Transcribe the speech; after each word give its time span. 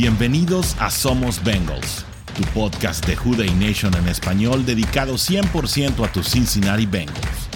Bienvenidos 0.00 0.76
a 0.78 0.92
Somos 0.92 1.42
Bengals, 1.42 2.06
tu 2.36 2.44
podcast 2.52 3.04
de 3.04 3.16
Juday 3.16 3.50
Nation 3.54 3.92
en 3.96 4.06
español 4.06 4.64
dedicado 4.64 5.14
100% 5.14 6.04
a 6.04 6.12
tus 6.12 6.30
Cincinnati 6.30 6.86
Bengals. 6.86 7.48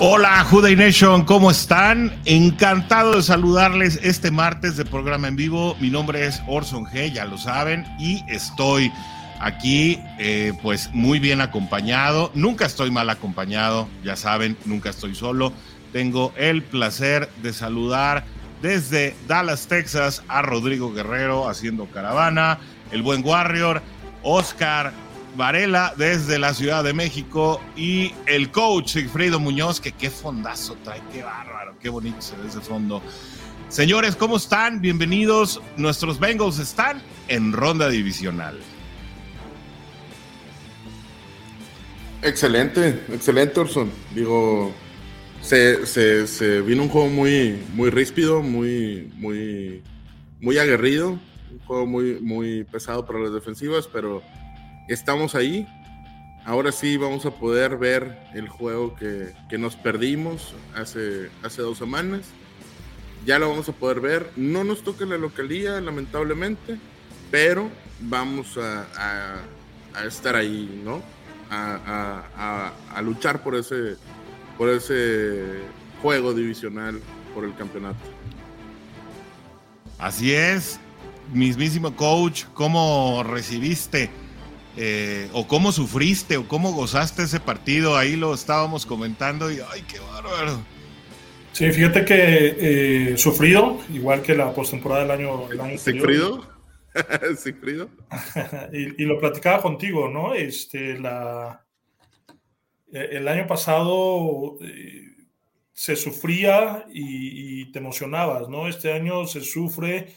Hola 0.00 0.44
Juday 0.44 0.76
Nation, 0.76 1.24
¿cómo 1.24 1.50
están? 1.50 2.12
Encantado 2.26 3.16
de 3.16 3.22
saludarles 3.22 3.98
este 4.02 4.30
martes 4.30 4.76
de 4.76 4.84
programa 4.84 5.28
en 5.28 5.36
vivo. 5.36 5.74
Mi 5.80 5.88
nombre 5.88 6.26
es 6.26 6.42
Orson 6.46 6.84
G, 6.84 7.10
ya 7.10 7.24
lo 7.24 7.38
saben, 7.38 7.86
y 7.98 8.22
estoy 8.28 8.92
aquí 9.40 9.98
eh, 10.18 10.52
pues 10.60 10.90
muy 10.92 11.20
bien 11.20 11.40
acompañado. 11.40 12.30
Nunca 12.34 12.66
estoy 12.66 12.90
mal 12.90 13.08
acompañado, 13.08 13.88
ya 14.04 14.14
saben, 14.14 14.58
nunca 14.66 14.90
estoy 14.90 15.14
solo. 15.14 15.54
Tengo 15.94 16.34
el 16.36 16.62
placer 16.62 17.30
de 17.42 17.54
saludar 17.54 18.24
desde 18.62 19.14
Dallas, 19.26 19.66
Texas, 19.66 20.22
a 20.28 20.40
Rodrigo 20.40 20.92
Guerrero 20.92 21.48
haciendo 21.48 21.86
caravana, 21.86 22.60
el 22.92 23.02
buen 23.02 23.24
Warrior, 23.24 23.82
Oscar 24.22 24.92
Varela 25.36 25.94
desde 25.96 26.38
la 26.38 26.54
Ciudad 26.54 26.84
de 26.84 26.92
México 26.92 27.60
y 27.76 28.14
el 28.26 28.50
coach 28.50 28.92
Sigfrido 28.92 29.40
Muñoz, 29.40 29.80
que 29.80 29.92
qué 29.92 30.10
fondazo 30.10 30.76
trae, 30.84 31.02
qué 31.12 31.22
bárbaro, 31.22 31.74
qué 31.80 31.88
bonito 31.88 32.20
se 32.22 32.36
ve 32.36 32.48
ese 32.48 32.60
fondo. 32.60 33.02
Señores, 33.68 34.14
¿cómo 34.14 34.36
están? 34.36 34.80
Bienvenidos. 34.80 35.60
Nuestros 35.76 36.20
Bengals 36.20 36.58
están 36.58 37.02
en 37.28 37.52
ronda 37.52 37.88
divisional. 37.88 38.58
Excelente, 42.20 43.02
excelente 43.10 43.58
Orson. 43.58 43.90
Digo, 44.14 44.72
se, 45.42 46.26
se, 46.26 46.60
vino 46.62 46.84
un 46.84 46.88
juego 46.88 47.08
muy, 47.08 47.62
muy 47.74 47.90
ríspido, 47.90 48.42
muy, 48.42 49.12
muy, 49.16 49.82
muy 50.40 50.58
aguerrido, 50.58 51.10
un 51.10 51.58
juego 51.66 51.86
muy, 51.86 52.20
muy 52.20 52.64
pesado 52.64 53.04
para 53.04 53.18
las 53.18 53.32
defensivas, 53.32 53.86
pero 53.86 54.22
estamos 54.88 55.34
ahí. 55.34 55.66
Ahora 56.44 56.72
sí 56.72 56.96
vamos 56.96 57.26
a 57.26 57.30
poder 57.32 57.76
ver 57.76 58.18
el 58.34 58.48
juego 58.48 58.96
que, 58.96 59.34
nos 59.58 59.76
perdimos 59.76 60.54
hace, 60.74 61.28
hace 61.42 61.62
dos 61.62 61.78
semanas. 61.78 62.22
Ya 63.26 63.38
lo 63.38 63.48
vamos 63.48 63.68
a 63.68 63.72
poder 63.72 64.00
ver. 64.00 64.30
No 64.34 64.64
nos 64.64 64.82
toca 64.82 65.04
la 65.04 65.18
localía, 65.18 65.80
lamentablemente, 65.80 66.78
pero 67.30 67.70
vamos 68.00 68.58
a, 68.58 69.44
a 69.94 70.04
estar 70.04 70.34
ahí, 70.34 70.82
¿no? 70.84 71.02
a, 71.52 73.02
luchar 73.02 73.42
por 73.42 73.54
ese, 73.54 73.96
por 74.58 74.68
ese 74.68 75.60
juego 76.00 76.34
divisional 76.34 77.00
por 77.34 77.44
el 77.44 77.54
campeonato. 77.54 77.98
Así 79.98 80.32
es, 80.32 80.80
mismísimo 81.32 81.94
coach, 81.94 82.44
¿cómo 82.54 83.22
recibiste 83.22 84.10
eh, 84.76 85.28
o 85.32 85.46
cómo 85.46 85.70
sufriste 85.70 86.36
o 86.36 86.48
cómo 86.48 86.72
gozaste 86.72 87.22
ese 87.22 87.40
partido? 87.40 87.96
Ahí 87.96 88.16
lo 88.16 88.34
estábamos 88.34 88.84
comentando 88.84 89.50
y 89.50 89.60
¡ay, 89.70 89.82
qué 89.88 89.98
bárbaro! 90.00 90.60
Sí, 91.52 91.70
fíjate 91.70 92.04
que 92.04 92.56
eh, 93.12 93.18
sufrido, 93.18 93.78
igual 93.92 94.22
que 94.22 94.34
la 94.34 94.52
postemporada 94.54 95.02
del 95.02 95.10
año, 95.10 95.50
el 95.50 95.60
año 95.60 95.78
anterior. 95.78 96.40
y, 98.72 99.04
lo 99.04 99.18
platicaba 99.18 99.62
contigo, 99.62 100.08
¿no? 100.08 100.34
Este, 100.34 100.98
la, 100.98 101.64
el 102.92 103.26
año 103.26 103.46
pasado 103.46 104.58
eh, 104.60 105.08
se 105.72 105.96
sufría 105.96 106.86
y, 106.92 107.70
te 107.72 107.78
emocionabas, 107.78 108.48
¿no? 108.48 108.68
Este 108.68 108.92
año 108.92 109.26
se 109.26 109.40
sufre, 109.40 110.14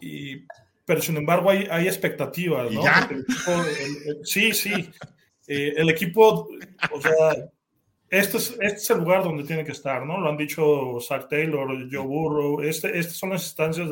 y, 0.00 0.46
pero 0.84 1.02
sin 1.02 1.18
embargo 1.18 1.50
hay, 1.50 1.68
hay 1.70 1.86
expectativas, 1.86 2.70
¿no? 2.70 2.82
sí, 4.24 4.52
sí. 4.54 4.90
Eh, 5.46 5.74
el 5.76 5.90
equipo, 5.90 6.48
o 6.92 7.00
sea, 7.00 7.48
este 8.10 8.38
es, 8.38 8.50
este 8.52 8.66
es, 8.66 8.90
el 8.90 8.98
lugar 8.98 9.22
donde 9.22 9.44
tiene 9.44 9.64
que 9.64 9.72
estar, 9.72 10.04
¿no? 10.06 10.18
Lo 10.18 10.30
han 10.30 10.36
dicho 10.36 10.98
Zach 11.00 11.28
Taylor, 11.28 11.68
Joe 11.90 12.06
Burrow, 12.06 12.62
este, 12.62 12.98
estas 12.98 13.16
son 13.16 13.30
las 13.30 13.44
instancias 13.44 13.88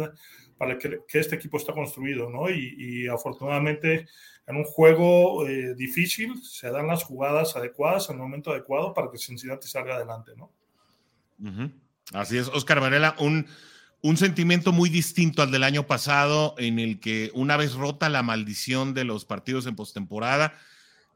para 0.57 0.79
que, 0.79 1.01
que, 1.07 1.19
este 1.19 1.37
equipo 1.37 1.59
está 1.59 1.73
construido, 1.73 2.31
¿no? 2.31 2.49
Y, 2.51 3.07
afortunadamente 3.09 4.07
en 4.47 4.57
un 4.57 4.65
juego 4.65 5.47
eh, 5.47 5.75
difícil 5.75 6.43
se 6.43 6.71
dan 6.71 6.87
las 6.87 7.03
jugadas 7.03 7.57
adecuadas 7.57 8.09
en 8.09 8.17
el 8.17 8.23
momento 8.23 8.53
adecuado 8.53 8.95
para 8.95 9.11
que 9.11 9.19
Cincinnati 9.19 9.69
salga 9.69 9.97
adelante, 9.97 10.33
¿no? 10.37 10.53
Así 12.13 12.39
es, 12.39 12.49
Oscar 12.49 12.81
Varela, 12.81 13.17
un, 13.19 13.47
un 14.03 14.17
sentimiento 14.17 14.73
muy 14.73 14.89
distinto 14.89 15.43
al 15.43 15.51
del 15.51 15.65
año 15.65 15.87
pasado, 15.87 16.55
en 16.59 16.79
el 16.79 17.01
que 17.01 17.31
una 17.35 17.57
vez 17.57 17.75
rota 17.75 18.09
la 18.09 18.23
maldición 18.23 18.95
de 18.95 19.05
los 19.05 19.25
partidos 19.25 19.67
en 19.67 19.77
postemporada, 19.77 20.55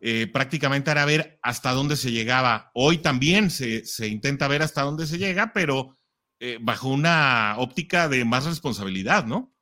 eh, 0.00 0.26
prácticamente 0.26 0.90
era 0.90 1.04
ver 1.04 1.38
hasta 1.42 1.72
dónde 1.72 1.96
se 1.96 2.10
llegaba. 2.10 2.70
Hoy 2.74 2.98
también 2.98 3.50
se, 3.50 3.84
se 3.84 4.08
intenta 4.08 4.48
ver 4.48 4.62
hasta 4.62 4.82
dónde 4.82 5.06
se 5.06 5.18
llega, 5.18 5.52
pero 5.52 5.96
eh, 6.40 6.58
bajo 6.60 6.88
una 6.88 7.54
óptica 7.58 8.08
de 8.08 8.24
más 8.24 8.46
responsabilidad, 8.46 9.26
¿no? 9.26 9.52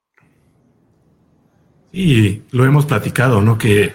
Sí, 1.92 2.44
lo 2.50 2.64
hemos 2.64 2.86
platicado, 2.86 3.40
¿no? 3.40 3.56
Que 3.56 3.94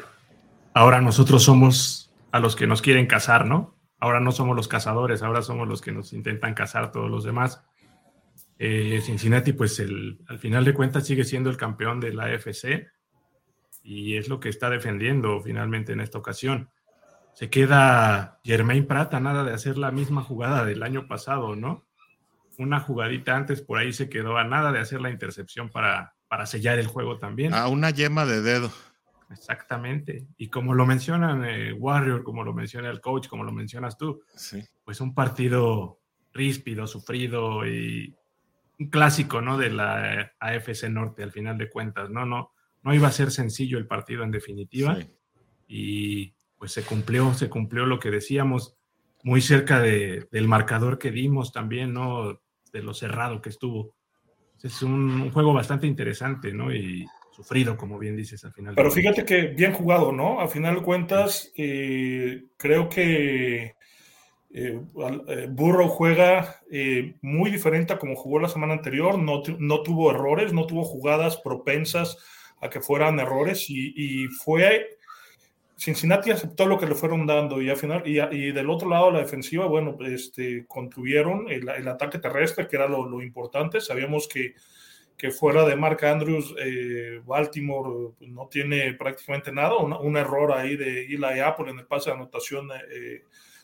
ahora 0.73 1.01
nosotros 1.01 1.43
somos 1.43 2.11
a 2.31 2.39
los 2.39 2.55
que 2.55 2.67
nos 2.67 2.81
quieren 2.81 3.05
cazar, 3.05 3.45
¿no? 3.45 3.75
Ahora 3.99 4.19
no 4.19 4.31
somos 4.31 4.55
los 4.55 4.67
cazadores, 4.67 5.21
ahora 5.21 5.41
somos 5.41 5.67
los 5.67 5.81
que 5.81 5.91
nos 5.91 6.11
intentan 6.13 6.53
cazar 6.53 6.91
todos 6.91 7.09
los 7.09 7.23
demás. 7.23 7.63
Eh, 8.57 8.99
Cincinnati, 9.03 9.53
pues 9.53 9.79
al 9.79 10.39
final 10.39 10.65
de 10.65 10.73
cuentas 10.73 11.05
sigue 11.05 11.23
siendo 11.23 11.49
el 11.49 11.57
campeón 11.57 11.99
de 11.99 12.13
la 12.13 12.25
AFC 12.25 12.87
y 13.83 14.17
es 14.17 14.27
lo 14.29 14.39
que 14.39 14.49
está 14.49 14.69
defendiendo 14.69 15.39
finalmente 15.41 15.93
en 15.93 16.01
esta 16.01 16.17
ocasión. 16.17 16.69
Se 17.33 17.49
queda 17.49 18.39
Germain 18.43 18.85
Prata, 18.85 19.19
nada 19.19 19.43
de 19.43 19.53
hacer 19.53 19.77
la 19.77 19.91
misma 19.91 20.23
jugada 20.23 20.65
del 20.65 20.83
año 20.83 21.07
pasado, 21.07 21.55
¿no? 21.55 21.85
una 22.57 22.79
jugadita 22.79 23.35
antes 23.35 23.61
por 23.61 23.79
ahí 23.79 23.93
se 23.93 24.09
quedó 24.09 24.37
a 24.37 24.43
nada 24.43 24.71
de 24.71 24.79
hacer 24.79 25.01
la 25.01 25.09
intercepción 25.09 25.69
para, 25.69 26.12
para 26.33 26.47
sellar 26.47 26.79
el 26.79 26.87
juego 26.87 27.19
también. 27.19 27.53
A 27.53 27.67
una 27.67 27.91
yema 27.91 28.25
de 28.25 28.41
dedo. 28.41 28.71
Exactamente. 29.29 30.25
Y 30.35 30.47
como 30.47 30.73
lo 30.73 30.83
mencionan 30.87 31.45
eh, 31.45 31.73
Warrior, 31.73 32.23
como 32.23 32.43
lo 32.43 32.55
menciona 32.55 32.89
el 32.89 33.01
coach, 33.01 33.27
como 33.27 33.43
lo 33.43 33.51
mencionas 33.51 33.99
tú, 33.99 34.23
pues 34.83 34.99
un 34.99 35.13
partido 35.13 35.99
ríspido, 36.33 36.87
sufrido 36.87 37.67
y 37.67 38.15
un 38.79 38.89
clásico, 38.89 39.41
¿no? 39.41 39.59
De 39.59 39.69
la 39.69 40.33
AFC 40.39 40.89
Norte 40.89 41.21
al 41.21 41.31
final 41.31 41.55
de 41.59 41.69
cuentas, 41.69 42.09
¿no? 42.09 42.25
No, 42.25 42.51
no 42.81 42.95
iba 42.95 43.09
a 43.09 43.11
ser 43.11 43.29
sencillo 43.29 43.77
el 43.77 43.85
partido 43.85 44.23
en 44.23 44.31
definitiva. 44.31 44.97
Y 45.67 46.33
pues 46.57 46.71
se 46.71 46.81
cumplió, 46.81 47.31
se 47.35 47.47
cumplió 47.47 47.85
lo 47.85 47.99
que 47.99 48.09
decíamos 48.09 48.75
muy 49.21 49.41
cerca 49.41 49.79
de, 49.79 50.27
del 50.31 50.47
marcador 50.47 50.97
que 50.97 51.11
dimos 51.11 51.51
también, 51.51 51.93
¿no? 51.93 52.41
De 52.71 52.81
lo 52.81 52.95
cerrado 52.95 53.39
que 53.39 53.49
estuvo. 53.49 53.93
Es 54.63 54.81
un, 54.81 55.29
juego 55.31 55.53
bastante 55.53 55.85
interesante, 55.85 56.53
¿no? 56.53 56.73
Y 56.73 57.05
sufrido, 57.31 57.75
como 57.75 57.99
bien 57.99 58.15
dices 58.15 58.43
al 58.45 58.53
final. 58.53 58.75
Pero 58.75 58.91
fíjate 58.91 59.25
que 59.25 59.47
bien 59.47 59.73
jugado, 59.73 60.13
¿no? 60.13 60.39
A 60.39 60.47
final 60.47 60.75
de 60.75 60.81
cuentas, 60.81 61.51
eh, 61.57 62.45
creo 62.55 62.87
que 62.87 63.75
eh, 64.53 64.81
eh, 65.27 65.47
Burrow 65.49 65.89
juega 65.89 66.61
muy 67.21 67.51
diferente 67.51 67.91
a 67.93 67.99
como 67.99 68.15
jugó 68.15 68.39
la 68.39 68.47
semana 68.47 68.73
anterior, 68.73 69.19
no, 69.19 69.43
no, 69.59 69.81
tuvo 69.83 70.11
errores, 70.11 70.53
no 70.53 70.65
tuvo 70.65 70.85
jugadas 70.85 71.37
propensas 71.37 72.17
a 72.61 72.69
que 72.69 72.79
fueran 72.79 73.19
errores 73.19 73.69
y, 73.69 73.93
y 73.95 74.27
fue 74.27 74.97
Cincinnati 75.77 76.31
aceptó 76.31 76.65
lo 76.65 76.77
que 76.77 76.85
le 76.85 76.95
fueron 76.95 77.25
dando 77.25 77.61
y 77.61 77.69
al 77.69 77.77
final, 77.77 78.03
y, 78.05 78.51
del 78.51 78.69
otro 78.69 78.89
lado 78.89 79.11
la 79.11 79.19
defensiva, 79.19 79.65
bueno, 79.65 79.97
este, 80.05 80.65
contuvieron 80.67 81.49
el, 81.49 81.87
ataque 81.87 82.19
terrestre, 82.19 82.67
que 82.67 82.75
era 82.75 82.87
lo, 82.87 83.21
importante. 83.21 83.81
Sabíamos 83.81 84.27
que, 84.27 84.53
que, 85.17 85.31
fuera 85.31 85.65
de 85.65 85.75
Mark 85.75 86.03
Andrews, 86.05 86.53
eh, 86.59 87.21
Baltimore 87.25 88.13
pues, 88.17 88.29
no 88.29 88.47
tiene 88.47 88.93
prácticamente 88.93 89.51
nada, 89.51 89.75
un, 89.77 90.17
error 90.17 90.53
ahí 90.53 90.75
de 90.77 91.05
Eli 91.05 91.39
Apple 91.39 91.71
en 91.71 91.79
el 91.79 91.85
pase 91.85 92.11
de 92.11 92.17
anotación 92.17 92.69
eh, 92.91 93.23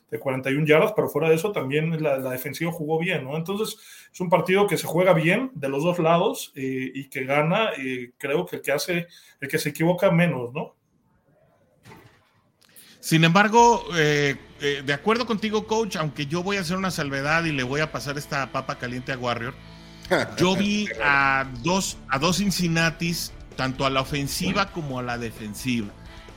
de 0.10 0.20
41 0.20 0.66
yardas, 0.66 0.94
pero 0.96 1.08
fuera 1.08 1.30
de 1.30 1.36
eso 1.36 1.52
también 1.52 2.02
la, 2.02 2.18
defensiva 2.18 2.72
jugó 2.72 2.98
bien, 2.98 3.24
¿no? 3.24 3.38
Entonces 3.38 3.78
es 4.12 4.20
un 4.20 4.30
partido 4.30 4.66
que 4.66 4.78
se 4.78 4.88
juega 4.88 5.14
bien 5.14 5.52
de 5.54 5.70
los 5.70 5.84
dos 5.84 6.00
lados 6.00 6.52
eh, 6.56 6.92
y 6.94 7.08
que 7.10 7.26
gana, 7.26 7.70
creo 8.18 8.48
que 8.48 8.56
el 8.56 8.62
que 8.64 8.72
hace, 8.72 9.08
el 9.40 9.48
que 9.48 9.60
se 9.60 9.70
equivoca 9.70 10.10
menos, 10.10 10.52
¿no? 10.52 10.79
Sin 13.00 13.24
embargo, 13.24 13.86
eh, 13.96 14.36
eh, 14.60 14.84
de 14.86 14.94
acuerdo 14.94 15.26
contigo, 15.26 15.68
coach, 15.68 15.96
aunque 15.96 16.26
yo 16.26 16.44
voy 16.44 16.58
a 16.58 16.62
hacer 16.62 16.78
una 16.78 16.92
salvedad 16.92 17.46
y 17.46 17.52
le 17.52 17.64
voy 17.64 17.82
a 17.82 17.92
pasar 17.92 18.18
esta 18.18 18.52
papa 18.52 18.78
caliente 18.78 19.14
a 19.14 19.18
Warrior, 19.18 19.54
yo 20.38 20.56
vi 20.58 20.88
a 21.02 21.48
dos, 21.64 21.98
a 22.10 22.20
dos 22.20 22.38
Cincinnatis, 22.38 23.32
tanto 23.56 23.86
a 23.86 23.90
la 23.90 24.02
ofensiva 24.02 24.72
como 24.72 25.00
a 25.00 25.04
la 25.04 25.18
defensiva. 25.18 25.88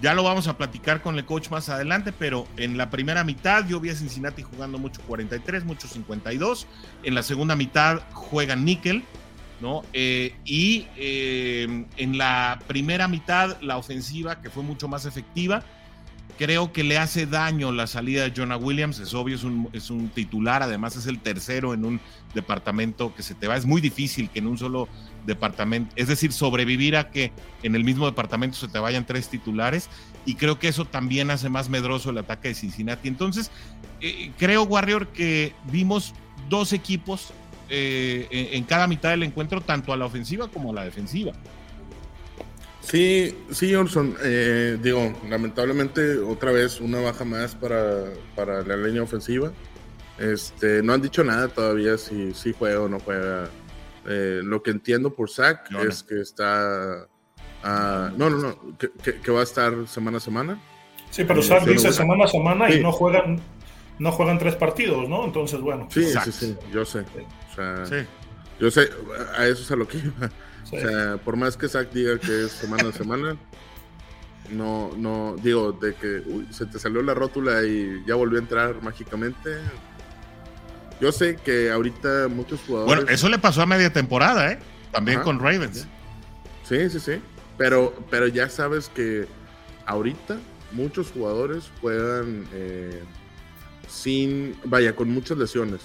Ya 0.03 0.15
lo 0.15 0.25
vamos 0.25 0.49
a 0.49 0.57
platicar 0.57 1.01
con 1.01 1.17
el 1.17 1.25
coach 1.25 1.49
más 1.51 1.69
adelante, 1.69 2.13
pero 2.13 2.49
en 2.57 2.77
la 2.77 2.91
primera 2.91 3.23
mitad 3.23 3.67
yo 3.69 3.79
vi 3.79 3.91
a 3.91 3.95
Cincinnati 3.95 4.43
jugando 4.43 4.77
mucho 4.77 5.01
43, 5.03 5.65
mucho 5.65 5.87
52. 5.87 6.67
En 7.05 7.15
la 7.15 7.23
segunda 7.23 7.55
mitad 7.55 8.03
juegan 8.13 8.65
níquel, 8.65 9.05
¿no? 9.61 9.83
Eh, 9.93 10.35
y 10.45 10.89
eh, 10.97 11.87
en 11.97 12.19
la 12.19 12.59
primera 12.67 13.07
mitad 13.07 13.61
la 13.61 13.77
ofensiva, 13.77 14.43
que 14.43 14.51
fue 14.51 14.65
mucho 14.65 14.89
más 14.89 15.07
efectiva, 15.07 15.63
creo 16.39 16.73
que 16.73 16.85
le 16.85 16.99
hace 16.99 17.27
daño 17.27 17.73
la 17.73 17.87
salida 17.87 18.25
de 18.25 18.33
Jonah 18.35 18.57
Williams, 18.57 18.99
es 18.99 19.15
obvio, 19.15 19.37
es 19.37 19.45
un, 19.45 19.69
es 19.73 19.91
un 19.91 20.09
titular, 20.09 20.63
además 20.63 20.97
es 20.97 21.07
el 21.07 21.19
tercero 21.19 21.75
en 21.75 21.85
un 21.85 22.01
departamento 22.35 23.15
que 23.15 23.23
se 23.23 23.35
te 23.35 23.47
va, 23.47 23.57
es 23.57 23.67
muy 23.67 23.81
difícil 23.81 24.31
que 24.31 24.39
en 24.39 24.47
un 24.47 24.59
solo 24.59 24.89
departamento, 25.27 25.93
es 25.97 26.09
decir, 26.09 26.33
sobrevivir 26.33 26.97
a 26.97 27.11
que 27.11 27.33
en 27.63 27.75
el 27.75 27.85
mismo 27.85 28.07
departamento 28.07 28.57
se 28.57 28.69
te 28.69 28.79
vayan 28.79 29.07
tres 29.07 29.29
titulares 29.29 29.89
y 30.25 30.35
creo 30.35 30.59
que 30.59 30.69
eso 30.69 30.85
también 30.85 31.31
hace 31.31 31.49
más 31.49 31.69
medroso 31.69 32.11
el 32.11 32.19
ataque 32.19 32.49
de 32.49 32.55
Cincinnati. 32.55 33.09
Entonces, 33.09 33.51
eh, 34.01 34.33
creo, 34.39 34.63
Warrior, 34.65 35.09
que 35.09 35.55
vimos 35.71 36.15
dos 36.49 36.73
equipos 36.73 37.33
eh, 37.69 38.51
en 38.53 38.65
cada 38.65 38.87
mitad 38.87 39.11
del 39.11 39.23
encuentro, 39.23 39.61
tanto 39.61 39.93
a 39.93 39.97
la 39.97 40.05
ofensiva 40.05 40.49
como 40.49 40.71
a 40.71 40.75
la 40.75 40.85
defensiva. 40.85 41.33
Sí, 42.83 43.37
sí, 43.51 43.75
Orson. 43.75 44.17
Eh, 44.23 44.79
digo, 44.83 45.13
lamentablemente 45.29 46.19
otra 46.19 46.53
vez 46.53 46.81
una 46.81 47.01
baja 47.01 47.25
más 47.25 47.55
para, 47.55 48.05
para 48.35 48.63
la 48.63 48.77
línea 48.77 49.03
ofensiva. 49.03 49.53
Este, 50.19 50.83
no 50.83 50.93
han 50.93 51.03
dicho 51.03 51.25
nada 51.25 51.49
todavía 51.49 51.97
si, 51.97 52.35
si 52.35 52.53
juega 52.53 52.81
o 52.81 52.89
no 52.89 53.01
juega 53.01 53.49
eh, 54.07 54.41
lo 54.43 54.63
que 54.63 54.71
entiendo 54.71 55.15
por 55.15 55.31
Zach 55.31 55.61
es 55.89 56.03
que 56.03 56.21
está. 56.21 57.07
Uh, 57.65 58.11
no, 58.17 58.29
no, 58.29 58.39
no, 58.39 58.77
que, 58.77 58.91
que, 59.21 59.31
va 59.31 59.41
a 59.41 59.45
estar 59.45 59.87
semana 59.87 60.17
a 60.17 60.21
semana. 60.21 60.61
Sí, 61.11 61.25
pero 61.25 61.41
Zach 61.43 61.65
dice 61.65 61.93
semana 61.93 62.25
a 62.25 62.29
semana 62.29 62.75
y 62.75 62.83
no 62.83 62.91
juegan, 62.91 63.41
no 64.01 64.11
juegan 64.11 64.39
tres 64.39 64.57
partidos, 64.57 65.09
¿no? 65.09 65.25
Entonces, 65.25 65.61
bueno. 65.61 65.87
Sí, 65.91 66.05
sí, 66.25 66.33
sí, 66.33 66.57
yo 66.73 66.85
sé. 66.85 67.01
O 67.01 67.55
sea, 67.55 67.87
sí. 67.87 68.07
Yo 68.59 68.71
sé, 68.71 68.91
a 69.37 69.47
eso 69.47 69.63
es 69.63 69.71
a 69.71 69.77
lo 69.77 69.87
que 69.87 69.99
iba. 69.99 70.31
O 70.73 70.81
sea, 70.81 71.19
por 71.19 71.37
más 71.37 71.57
que 71.57 71.69
Zach 71.69 71.91
diga 71.91 72.19
que 72.19 72.47
es 72.47 72.53
semana 72.53 72.89
a 72.89 72.93
semana, 72.93 73.37
no, 74.51 74.91
no, 74.97 75.37
digo, 75.43 75.73
de 75.73 75.95
que 75.95 76.23
se 76.51 76.67
te 76.67 76.79
salió 76.79 77.03
la 77.03 77.15
rótula 77.15 77.63
y 77.63 78.03
ya 78.07 78.15
volvió 78.15 78.39
a 78.39 78.43
entrar 78.43 78.83
mágicamente, 78.83 79.59
yo 81.01 81.13
sé 81.13 81.37
que 81.37 81.71
ahorita 81.71 82.29
muchos 82.29 82.61
jugadores. 82.67 82.97
Bueno, 82.97 83.11
eso 83.11 83.29
le 83.29 83.39
pasó 83.39 83.63
a 83.63 83.67
media 83.67 83.93
temporada, 83.93 84.53
¿eh? 84.53 84.59
También 84.93 85.21
con 85.21 85.41
Ravens. 85.41 85.87
Sí, 86.65 86.89
sí, 86.91 87.01
sí. 87.01 87.21
Pero, 87.59 87.95
pero 88.11 88.27
ya 88.29 88.49
sabes 88.49 88.89
que 88.89 89.27
ahorita 89.87 90.39
muchos 90.73 91.11
jugadores 91.11 91.71
juegan 91.81 92.47
eh, 92.53 93.03
sin. 93.89 94.57
Vaya, 94.65 94.95
con 94.95 95.11
muchas 95.11 95.39
lesiones. 95.39 95.81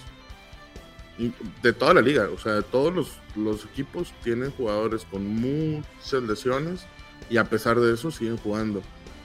De 1.64 1.74
toda 1.74 1.96
la 1.96 2.02
liga. 2.02 2.30
O 2.34 2.38
sea, 2.38 2.62
todos 2.62 2.94
los, 2.94 3.12
los 3.38 3.66
equipos 3.66 4.14
tienen 4.24 4.52
jugadores 4.52 5.06
con 5.06 5.26
muchas 5.26 6.24
lesiones 6.24 6.86
y 7.30 7.38
a 7.38 7.46
pesar 7.46 7.80
de 7.80 7.94
eso 7.94 8.12
siguen 8.12 8.38
jugando. 8.38 8.82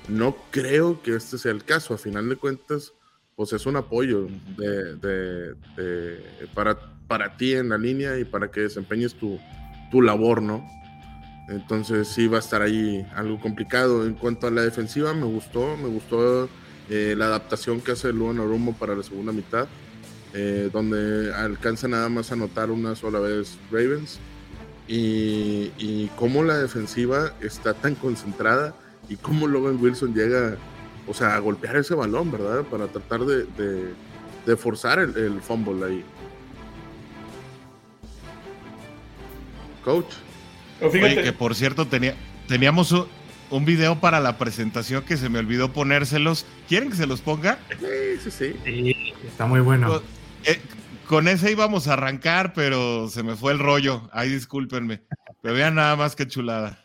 No 0.09 0.37
creo 0.51 1.03
que 1.03 1.17
este 1.17 1.39
sea 1.39 1.53
el 1.53 1.65
caso. 1.65 1.95
A 1.95 1.99
final 1.99 2.29
de 2.29 2.37
cuentas 2.37 2.93
pues 3.37 3.53
es 3.53 3.67
un 3.67 3.77
apoyo 3.77 4.29
de, 4.57 5.57
para, 6.55 6.79
para 7.09 7.37
ti 7.37 7.55
en 7.55 7.71
la 7.71 7.79
línea 7.79 8.19
y 8.19 8.25
para 8.25 8.51
que 8.51 8.61
desempeñes 8.61 9.15
tu, 9.15 9.39
tu 9.91 10.03
labor, 10.03 10.43
¿no? 10.43 10.65
Entonces 11.49 12.09
sí 12.09 12.29
va 12.29 12.37
a 12.37 12.41
estar 12.41 12.63
ahí 12.63 13.05
algo 13.15 13.41
complicado. 13.41 14.07
En 14.07 14.15
cuanto 14.15 14.47
a 14.47 14.51
la 14.51 14.63
defensiva, 14.63 15.13
me 15.13 15.25
gustó, 15.25 15.77
me 15.77 15.89
gustó 15.89 16.49
eh, 16.89 17.15
la 17.17 17.27
adaptación 17.27 17.81
que 17.81 17.93
hace 17.93 18.13
Luan 18.13 18.39
Arumo 18.39 18.75
para 18.75 18.95
la 18.95 19.03
segunda 19.03 19.33
mitad, 19.33 19.67
eh, 20.35 20.71
donde 20.73 21.35
alcanza 21.35 21.89
nada 21.89 22.09
más 22.09 22.31
a 22.31 22.35
anotar 22.35 22.71
una 22.71 22.95
sola 22.95 23.19
vez 23.21 23.59
Ravens. 23.71 24.19
Y, 24.89 25.71
y 25.79 26.11
cómo 26.17 26.43
la 26.43 26.59
defensiva 26.59 27.35
está 27.41 27.73
tan 27.73 27.95
concentrada 27.95 28.75
y 29.09 29.17
cómo 29.17 29.47
Logan 29.47 29.79
Wilson 29.81 30.13
llega 30.13 30.57
o 31.07 31.15
sea, 31.15 31.35
a 31.35 31.39
golpear 31.39 31.77
ese 31.77 31.95
balón, 31.95 32.31
¿verdad? 32.31 32.63
Para 32.65 32.87
tratar 32.87 33.21
de, 33.21 33.47
de, 34.47 34.57
forzar 34.57 34.99
el, 34.99 35.17
el, 35.17 35.41
fumble 35.41 35.85
ahí. 35.85 36.05
Coach. 39.85 40.13
Oye, 40.81 41.23
que 41.23 41.33
por 41.33 41.55
cierto 41.55 41.87
tenía, 41.87 42.15
teníamos 42.49 42.93
un, 43.51 43.65
video 43.65 44.01
para 44.01 44.21
la 44.21 44.39
presentación 44.39 45.03
que 45.03 45.17
se 45.17 45.29
me 45.29 45.39
olvidó 45.39 45.73
ponérselos. 45.73 46.47
¿Quieren 46.69 46.91
que 46.91 46.97
se 46.97 47.07
los 47.07 47.21
ponga? 47.21 47.59
Sí, 47.81 48.31
sí, 48.31 48.55
sí. 48.65 49.15
está 49.27 49.47
muy 49.47 49.61
bueno. 49.61 49.89
Con, 49.89 50.03
eh, 50.45 50.61
con 51.07 51.29
ese 51.29 51.51
íbamos 51.51 51.89
a 51.89 51.95
arrancar, 51.95 52.53
pero 52.55 53.09
se 53.09 53.23
me 53.23 53.37
fue 53.37 53.53
el 53.53 53.59
rollo. 53.59 54.09
Ay, 54.13 54.31
discúlpenme. 54.31 55.03
Pero 55.43 55.55
vean 55.55 55.75
nada 55.75 55.97
más 55.97 56.17
que 56.17 56.27
chulada. 56.27 56.85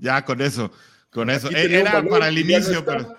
Ya, 0.00 0.24
con 0.24 0.40
eso, 0.40 0.72
con 1.10 1.30
eso. 1.30 1.50
Era 1.50 2.02
para 2.02 2.28
el 2.28 2.38
inicio, 2.38 2.84
pero. 2.84 3.14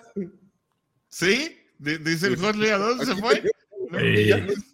¿Sí? 1.08 1.58
Dice 1.78 2.28
el 2.28 2.36
Jorge, 2.36 2.72
¿a 2.72 2.78
dónde 2.78 3.06
se 3.06 3.16
fue? 3.16 3.42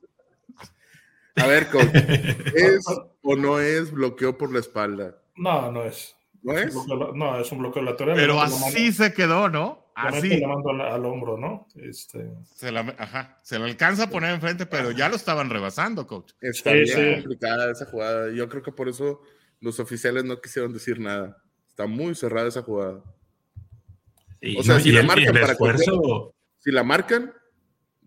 A 1.37 1.47
ver, 1.47 1.69
coach, 1.69 1.95
¿es 1.95 2.85
o 3.23 3.37
no 3.37 3.61
es 3.61 3.93
bloqueo 3.93 4.37
por 4.37 4.53
la 4.53 4.59
espalda? 4.59 5.17
No, 5.37 5.71
no 5.71 5.85
es. 5.85 6.17
¿No 6.43 6.53
es? 6.59 6.75
No, 7.15 7.39
es 7.39 7.53
un 7.53 7.59
bloqueo 7.59 7.83
lateral. 7.83 8.17
Pero 8.17 8.41
así 8.41 8.93
se 8.93 9.13
quedó, 9.13 9.49
¿no? 9.49 9.87
Así. 9.95 10.29
Le 10.29 10.47
mando 10.47 10.71
al, 10.71 10.81
al, 10.81 11.05
hombro, 11.05 11.37
¿no? 11.37 11.67
Este... 11.75 12.31
Se, 12.55 12.71
la, 12.71 12.81
ajá, 12.99 13.39
se 13.43 13.59
lo 13.59 13.65
alcanza 13.65 14.05
a 14.05 14.11
poner 14.11 14.35
enfrente, 14.35 14.67
pero 14.67 14.93
ya 14.93 15.09
lo 15.09 15.17
estaban 15.17 15.51
rebasando, 15.51 16.07
coach. 16.07 16.33
Está 16.41 16.71
sí, 16.71 16.77
bien 16.79 16.97
sí. 16.97 17.15
complicada 17.21 17.73
esa 17.73 17.87
jugada. 17.87 18.31
Yo 18.33 18.49
creo 18.49 18.63
que 18.63 18.73
por 18.73 18.89
eso 18.89 19.23
los 19.61 19.81
oficiales 19.81 20.25
no 20.25 20.41
quisieron 20.41 20.73
decir 20.73 21.01
nada. 21.01 21.43
Está 21.79 21.87
muy 21.87 22.17
cerrada 22.17 22.49
esa 22.49 22.63
jugada. 22.63 23.05
o 24.57 24.63
sea, 24.65 24.81
si, 24.81 24.91
la 24.91 25.05
marcan 25.05 25.33
para 25.33 25.53
esfuerzo... 25.53 26.35
si 26.59 26.73
la 26.73 26.83
marcan, 26.83 27.33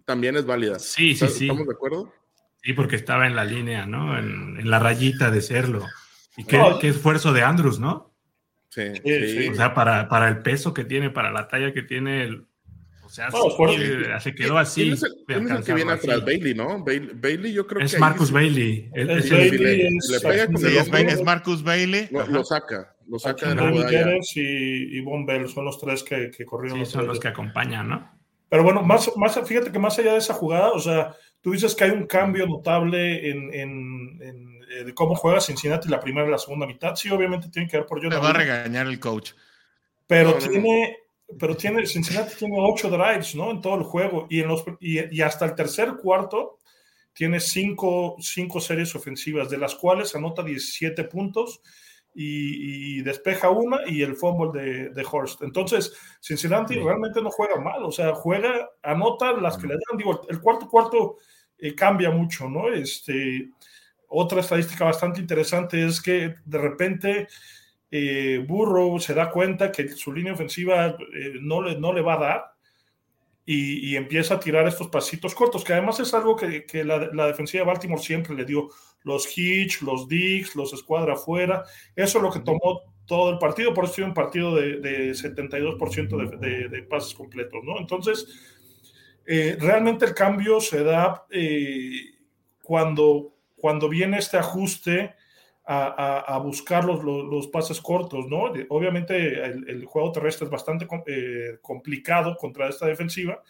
también 0.04 0.36
es 0.36 0.46
válida. 0.46 0.78
Sí, 0.78 1.16
sí, 1.16 1.26
sí. 1.30 1.46
¿Estamos 1.46 1.68
de 1.68 1.74
acuerdo? 1.74 2.14
Sí, 2.62 2.74
porque 2.74 2.98
estaba 2.98 3.28
en 3.28 3.36
la 3.38 3.46
línea, 3.46 3.86
¿no? 3.86 4.20
En, 4.20 4.60
en 4.60 4.70
la 4.70 4.80
rayita 4.80 5.32
de 5.32 5.42
serlo. 5.42 5.88
Y 6.36 6.44
qué, 6.44 6.58
no. 6.58 6.80
qué, 6.80 6.90
esfuerzo 6.90 7.32
de 7.32 7.44
Andrews, 7.44 7.80
¿no? 7.80 8.14
Sí, 8.68 8.92
sí, 9.06 9.48
O 9.48 9.56
sea, 9.56 9.74
para, 9.74 10.10
para, 10.10 10.28
el 10.28 10.42
peso 10.42 10.74
que 10.74 10.84
tiene, 10.84 11.10
para 11.10 11.32
la 11.32 11.48
talla 11.48 11.72
que 11.72 11.82
tiene, 11.82 12.42
sea, 13.12 13.30
no, 13.30 13.50
sí, 13.50 14.22
se 14.22 14.36
quedó 14.36 14.58
así. 14.58 14.82
¿Quién 14.84 14.94
es 14.94 15.04
el, 15.04 15.12
¿quién 15.28 15.46
es 15.46 15.52
el 15.52 15.64
que 15.64 15.74
viene 15.74 15.92
atrás? 15.92 16.26
Bailey, 16.26 16.54
¿no? 16.54 16.84
Bailey, 16.84 17.12
Bailey, 17.14 17.54
yo 17.54 17.68
creo 17.68 17.84
es 17.84 17.94
que. 17.94 18.00
Marcus 18.00 18.32
Bailey. 18.32 18.90
Es, 18.94 19.10
es, 19.10 19.30
Bailey 19.30 19.82
es, 19.88 20.10
le, 20.10 20.20
pega 20.20 20.46
con 20.48 20.66
el 20.66 20.78
hombro, 20.78 21.00
es 21.00 21.24
Marcus 21.24 21.64
Bailey. 21.64 22.08
Lo, 22.12 22.26
lo, 22.28 22.44
saca, 22.44 22.96
lo 23.08 23.20
saca 23.20 23.50
de 23.50 23.56
la 23.56 23.70
jugada. 23.70 24.14
Y, 24.36 24.98
y 24.98 25.02
Von 25.02 25.26
Bell 25.26 25.48
son 25.50 25.66
los 25.66 25.80
tres 25.80 26.04
que, 26.04 26.32
que 26.36 26.46
corrieron. 26.46 26.86
Sí, 26.86 26.92
son 26.92 27.08
los 27.08 27.20
que 27.20 27.28
acompañan, 27.28 27.90
¿no? 27.90 28.12
Pero 28.50 28.64
bueno, 28.64 28.82
más, 28.82 29.12
más, 29.16 29.40
fíjate 29.46 29.72
que 29.72 29.80
más 29.80 29.98
allá 29.98 30.14
de 30.14 30.18
esa 30.18 30.34
jugada, 30.34 30.72
o 30.72 30.80
sea, 30.80 31.16
tú 31.40 31.52
dices 31.52 31.74
que 31.74 31.86
hay 31.86 31.92
un 31.92 32.06
cambio 32.06 32.46
notable 32.48 33.30
en, 33.30 33.54
en, 33.54 34.20
en 34.22 34.52
de 34.86 34.94
cómo 34.94 35.16
juega 35.16 35.42
Cincinnati 35.42 35.90
la 35.90 36.00
primera 36.00 36.28
y 36.28 36.32
la 36.32 36.38
segunda 36.38 36.66
mitad. 36.66 36.96
Sí, 36.96 37.10
obviamente 37.10 37.50
tiene 37.50 37.68
que 37.68 37.78
ver 37.78 37.86
por 37.86 38.02
yo. 38.02 38.10
Te 38.10 38.18
va 38.18 38.30
a 38.30 38.34
regañar 38.34 38.88
el 38.88 39.00
coach. 39.00 39.32
Pero 40.08 40.32
no, 40.32 40.38
tiene, 40.38 40.90
no. 40.92 40.98
Pero 41.40 41.56
tiene, 41.56 41.86
Cincinnati 41.86 42.36
tiene 42.36 42.58
ocho 42.60 42.90
drives, 42.90 43.36
¿no? 43.36 43.52
En 43.52 43.62
todo 43.62 43.76
el 43.76 43.84
juego. 43.84 44.28
Y, 44.30 44.42
en 44.42 44.48
los, 44.48 44.64
y, 44.80 45.16
y 45.16 45.22
hasta 45.22 45.46
el 45.46 45.56
tercer 45.56 45.96
cuarto 46.02 46.60
tiene 47.14 47.40
cinco, 47.40 48.16
cinco, 48.20 48.60
series 48.60 48.96
ofensivas, 48.96 49.50
de 49.50 49.58
las 49.58 49.76
cuales 49.76 50.16
anota 50.16 50.44
17 50.44 51.04
puntos 51.06 51.62
y, 52.14 53.00
y 53.00 53.02
despeja 53.02 53.50
una 53.50 53.80
y 53.88 54.02
el 54.02 54.16
fumble 54.16 54.62
de, 54.62 54.90
de 54.90 55.06
Horst. 55.10 55.42
Entonces, 55.44 55.94
Cincinnati 56.22 56.76
sí. 56.76 56.80
realmente 56.80 57.22
no 57.22 57.30
juega 57.30 57.60
mal, 57.60 57.84
o 57.84 57.92
sea, 57.92 58.14
juega, 58.14 58.70
anota 58.84 59.34
las 59.34 59.58
que 59.58 59.68
le 59.68 59.74
dan. 59.74 59.98
Digo, 59.98 60.22
el 60.30 60.40
cuarto 60.40 60.68
cuarto 60.68 61.18
eh, 61.58 61.76
cambia 61.76 62.12
mucho, 62.12 62.50
¿no? 62.50 62.70
Este, 62.70 63.50
otra 64.08 64.42
estadística 64.42 64.86
bastante 64.86 65.22
interesante 65.22 65.86
es 65.86 66.02
que 66.02 66.36
de 66.44 66.58
repente 66.58 67.28
eh, 67.92 68.44
Burrow 68.48 69.00
se 69.00 69.14
da 69.14 69.30
cuenta 69.30 69.72
que 69.72 69.90
su 69.90 70.14
línea 70.14 70.34
ofensiva 70.34 70.88
eh, 70.88 71.34
no, 71.42 71.62
le, 71.62 71.78
no 71.78 71.92
le 71.92 72.02
va 72.02 72.14
a 72.14 72.20
dar 72.20 72.52
y, 73.46 73.96
empieza 73.98 74.36
a 74.36 74.40
tirar 74.40 74.68
estos 74.68 74.88
pasitos 74.88 75.36
cortos, 75.36 75.64
que 75.64 75.74
además 75.74 76.00
es 76.00 76.14
algo 76.14 76.38
que, 76.38 76.66
la, 76.86 77.28
defensiva 77.28 77.64
de 77.64 77.68
Baltimore 77.68 78.02
siempre 78.02 78.36
le 78.36 78.46
dio. 78.46 78.70
Los 79.04 79.36
hitch, 79.36 79.82
los 79.82 80.08
digs, 80.08 80.56
los 80.56 80.74
escuadra 80.74 81.14
afuera, 81.14 81.66
eso 81.96 82.20
es 82.20 82.24
lo 82.24 82.32
que 82.32 82.40
tomó 82.40 82.94
todo 83.06 83.32
el 83.32 83.40
partido, 83.40 83.74
por 83.74 83.86
eso 83.86 83.96
tiene 83.96 84.10
un 84.10 84.14
partido 84.14 84.56
de, 84.56 85.12
72% 85.12 86.40
de, 86.40 86.84
pases 86.84 87.14
completos, 87.16 87.62
¿no? 87.64 87.80
Entonces, 87.80 88.28
eh, 89.26 89.58
realmente 89.60 90.06
el 90.06 90.14
cambio 90.14 90.62
se 90.62 90.84
da 90.84 91.26
eh, 91.32 91.92
cuando, 92.62 93.34
cuando 93.58 93.90
viene 93.90 94.20
este 94.20 94.38
ajuste 94.38 95.16
a, 95.74 96.38
buscar 96.40 96.84
los, 96.84 97.04
los, 97.04 97.48
pases 97.48 97.80
cortos, 97.80 98.28
¿no? 98.28 98.52
Obviamente 98.70 99.44
el, 99.44 99.86
juego 99.86 100.12
terrestre 100.12 100.46
es 100.46 100.52
bastante 100.52 100.88
eh, 101.08 101.60
complicado 101.62 102.36
contra 102.36 102.68
esta 102.68 102.88
defensiva, 102.88 103.42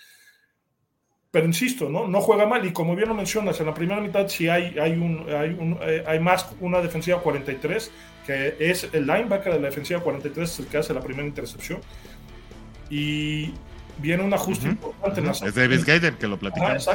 pero 1.31 1.45
insisto, 1.45 1.89
¿no? 1.89 2.07
No 2.07 2.21
juega 2.21 2.45
mal 2.45 2.65
y 2.65 2.73
como 2.73 2.95
bien 2.95 3.09
lo 3.09 3.15
mencionas, 3.15 3.59
en 3.59 3.65
la 3.65 3.73
primera 3.73 3.99
mitad 4.01 4.27
sí 4.27 4.49
hay, 4.49 4.77
hay, 4.77 4.91
un, 4.91 5.25
hay, 5.33 5.49
un, 5.49 5.79
eh, 5.81 6.03
hay 6.05 6.19
más 6.19 6.47
una 6.59 6.81
defensiva 6.81 7.21
43, 7.21 7.91
que 8.27 8.55
es 8.59 8.89
el 8.93 9.07
linebacker 9.07 9.53
de 9.53 9.59
la 9.59 9.69
defensiva 9.69 10.01
43, 10.01 10.49
es 10.49 10.59
el 10.59 10.67
que 10.67 10.77
hace 10.77 10.93
la 10.93 11.01
primera 11.01 11.27
intercepción. 11.27 11.81
Y 12.89 13.53
viene 13.97 14.23
un 14.23 14.33
ajuste 14.33 14.67
importante. 14.67 15.21
es 15.45 15.55
Davis 15.55 15.85
Gator 15.85 16.17
que 16.17 16.27
lo 16.27 16.37
platicamos. 16.37 16.87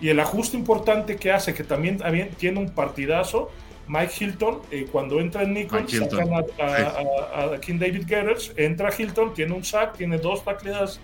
Y 0.00 0.08
el 0.08 0.20
ajuste 0.20 0.56
importante 0.56 1.16
que 1.16 1.32
hace, 1.32 1.54
que 1.54 1.64
también 1.64 1.98
tiene 2.38 2.60
un 2.60 2.70
partidazo, 2.70 3.50
Mike 3.86 4.12
Hilton, 4.18 4.60
eh, 4.70 4.86
cuando 4.90 5.20
entra 5.20 5.42
en 5.42 5.52
Nikon, 5.52 5.88
sacan 5.88 6.32
a, 6.32 7.58
King 7.60 7.78
David 7.78 8.06
Getters, 8.06 8.52
entra 8.56 8.90
Hilton, 8.96 9.34
tiene 9.34 9.52
un 9.52 9.64
sack, 9.64 9.96
tiene 9.96 10.18
dos 10.18 10.44
tacleadas 10.44 11.00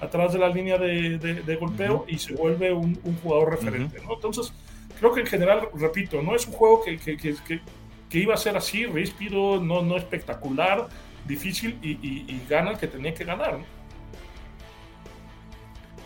atrás 0.00 0.32
de 0.32 0.38
la 0.38 0.48
línea 0.48 0.76
de, 0.78 1.58
golpeo 1.60 2.04
y 2.08 2.18
se 2.18 2.34
vuelve 2.34 2.72
un, 2.72 2.98
jugador 3.22 3.52
referente. 3.52 3.98
Entonces, 3.98 4.52
creo 4.98 5.12
que 5.12 5.20
en 5.20 5.26
general, 5.26 5.68
repito, 5.74 6.20
no 6.22 6.34
es 6.34 6.46
un 6.46 6.52
juego 6.52 6.82
que, 6.82 6.98
que, 6.98 8.18
iba 8.18 8.34
a 8.34 8.36
ser 8.36 8.56
así, 8.56 8.84
ríspido, 8.86 9.60
no, 9.60 9.82
no 9.82 9.96
espectacular, 9.96 10.88
difícil 11.26 11.78
y, 11.82 12.40
gana 12.48 12.72
el 12.72 12.78
que 12.78 12.88
tenía 12.88 13.14
que 13.14 13.24
ganar. 13.24 13.60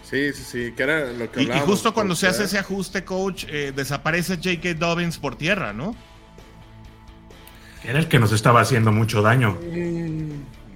Sí, 0.05 0.33
sí, 0.33 0.43
sí, 0.43 0.73
que 0.75 0.83
era 0.83 1.13
lo 1.13 1.31
que 1.31 1.43
Y, 1.43 1.51
y 1.51 1.61
justo 1.61 1.93
cuando 1.93 2.15
se 2.15 2.29
hace 2.29 2.45
ese 2.45 2.59
ajuste, 2.59 3.05
coach, 3.05 3.45
eh, 3.47 3.73
desaparece 3.77 4.37
J.K. 4.37 4.73
Dobbins 4.75 5.19
por 5.19 5.37
tierra, 5.37 5.75
¿no? 5.75 5.95
Era 7.89 8.01
el 8.01 8.07
que 8.07 8.19
nos 8.19 8.33
estaba 8.33 8.61
haciendo 8.61 8.93
mucho 8.93 9.23
daño. 9.23 9.57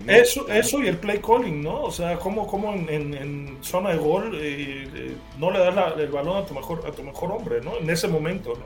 Eso, 0.07 0.49
eso 0.49 0.83
y 0.83 0.88
el 0.88 0.97
play 0.97 1.21
calling, 1.21 1.62
¿no? 1.62 1.83
O 1.83 1.90
sea, 1.90 2.16
como, 2.16 2.47
como 2.47 2.73
en, 2.73 3.59
zona 3.61 3.90
de 3.90 3.99
gol 3.99 4.35
eh, 4.35 4.88
eh, 4.95 5.14
no 5.38 5.50
le 5.50 5.59
das 5.59 5.75
el 5.99 6.09
balón 6.09 6.42
a 6.42 6.47
tu, 6.47 6.54
mejor, 6.54 6.83
a 6.87 6.90
tu 6.90 7.02
mejor 7.02 7.33
hombre, 7.33 7.61
¿no? 7.61 7.76
En 7.76 7.90
ese 7.90 8.09
momento, 8.09 8.54
¿no? 8.54 8.64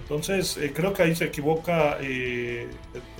Entonces, 0.00 0.56
eh, 0.56 0.72
creo 0.74 0.94
que 0.94 1.02
ahí 1.02 1.14
se 1.14 1.26
equivoca 1.26 1.98
el 1.98 2.70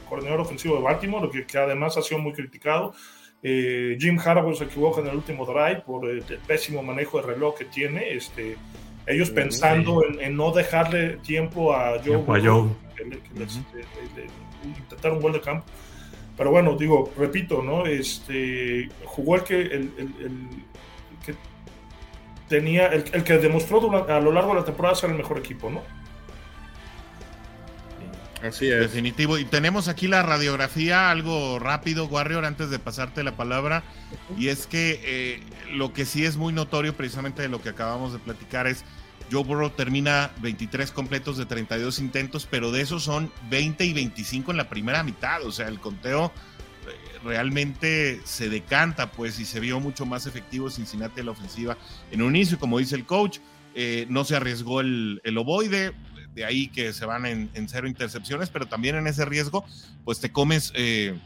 coordinador 0.08 0.40
ofensivo 0.40 0.76
de 0.76 0.82
Baltimore, 0.84 1.28
que, 1.30 1.44
que 1.44 1.58
además 1.58 1.98
ha 1.98 2.02
sido 2.02 2.18
muy 2.22 2.32
criticado. 2.32 2.94
Jim 3.42 4.18
Harbaugh 4.18 4.54
se 4.54 4.64
equivoca 4.64 5.02
en 5.02 5.08
el 5.08 5.16
último 5.16 5.44
drive 5.44 5.82
por 5.82 6.08
el, 6.08 6.22
pésimo 6.46 6.82
manejo 6.82 7.20
de 7.20 7.26
reloj 7.26 7.58
que 7.58 7.66
tiene. 7.66 8.14
Este, 8.14 8.56
ellos 9.10 9.30
pensando 9.30 10.02
en, 10.20 10.36
no 10.36 10.52
dejarle 10.52 11.16
tiempo 11.18 11.74
a 11.74 11.98
Joe. 11.98 12.02
Tiempo 12.02 12.34
a 12.34 12.40
Joe 12.40 12.68
intentar 14.64 15.12
un 15.12 15.20
gol 15.20 15.32
de 15.32 15.40
campo. 15.40 15.64
Pero 16.36 16.50
bueno, 16.50 16.76
digo, 16.76 17.12
repito, 17.16 17.62
¿no? 17.62 17.86
Este, 17.86 18.88
jugó 19.04 19.36
el 19.36 19.42
que, 19.42 19.60
el, 19.60 19.90
que 21.24 21.34
tenía, 22.48 22.86
el, 22.86 23.24
que 23.24 23.38
demostró 23.38 23.78
a 24.08 24.20
lo 24.20 24.32
largo 24.32 24.50
de 24.54 24.60
la 24.60 24.64
temporada 24.64 24.94
ser 24.94 25.10
el 25.10 25.16
mejor 25.16 25.38
equipo, 25.38 25.70
¿no? 25.70 25.82
Así 28.42 28.70
es. 28.70 28.80
Definitivo. 28.80 29.36
Y 29.36 29.44
tenemos 29.44 29.88
aquí 29.88 30.08
la 30.08 30.22
radiografía, 30.22 31.10
algo 31.10 31.58
rápido, 31.58 32.06
Warrior, 32.06 32.46
antes 32.46 32.70
de 32.70 32.78
pasarte 32.78 33.22
la 33.22 33.36
palabra. 33.36 33.82
Y 34.38 34.48
es 34.48 34.66
que 34.66 34.98
eh, 35.04 35.42
lo 35.72 35.92
que 35.92 36.06
sí 36.06 36.24
es 36.24 36.38
muy 36.38 36.54
notorio, 36.54 36.96
precisamente 36.96 37.42
de 37.42 37.48
lo 37.48 37.60
que 37.60 37.68
acabamos 37.68 38.14
de 38.14 38.18
platicar, 38.18 38.66
es 38.66 38.82
Joe 39.30 39.44
Burrow 39.44 39.70
termina 39.70 40.30
23 40.40 40.90
completos 40.90 41.36
de 41.36 41.46
32 41.46 41.98
intentos, 42.00 42.46
pero 42.50 42.72
de 42.72 42.80
esos 42.80 43.04
son 43.04 43.32
20 43.48 43.84
y 43.84 43.92
25 43.92 44.50
en 44.50 44.56
la 44.56 44.68
primera 44.68 45.02
mitad. 45.02 45.44
O 45.44 45.52
sea, 45.52 45.68
el 45.68 45.78
conteo 45.78 46.32
eh, 46.86 47.18
realmente 47.24 48.20
se 48.24 48.48
decanta, 48.48 49.12
pues, 49.12 49.38
y 49.38 49.44
se 49.44 49.60
vio 49.60 49.78
mucho 49.78 50.06
más 50.06 50.26
efectivo 50.26 50.70
Cincinnati 50.70 51.20
en 51.20 51.26
la 51.26 51.32
ofensiva 51.32 51.78
en 52.10 52.22
un 52.22 52.34
inicio. 52.34 52.58
Como 52.58 52.78
dice 52.78 52.96
el 52.96 53.06
coach, 53.06 53.38
eh, 53.74 54.06
no 54.08 54.24
se 54.24 54.36
arriesgó 54.36 54.80
el, 54.80 55.20
ovoide, 55.38 55.92
de 56.34 56.44
ahí 56.44 56.68
que 56.68 56.92
se 56.92 57.06
van 57.06 57.26
en, 57.26 57.68
cero 57.68 57.86
intercepciones, 57.86 58.50
pero 58.50 58.66
también 58.66 58.96
en 58.96 59.06
ese 59.06 59.24
riesgo, 59.24 59.64
pues 60.04 60.20
te 60.20 60.32
comes. 60.32 60.72
Eh, 60.74 61.18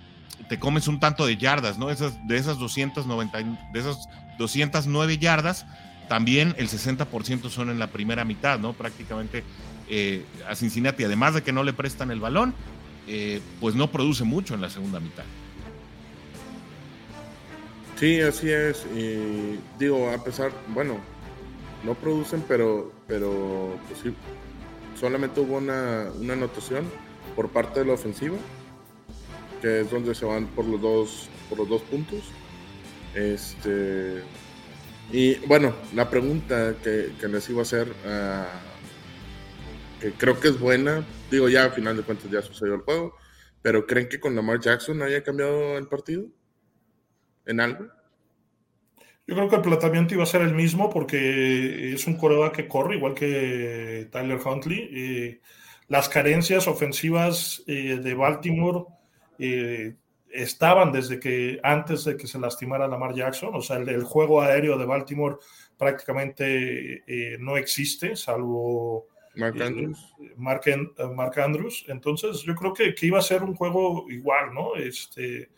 te 0.48 0.58
comes 0.58 0.88
un 0.88 0.98
tanto 0.98 1.26
de 1.26 1.36
yardas, 1.36 1.78
¿no? 1.78 1.90
Esas, 1.90 2.14
de 2.26 2.36
esas 2.36 2.58
290, 2.58 3.38
de 3.72 3.80
esas 3.80 4.08
209 4.36 5.18
yardas, 5.18 5.64
también 6.08 6.54
el 6.58 6.68
60% 6.68 7.48
son 7.50 7.70
en 7.70 7.78
la 7.78 7.88
primera 7.88 8.24
mitad, 8.24 8.58
¿no? 8.58 8.72
Prácticamente 8.72 9.42
eh, 9.88 10.24
a 10.48 10.54
Cincinnati, 10.54 11.04
además 11.04 11.34
de 11.34 11.42
que 11.42 11.52
no 11.52 11.62
le 11.62 11.72
prestan 11.72 12.10
el 12.10 12.20
balón, 12.20 12.54
eh, 13.06 13.40
pues 13.60 13.74
no 13.74 13.90
produce 13.90 14.24
mucho 14.24 14.54
en 14.54 14.60
la 14.60 14.70
segunda 14.70 15.00
mitad. 15.00 15.24
Sí, 17.98 18.20
así 18.20 18.50
es. 18.50 18.86
Y 18.94 19.58
digo, 19.78 20.10
a 20.10 20.22
pesar, 20.22 20.52
bueno, 20.68 20.98
no 21.84 21.94
producen, 21.94 22.42
pero, 22.48 22.92
pero 23.06 23.78
pues 23.88 24.00
sí, 24.00 24.14
solamente 24.98 25.40
hubo 25.40 25.58
una, 25.58 26.08
una 26.18 26.32
anotación 26.32 26.84
por 27.36 27.50
parte 27.50 27.80
de 27.80 27.86
la 27.86 27.92
ofensiva, 27.92 28.36
que 29.60 29.82
es 29.82 29.90
donde 29.90 30.14
se 30.14 30.24
van 30.24 30.46
por 30.46 30.64
los 30.64 30.80
dos, 30.80 31.28
por 31.48 31.58
los 31.58 31.68
dos 31.68 31.82
puntos. 31.82 32.20
Este, 33.14 34.22
y 35.12 35.36
bueno, 35.46 35.74
la 35.94 36.10
pregunta 36.10 36.74
que, 36.82 37.12
les 37.28 37.48
iba 37.50 37.60
a 37.60 37.62
hacer, 37.62 37.92
ah, 38.06 38.46
que 40.00 40.12
creo 40.12 40.40
que 40.40 40.48
es 40.48 40.58
buena, 40.58 41.04
digo 41.30 41.48
ya 41.48 41.66
a 41.66 41.70
final 41.70 41.96
de 41.96 42.02
cuentas 42.02 42.30
ya 42.30 42.42
sucedió 42.42 42.74
el 42.74 42.80
juego, 42.80 43.14
pero 43.62 43.86
¿creen 43.86 44.08
que 44.08 44.20
con 44.20 44.34
Lamar 44.34 44.60
Jackson 44.60 45.02
haya 45.02 45.22
cambiado 45.22 45.78
el 45.78 45.88
partido? 45.88 46.26
¿En 47.46 47.60
algo? 47.60 47.86
Yo 49.26 49.34
creo 49.34 49.48
que 49.48 49.56
el 49.56 49.62
planteamiento 49.62 50.14
iba 50.14 50.22
a 50.22 50.26
ser 50.26 50.42
el 50.42 50.54
mismo 50.54 50.90
porque 50.90 51.94
es 51.94 52.06
un 52.06 52.16
coreback 52.16 52.56
que 52.56 52.68
corre, 52.68 52.96
igual 52.96 53.14
que 53.14 54.08
Tyler 54.12 54.38
Huntley. 54.44 55.40
las 55.88 56.08
carencias 56.08 56.68
ofensivas 56.68 57.62
eh, 57.66 58.00
de 58.02 58.14
Baltimore 58.14 58.84
eh, 59.38 59.94
estaban 60.34 60.90
desde 60.90 61.20
que 61.20 61.60
antes 61.62 62.04
de 62.04 62.16
que 62.16 62.26
se 62.26 62.38
lastimara 62.38 62.88
Lamar 62.88 63.14
Jackson, 63.14 63.54
o 63.54 63.62
sea, 63.62 63.76
el, 63.76 64.02
juego 64.02 64.42
aéreo 64.42 64.76
de 64.76 64.84
Baltimore 64.84 65.36
prácticamente 65.78 67.04
eh, 67.06 67.36
no 67.38 67.56
existe, 67.56 68.16
salvo 68.16 69.06
Mark 69.36 69.56
eh, 69.56 69.64
Andrews. 69.64 70.14
Eh, 70.20 70.32
Mark, 70.36 71.38
Andrews. 71.38 71.84
Entonces, 71.88 72.42
yo 72.42 72.54
creo 72.54 72.72
que, 72.72 72.94
que, 72.94 73.06
iba 73.06 73.18
a 73.18 73.22
ser 73.22 73.44
un 73.44 73.54
juego 73.54 74.10
igual, 74.10 74.52
¿no? 74.52 74.74
Este, 74.74 75.50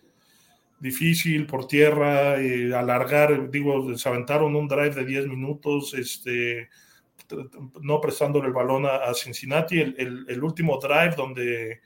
difícil 0.78 1.46
por 1.46 1.66
tierra, 1.66 2.34
alargar, 2.78 3.50
digo, 3.50 3.96
se 3.96 4.08
aventaron 4.08 4.54
un 4.54 4.68
drive 4.68 4.94
de 4.94 5.06
10 5.06 5.26
minutos, 5.26 5.94
este, 5.94 6.68
no 7.80 8.00
prestándole 8.00 8.48
el 8.48 8.52
balón 8.52 8.84
a, 8.84 9.12
Cincinnati, 9.14 9.80
el, 9.80 10.26
el, 10.28 10.44
último 10.44 10.78
drive 10.78 11.14
donde 11.16 11.80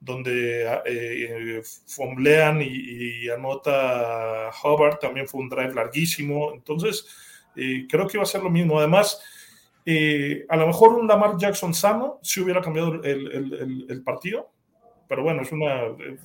donde 0.00 0.66
eh, 0.86 1.62
fomblean 1.86 2.62
y, 2.62 3.28
anota 3.28 4.50
Hubbard, 4.62 4.98
también 4.98 5.28
fue 5.28 5.42
un 5.42 5.50
drive 5.50 5.74
larguísimo, 5.74 6.52
entonces 6.54 7.06
eh, 7.54 7.86
creo 7.88 8.06
que 8.08 8.16
iba 8.16 8.22
a 8.22 8.26
ser 8.26 8.42
lo 8.42 8.50
mismo. 8.50 8.78
Además, 8.78 9.20
eh, 9.84 10.46
a 10.48 10.56
lo 10.56 10.66
mejor 10.66 10.94
un 10.94 11.06
Lamar 11.06 11.36
Jackson 11.38 11.74
sano 11.74 12.18
si 12.22 12.40
hubiera 12.40 12.62
cambiado 12.62 13.02
el, 13.02 14.02
partido, 14.02 14.50
pero 15.06 15.22
bueno, 15.22 15.42
es 15.42 15.52
una 15.52 15.82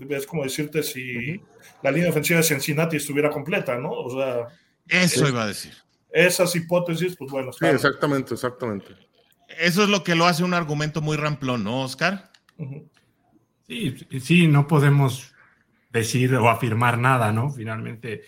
es 0.10 0.25
como 0.25 0.44
decirte 0.44 0.82
si 0.82 1.41
la 1.84 1.91
línea 1.91 2.10
ofensiva 2.10 2.38
de 2.38 2.44
Cincinnati 2.44 2.98
estuviera 2.98 3.29
completa, 3.29 3.77
¿no? 3.77 3.91
O 3.91 4.10
sea, 4.10 4.48
eso 4.88 5.27
iba 5.27 5.44
a 5.44 5.48
decir. 5.48 5.74
Esas 6.12 6.55
hipótesis, 6.55 7.15
pues 7.17 7.29
bueno. 7.29 7.51
Sí, 7.51 7.65
exactamente, 7.65 8.36
exactamente. 8.36 8.94
Eso 9.60 9.84
es 9.84 9.89
lo 9.89 10.03
que 10.03 10.15
lo 10.15 10.25
hace 10.25 10.44
un 10.44 10.53
argumento 10.53 11.01
muy 11.01 11.17
ramplón, 11.17 11.63
¿no, 11.63 11.82
Oscar? 11.82 12.32
Sí, 13.67 13.95
sí, 14.19 14.48
no 14.48 14.67
podemos 14.67 15.34
decir 15.89 16.36
o 16.36 16.50
afirmar 16.50 16.98
nada, 16.98 17.31
¿no? 17.31 17.50
Finalmente 17.50 18.24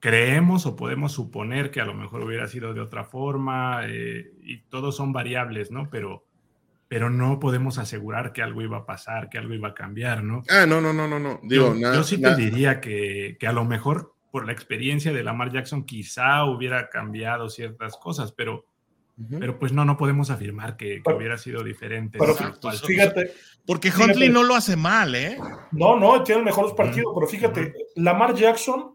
creemos 0.00 0.66
o 0.66 0.76
podemos 0.76 1.12
suponer 1.12 1.70
que 1.70 1.80
a 1.80 1.84
lo 1.84 1.94
mejor 1.94 2.22
hubiera 2.22 2.46
sido 2.46 2.74
de 2.74 2.80
otra 2.80 3.04
forma 3.04 3.82
eh, 3.86 4.32
y 4.42 4.58
todos 4.62 4.96
son 4.96 5.12
variables, 5.12 5.70
¿no? 5.70 5.88
Pero, 5.90 6.24
pero 6.86 7.10
no 7.10 7.40
podemos 7.40 7.78
asegurar 7.78 8.32
que 8.32 8.42
algo 8.42 8.62
iba 8.62 8.78
a 8.78 8.86
pasar, 8.86 9.28
que 9.28 9.38
algo 9.38 9.54
iba 9.54 9.68
a 9.68 9.74
cambiar, 9.74 10.22
¿no? 10.22 10.42
Ah, 10.48 10.66
no, 10.66 10.80
no, 10.80 10.92
no, 10.92 11.08
no, 11.08 11.18
no. 11.18 11.40
Digo, 11.42 11.74
yo, 11.74 12.02
sí 12.02 12.20
te 12.20 12.34
diría 12.36 12.80
que, 12.80 13.36
a 13.46 13.52
lo 13.52 13.64
mejor 13.64 14.14
por 14.30 14.46
la 14.46 14.52
experiencia 14.52 15.12
de 15.12 15.24
Lamar 15.24 15.50
Jackson 15.52 15.84
quizá 15.84 16.44
hubiera 16.44 16.88
cambiado 16.90 17.48
ciertas 17.48 17.96
cosas, 17.96 18.32
pero, 18.32 18.66
pero 19.38 19.58
pues 19.58 19.72
no, 19.72 19.84
no 19.84 19.96
podemos 19.96 20.30
afirmar 20.30 20.76
que, 20.76 21.02
hubiera 21.04 21.38
sido 21.38 21.64
diferente. 21.64 22.18
Pero 22.18 22.34
fíjate. 22.86 23.32
Porque 23.66 23.90
Huntley 23.90 24.28
no 24.28 24.42
lo 24.44 24.54
hace 24.54 24.76
mal, 24.76 25.14
¿eh? 25.14 25.36
No, 25.72 25.98
no, 25.98 26.22
tiene 26.22 26.42
mejores 26.42 26.72
partidos, 26.72 27.12
pero 27.14 27.26
fíjate, 27.26 27.74
Lamar 27.96 28.34
Jackson, 28.34 28.94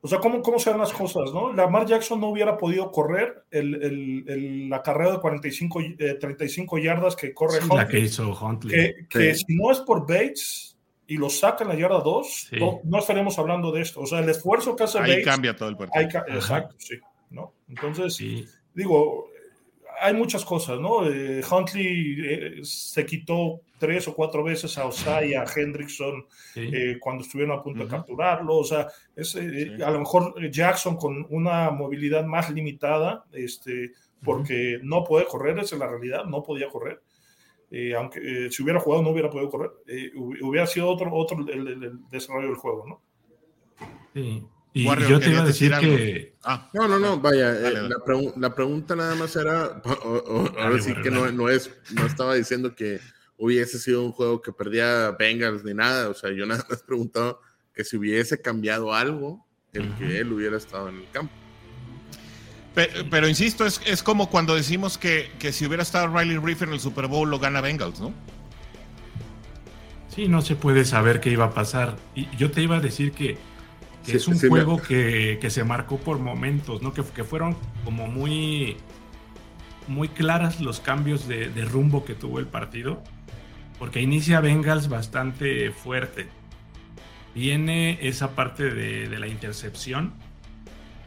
o 0.00 0.08
sea, 0.08 0.18
¿cómo, 0.18 0.42
cómo 0.42 0.58
se 0.58 0.70
dan 0.70 0.78
las 0.78 0.92
cosas, 0.92 1.32
no? 1.32 1.52
Lamar 1.52 1.86
Jackson 1.86 2.20
no 2.20 2.28
hubiera 2.28 2.56
podido 2.56 2.92
correr 2.92 3.44
el, 3.50 4.68
la 4.68 4.82
carrera 4.82 5.12
de 5.12 5.20
45, 5.20 5.80
35 6.20 6.78
eh, 6.78 6.82
yardas 6.82 7.16
que 7.16 7.32
corre 7.32 7.58
Huntley. 7.58 7.78
La 7.78 7.88
que 7.88 7.98
hizo 7.98 8.38
Huntley. 8.38 9.06
Que, 9.08 9.34
si 9.34 9.56
no 9.56 9.72
es 9.72 9.80
por 9.80 10.02
Bates, 10.02 10.76
y 11.08 11.16
lo 11.16 11.30
saca 11.30 11.64
en 11.64 11.70
la 11.70 11.76
yarda 11.76 12.00
2, 12.00 12.50
no, 12.84 12.98
estaríamos 12.98 13.38
hablando 13.38 13.72
de 13.72 13.80
esto. 13.80 14.00
O 14.00 14.06
sea, 14.06 14.18
el 14.20 14.28
esfuerzo 14.28 14.76
que 14.76 14.84
hace 14.84 14.98
Ahí 14.98 15.22
cambia 15.22 15.56
todo 15.56 15.68
el 15.68 15.76
partido. 15.76 16.04
exacto, 16.28 16.74
sí. 16.78 16.96
¿no? 17.30 17.54
Entonces, 17.68 18.18
digo, 18.74 19.30
hay 20.00 20.14
muchas 20.14 20.44
cosas, 20.44 20.80
¿no? 20.80 21.08
Eh, 21.08 21.42
Huntley 21.50 22.16
eh, 22.24 22.60
se 22.62 23.04
quitó 23.04 23.60
tres 23.78 24.08
o 24.08 24.14
cuatro 24.14 24.42
veces 24.42 24.76
a 24.78 24.86
Osai, 24.86 25.34
a 25.34 25.44
Hendrickson, 25.44 26.26
eh, 26.54 26.96
cuando 27.00 27.24
estuvieron 27.24 27.58
a 27.58 27.62
punto 27.62 27.84
de 27.84 27.90
capturarlo. 27.90 28.56
O 28.56 28.64
sea, 28.64 28.88
es, 29.14 29.36
a 29.36 29.90
lo 29.90 29.98
mejor 30.00 30.50
Jackson 30.50 30.96
con 30.96 31.26
una 31.30 31.70
movilidad 31.70 32.24
más 32.24 32.50
limitada, 32.50 33.24
este, 33.32 33.92
porque 34.22 34.78
no 34.82 35.04
puede 35.04 35.26
correr, 35.26 35.58
esa 35.58 35.74
es 35.74 35.80
la 35.80 35.88
realidad, 35.88 36.24
no 36.24 36.42
podía 36.42 36.68
correr. 36.68 37.00
Eh, 37.70 37.94
aunque 37.96 38.46
eh, 38.46 38.50
si 38.50 38.62
hubiera 38.62 38.78
jugado 38.78 39.02
no 39.02 39.10
hubiera 39.10 39.28
podido 39.28 39.50
correr, 39.50 39.70
eh, 39.88 40.12
hubiera 40.14 40.66
sido 40.66 40.88
otro, 40.88 41.12
otro 41.12 41.38
el, 41.48 41.98
desarrollo 42.10 42.48
del 42.48 42.56
juego, 42.56 42.86
¿no? 42.86 43.02
Sí. 44.14 44.44
Y 44.78 44.84
yo 44.84 45.18
te 45.18 45.30
iba 45.30 45.40
a 45.40 45.46
decir, 45.46 45.72
que... 45.80 46.34
Ah, 46.44 46.68
no, 46.74 46.86
no, 46.86 46.98
no, 46.98 47.18
vaya, 47.18 47.50
la, 47.50 48.54
pregunta 48.54 48.94
nada 48.94 49.14
más 49.14 49.34
era, 49.34 49.80
ahora 50.60 50.82
sí 50.82 50.92
que 51.02 51.10
no, 51.10 51.32
no, 51.32 51.48
es, 51.48 51.70
no 51.94 52.04
estaba 52.04 52.34
diciendo 52.34 52.74
que 52.74 53.00
hubiese 53.38 53.78
sido 53.78 54.04
un 54.04 54.12
juego 54.12 54.42
que 54.42 54.52
perdía 54.52 55.12
Bengals 55.18 55.64
ni 55.64 55.72
nada, 55.72 56.10
o 56.10 56.14
sea, 56.14 56.30
yo 56.30 56.44
nada 56.44 56.62
más 56.68 56.82
preguntaba 56.82 57.38
que 57.72 57.84
si 57.84 57.96
hubiese 57.96 58.42
cambiado 58.42 58.92
algo 58.92 59.46
el 59.72 59.94
que 59.94 60.18
él 60.18 60.30
hubiera 60.30 60.58
estado 60.58 60.90
en 60.90 60.96
el 60.96 61.10
campo. 61.10 61.32
Pero, 62.74 63.28
insisto, 63.28 63.64
es, 63.64 63.80
es, 63.86 64.02
como 64.02 64.28
cuando 64.28 64.54
decimos 64.54 64.98
que, 64.98 65.30
que, 65.38 65.52
si 65.52 65.64
hubiera 65.64 65.84
estado 65.84 66.14
Riley 66.14 66.36
Reef 66.36 66.60
en 66.60 66.74
el 66.74 66.80
Super 66.80 67.06
Bowl 67.06 67.30
lo 67.30 67.38
gana 67.38 67.62
Bengals, 67.62 67.98
¿no? 67.98 68.12
Sí, 70.14 70.28
no 70.28 70.42
se 70.42 70.54
puede 70.54 70.84
saber 70.84 71.20
qué 71.20 71.30
iba 71.30 71.46
a 71.46 71.54
pasar. 71.54 71.96
Y 72.14 72.28
yo 72.36 72.50
te 72.50 72.60
iba 72.60 72.76
a 72.76 72.80
decir 72.80 73.12
que, 73.12 73.38
es 74.12 74.28
un 74.28 74.38
juego 74.38 74.80
que, 74.80 75.38
que, 75.40 75.50
se 75.50 75.64
marcó 75.64 75.98
por 75.98 76.18
momentos, 76.18 76.82
¿no? 76.82 76.92
Que, 76.92 77.02
que 77.02 77.24
fueron 77.24 77.56
como 77.84 78.06
muy, 78.06 78.76
muy 79.88 80.08
claras 80.08 80.60
los 80.60 80.80
cambios 80.80 81.26
de, 81.26 81.48
de, 81.48 81.64
rumbo 81.64 82.04
que 82.04 82.14
tuvo 82.14 82.38
el 82.38 82.46
partido. 82.46 83.02
Porque 83.78 84.00
inicia 84.00 84.40
Bengals 84.40 84.88
bastante 84.88 85.70
fuerte. 85.70 86.28
Viene 87.34 87.98
esa 88.00 88.34
parte 88.34 88.70
de, 88.70 89.08
de 89.08 89.18
la 89.18 89.26
intercepción 89.26 90.14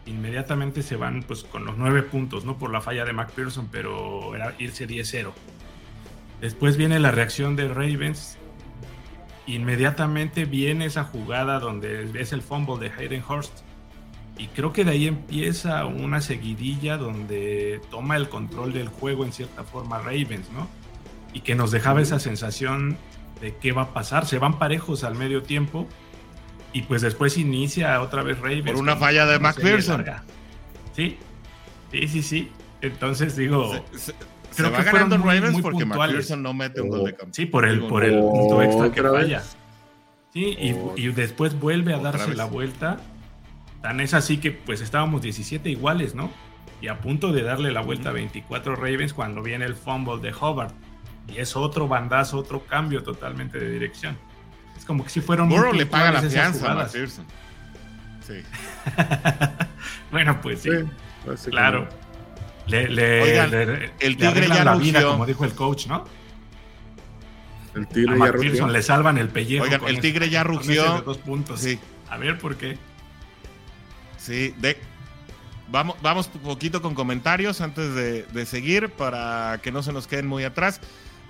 inmediatamente 0.10 0.82
se 0.82 0.96
van 0.96 1.24
pues 1.24 1.44
con 1.44 1.66
los 1.66 1.78
nueve 1.78 2.02
puntos, 2.04 2.44
¿no? 2.44 2.58
Por 2.58 2.72
la 2.72 2.82
falla 2.82 3.06
de 3.06 3.14
McPherson, 3.14 3.70
pero 3.72 4.36
era 4.36 4.56
irse 4.58 4.88
10-0. 4.88 5.32
Después 6.42 6.78
viene 6.78 7.00
la 7.00 7.12
reacción 7.12 7.56
de 7.56 7.68
Ravens. 7.68 8.38
Inmediatamente 9.50 10.46
viene 10.46 10.86
esa 10.86 11.04
jugada 11.04 11.60
donde 11.60 12.08
es 12.22 12.34
el 12.34 12.44
fumble 12.44 12.78
de 12.78 12.94
Hayden 12.96 13.24
Hurst. 13.28 13.52
Y 14.38 14.46
creo 14.48 14.72
que 14.74 14.86
de 14.86 14.92
ahí 14.92 15.08
empieza 15.08 15.86
una 15.86 16.22
seguidilla 16.22 16.98
donde 16.98 17.82
toma 17.90 18.16
el 18.16 18.30
control 18.30 18.74
del 18.74 18.90
juego 18.90 19.26
en 19.26 19.34
cierta 19.34 19.64
forma 19.64 19.98
Ravens, 19.98 20.52
¿no? 20.52 20.68
Y 21.34 21.42
que 21.42 21.56
nos 21.56 21.72
dejaba 21.72 22.00
esa 22.00 22.20
sensación 22.20 22.98
de 23.42 23.56
qué 23.56 23.72
va 23.72 23.82
a 23.84 23.94
pasar. 23.94 24.28
Se 24.28 24.38
van 24.38 24.60
parejos 24.60 25.04
al 25.04 25.16
medio 25.16 25.42
tiempo 25.42 25.88
y 26.72 26.84
pues 26.84 27.02
después 27.02 27.36
inicia 27.38 28.00
otra 28.02 28.22
vez 28.22 28.38
Ravens. 28.38 28.66
Por 28.66 28.76
una 28.76 28.98
falla 28.98 29.26
de 29.26 29.40
McPherson. 29.40 30.06
Sí, 30.96 31.18
sí, 31.92 32.08
sí, 32.08 32.22
sí. 32.22 32.52
Entonces 32.82 33.36
digo. 33.36 33.84
Creo 34.56 34.74
que 34.74 34.84
ganando 34.84 35.18
Ravens 35.18 35.62
porque 35.62 35.86
McPherson 35.86 36.42
no 36.44 36.54
mete 36.54 36.82
un 36.82 36.90
gol 36.90 37.06
de 37.06 37.16
campo. 37.16 37.34
Sí, 37.34 37.46
por 37.46 37.66
el, 37.66 37.82
por 37.88 38.04
el 38.04 38.20
punto 38.20 38.62
extra 38.62 38.92
que 38.92 39.02
falla. 39.02 39.44
Sí, 40.34 40.58
y, 40.96 41.08
después 41.10 41.60
vuelve 41.60 41.94
a 41.94 42.00
darse 42.00 42.36
la 42.36 42.46
vuelta. 42.46 42.98
Tan 43.82 44.02
es 44.02 44.14
así 44.14 44.38
que 44.38 44.52
pues 44.52 44.82
estábamos 44.82 45.22
17 45.22 45.70
iguales, 45.70 46.14
¿no? 46.14 46.30
Y 46.82 46.88
a 46.88 47.00
punto 47.00 47.32
de 47.32 47.44
darle 47.44 47.72
la 47.72 47.82
vuelta 47.82 48.10
a 48.10 48.14
24 48.14 48.76
Ravens 48.76 49.14
cuando 49.14 49.42
viene 49.42 49.66
el 49.66 49.76
fumble 49.76 50.20
de 50.22 50.34
Hobart. 50.34 50.74
Y 51.28 51.38
es 51.38 51.56
otro 51.56 51.88
bandazo, 51.88 52.38
otro 52.38 52.66
cambio 52.66 53.04
totalmente 53.04 53.60
de 53.60 53.70
dirección 53.70 54.18
como 54.90 55.04
que 55.04 55.12
si 55.12 55.22
fueron. 55.22 55.50
Burrow 55.50 55.72
le 55.72 55.86
paga 55.86 56.14
la 56.14 56.22
fianza 56.24 56.82
a 56.82 56.90
Sí. 56.90 56.98
bueno, 60.12 60.42
pues 60.42 60.64
sí. 60.64 60.72
claro. 61.52 61.88
Le, 62.70 62.88
le, 62.90 63.22
Oigan, 63.22 63.92
el 64.00 64.18
tigre 64.18 64.48
ya 64.48 64.64
la 64.64 64.76
vida, 64.76 65.04
como 65.04 65.26
dijo 65.26 65.46
el 65.46 65.54
coach, 65.54 65.88
¿no? 65.88 66.06
El 67.76 67.88
tigre 67.88 68.16
a 68.16 68.18
ya 68.26 68.32
rugió. 68.32 68.68
le 68.68 68.82
salvan 68.82 69.18
el 69.18 69.30
pellejo. 69.30 69.64
Oigan, 69.64 69.82
el 69.88 70.00
tigre 70.00 70.30
ya 70.30 70.44
rugió. 70.44 71.02
dos 71.02 71.18
puntos. 71.18 71.60
Sí. 71.60 71.80
A 72.10 72.18
ver 72.18 72.38
por 72.38 72.56
qué. 72.58 72.78
Sí, 74.18 74.54
de, 74.58 74.78
vamos, 75.70 75.96
vamos 76.02 76.30
un 76.34 76.42
poquito 76.42 76.82
con 76.82 76.94
comentarios 76.94 77.62
antes 77.62 77.94
de, 77.96 78.24
de 78.24 78.46
seguir 78.46 78.90
para 78.90 79.60
que 79.64 79.72
no 79.72 79.82
se 79.84 79.94
nos 79.94 80.08
queden 80.08 80.28
muy 80.28 80.44
atrás. 80.44 80.82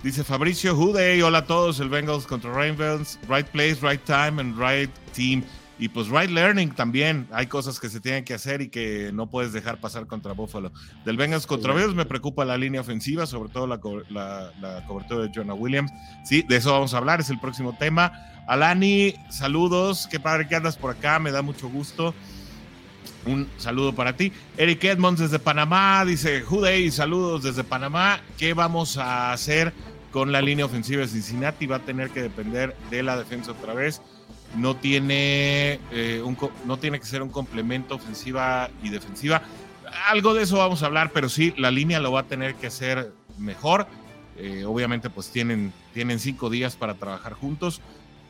Dice 0.02 0.24
Fabricio 0.24 0.74
Huday, 0.74 1.20
hola 1.20 1.38
a 1.38 1.44
todos, 1.46 1.78
el 1.78 1.90
Bengals 1.90 2.26
contra 2.26 2.50
Ravens, 2.50 3.18
right 3.28 3.46
place, 3.46 3.76
right 3.82 4.02
time 4.04 4.40
and 4.40 4.58
right 4.58 4.90
team. 5.14 5.44
Y 5.80 5.88
pues 5.88 6.08
right 6.08 6.28
learning 6.28 6.72
también, 6.72 7.26
hay 7.32 7.46
cosas 7.46 7.80
que 7.80 7.88
se 7.88 8.00
tienen 8.00 8.22
que 8.22 8.34
hacer 8.34 8.60
y 8.60 8.68
que 8.68 9.12
no 9.14 9.30
puedes 9.30 9.54
dejar 9.54 9.80
pasar 9.80 10.06
contra 10.06 10.34
Buffalo. 10.34 10.70
Del 11.06 11.16
Bengals 11.16 11.46
contra 11.46 11.72
Ravens 11.72 11.94
me 11.94 12.04
preocupa 12.04 12.44
la 12.44 12.58
línea 12.58 12.82
ofensiva, 12.82 13.24
sobre 13.24 13.48
todo 13.48 13.66
la, 13.66 13.80
cobertura 14.86 15.22
de 15.22 15.30
Jonah 15.34 15.54
Williams. 15.54 15.90
Sí, 16.22 16.44
de 16.46 16.56
eso 16.56 16.70
vamos 16.70 16.92
a 16.92 16.98
hablar, 16.98 17.20
es 17.20 17.30
el 17.30 17.40
próximo 17.40 17.74
tema. 17.78 18.12
Alani, 18.46 19.14
saludos, 19.30 20.06
qué 20.10 20.20
padre 20.20 20.46
que 20.46 20.54
andas 20.54 20.76
por 20.76 20.90
acá, 20.90 21.18
me 21.18 21.30
da 21.30 21.40
mucho 21.40 21.70
gusto. 21.70 22.14
Un 23.24 23.48
saludo 23.56 23.94
para 23.94 24.14
ti. 24.14 24.34
Eric 24.58 24.84
Edmonds 24.84 25.20
desde 25.20 25.38
Panamá 25.38 26.04
dice: 26.04 26.42
Juday, 26.42 26.90
saludos 26.90 27.42
desde 27.42 27.64
Panamá. 27.64 28.20
¿Qué 28.36 28.52
vamos 28.52 28.98
a 28.98 29.32
hacer 29.32 29.72
con 30.10 30.30
la 30.30 30.42
línea 30.42 30.66
ofensiva 30.66 31.00
de 31.00 31.08
Cincinnati? 31.08 31.66
Va 31.66 31.76
a 31.76 31.84
tener 31.84 32.10
que 32.10 32.20
depender 32.20 32.76
de 32.90 33.02
la 33.02 33.16
defensa 33.16 33.52
otra 33.52 33.72
vez. 33.72 34.02
No 34.56 34.76
tiene, 34.76 35.78
eh, 35.92 36.22
un, 36.24 36.36
no 36.66 36.76
tiene 36.78 36.98
que 36.98 37.06
ser 37.06 37.22
un 37.22 37.30
complemento 37.30 37.94
ofensiva 37.94 38.68
y 38.82 38.90
defensiva. 38.90 39.42
Algo 40.08 40.34
de 40.34 40.42
eso 40.42 40.58
vamos 40.58 40.82
a 40.82 40.86
hablar, 40.86 41.10
pero 41.12 41.28
sí, 41.28 41.54
la 41.56 41.70
línea 41.70 42.00
lo 42.00 42.12
va 42.12 42.20
a 42.20 42.26
tener 42.26 42.54
que 42.56 42.66
hacer 42.66 43.12
mejor. 43.38 43.86
Eh, 44.36 44.64
obviamente, 44.64 45.10
pues 45.10 45.30
tienen, 45.30 45.72
tienen 45.92 46.18
cinco 46.18 46.50
días 46.50 46.76
para 46.76 46.94
trabajar 46.94 47.34
juntos. 47.34 47.80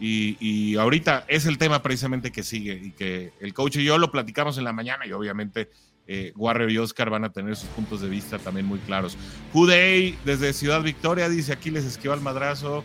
Y, 0.00 0.76
ahorita 0.76 1.26
es 1.28 1.44
el 1.44 1.59
tema 1.59 1.83
precisamente 1.83 2.33
que 2.33 2.42
sigue 2.42 2.72
y 2.72 2.92
que 2.92 3.33
el 3.40 3.52
coach 3.52 3.76
y 3.76 3.85
yo 3.85 3.98
lo 3.98 4.11
platicamos 4.11 4.56
en 4.56 4.64
la 4.64 4.72
mañana 4.72 5.06
y 5.06 5.12
obviamente 5.12 5.68
eh, 6.06 6.33
Warrior 6.37 6.70
y 6.70 6.78
Oscar 6.78 7.11
van 7.11 7.24
a 7.24 7.33
tener 7.33 7.54
sus 7.54 7.68
puntos 7.68 8.00
de 8.00 8.09
vista 8.09 8.38
también 8.38 8.64
muy 8.64 8.78
claros. 8.78 9.18
Judey 9.52 10.18
desde 10.24 10.54
Ciudad 10.54 10.83
Victoria 10.83 11.28
dice 11.28 11.52
Aquiles 11.52 11.85
Esquival 11.85 12.22
Madrazo. 12.22 12.83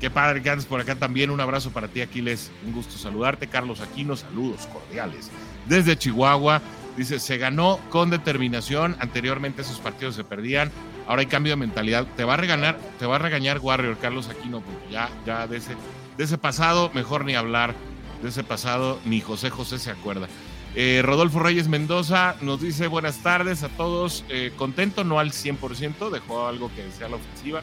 Qué 0.00 0.10
padre 0.10 0.42
que 0.42 0.48
andes 0.48 0.64
por 0.64 0.80
acá 0.80 0.96
también. 0.96 1.30
Un 1.30 1.40
abrazo 1.40 1.70
para 1.70 1.88
ti, 1.88 2.00
Aquiles. 2.00 2.50
Un 2.64 2.72
gusto 2.72 2.96
saludarte. 2.96 3.46
Carlos 3.46 3.80
Aquino, 3.80 4.16
saludos 4.16 4.66
cordiales. 4.66 5.30
Desde 5.66 5.96
Chihuahua, 5.96 6.62
dice, 6.96 7.18
se 7.18 7.36
ganó 7.36 7.78
con 7.90 8.08
determinación. 8.08 8.96
Anteriormente 8.98 9.62
esos 9.62 9.78
partidos 9.78 10.14
se 10.14 10.24
perdían. 10.24 10.72
Ahora 11.06 11.20
hay 11.20 11.26
cambio 11.26 11.52
de 11.52 11.56
mentalidad. 11.56 12.06
Te 12.16 12.24
va 12.24 12.34
a 12.34 12.36
regañar, 12.38 12.78
te 12.98 13.04
va 13.04 13.16
a 13.16 13.18
regañar 13.18 13.58
Warrior, 13.58 13.98
Carlos 13.98 14.28
Aquino, 14.28 14.62
porque 14.62 14.90
ya, 14.90 15.46
de 15.46 16.24
ese 16.24 16.38
pasado, 16.38 16.90
mejor 16.94 17.24
ni 17.24 17.34
hablar. 17.34 17.74
De 18.22 18.28
ese 18.28 18.44
pasado, 18.44 19.00
ni 19.04 19.20
José 19.20 19.50
José 19.50 19.78
se 19.78 19.90
acuerda. 19.90 20.28
Eh, 20.76 21.00
Rodolfo 21.02 21.40
Reyes 21.40 21.66
Mendoza 21.66 22.36
nos 22.42 22.60
dice 22.60 22.86
buenas 22.86 23.22
tardes 23.22 23.62
a 23.64 23.68
todos. 23.68 24.24
Eh, 24.28 24.52
contento, 24.56 25.02
no 25.04 25.18
al 25.18 25.32
100%, 25.32 26.10
dejó 26.10 26.46
algo 26.46 26.70
que 26.74 26.84
decía 26.84 27.08
la 27.08 27.16
ofensiva, 27.16 27.62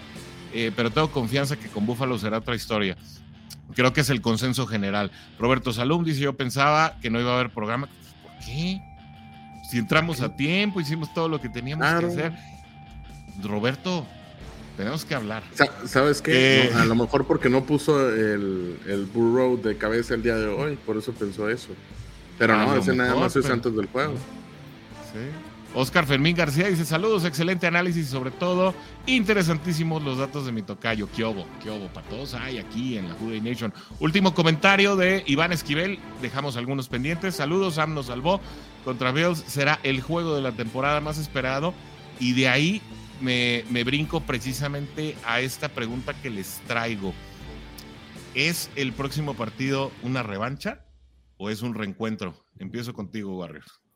eh, 0.54 0.72
pero 0.76 0.92
tengo 0.92 1.12
confianza 1.12 1.56
que 1.56 1.68
con 1.68 1.86
Búfalo 1.86 2.18
será 2.18 2.40
otra 2.40 2.56
historia. 2.56 2.98
Creo 3.76 3.94
que 3.94 4.02
es 4.02 4.10
el 4.10 4.22
consenso 4.22 4.66
general. 4.66 5.12
Roberto 5.40 5.74
Salum 5.74 6.04
dice: 6.04 6.22
Yo 6.22 6.34
pensaba 6.34 6.98
que 7.02 7.10
no 7.10 7.20
iba 7.20 7.32
a 7.32 7.36
haber 7.36 7.52
programa. 7.52 7.88
¿Por 8.24 8.32
qué? 8.46 8.82
Si 9.70 9.78
entramos 9.78 10.22
a 10.22 10.36
tiempo, 10.36 10.80
hicimos 10.80 11.14
todo 11.14 11.28
lo 11.28 11.42
que 11.42 11.50
teníamos 11.50 11.86
que 12.00 12.06
hacer. 12.06 12.34
Roberto, 13.44 14.06
tenemos 14.78 15.04
que 15.04 15.16
hablar. 15.16 15.44
¿Sabes 15.86 16.22
qué? 16.22 16.72
a 16.76 16.86
lo 16.86 16.96
mejor 16.96 17.26
porque 17.26 17.50
no 17.50 17.66
puso 17.66 18.10
el, 18.10 18.80
el 18.88 19.06
Burrow 19.06 19.62
de 19.62 19.78
cabeza 19.78 20.14
el 20.14 20.24
día 20.24 20.36
de 20.36 20.48
hoy, 20.48 20.78
por 20.78 20.98
eso 20.98 21.12
pensó 21.12 21.50
eso. 21.50 21.70
Pero 22.38 22.56
no, 22.56 22.76
ese 22.76 22.96
nada 22.96 23.16
más 23.16 23.36
es 23.36 23.50
antes 23.50 23.76
del 23.76 23.88
juego. 23.88 24.14
Sí. 25.12 25.20
Oscar 25.80 26.08
Fermín 26.08 26.36
García 26.36 26.68
dice: 26.70 26.86
Saludos, 26.86 27.24
excelente 27.24 27.68
análisis 27.68 28.08
y 28.08 28.10
sobre 28.10 28.32
todo 28.32 28.74
interesantísimos 29.06 30.02
los 30.02 30.18
datos 30.18 30.48
de 30.48 30.52
mi 30.52 30.64
tocayo. 30.64 31.08
Kiobo, 31.08 31.46
Kiobo, 31.62 31.88
para 31.90 32.08
todos 32.08 32.34
hay 32.34 32.58
aquí 32.58 32.98
en 32.98 33.08
la 33.08 33.14
Juday 33.14 33.42
Nation. 33.42 33.72
Último 34.00 34.34
comentario 34.34 34.96
de 34.96 35.24
Iván 35.28 35.52
Esquivel. 35.52 36.00
Dejamos 36.20 36.58
algunos 36.58 36.90
pendientes. 36.90 37.36
Saludos, 37.36 37.76
Sam 37.76 37.94
nos 37.94 38.08
salvó. 38.08 38.42
Contra 38.84 39.12
Bills 39.12 39.44
será 39.46 39.80
el 39.84 40.02
juego 40.02 40.36
de 40.36 40.42
la 40.42 40.52
temporada 40.52 41.00
más 41.00 41.20
esperado. 41.20 41.76
Y 42.20 42.34
de 42.34 42.50
ahí 42.50 42.82
me, 43.22 43.64
me 43.70 43.84
brinco 43.84 44.22
precisamente 44.22 45.16
a 45.28 45.42
esta 45.42 45.70
pregunta 45.70 46.20
que 46.20 46.32
les 46.32 46.60
traigo. 46.66 47.14
¿Es 48.34 48.72
el 48.76 48.94
próximo 48.94 49.36
partido 49.36 49.92
una 50.02 50.24
revancha 50.24 50.88
o 51.38 51.52
es 51.52 51.62
un 51.62 51.76
reencuentro? 51.76 52.34
Empiezo 52.58 52.96
contigo, 52.96 53.38
Warriors. 53.38 53.87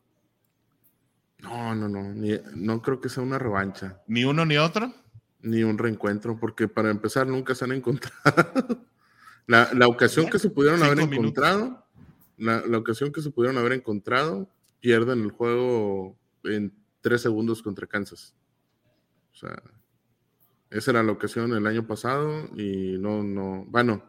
No, 1.42 1.74
no, 1.74 1.88
no. 1.88 2.14
no 2.54 2.82
creo 2.82 3.00
que 3.00 3.08
sea 3.08 3.22
una 3.22 3.38
revancha. 3.38 4.00
¿Ni 4.06 4.24
uno 4.24 4.46
ni 4.46 4.56
otro? 4.56 4.92
Ni 5.40 5.64
un 5.64 5.76
reencuentro, 5.76 6.38
porque 6.38 6.68
para 6.68 6.90
empezar 6.90 7.26
nunca 7.26 7.54
se 7.54 7.64
han 7.64 7.72
encontrado. 7.72 8.86
la, 9.46 9.88
ocasión 9.88 10.30
que 10.30 10.38
se 10.38 10.50
pudieron 10.50 10.82
haber 10.84 11.00
encontrado, 11.00 11.84
la, 12.38 12.62
ocasión 12.78 13.12
que 13.12 13.20
se 13.20 13.30
pudieron 13.30 13.58
haber 13.58 13.72
encontrado, 13.72 14.48
pierden 14.78 15.22
el 15.22 15.32
juego 15.32 16.16
en 16.44 16.72
tres 17.00 17.22
segundos 17.22 17.60
contra 17.60 17.88
Kansas. 17.88 18.36
O 19.32 19.36
sea, 19.36 19.60
esa 20.70 20.92
era 20.92 21.02
la 21.02 21.10
ocasión 21.10 21.52
el 21.54 21.66
año 21.66 21.84
pasado 21.88 22.48
y 22.56 22.98
no, 22.98 23.24
no, 23.24 23.64
bueno, 23.66 24.04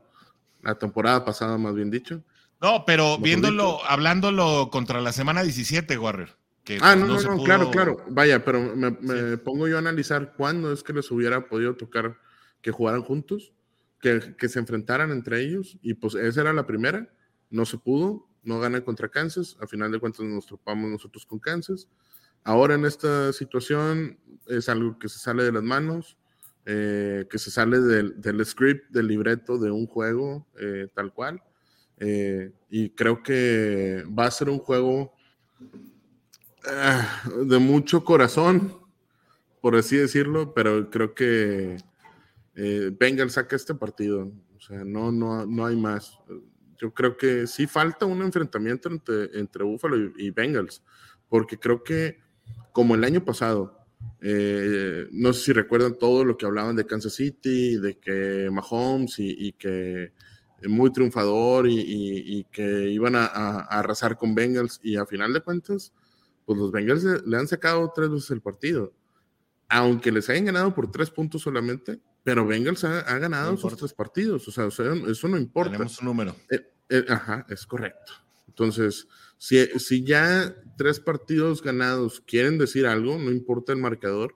la 0.62 0.76
temporada 0.76 1.26
pasada 1.26 1.58
más 1.58 1.74
bien 1.74 1.90
dicho. 1.90 2.24
No, 2.62 2.86
pero 2.86 3.18
viéndolo, 3.18 3.84
hablándolo 3.86 4.70
contra 4.72 5.02
la 5.02 5.12
semana 5.12 5.42
17, 5.42 5.98
Warrior 5.98 6.43
ah, 6.82 6.96
no, 6.96 7.08
no, 7.08 7.22
no, 7.22 7.44
claro, 7.44 7.72
claro. 7.72 7.98
Vaya, 8.10 8.44
pero 8.44 8.76
me, 8.76 9.38
pongo 9.38 9.68
yo 9.68 9.76
a 9.76 9.80
analizar 9.80 10.34
cuándo 10.36 10.72
es 10.72 10.84
que 10.84 10.94
les 10.94 11.10
hubiera 11.12 11.48
podido 11.48 11.76
tocar 11.76 12.18
que 12.62 12.72
jugaran 12.72 13.02
juntos, 13.02 13.54
que, 14.00 14.36
que, 14.38 14.50
se 14.50 14.60
enfrentaran 14.60 15.12
entre 15.12 15.42
ellos, 15.42 15.78
y 15.82 15.94
pues 15.94 16.16
esa 16.16 16.42
era 16.42 16.54
la 16.54 16.66
primera. 16.66 17.10
No 17.50 17.66
se 17.66 17.78
pudo, 17.78 18.28
no 18.44 18.60
gana 18.60 18.82
contra 18.82 19.10
Kansas. 19.10 19.58
A 19.62 19.68
final 19.68 19.92
de 19.92 20.00
cuentas 20.00 20.26
nos 20.26 20.46
topamos 20.46 20.90
nosotros 20.90 21.26
con 21.26 21.40
Kansas. 21.40 21.88
Ahora 22.44 22.76
en 22.76 22.86
esta 22.86 23.32
situación 23.32 24.20
es 24.48 24.68
algo 24.68 25.00
que 25.00 25.08
se 25.08 25.20
sale 25.20 25.44
de 25.44 25.52
las 25.52 25.64
manos, 25.64 26.18
eh, 26.66 27.26
que 27.30 27.38
se 27.38 27.52
sale 27.52 27.80
del, 27.80 28.20
del, 28.22 28.46
script, 28.46 28.90
del 28.90 29.08
libreto 29.08 29.58
de 29.58 29.72
un 29.72 29.88
juego 29.88 30.48
eh, 30.60 30.88
tal 30.94 31.14
cual. 31.14 31.42
Eh, 31.98 32.52
y 32.70 32.90
creo 32.90 33.24
que 33.24 34.04
va 34.08 34.26
a 34.26 34.32
ser 34.32 34.50
un 34.50 34.60
juego 34.60 35.14
Ah, 36.66 37.24
de 37.46 37.60
mucho 37.60 38.06
corazón, 38.06 38.74
por 39.62 39.76
así 39.76 39.98
decirlo, 39.98 40.54
pero 40.54 40.90
creo 40.90 41.14
que 41.14 41.78
eh, 42.56 42.92
Bengals 42.98 43.34
saca 43.34 43.56
este 43.56 43.76
partido. 43.76 44.32
O 44.56 44.62
sea, 44.62 44.84
no, 44.86 45.12
no, 45.12 45.46
no 45.46 45.66
hay 45.66 45.76
más. 45.76 46.20
Yo 46.78 46.94
creo 46.94 47.18
que 47.18 47.48
sí 47.48 47.68
falta 47.68 48.06
un 48.06 48.22
enfrentamiento 48.22 48.90
entre, 48.90 49.38
entre 49.38 49.64
Buffalo 49.64 50.14
y, 50.18 50.30
Bengals, 50.32 50.82
porque 51.28 51.58
creo 51.60 51.84
que 51.84 52.20
como 52.72 52.96
el 52.96 53.04
año 53.04 53.26
pasado, 53.26 53.78
eh, 54.22 55.08
no 55.12 55.34
sé 55.34 55.46
si 55.46 55.54
recuerdan 55.54 55.98
todo 55.98 56.24
lo 56.24 56.38
que 56.38 56.46
hablaban 56.46 56.76
de 56.78 56.86
Kansas 56.86 57.14
City, 57.14 57.78
de 57.78 57.98
que 58.00 58.50
Mahomes 58.52 59.16
y, 59.18 59.52
que 59.54 60.14
muy 60.66 60.94
triunfador 60.94 61.68
y, 61.70 62.46
que 62.52 62.90
iban 62.90 63.16
a, 63.16 63.26
arrasar 63.26 64.18
con 64.18 64.34
Bengals 64.34 64.80
y 64.82 64.96
a 64.96 65.06
final 65.06 65.34
de 65.34 65.42
cuentas 65.42 65.94
pues 66.46 66.60
los 66.60 66.72
Bengals 66.72 67.04
le 67.04 67.38
han 67.38 67.48
sacado 67.48 67.92
tres 67.96 68.10
veces 68.10 68.32
el 68.32 68.42
partido. 68.42 68.94
Aunque 69.70 70.12
les 70.12 70.30
hayan 70.30 70.46
ganado 70.46 70.74
por 70.76 70.92
tres 70.92 71.10
puntos 71.10 71.42
solamente, 71.42 72.00
pero 72.24 72.46
Bengals 72.46 72.84
ha, 72.84 73.18
ganado 73.18 73.58
sus 73.58 73.76
tres 73.76 73.94
partidos. 73.94 74.48
O 74.48 74.52
sea, 74.52 74.68
eso 74.68 75.28
no 75.28 75.38
importa. 75.38 75.72
Tenemos 75.72 76.00
un 76.00 76.06
número. 76.06 76.36
Eh, 76.50 76.60
eh, 76.90 77.06
ajá, 77.10 77.46
es 77.50 77.66
correcto. 77.66 78.14
Entonces, 78.48 79.08
si, 79.38 79.66
si 79.80 80.04
ya 80.04 80.56
tres 80.78 81.00
partidos 81.00 81.62
ganados 81.62 82.22
quieren 82.22 82.58
decir 82.58 82.86
algo, 82.86 83.18
no 83.18 83.32
importa 83.32 83.74
el 83.74 83.80
marcador, 83.80 84.36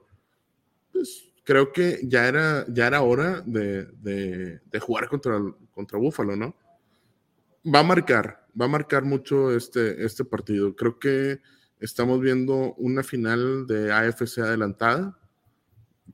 pues 0.92 1.28
creo 1.44 1.72
que 1.72 2.00
ya 2.02 2.28
era, 2.28 2.66
ya 2.68 2.88
era 2.88 3.00
hora 3.00 3.42
de, 3.46 3.86
de, 4.02 4.80
jugar 4.80 5.08
contra, 5.08 5.40
contra 5.72 5.98
Buffalo, 5.98 6.36
¿no? 6.36 6.54
Va 7.64 7.80
a 7.80 7.84
marcar, 7.84 8.46
va 8.60 8.66
a 8.66 8.68
marcar 8.68 9.04
mucho 9.04 9.56
este, 9.56 10.04
este 10.04 10.24
partido. 10.24 10.76
Creo 10.76 10.98
que 10.98 11.40
estamos 11.80 12.20
viendo 12.20 12.74
una 12.74 13.02
final 13.02 13.66
de 13.66 13.92
AFC 13.92 14.38
adelantada, 14.38 15.18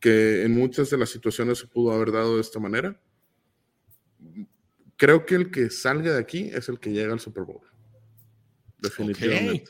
que 0.01 0.43
en 0.43 0.55
muchas 0.55 0.91
de 0.91 0.99
las 0.99 1.11
situaciones 1.11 1.59
se 1.59 1.67
pudo 1.67 1.93
haber 1.93 2.13
dado 2.13 2.37
de 2.37 2.41
esta 2.41 2.61
manera. 2.61 3.01
Creo 4.97 5.27
que 5.27 5.35
el 5.35 5.51
que 5.51 5.71
salga 5.71 6.13
de 6.13 6.21
aquí 6.21 6.51
es 6.53 6.69
el 6.69 6.79
que 6.79 6.93
llega 6.93 7.13
al 7.13 7.21
Super 7.21 7.45
Bowl. 7.45 7.63
Definitivamente. 8.79 9.65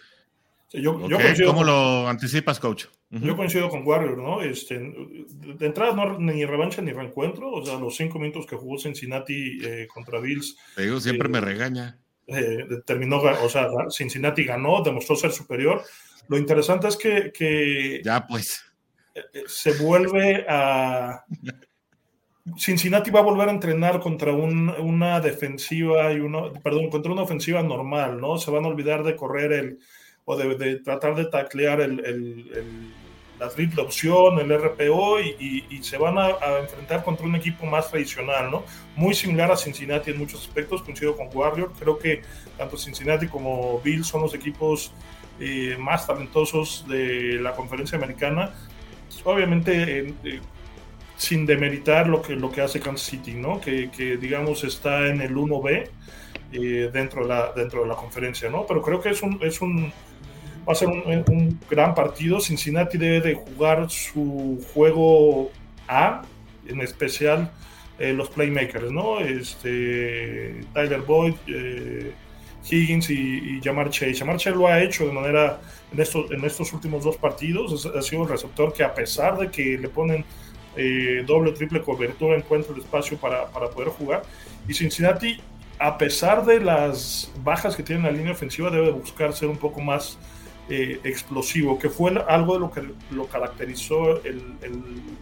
¿Cómo 1.46 1.62
lo 1.62 2.08
anticipas, 2.08 2.58
coach? 2.58 2.86
Yo 3.10 3.36
coincido 3.36 3.68
con 3.68 3.86
Warrior, 3.86 4.18
¿no? 4.18 4.42
Este, 4.42 4.76
de 4.76 5.66
entrada, 5.66 5.94
no, 5.94 6.18
ni 6.18 6.44
revancha 6.44 6.82
ni 6.82 6.90
reencuentro. 6.90 7.52
O 7.52 7.64
sea, 7.64 7.78
los 7.78 7.94
cinco 7.94 8.18
minutos 8.18 8.44
que 8.46 8.56
jugó 8.56 8.76
Cincinnati 8.76 9.58
eh, 9.62 9.86
contra 9.92 10.18
Bills. 10.18 10.56
Te 10.74 10.82
digo, 10.82 10.98
siempre 10.98 11.28
me 11.28 11.38
eh, 11.38 11.42
regaña. 11.42 12.00
Eh, 12.26 12.66
terminó, 12.86 13.18
o 13.18 13.48
sea, 13.48 13.68
Cincinnati 13.90 14.44
ganó, 14.44 14.82
demostró 14.82 15.16
ser 15.16 15.32
superior. 15.32 15.82
Lo 16.28 16.38
interesante 16.38 16.88
es 16.88 16.96
que, 16.96 18.00
ya 18.02 18.26
pues 18.26 18.64
eh, 19.14 19.22
eh, 19.32 19.42
se 19.46 19.72
vuelve 19.72 20.46
a 20.48 21.24
Cincinnati 22.56 23.10
va 23.10 23.20
a 23.20 23.24
volver 23.24 23.48
a 23.48 23.52
entrenar 23.52 24.00
contra 24.00 24.32
una 24.32 25.20
defensiva 25.20 26.12
y 26.12 26.20
uno, 26.20 26.52
perdón, 26.62 26.90
contra 26.90 27.12
una 27.12 27.22
ofensiva 27.22 27.62
normal, 27.62 28.20
¿no? 28.20 28.38
Se 28.38 28.50
van 28.50 28.64
a 28.64 28.68
olvidar 28.68 29.02
de 29.02 29.16
correr 29.16 29.52
el 29.52 29.78
o 30.26 30.36
de, 30.36 30.76
tratar 30.76 31.14
de 31.14 31.26
taclear 31.26 31.82
el 31.82 32.00
la 33.76 33.82
opción, 33.82 34.38
el 34.38 34.58
RPO 34.58 35.20
y, 35.20 35.80
se 35.82 35.98
van 35.98 36.18
a, 36.18 36.30
enfrentar 36.60 37.04
contra 37.04 37.26
un 37.26 37.36
equipo 37.36 37.66
más 37.66 37.90
tradicional, 37.90 38.50
¿no? 38.50 38.64
Muy 38.96 39.14
similar 39.14 39.50
a 39.50 39.56
Cincinnati 39.56 40.10
en 40.10 40.18
muchos 40.18 40.40
aspectos, 40.40 40.82
coincido 40.82 41.16
con 41.16 41.28
Warrior, 41.32 41.72
creo 41.78 41.98
que 41.98 42.22
tanto 42.56 42.76
Cincinnati 42.76 43.28
como 43.28 43.80
Bill 43.80 44.04
son 44.04 44.22
los 44.22 44.34
equipos 44.34 44.92
eh, 45.40 45.76
más 45.78 46.06
talentosos 46.06 46.86
de 46.88 47.38
la 47.40 47.54
conferencia 47.54 47.98
americana, 47.98 48.54
obviamente 49.24 50.14
eh, 50.24 50.40
sin 51.16 51.46
demeritar 51.46 52.06
lo 52.08 52.22
que, 52.22 52.34
lo 52.34 52.50
que 52.50 52.60
hace 52.60 52.80
Kansas 52.80 53.06
City, 53.06 53.34
¿no? 53.34 53.60
Que, 53.60 53.88
digamos 54.20 54.64
está 54.64 55.06
en 55.06 55.20
el 55.20 55.34
1B 55.34 55.88
eh, 56.52 56.90
dentro, 56.92 57.22
de 57.22 57.28
la, 57.28 57.52
dentro 57.52 57.82
de 57.82 57.88
la 57.88 57.94
conferencia, 57.94 58.50
¿no? 58.50 58.66
Pero 58.66 58.82
creo 58.82 59.00
que 59.00 59.10
es 59.10 59.22
un, 59.22 59.38
es 59.42 59.60
un 59.60 59.92
va 60.66 60.72
a 60.72 60.76
ser 60.76 60.88
un, 60.88 61.58
gran 61.70 61.94
partido. 61.94 62.40
Cincinnati 62.40 62.98
debe 62.98 63.20
de 63.20 63.34
jugar 63.34 63.90
su 63.90 64.64
juego 64.72 65.50
A, 65.88 66.22
en 66.66 66.80
especial 66.80 67.50
eh, 67.98 68.12
los 68.12 68.28
playmakers, 68.30 68.90
¿no? 68.90 69.20
Este, 69.20 70.64
Tyler 70.72 71.00
Boyd, 71.00 71.34
eh, 71.46 72.12
Higgins 72.68 73.10
y, 73.10 73.60
Jamar 73.62 73.90
Chase. 73.90 74.14
Jamar 74.14 74.36
Chase 74.36 74.56
lo 74.56 74.66
ha 74.66 74.82
hecho 74.82 75.06
de 75.06 75.12
manera, 75.12 75.60
en 75.92 76.00
estos, 76.00 76.30
en 76.30 76.44
estos 76.44 76.72
últimos 76.72 77.04
dos 77.04 77.16
partidos, 77.16 77.86
ha 77.86 78.02
sido 78.02 78.22
el 78.22 78.28
receptor 78.28 78.72
que 78.72 78.82
a 78.82 78.94
pesar 78.94 79.38
de 79.38 79.50
que 79.50 79.78
le 79.78 79.88
ponen 79.88 80.24
eh, 80.76 81.22
doble 81.26 81.50
o 81.50 81.54
triple 81.54 81.82
cobertura, 81.82 82.36
encuentra 82.36 82.74
el 82.74 82.80
espacio 82.80 83.16
para, 83.18 83.46
para 83.48 83.68
poder 83.68 83.90
jugar. 83.90 84.22
Y 84.66 84.74
Cincinnati, 84.74 85.40
a 85.78 85.98
pesar 85.98 86.44
de 86.44 86.60
las 86.60 87.30
bajas 87.42 87.76
que 87.76 87.82
tiene 87.82 88.00
en 88.00 88.06
la 88.06 88.18
línea 88.18 88.32
ofensiva, 88.32 88.70
debe 88.70 88.90
buscar 88.90 89.32
ser 89.34 89.48
un 89.48 89.58
poco 89.58 89.80
más 89.80 90.18
eh, 90.68 91.00
explosivo, 91.04 91.78
que 91.78 91.90
fue 91.90 92.12
algo 92.26 92.54
de 92.54 92.60
lo 92.60 92.70
que 92.70 92.82
lo 93.10 93.26
caracterizó 93.26 94.20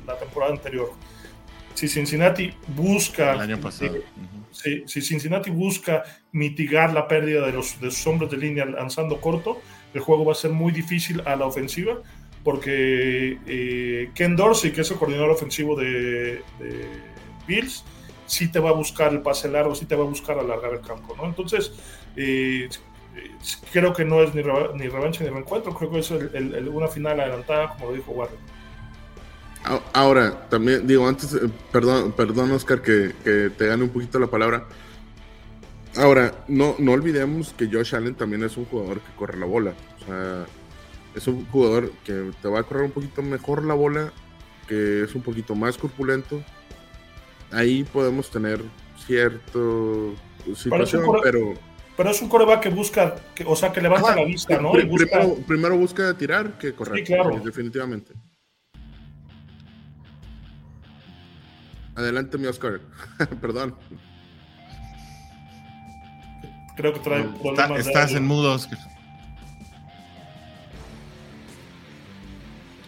la 0.07 0.17
temporada 0.17 0.53
anterior. 0.53 0.93
Si 1.75 1.89
Cincinnati 1.89 2.53
busca. 2.69 3.37
si, 4.87 5.01
Cincinnati 5.01 5.51
busca 5.51 6.05
mitigar 6.33 6.93
la 6.93 7.09
pérdida 7.09 7.47
de, 7.47 7.53
los, 7.53 7.81
de 7.81 7.91
sus 7.91 8.07
hombres 8.07 8.31
de 8.31 8.37
línea 8.37 8.65
lanzando 8.67 9.21
corto, 9.21 9.61
el 9.95 10.01
juego 10.01 10.25
va 10.25 10.33
a 10.33 10.37
ser 10.37 10.51
muy 10.51 10.73
difícil 10.73 11.23
a 11.25 11.37
la 11.37 11.47
ofensiva, 11.47 12.01
porque 12.45 13.39
eh, 13.47 14.11
Ken 14.15 14.37
Dorsey, 14.37 14.73
que 14.73 14.83
es 14.83 14.91
el 14.91 14.99
coordinador 14.99 15.31
ofensivo 15.31 15.77
de, 15.77 16.43
Bills, 17.47 17.85
sí 18.27 18.49
te 18.49 18.59
va 18.59 18.71
a 18.71 18.75
buscar 18.75 19.13
el 19.13 19.21
pase 19.21 19.49
largo, 19.49 19.75
sí 19.75 19.87
te 19.87 19.97
va 19.97 20.05
a 20.05 20.09
buscar 20.09 20.39
alargar 20.39 20.73
el 20.75 20.81
campo, 20.81 21.15
¿no? 21.17 21.25
Entonces, 21.25 21.73
eh, 22.17 22.69
creo 23.73 23.93
que 23.93 24.05
no 24.05 24.23
es 24.23 24.35
ni, 24.35 24.43
ni 24.43 24.89
revancha 24.89 25.25
ni 25.25 25.31
reencuentro, 25.31 25.75
creo 25.75 25.91
que 25.91 25.99
es 25.99 26.11
una 26.11 26.89
final 26.89 27.21
adelantada, 27.21 27.71
como 27.71 27.91
lo 27.91 27.97
dijo 27.97 28.13
Warren. 28.13 28.39
Ahora, 29.93 30.49
también 30.49 30.87
digo, 30.87 31.07
antes, 31.07 31.35
eh, 31.35 31.49
perdón, 31.71 32.13
perdón 32.13 32.51
Oscar, 32.51 32.83
que, 32.83 33.13
te 33.57 33.67
gane 33.67 33.85
un 33.85 33.91
poquito 33.91 34.19
la 34.19 34.27
palabra. 34.27 34.67
Ahora, 35.97 36.33
no, 36.49 36.75
no 36.79 36.93
olvidemos 36.93 37.53
que 37.53 37.69
Josh 37.71 37.95
Allen 37.95 38.15
también 38.15 38.43
es 38.43 38.57
un 38.57 38.65
jugador 38.65 39.01
que 39.01 39.15
corre 39.15 39.39
la 39.39 39.47
bola. 39.47 39.75
O 40.01 40.07
sea, 40.07 40.47
es 41.15 41.27
un 41.29 41.47
jugador 41.47 41.93
que 42.05 42.33
te 42.41 42.49
va 42.49 42.61
a 42.61 42.63
correr 42.65 42.85
un 42.85 42.91
poquito 42.91 43.23
mejor 43.23 43.65
la 43.65 43.75
bola, 43.75 44.13
que 44.67 45.05
es 45.05 45.15
un 45.15 45.23
poquito 45.23 45.55
más 45.55 45.79
corpulento. 45.79 46.43
Ahí 47.53 47.85
podemos 47.85 48.31
tener 48.31 48.63
cierto 49.07 50.15
situación, 50.55 51.05
pero, 51.23 51.55
pero... 51.97 52.11
es 52.11 52.23
un 52.23 52.29
coreback 52.29 52.61
que 52.61 52.69
busca, 52.71 53.15
o 53.47 53.57
sea, 53.57 53.73
que 53.73 53.81
levanta 53.81 54.17
la 54.17 54.25
vista, 54.25 54.61
¿no? 54.61 54.73
Primero, 55.47 55.77
busca 55.77 56.15
tirar 56.15 56.59
que 56.59 56.75
correr. 56.75 56.99
Sí, 56.99 57.05
claro. 57.05 57.41
Definitivamente. 57.45 58.13
Adelante, 61.95 62.39
mi 62.39 62.47
Oscar. 62.47 62.81
Perdón. 63.41 63.77
Creo 66.77 66.93
que 66.95 67.01
trae 67.01 67.25
problemas. 67.25 67.87
estás 67.87 68.13
en 68.13 68.25
mudo, 68.25 68.55
Oscar. 68.55 68.79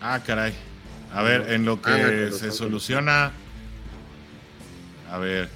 Ah, 0.00 0.20
caray. 0.24 0.54
A 1.14 1.22
ver, 1.22 1.52
en 1.52 1.64
lo 1.64 1.80
que 1.80 2.30
se 2.32 2.50
soluciona. 2.50 3.32
A 5.10 5.18
ver. 5.18 5.48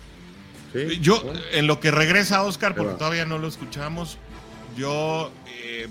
Yo, 1.01 1.23
en 1.53 1.67
lo 1.67 1.81
que 1.81 1.91
regresa 1.91 2.43
Oscar, 2.43 2.75
porque 2.75 2.95
todavía 2.95 3.25
no 3.25 3.39
lo 3.39 3.49
escuchamos, 3.49 4.19
yo 4.77 5.31
eh, 5.47 5.89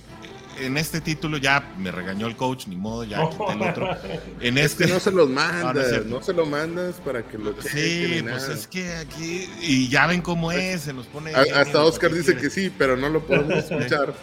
en 0.59 0.77
este 0.77 1.01
título 1.01 1.37
ya 1.37 1.73
me 1.77 1.91
regañó 1.91 2.27
el 2.27 2.35
coach, 2.35 2.67
ni 2.67 2.75
modo, 2.75 3.03
ya 3.03 3.29
quité 3.29 3.53
el 3.53 3.61
otro. 3.61 3.89
En 4.41 4.57
este 4.57 4.87
no 4.87 4.99
se 4.99 5.11
los 5.11 5.29
mandas, 5.29 6.05
no, 6.05 6.21
se 6.21 6.33
lo 6.33 6.45
mandas 6.45 6.95
para 6.95 7.23
que 7.23 7.37
lo 7.37 7.59
Sí, 7.61 8.23
pues 8.27 8.49
es 8.49 8.67
que 8.67 8.93
aquí 8.95 9.49
y 9.61 9.89
ya 9.89 10.07
ven 10.07 10.21
cómo 10.21 10.51
es, 10.51 10.81
se 10.81 10.93
los 10.93 11.07
pone 11.07 11.33
hasta 11.33 11.83
Oscar 11.83 12.13
dice 12.13 12.35
que 12.35 12.49
sí, 12.49 12.71
pero 12.75 12.95
no 12.95 13.09
lo 13.09 13.25
podemos 13.25 13.57
escuchar. 13.57 14.13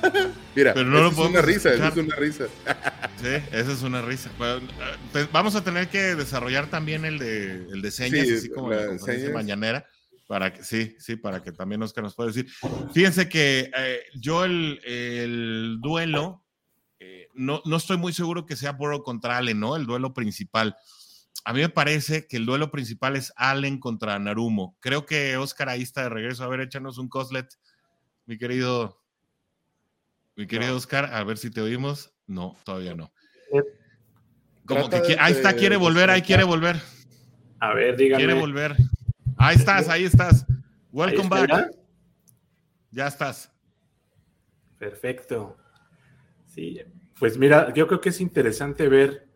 Mira, 0.56 0.74
pero 0.74 0.86
no 0.86 1.00
lo 1.00 1.08
es 1.10 1.18
una 1.18 1.42
risa, 1.42 1.72
es 1.72 1.96
una 1.96 2.16
risa. 2.16 2.44
sí, 3.20 3.42
esa 3.52 3.72
es 3.72 3.82
una 3.82 4.02
risa. 4.02 4.30
Pues, 4.38 5.30
vamos 5.32 5.54
a 5.54 5.62
tener 5.62 5.88
que 5.88 6.14
desarrollar 6.14 6.68
también 6.68 7.04
el 7.04 7.18
de 7.18 7.66
el 7.72 7.82
de 7.82 7.90
señas, 7.90 8.26
así 8.28 8.48
como 8.48 8.70
la, 8.70 8.86
la 8.86 9.30
mañanera 9.32 9.86
para 10.28 10.52
que, 10.52 10.62
sí, 10.62 10.94
sí, 10.98 11.16
para 11.16 11.42
que 11.42 11.52
también 11.52 11.82
Oscar 11.82 12.04
nos 12.04 12.14
pueda 12.14 12.28
decir. 12.28 12.46
Fíjense 12.92 13.30
que 13.30 13.70
eh, 13.74 14.02
yo 14.14 14.44
el, 14.44 15.78
duelo, 15.80 16.44
eh, 17.00 17.28
no, 17.32 17.62
no, 17.64 17.76
estoy 17.76 17.96
muy 17.96 18.12
seguro 18.12 18.44
que 18.44 18.54
sea 18.54 18.72
Burrow 18.72 19.02
contra 19.02 19.38
Allen, 19.38 19.58
¿no? 19.58 19.74
El 19.74 19.86
duelo 19.86 20.12
principal. 20.12 20.76
A 21.46 21.54
mí 21.54 21.60
me 21.60 21.70
parece 21.70 22.26
que 22.26 22.36
el 22.36 22.44
duelo 22.44 22.70
principal 22.70 23.16
es 23.16 23.32
Allen 23.36 23.80
contra 23.80 24.18
Narumo. 24.18 24.76
Creo 24.80 25.06
que 25.06 25.38
Oscar 25.38 25.70
ahí 25.70 25.80
está 25.80 26.02
de 26.02 26.10
regreso. 26.10 26.44
A 26.44 26.48
ver, 26.48 26.60
échanos 26.60 26.98
un 26.98 27.08
coslet, 27.08 27.48
mi 28.26 28.36
querido, 28.36 29.02
mi 30.36 30.46
querido 30.46 30.76
Oscar, 30.76 31.06
a 31.14 31.24
ver 31.24 31.38
si 31.38 31.50
te 31.50 31.62
oímos. 31.62 32.12
No, 32.26 32.54
todavía 32.64 32.94
no. 32.94 33.14
Eh, 33.54 33.62
Como 34.66 34.90
que 34.90 35.16
ahí 35.18 35.32
está, 35.32 35.54
quiere 35.54 35.78
volver, 35.78 36.10
ahí 36.10 36.20
quiere 36.20 36.44
volver. 36.44 36.78
A 37.60 37.72
ver, 37.72 37.96
dígame. 37.96 38.22
Quiere 38.22 38.38
volver. 38.38 38.76
Ahí 39.40 39.54
estás, 39.54 39.88
ahí 39.88 40.04
estás. 40.04 40.44
Welcome 40.92 41.28
back. 41.28 41.70
Ya? 42.90 43.06
estás. 43.06 43.52
Perfecto. 44.78 45.56
Sí, 46.46 46.80
pues 47.18 47.38
mira, 47.38 47.72
yo 47.72 47.86
creo 47.86 48.00
que 48.00 48.08
es 48.08 48.20
interesante 48.20 48.88
ver, 48.88 49.28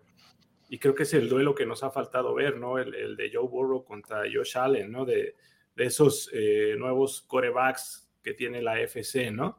y 0.69 0.79
creo 0.79 0.95
que 0.95 1.05
es 1.05 1.15
el 1.15 1.29
duelo 1.29 1.55
que 1.55 1.67
nos 1.67 1.85
ha 1.85 1.91
faltado 1.91 2.35
ver, 2.35 2.59
¿no? 2.59 2.79
El, 2.79 3.17
de 3.17 3.31
Joe 3.33 3.47
Burrow 3.47 3.85
contra 3.85 4.23
Josh 4.23 4.59
Allen, 4.59 4.91
¿no? 4.91 5.05
De, 5.05 5.37
esos 5.77 6.29
eh, 6.33 6.75
nuevos 6.77 7.23
corebacks 7.23 8.11
que 8.23 8.35
tiene 8.35 8.61
la 8.61 8.81
FC, 8.81 9.31
¿no? 9.31 9.59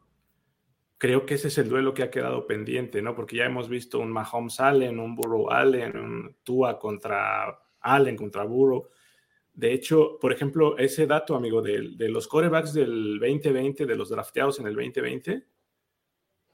Creo 0.98 1.26
que 1.26 1.36
ese 1.36 1.48
es 1.48 1.58
el 1.58 1.70
duelo 1.70 1.94
que 1.94 2.04
ha 2.04 2.12
quedado 2.12 2.46
pendiente, 2.48 3.02
¿no? 3.02 3.16
Porque 3.16 3.38
ya 3.38 3.46
hemos 3.46 3.70
visto 3.70 4.00
un 4.00 4.12
Mahomes 4.12 4.60
Allen, 4.60 5.00
un 5.00 5.16
Burrow 5.16 5.50
Allen, 5.50 5.98
un 5.98 6.36
Tua 6.44 6.80
contra 6.80 7.60
Allen, 7.80 8.18
contra 8.18 8.44
Burrow. 8.44 8.90
De 9.54 9.72
hecho, 9.72 10.18
por 10.20 10.32
ejemplo, 10.32 10.78
ese 10.80 11.06
dato, 11.06 11.36
amigo, 11.36 11.62
de, 11.62 12.10
los 12.10 12.28
corebacks 12.28 12.74
del 12.74 13.20
2020, 13.20 13.86
de 13.86 13.96
los 13.96 14.10
drafteados 14.10 14.60
en 14.60 14.66
el 14.68 14.74
2020, 14.74 15.46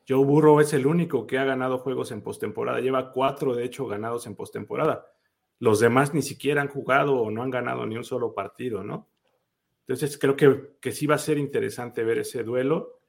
Joe 0.08 0.26
Burrow 0.26 0.60
es 0.60 0.74
el 0.74 0.86
único 0.86 1.26
que 1.26 1.38
ha 1.38 1.46
ganado 1.46 1.78
juegos 1.78 2.12
en 2.12 2.22
postemporada. 2.22 2.82
Lleva 2.82 3.12
cuatro, 3.12 3.56
de 3.56 3.64
hecho, 3.64 3.88
ganados 3.88 4.28
en 4.28 4.36
postemporada. 4.36 5.14
Los 5.60 5.80
demás 5.80 6.14
ni 6.14 6.22
siquiera 6.22 6.62
han 6.62 6.68
jugado 6.68 7.16
o 7.16 7.32
no 7.32 7.42
han 7.42 7.52
ganado 7.52 7.86
ni 7.86 7.96
un 7.96 8.04
solo 8.04 8.34
partido, 8.34 8.84
¿no? 8.84 9.10
Entonces, 9.88 10.18
creo 10.18 10.36
que, 10.36 10.74
que 10.82 10.92
sí 10.92 11.08
va 11.08 11.16
a 11.16 11.20
ser 11.20 11.38
interesante 11.38 12.04
ver 12.04 12.20
ese 12.20 12.44
duelo. 12.44 13.00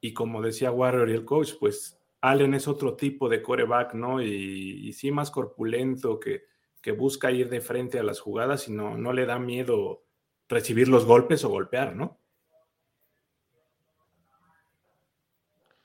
Y 0.00 0.14
como 0.14 0.40
decía 0.40 0.72
Warrior 0.72 1.10
y 1.10 1.14
el 1.14 1.24
coach, 1.24 1.52
pues 1.60 2.00
Allen 2.22 2.54
es 2.54 2.66
otro 2.66 2.96
tipo 2.96 3.28
de 3.28 3.42
coreback, 3.42 3.94
¿no? 3.94 4.22
Y, 4.22 4.88
y 4.88 4.92
sí 4.94 5.10
más 5.10 5.30
corpulento 5.30 6.18
que 6.18 6.51
que 6.82 6.92
busca 6.92 7.30
ir 7.30 7.48
de 7.48 7.60
frente 7.60 7.98
a 7.98 8.02
las 8.02 8.20
jugadas 8.20 8.68
y 8.68 8.72
no, 8.72 8.98
no 8.98 9.12
le 9.12 9.24
da 9.24 9.38
miedo 9.38 10.04
recibir 10.48 10.88
los 10.88 11.06
golpes 11.06 11.44
o 11.44 11.48
golpear, 11.48 11.94
¿no? 11.94 12.18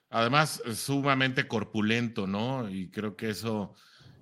Además, 0.10 0.62
sumamente 0.74 1.48
corpulento, 1.48 2.28
¿no? 2.28 2.70
Y 2.70 2.90
creo 2.90 3.16
que 3.16 3.30
eso, 3.30 3.76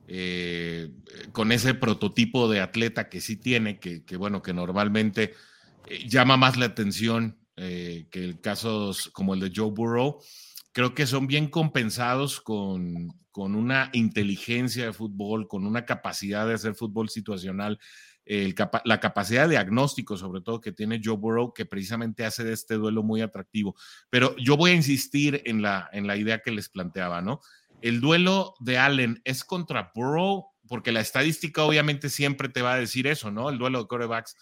eh, 0.07 0.91
con 1.31 1.51
ese 1.51 1.75
prototipo 1.75 2.49
de 2.49 2.59
atleta 2.59 3.07
que 3.07 3.21
sí 3.21 3.37
tiene, 3.37 3.79
que, 3.79 4.03
bueno, 4.17 4.41
que 4.41 4.53
normalmente 4.53 5.33
eh, 5.87 6.07
llama 6.07 6.37
más 6.37 6.57
la 6.57 6.65
atención 6.65 7.37
eh, 7.55 8.07
que 8.11 8.39
casos 8.41 9.09
como 9.13 9.35
el 9.35 9.39
de 9.39 9.51
Joe 9.55 9.71
Burrow, 9.71 10.19
creo 10.73 10.93
que 10.93 11.05
son 11.05 11.27
bien 11.27 11.47
compensados 11.47 12.41
con, 12.41 13.13
con 13.35 13.53
una 13.53 13.89
inteligencia 13.91 14.85
de 14.85 14.93
fútbol, 14.93 15.49
con 15.49 15.65
una 15.65 15.83
capacidad 15.83 16.47
de 16.47 16.53
hacer 16.53 16.73
fútbol 16.73 17.09
situacional, 17.09 17.81
la 18.85 19.01
capacidad 19.01 19.43
de 19.43 19.55
diagnóstico, 19.55 20.15
sobre 20.15 20.39
todo, 20.39 20.61
que 20.61 20.71
tiene 20.71 21.01
Joe 21.03 21.17
Burrow, 21.17 21.53
que 21.53 21.65
precisamente 21.65 22.23
hace 22.23 22.45
de 22.45 22.53
este 22.53 22.75
duelo 22.75 23.03
muy 23.03 23.19
atractivo. 23.19 23.75
Pero 24.09 24.37
yo 24.37 24.55
voy 24.55 24.71
a 24.71 24.75
insistir 24.75 25.41
en 25.43 25.61
la, 25.61 25.89
en 25.91 26.07
la 26.07 26.15
idea 26.15 26.39
que 26.39 26.51
les 26.51 26.69
planteaba, 26.69 27.21
¿no? 27.21 27.41
El 27.81 27.99
duelo 27.99 28.53
de 28.61 28.77
Allen 28.77 29.21
es 29.25 29.43
contra 29.43 29.91
Burrow, 29.93 30.45
porque 30.69 30.93
la 30.93 31.01
estadística 31.01 31.61
obviamente 31.61 32.07
siempre 32.07 32.47
te 32.47 32.61
va 32.61 32.75
a 32.75 32.79
decir 32.79 33.05
eso, 33.05 33.31
¿no? 33.31 33.49
El 33.49 33.57
duelo 33.57 33.79
de 33.81 33.87
corebacks, 33.89 34.37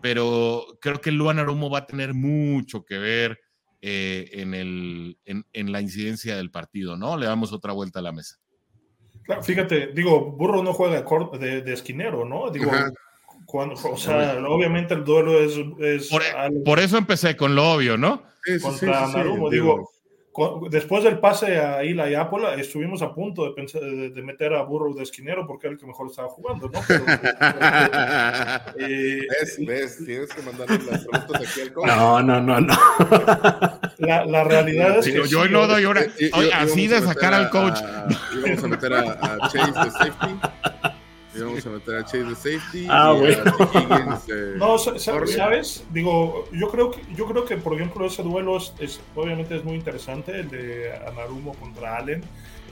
pero 0.00 0.64
creo 0.80 1.00
que 1.00 1.10
Luan 1.10 1.40
Arumo 1.40 1.68
va 1.68 1.80
a 1.80 1.86
tener 1.86 2.14
mucho 2.14 2.84
que 2.84 2.98
ver 2.98 3.40
eh, 3.82 4.30
en, 4.32 4.54
el, 4.54 5.18
en, 5.24 5.72
la 5.72 5.80
incidencia 5.80 6.36
del 6.36 6.50
partido, 6.50 6.96
¿no? 6.96 7.16
Le 7.16 7.26
damos 7.26 7.52
otra 7.52 7.72
vuelta 7.72 7.98
a 7.98 8.02
la 8.02 8.12
mesa. 8.12 8.36
Claro, 9.24 9.42
fíjate, 9.42 9.88
digo, 9.88 10.32
Burro 10.32 10.62
no 10.62 10.72
juega 10.72 11.04
de, 11.38 11.62
de 11.62 11.72
esquinero, 11.72 12.24
¿no? 12.24 12.50
Digo, 12.50 12.70
cuando, 13.44 13.74
o 13.74 13.96
sea, 13.96 14.38
obviamente 14.48 14.94
el 14.94 15.04
duelo 15.04 15.40
es... 15.40 16.08
por, 16.64 16.78
eso 16.78 16.98
empecé 16.98 17.36
con 17.36 17.54
lo 17.54 17.72
obvio, 17.72 17.96
¿no? 17.96 18.22
contra 18.62 19.08
Narumo, 19.08 19.50
digo 19.50 19.90
después 20.70 21.04
del 21.04 21.18
pase 21.18 21.58
a 21.58 21.84
Ila 21.84 22.10
y 22.10 22.14
Apola, 22.14 22.54
estuvimos 22.54 23.02
a 23.02 23.14
punto 23.14 23.44
de, 23.44 23.52
pensar, 23.52 23.80
de, 23.82 24.22
meter 24.22 24.54
a 24.54 24.62
Burrow 24.62 24.94
de 24.94 25.02
esquinero 25.02 25.46
porque 25.46 25.66
era 25.66 25.74
el 25.74 25.80
que 25.80 25.86
mejor 25.86 26.08
estaba 26.08 26.28
jugando, 26.28 26.68
¿no? 26.68 26.80
Eh, 28.78 29.26
¿Ves? 29.28 29.58
¿Ves? 29.66 30.04
Tienes 30.04 30.32
que 30.32 30.42
mandarle 30.42 30.78
las 30.90 31.06
preguntas 31.06 31.42
aquí 31.48 31.60
al 31.60 31.72
coach. 31.72 31.86
No, 31.86 32.22
no, 32.22 32.40
no, 32.40 32.60
no. 32.60 32.74
La, 33.98 34.24
la 34.24 34.44
realidad 34.44 34.98
es 34.98 35.06
que. 35.06 35.26
Yo 35.28 35.46
no 35.48 35.66
doy 35.66 35.84
ahora. 35.84 36.02
así 36.54 36.86
de 36.86 37.00
sacar 37.00 37.32
al 37.34 37.50
coach. 37.50 37.78
Y 38.34 38.40
vamos 38.40 38.64
a 38.64 38.68
meter 38.68 38.92
a, 38.92 39.00
a 39.00 39.48
Chase 39.48 39.72
de 39.72 39.90
safety 39.90 40.75
vamos 41.44 41.66
a 41.66 41.70
meter 41.70 41.96
a 41.96 42.04
Chase 42.04 42.24
de 42.24 42.34
safety. 42.34 42.86
Ah, 42.88 43.12
bueno. 43.12 43.44
no, 44.56 44.78
¿sabes? 44.78 45.84
Digo, 45.90 46.48
yo 46.52 46.68
creo, 46.68 46.90
que, 46.90 47.02
yo 47.14 47.26
creo 47.26 47.44
que, 47.44 47.56
por 47.56 47.74
ejemplo, 47.74 48.06
ese 48.06 48.22
duelo 48.22 48.56
es, 48.56 49.00
obviamente 49.14 49.56
es 49.56 49.64
muy 49.64 49.74
interesante, 49.74 50.40
el 50.40 50.48
de 50.48 50.92
Anarumo 51.06 51.54
contra 51.54 51.96
Allen, 51.96 52.22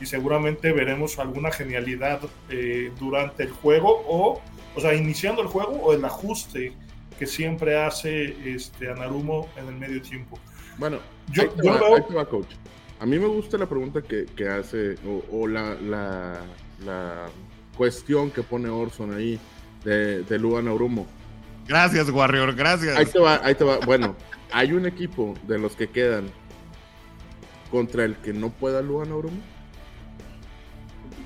y 0.01 0.07
seguramente 0.07 0.73
veremos 0.73 1.19
alguna 1.19 1.51
genialidad 1.51 2.21
eh, 2.51 2.93
durante 2.99 3.45
el 3.45 3.51
juego, 3.51 4.05
o, 4.07 4.41
o 4.75 4.81
sea, 4.81 4.95
iniciando 4.95 5.43
el 5.43 5.49
juego, 5.49 5.73
o 5.83 5.93
el 5.93 6.05
ajuste 6.05 6.73
que 7.19 7.27
siempre 7.27 7.83
hace 7.83 8.35
este 8.55 8.91
Anarumo 8.91 9.49
en 9.57 9.69
el 9.69 9.75
medio 9.77 10.03
tiempo. 10.03 10.39
Bueno, 10.79 10.99
yo, 11.31 11.45
yo 11.63 12.29
coach. 12.29 12.55
A 13.01 13.07
mí 13.07 13.19
me 13.19 13.27
gusta 13.27 13.59
la 13.59 13.67
pregunta 13.67 14.03
que, 14.03 14.25
que 14.25 14.49
hace, 14.49 14.97
o, 15.31 15.47
la, 15.47 15.75
la, 15.75 16.41
la 16.85 17.27
cuestión 17.77 18.31
que 18.31 18.43
pone 18.43 18.69
Orson 18.69 19.15
ahí 19.15 19.39
de, 19.85 20.23
de 20.23 20.39
Luan 20.39 20.69
Aurumo. 20.69 21.07
Gracias, 21.67 22.11
Warrior, 22.11 22.55
gracias. 22.55 22.97
Ahí 22.97 23.07
te 23.07 23.19
va, 23.19 23.41
ahí 23.43 23.55
te 23.55 23.65
va. 23.65 23.79
Bueno, 23.79 24.15
hay 24.53 24.73
un 24.73 24.87
equipo 24.87 25.35
de 25.47 25.59
los 25.59 25.77
que 25.77 25.89
quedan 25.89 26.27
contra 27.71 28.05
el 28.05 28.17
que 28.17 28.33
no 28.33 28.51
pueda 28.51 28.83
Luan 28.83 29.11
Aurumo. 29.11 29.39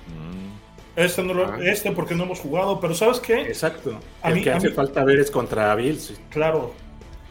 Mm. 0.07 0.49
Este, 0.97 1.23
no 1.23 1.43
ah. 1.43 1.59
este 1.63 1.93
porque 1.93 2.15
no 2.15 2.25
hemos 2.25 2.41
jugado, 2.41 2.81
pero 2.81 2.95
¿sabes 2.95 3.21
qué? 3.21 3.43
Exacto. 3.43 3.99
A 4.23 4.31
mí, 4.31 4.43
que 4.43 4.51
hace 4.51 4.71
falta 4.71 5.05
ver 5.05 5.19
es 5.19 5.31
contra 5.31 5.75
Bills. 5.75 6.21
Claro. 6.31 6.75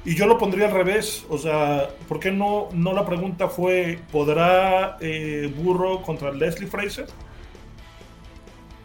Y 0.05 0.15
yo 0.15 0.25
lo 0.25 0.37
pondría 0.37 0.67
al 0.67 0.73
revés, 0.73 1.25
o 1.27 1.37
sea, 1.37 1.89
¿por 2.07 2.21
qué 2.21 2.31
no, 2.31 2.69
no 2.71 2.93
la 2.93 3.05
pregunta 3.05 3.49
fue, 3.49 3.99
¿podrá 4.09 4.97
eh, 5.01 5.53
Burro 5.57 6.01
contra 6.01 6.31
Leslie 6.31 6.67
Fraser? 6.67 7.07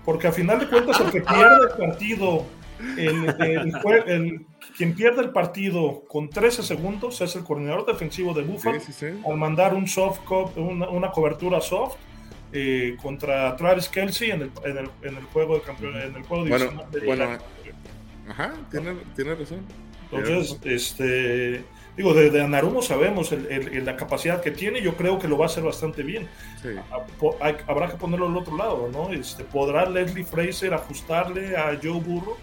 Porque 0.05 0.27
a 0.27 0.33
final 0.33 0.59
de 0.59 0.69
cuentas 0.69 1.01
el 1.01 1.11
que 1.11 1.21
pierde 1.21 1.67
el 1.71 1.79
partido, 1.79 2.47
el, 2.97 4.47
quien 4.77 4.95
pierde 4.95 5.23
el 5.23 5.31
partido 5.31 6.03
con 6.09 6.29
13 6.29 6.63
segundos 6.63 7.21
es 7.21 7.37
el 7.37 7.45
coordinador 7.45 7.87
defensivo 7.87 8.35
de 8.35 8.43
Buffalo 8.43 8.81
al 9.27 9.37
mandar 9.37 9.75
un 9.75 9.87
soft 9.87 10.21
una, 10.57 10.89
una 10.89 11.11
cobertura 11.13 11.61
soft 11.61 11.97
eh, 12.53 12.97
contra 13.01 13.57
Travis 13.57 13.89
Kelsey 13.89 14.31
en 14.31 14.43
el, 14.43 14.51
en 14.65 14.79
el, 14.79 14.91
en 15.03 15.17
el 15.17 15.25
juego 15.25 15.55
de 15.55 15.63
campeón, 15.63 15.97
en 15.97 16.17
el 16.17 16.23
juego 16.25 16.45
bueno, 16.47 16.85
bueno, 17.05 17.39
ajá, 18.29 18.53
tiene, 18.71 18.95
tiene 19.17 19.35
razón. 19.35 19.61
Entonces, 20.11 20.59
este 20.65 21.65
digo, 21.97 22.15
de, 22.15 22.31
de 22.31 22.43
Anarumo 22.43 22.83
sabemos 22.83 23.33
el, 23.33 23.85
la 23.85 23.97
capacidad 23.97 24.41
que 24.41 24.51
tiene, 24.51 24.81
yo 24.83 24.95
creo 24.97 25.19
que 25.19 25.29
lo 25.29 25.39
va 25.39 25.47
a 25.47 25.49
hacer 25.49 25.63
bastante 25.63 26.03
bien. 26.03 26.29
habrá 27.67 27.89
que 27.89 27.97
ponerlo 27.97 28.27
al 28.27 28.37
otro 28.37 28.57
lado, 28.57 28.89
¿no? 28.93 29.13
Este, 29.13 29.45
¿Podrá 29.45 29.89
Leslie 29.89 30.25
Fraser 30.25 30.75
ajustarle 30.75 31.57
a 31.57 31.79
Joe 31.83 32.01
Burro? 32.01 32.37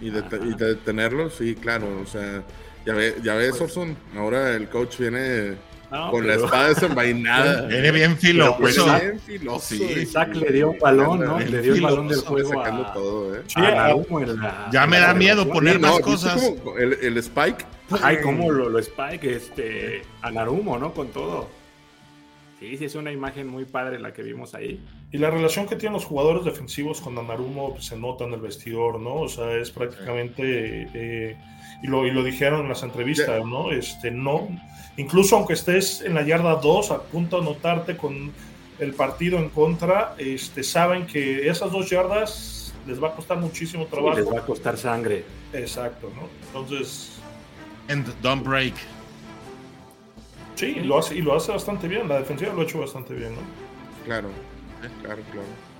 Y, 0.00 0.10
de, 0.10 0.22
y 0.44 0.54
detenerlo, 0.54 1.30
sí, 1.30 1.54
claro, 1.54 2.00
o 2.02 2.06
sea, 2.06 2.42
ya, 2.84 2.94
ve, 2.94 3.16
ya 3.22 3.34
ves, 3.34 3.50
pues 3.50 3.62
Orson, 3.62 3.96
ahora 4.16 4.54
el 4.54 4.68
coach 4.68 4.98
viene 4.98 5.54
con 6.10 6.26
la 6.26 6.34
espada 6.34 6.68
desenvainada. 6.68 7.62
Viene 7.68 7.90
bien 7.90 8.16
filo, 8.16 8.56
pues, 8.58 8.76
bien 8.76 9.20
filoso. 9.20 9.74
Sí, 9.74 9.82
Isaac 9.82 10.34
le 10.34 10.52
dio 10.52 10.70
un 10.70 10.78
balón, 10.78 11.20
¿no? 11.20 11.38
Le 11.38 11.62
dio 11.62 11.74
el 11.74 11.80
balón 11.80 12.08
del 12.08 12.20
juego 12.20 12.60
a, 12.60 12.92
todo, 12.92 13.36
¿eh? 13.36 13.42
ya 14.72 14.86
me 14.86 14.98
da 14.98 15.14
miedo 15.14 15.48
poner 15.48 15.78
más 15.78 16.00
cosas. 16.00 16.42
El, 16.78 16.94
el, 17.02 17.18
Spike. 17.18 17.64
Ay, 18.02 18.18
cómo 18.22 18.50
lo, 18.50 18.68
lo 18.68 18.78
Spike, 18.78 19.36
este, 19.36 20.02
a 20.22 20.30
Narumo, 20.30 20.78
¿no? 20.78 20.92
Con 20.92 21.08
todo. 21.08 21.48
Sí, 22.62 22.76
sí, 22.76 22.84
es 22.84 22.94
una 22.94 23.10
imagen 23.10 23.48
muy 23.48 23.64
padre 23.64 23.98
la 23.98 24.12
que 24.12 24.22
vimos 24.22 24.54
ahí. 24.54 24.80
Y 25.10 25.18
la 25.18 25.30
relación 25.30 25.66
que 25.66 25.74
tienen 25.74 25.94
los 25.94 26.04
jugadores 26.04 26.44
defensivos 26.44 27.00
con 27.00 27.14
Narumo 27.14 27.72
pues, 27.72 27.86
se 27.86 27.96
nota 27.96 28.24
en 28.24 28.34
el 28.34 28.40
vestidor, 28.40 29.00
¿no? 29.00 29.16
O 29.16 29.28
sea, 29.28 29.52
es 29.56 29.70
prácticamente... 29.70 30.88
Eh, 30.94 31.36
y, 31.82 31.88
lo, 31.88 32.06
y 32.06 32.12
lo 32.12 32.22
dijeron 32.22 32.60
en 32.60 32.68
las 32.68 32.84
entrevistas, 32.84 33.44
¿no? 33.44 33.72
Este, 33.72 34.12
no 34.12 34.48
incluso 34.96 35.36
aunque 35.36 35.54
estés 35.54 36.00
en 36.02 36.14
la 36.14 36.22
yarda 36.22 36.56
2 36.56 36.90
a 36.90 37.02
punto 37.02 37.36
de 37.36 37.42
anotarte 37.42 37.96
con 37.96 38.32
el 38.78 38.94
partido 38.94 39.38
en 39.38 39.48
contra, 39.48 40.14
este, 40.18 40.62
saben 40.62 41.06
que 41.06 41.48
esas 41.48 41.70
dos 41.70 41.88
yardas 41.88 42.74
les 42.86 43.02
va 43.02 43.08
a 43.08 43.12
costar 43.12 43.38
muchísimo 43.38 43.86
trabajo. 43.86 44.16
les 44.16 44.26
va 44.28 44.38
a 44.38 44.44
costar 44.44 44.76
sangre. 44.76 45.24
Exacto, 45.52 46.10
¿no? 46.14 46.28
Entonces... 46.46 47.12
And 47.88 48.06
don't 48.22 48.44
break. 48.44 48.74
Sí, 50.56 50.74
lo 50.74 50.98
hace, 50.98 51.16
y 51.16 51.22
lo 51.22 51.36
hace 51.36 51.52
bastante 51.52 51.88
bien, 51.88 52.08
la 52.08 52.18
defensiva 52.18 52.52
lo 52.52 52.60
ha 52.60 52.64
hecho 52.64 52.80
bastante 52.80 53.14
bien, 53.14 53.34
¿no? 53.34 53.40
Claro, 54.04 54.28
claro, 55.02 55.22
claro. 55.30 55.72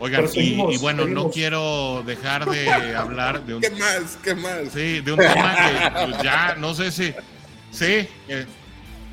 Oigan, 0.00 0.26
y, 0.34 0.78
bueno, 0.78 1.06
no 1.06 1.30
quiero 1.30 2.02
dejar 2.04 2.48
de 2.48 2.70
hablar 2.96 3.44
de 3.44 3.54
un... 3.54 3.60
¿Qué 3.60 3.70
más? 3.70 4.18
¿Qué 4.22 4.34
más? 4.34 4.72
Sí, 4.72 5.00
de 5.00 5.12
un 5.12 5.18
tema 5.18 5.54
que 5.54 6.04
pues, 6.06 6.22
ya, 6.22 6.54
no 6.56 6.74
sé 6.74 6.92
si 6.92 7.12
Sí, 7.70 8.08
eh, 8.28 8.46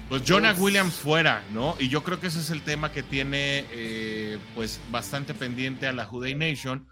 pues 0.09 0.23
Jonah 0.25 0.53
Williams 0.53 0.95
fuera, 0.95 1.43
¿no? 1.51 1.75
Y 1.79 1.89
yo 1.89 2.03
creo 2.03 2.19
que 2.19 2.27
ese 2.27 2.39
es 2.39 2.49
el 2.49 2.61
tema 2.61 2.91
que 2.91 3.03
tiene 3.03 3.65
eh, 3.71 4.39
pues 4.55 4.79
bastante 4.91 5.33
pendiente 5.33 5.87
a 5.87 5.93
la 5.93 6.05
Juday 6.05 6.35
Nation, 6.35 6.87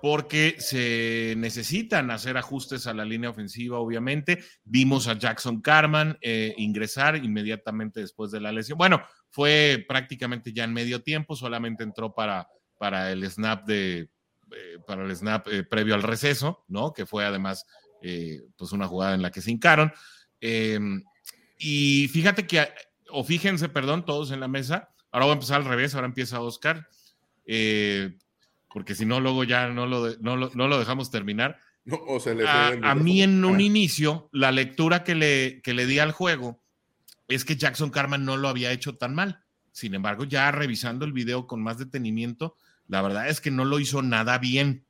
porque 0.00 0.56
se 0.58 1.34
necesitan 1.36 2.10
hacer 2.10 2.38
ajustes 2.38 2.86
a 2.86 2.94
la 2.94 3.04
línea 3.04 3.30
ofensiva, 3.30 3.78
obviamente. 3.78 4.42
Vimos 4.64 5.08
a 5.08 5.18
Jackson 5.18 5.60
Carman 5.60 6.16
eh, 6.22 6.54
ingresar 6.56 7.16
inmediatamente 7.16 8.00
después 8.00 8.30
de 8.30 8.40
la 8.40 8.52
lesión. 8.52 8.78
Bueno, 8.78 9.02
fue 9.30 9.84
prácticamente 9.86 10.52
ya 10.52 10.64
en 10.64 10.72
medio 10.72 11.02
tiempo, 11.02 11.36
solamente 11.36 11.82
entró 11.82 12.14
para, 12.14 12.48
para 12.78 13.10
el 13.12 13.28
snap 13.30 13.66
de 13.66 14.08
para 14.84 15.04
el 15.04 15.14
snap 15.14 15.46
previo 15.70 15.94
al 15.94 16.02
receso, 16.02 16.64
¿no? 16.66 16.92
Que 16.92 17.06
fue 17.06 17.24
además 17.24 17.66
pues 18.56 18.72
una 18.72 18.88
jugada 18.88 19.14
en 19.14 19.22
la 19.22 19.30
que 19.30 19.40
se 19.40 19.52
hincaron. 19.52 19.92
Em, 20.40 21.02
y 21.58 22.08
fíjate 22.08 22.46
que, 22.46 22.66
o 23.10 23.24
fíjense, 23.24 23.68
perdón, 23.68 24.04
todos 24.04 24.30
en 24.30 24.40
la 24.40 24.48
mesa. 24.48 24.90
Ahora 25.10 25.26
voy 25.26 25.32
a 25.32 25.34
empezar 25.34 25.60
al 25.60 25.66
revés, 25.66 25.94
ahora 25.94 26.06
empieza 26.06 26.40
Oscar, 26.40 26.88
eh, 27.46 28.16
porque 28.72 28.94
si 28.94 29.04
no, 29.04 29.20
luego 29.20 29.44
ya 29.44 29.68
no 29.68 29.86
lo, 29.86 30.16
no 30.20 30.36
lo, 30.36 30.78
dejamos 30.78 31.10
terminar. 31.10 31.58
a, 32.46 32.94
mí 32.94 33.22
en 33.22 33.44
un 33.44 33.60
inicio, 33.60 34.28
la 34.32 34.52
lectura 34.52 35.02
que 35.02 35.14
le, 35.14 35.60
que 35.62 35.74
le 35.74 35.86
di 35.86 35.98
al 35.98 36.12
juego 36.12 36.62
es 37.26 37.44
que 37.44 37.56
Jackson 37.56 37.90
Carman 37.90 38.24
no 38.24 38.36
lo 38.36 38.48
había 38.48 38.72
hecho 38.72 38.96
tan 38.96 39.14
mal. 39.14 39.42
Sin 39.72 39.94
embargo, 39.94 40.24
ya 40.24 40.50
revisando 40.50 41.04
el 41.04 41.12
video 41.12 41.46
con 41.46 41.62
más 41.62 41.78
detenimiento, 41.78 42.56
la 42.88 43.02
verdad 43.02 43.28
es 43.28 43.40
que 43.40 43.50
no 43.50 43.64
lo 43.64 43.78
hizo 43.78 44.02
nada 44.02 44.38
bien. 44.38 44.84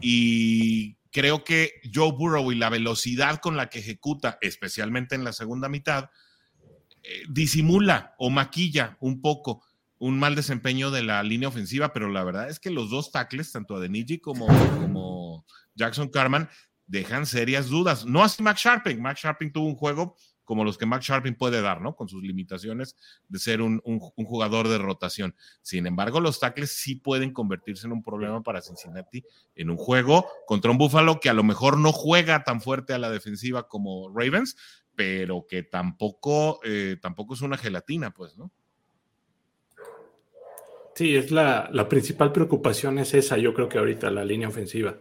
Y 0.00 0.96
creo 1.10 1.44
que 1.44 1.80
Joe 1.92 2.12
Burrow 2.12 2.52
y 2.52 2.54
la 2.54 2.70
velocidad 2.70 3.40
con 3.40 3.56
la 3.56 3.68
que 3.68 3.80
ejecuta, 3.80 4.38
especialmente 4.40 5.14
en 5.14 5.24
la 5.24 5.32
segunda 5.32 5.68
mitad, 5.68 6.10
eh, 7.02 7.22
disimula 7.28 8.14
o 8.18 8.30
maquilla 8.30 8.96
un 9.00 9.20
poco 9.20 9.64
un 9.98 10.18
mal 10.18 10.34
desempeño 10.34 10.90
de 10.90 11.02
la 11.02 11.22
línea 11.22 11.48
ofensiva, 11.48 11.92
pero 11.92 12.08
la 12.08 12.24
verdad 12.24 12.48
es 12.48 12.58
que 12.58 12.70
los 12.70 12.88
dos 12.88 13.12
tackles, 13.12 13.52
tanto 13.52 13.76
Adeniji 13.76 14.18
como, 14.18 14.46
como 14.46 15.44
Jackson 15.74 16.08
Carman, 16.08 16.48
dejan 16.86 17.26
serias 17.26 17.68
dudas. 17.68 18.06
No 18.06 18.24
así 18.24 18.42
Max 18.42 18.62
Sharping. 18.62 19.00
Max 19.00 19.20
Sharping 19.22 19.52
tuvo 19.52 19.66
un 19.66 19.76
juego 19.76 20.16
como 20.50 20.64
los 20.64 20.78
que 20.78 20.84
Max 20.84 21.06
Sharping 21.06 21.36
puede 21.36 21.62
dar, 21.62 21.80
¿no? 21.80 21.94
Con 21.94 22.08
sus 22.08 22.24
limitaciones 22.24 22.96
de 23.28 23.38
ser 23.38 23.62
un, 23.62 23.78
jugador 23.78 24.66
de 24.66 24.78
rotación. 24.78 25.36
Sin 25.62 25.86
embargo, 25.86 26.18
los 26.18 26.40
tackles 26.40 26.72
sí 26.72 26.96
pueden 26.96 27.32
convertirse 27.32 27.86
en 27.86 27.92
un 27.92 28.02
problema 28.02 28.42
para 28.42 28.60
Cincinnati 28.60 29.22
en 29.54 29.70
un 29.70 29.76
juego 29.76 30.26
contra 30.48 30.72
un 30.72 30.78
Buffalo 30.78 31.20
que 31.20 31.28
a 31.28 31.34
lo 31.34 31.44
mejor 31.44 31.78
no 31.78 31.92
juega 31.92 32.42
tan 32.42 32.60
fuerte 32.60 32.92
a 32.92 32.98
la 32.98 33.12
defensiva 33.12 33.68
como 33.68 34.10
Ravens, 34.12 34.56
pero 34.96 35.46
que 35.48 35.62
tampoco, 35.62 36.58
eh, 36.64 36.96
tampoco 37.00 37.34
es 37.34 37.42
una 37.42 37.56
gelatina, 37.56 38.10
pues, 38.10 38.36
¿no? 38.36 38.50
Sí, 40.96 41.14
es 41.14 41.30
la, 41.30 41.70
la 41.72 41.88
principal 41.88 42.32
preocupación 42.32 42.98
es 42.98 43.14
esa, 43.14 43.38
yo 43.38 43.54
creo 43.54 43.68
que 43.68 43.78
ahorita, 43.78 44.10
la 44.10 44.24
línea 44.24 44.48
ofensiva 44.48 44.98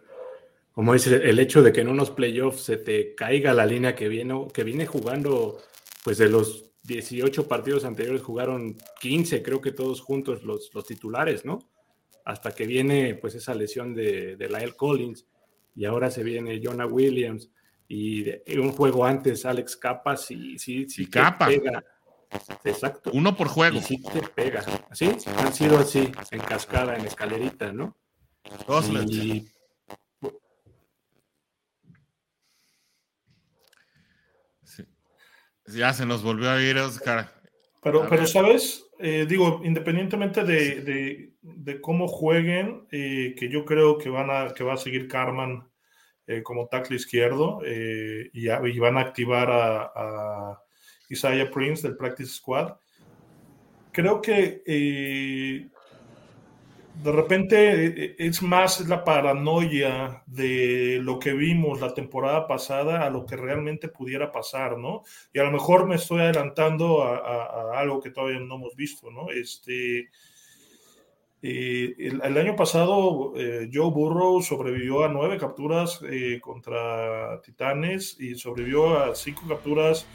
como 0.74 0.96
es 0.96 1.08
el 1.08 1.40
hecho 1.40 1.62
de 1.62 1.74
que 1.74 1.82
en 1.82 1.90
unos 1.90 2.12
playoffs 2.12 2.62
se 2.62 2.78
te 2.78 3.16
caiga 3.16 3.54
la 3.54 3.66
línea 3.66 3.96
que 3.96 4.08
viene, 4.08 4.48
que 4.54 4.64
viene 4.64 4.86
jugando, 4.86 5.60
pues 6.04 6.18
de 6.18 6.30
los 6.30 6.72
18 6.84 7.48
partidos 7.48 7.86
anteriores 7.86 8.22
jugaron 8.22 8.78
15, 9.02 9.44
creo 9.44 9.62
que 9.62 9.72
todos 9.72 10.02
juntos 10.02 10.44
los, 10.44 10.74
los 10.74 10.86
titulares, 10.86 11.46
¿no? 11.46 11.60
Hasta 12.26 12.52
que 12.52 12.66
viene 12.66 13.16
pues 13.16 13.36
esa 13.36 13.54
lesión 13.56 13.94
de, 13.94 14.36
de 14.36 14.48
Lyle 14.48 14.76
Collins 14.76 15.26
y 15.76 15.86
ahora 15.86 16.12
se 16.12 16.24
viene 16.24 16.62
Jonah 16.64 16.86
Williams 16.86 17.50
y 17.88 18.30
un 18.60 18.72
juego 18.72 19.04
antes 19.04 19.46
Alex 19.46 19.76
Capas 19.76 20.30
y 20.30 20.60
sí, 20.60 20.88
sí, 20.88 21.10
Capa. 21.10 21.48
pega. 21.48 21.84
Exacto. 22.64 23.10
Uno 23.14 23.36
por 23.36 23.48
juego. 23.48 23.80
Y 23.80 23.82
sí 23.82 24.02
te 24.02 24.22
pega. 24.22 24.64
Así 24.90 25.10
han 25.36 25.54
sido 25.54 25.80
así, 25.80 26.12
en 26.32 26.42
cascada, 26.42 26.96
en 26.96 27.06
escalerita, 27.06 27.74
¿no? 27.74 27.98
y, 29.08 29.48
Ya 35.74 35.94
se 35.94 36.06
nos 36.06 36.24
volvió 36.24 36.50
a 36.50 36.62
ir, 36.62 36.78
Oscar. 36.78 37.32
Pero, 37.82 38.08
pero 38.10 38.26
¿sabes? 38.28 38.86
Eh, 39.00 39.26
digo, 39.28 39.62
independientemente 39.64 40.44
de, 40.44 41.32
de, 41.42 41.82
cómo 41.82 42.08
jueguen, 42.08 42.86
eh, 42.92 43.34
que 43.38 43.50
yo 43.50 43.64
creo 43.64 43.98
que, 43.98 44.10
van 44.10 44.30
a, 44.30 44.54
que 44.54 44.64
va 44.64 44.74
a 44.74 44.78
seguir 44.78 45.08
Carman 45.08 45.70
eh, 46.28 46.44
como 46.44 46.68
tackle 46.68 46.98
izquierdo 46.98 47.62
y, 47.66 48.50
y, 48.50 48.80
van 48.80 48.98
a 48.98 49.02
activar 49.02 49.50
a, 49.50 49.92
a, 49.96 50.64
Isaiah 51.10 51.50
Prince 51.50 51.88
del 51.88 51.98
Practice 51.98 52.34
Squad. 52.34 52.74
Creo 53.92 54.22
que 54.22 55.70
de 57.04 57.12
repente 57.14 57.86
eh, 57.86 57.94
eh, 57.98 58.16
es 58.20 58.42
más 58.42 58.82
la 58.88 59.04
paranoia 59.06 60.24
de 60.28 61.00
lo 61.02 61.18
que 61.18 61.32
vimos 61.32 61.80
la 61.80 61.94
temporada 61.94 62.46
pasada 62.46 63.06
a 63.06 63.10
lo 63.10 63.26
que 63.26 63.38
realmente 63.38 63.88
pudiera 63.88 64.32
pasar, 64.32 64.78
¿no? 64.78 65.04
Y 65.34 65.40
a 65.40 65.44
lo 65.44 65.52
mejor 65.52 65.88
me 65.88 65.96
estoy 65.96 66.22
adelantando 66.22 67.04
a, 67.04 67.80
algo 67.80 68.02
que 68.02 68.12
todavía 68.12 68.40
no 68.40 68.56
hemos 68.56 68.76
visto, 68.76 69.10
¿no? 69.12 69.30
Este, 69.32 70.10
eh, 71.42 71.96
el, 71.98 72.38
año 72.38 72.58
pasado 72.58 73.34
Joe 73.34 73.92
Burrow 73.92 74.42
sobrevivió 74.42 75.06
a 75.06 75.08
nueve 75.08 75.38
capturas 75.38 76.02
contra 76.42 77.42
Titanes 77.42 78.18
y 78.20 78.36
sobrevivió 78.36 79.00
a 79.00 79.16
cinco 79.16 79.44
capturas 79.48 80.06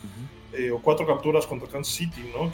o 0.73 0.79
cuatro 0.83 1.07
capturas 1.07 1.47
contra 1.47 1.69
Kansas 1.69 1.95
City, 1.95 2.31
¿no? 2.37 2.51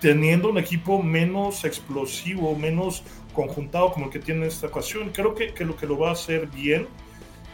Teniendo 0.00 0.50
un 0.50 0.58
equipo 0.58 1.02
menos 1.02 1.64
explosivo, 1.64 2.56
menos 2.56 3.02
conjuntado 3.32 3.92
como 3.92 4.06
el 4.06 4.12
que 4.12 4.18
tiene 4.18 4.46
esta 4.46 4.66
ocasión. 4.66 5.10
Creo 5.10 5.34
que, 5.34 5.54
que, 5.54 5.64
lo 5.64 5.76
que 5.76 5.86
lo 5.86 5.98
va 5.98 6.10
a 6.10 6.12
hacer 6.12 6.46
bien 6.46 6.88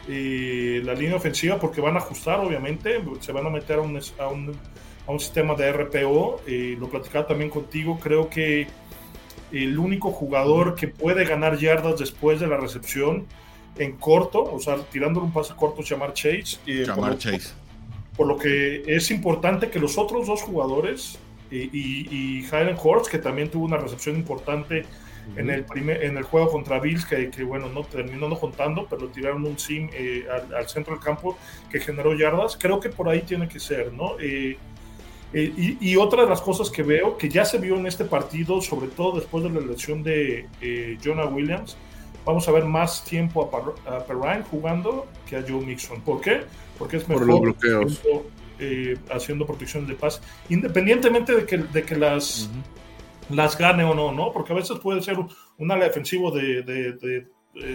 eh, 0.09 0.81
la 0.85 0.93
línea 0.93 1.17
ofensiva 1.17 1.59
porque 1.59 1.81
van 1.81 1.95
a 1.95 1.97
ajustar, 1.99 2.39
obviamente, 2.39 3.01
se 3.19 3.31
van 3.33 3.45
a 3.45 3.49
meter 3.49 3.79
a 3.79 3.81
un, 3.81 3.99
a 4.19 4.27
un, 4.27 4.57
a 5.05 5.11
un 5.11 5.19
sistema 5.19 5.53
de 5.53 5.71
RPO. 5.71 6.41
Eh, 6.47 6.77
lo 6.79 6.89
platicaba 6.89 7.27
también 7.27 7.49
contigo, 7.49 7.99
creo 7.99 8.29
que 8.29 8.67
el 9.51 9.77
único 9.77 10.11
jugador 10.11 10.75
que 10.75 10.87
puede 10.87 11.25
ganar 11.25 11.57
yardas 11.57 11.99
después 11.99 12.39
de 12.39 12.47
la 12.47 12.57
recepción 12.57 13.25
en 13.77 13.97
corto, 13.97 14.43
o 14.43 14.59
sea, 14.59 14.77
tirándole 14.77 15.25
un 15.25 15.33
pase 15.33 15.53
corto, 15.55 15.81
llamar 15.81 16.13
Chase. 16.13 16.57
Eh, 16.65 16.85
por 16.93 17.17
Chase. 17.17 17.49
Lo, 17.49 18.17
por 18.17 18.27
lo 18.27 18.37
que 18.37 18.83
es 18.87 19.11
importante 19.11 19.69
que 19.69 19.79
los 19.79 19.97
otros 19.97 20.25
dos 20.25 20.41
jugadores 20.41 21.19
y, 21.51 22.39
y, 22.41 22.47
Horst, 22.51 23.09
que 23.09 23.19
también 23.19 23.49
tuvo 23.49 23.65
una 23.65 23.77
recepción 23.77 24.15
importante 24.15 24.85
en 25.35 25.49
el, 25.49 25.65
primer, 25.65 26.03
en 26.03 26.17
el 26.17 26.23
juego 26.23 26.49
contra 26.49 26.79
Bills, 26.79 27.05
que, 27.05 27.29
que, 27.29 27.43
bueno, 27.43 27.67
no 27.69 27.83
terminó 27.83 28.29
no 28.29 28.35
juntando, 28.35 28.87
pero 28.89 29.07
tiraron 29.07 29.45
un 29.45 29.59
sim 29.59 29.89
eh, 29.93 30.25
al, 30.55 30.69
centro 30.69 30.93
del 30.93 31.03
campo 31.03 31.37
que 31.69 31.79
generó 31.79 32.15
yardas. 32.15 32.57
Creo 32.57 32.79
que 32.79 32.89
por 32.89 33.09
ahí 33.09 33.21
tiene 33.21 33.47
que 33.47 33.59
ser, 33.59 33.91
¿no? 33.91 34.17
Eh, 34.19 34.57
eh, 35.33 35.53
y, 35.57 35.91
y, 35.91 35.95
otra 35.97 36.23
de 36.23 36.29
las 36.29 36.39
cosas 36.39 36.69
que 36.69 36.83
veo, 36.83 37.17
que 37.17 37.27
ya 37.27 37.43
se 37.43 37.57
vio 37.57 37.75
en 37.75 37.85
este 37.85 38.05
partido, 38.05 38.61
sobre 38.61 38.87
todo 38.87 39.19
después 39.19 39.43
de 39.43 39.49
la 39.49 39.59
elección 39.59 40.01
de 40.01 40.47
Jonah 41.03 41.25
Williams, 41.25 41.75
vamos 42.25 42.47
a 42.47 42.51
ver 42.51 42.65
más 42.65 43.03
tiempo 43.03 43.49
a, 43.85 43.99
Perrine 44.05 44.43
jugando 44.49 45.05
que 45.27 45.35
a 45.35 45.41
Joe 45.47 45.65
Mixon. 45.65 46.01
¿Por 46.01 46.21
qué? 46.21 46.43
Porque 46.77 46.97
es 46.97 47.07
mejor 47.07 47.25
Por 47.25 47.33
los 47.33 47.41
bloqueos. 47.41 48.01
Haciendo, 49.11 49.45
protección 49.45 49.85
de 49.87 49.93
paz, 49.93 50.21
independientemente 50.49 51.35
de 51.35 51.45
que, 51.45 51.57
de 51.57 51.83
que 51.83 51.95
las 51.95 52.49
las 53.29 53.57
gane 53.57 53.83
o 53.83 53.93
no, 53.93 54.11
¿no? 54.11 54.31
Porque 54.31 54.53
a 54.53 54.55
veces 54.55 54.79
puede 54.79 55.01
ser 55.01 55.17
un 55.57 55.71
ala 55.71 55.85
defensivo 55.85 56.31
de, 56.31 56.63
de, 56.63 57.27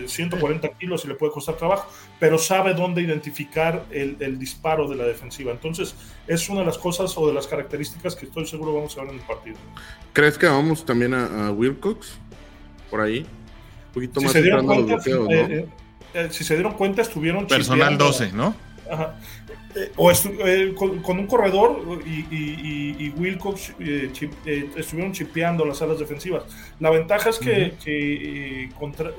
140 0.07 0.69
kilos 0.79 1.05
y 1.05 1.09
le 1.09 1.15
puede 1.17 1.33
costar 1.33 1.57
trabajo, 1.57 1.91
pero 2.21 2.39
sabe 2.39 2.73
dónde 2.73 3.03
identificar 3.03 3.85
el, 3.91 4.39
disparo 4.39 4.89
de 4.89 4.95
la 4.95 5.05
defensiva. 5.05 5.51
Entonces, 5.51 5.97
es 6.29 6.49
una 6.49 6.61
de 6.61 6.67
las 6.67 6.79
cosas 6.79 7.17
o 7.17 7.27
de 7.27 7.35
las 7.35 7.49
características 7.49 8.15
que 8.15 8.27
estoy 8.27 8.47
seguro 8.47 8.75
vamos 8.75 8.97
a 8.97 9.01
ver 9.01 9.11
en 9.11 9.17
el 9.19 9.27
partido. 9.27 9.57
¿Crees 10.13 10.39
que 10.39 10.47
vamos 10.47 10.85
también 10.85 11.15
a, 11.15 11.51
Wilcox 11.51 12.17
por 12.91 13.01
ahí? 13.01 13.27
Un 13.89 13.93
poquito 13.93 14.21
si 14.21 14.27
más 14.27 14.33
se 14.33 14.43
dieron 14.43 14.67
cuenta, 14.67 14.97
¿no? 15.09 15.31
Eh, 15.31 15.69
eh, 16.15 16.29
si 16.31 16.45
se 16.45 16.55
dieron 16.55 16.75
cuenta, 16.75 17.03
estuvieron. 17.03 17.49
Personal 17.49 17.99
12, 17.99 18.33
¿no? 18.33 18.55
Ajá. 18.89 19.19
Eh, 19.75 19.91
o 19.97 20.11
eh, 20.11 20.75
con, 20.75 21.19
un 21.19 21.27
corredor 21.27 22.03
y, 22.05 22.27
y, 22.31 23.11
Wilcox 23.17 23.73
eh, 23.81 24.11
estuvieron 24.77 25.13
chipeando 25.13 25.65
las 25.65 25.81
alas 25.81 25.99
defensivas. 25.99 26.45
La 26.79 26.91
ventaja 26.91 27.31
es 27.31 27.39
que, 27.39 28.69
contra, 28.79 29.13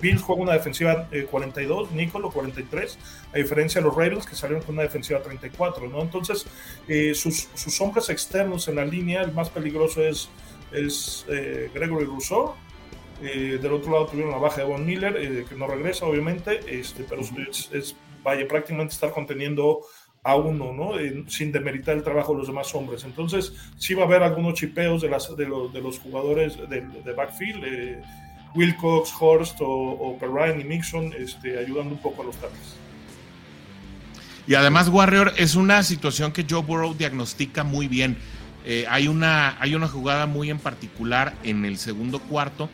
Bill 0.00 0.18
juega 0.18 0.42
una 0.42 0.52
defensiva 0.52 1.08
42, 1.28 1.90
Nicolo 1.90 2.30
43, 2.30 2.98
a 3.32 3.38
diferencia 3.38 3.80
de 3.80 3.86
los 3.88 3.96
Raiders 3.96 4.26
que 4.26 4.36
salieron 4.36 4.62
con 4.62 4.76
una 4.76 4.82
defensiva 4.82 5.20
34, 5.20 5.88
¿no? 5.88 6.00
Entonces, 6.00 6.46
sus, 7.14 7.48
sus, 7.54 7.80
hombres 7.80 8.10
externos 8.10 8.68
en 8.68 8.76
la 8.76 8.84
línea, 8.84 9.22
el 9.22 9.32
más 9.32 9.50
peligroso 9.50 10.04
es, 10.04 10.28
es 10.70 11.26
Gregory 11.74 12.04
Rousseau, 12.04 12.54
del 13.20 13.72
otro 13.72 13.90
lado 13.90 14.06
tuvieron 14.06 14.30
la 14.30 14.38
baja 14.38 14.58
de 14.58 14.68
Von 14.68 14.86
Miller, 14.86 15.46
que 15.48 15.54
no 15.56 15.66
regresa, 15.66 16.06
obviamente, 16.06 16.60
este, 16.68 17.02
pero 17.02 17.22
es, 17.22 17.96
vaya, 18.24 18.48
prácticamente 18.48 18.94
estar 18.94 19.12
conteniendo 19.12 19.82
a 20.24 20.36
uno, 20.36 20.72
¿no? 20.72 20.92
sin 21.28 21.52
demeritar 21.52 21.94
el 21.94 22.02
trabajo 22.02 22.32
de 22.32 22.38
los 22.38 22.46
demás 22.46 22.74
hombres. 22.74 23.04
Entonces, 23.04 23.52
sí 23.76 23.92
va 23.92 24.02
a 24.02 24.06
haber 24.06 24.22
algunos 24.22 24.54
chipeos 24.54 25.02
de, 25.02 25.10
las, 25.10 25.36
de, 25.36 25.46
los, 25.46 25.98
jugadores 25.98 26.56
de, 26.68 27.12
backfield, 27.12 27.62
eh, 27.64 28.02
Wilcox, 28.54 29.12
Horst 29.20 29.60
o, 29.60 29.66
o 29.68 30.18
y 30.58 30.64
Mixon, 30.64 31.12
este, 31.18 31.58
ayudando 31.58 31.94
un 31.94 32.00
poco 32.00 32.22
a 32.22 32.24
los 32.24 32.36
tackles. 32.36 32.76
Y 34.46 34.54
además, 34.54 34.88
Warrior, 34.88 35.32
es 35.36 35.54
una 35.56 35.82
situación 35.82 36.32
que 36.32 36.46
Joe 36.48 36.62
Burrow 36.62 36.94
diagnostica 36.94 37.62
muy 37.62 37.86
bien. 37.86 38.16
Eh, 38.64 38.86
hay, 38.88 39.08
una, 39.08 39.60
hay 39.60 39.74
una 39.74 39.88
jugada 39.88 40.26
muy 40.26 40.50
en 40.50 40.58
particular 40.58 41.34
en 41.42 41.66
el 41.66 41.76
segundo 41.76 42.18
cuarto 42.18 42.70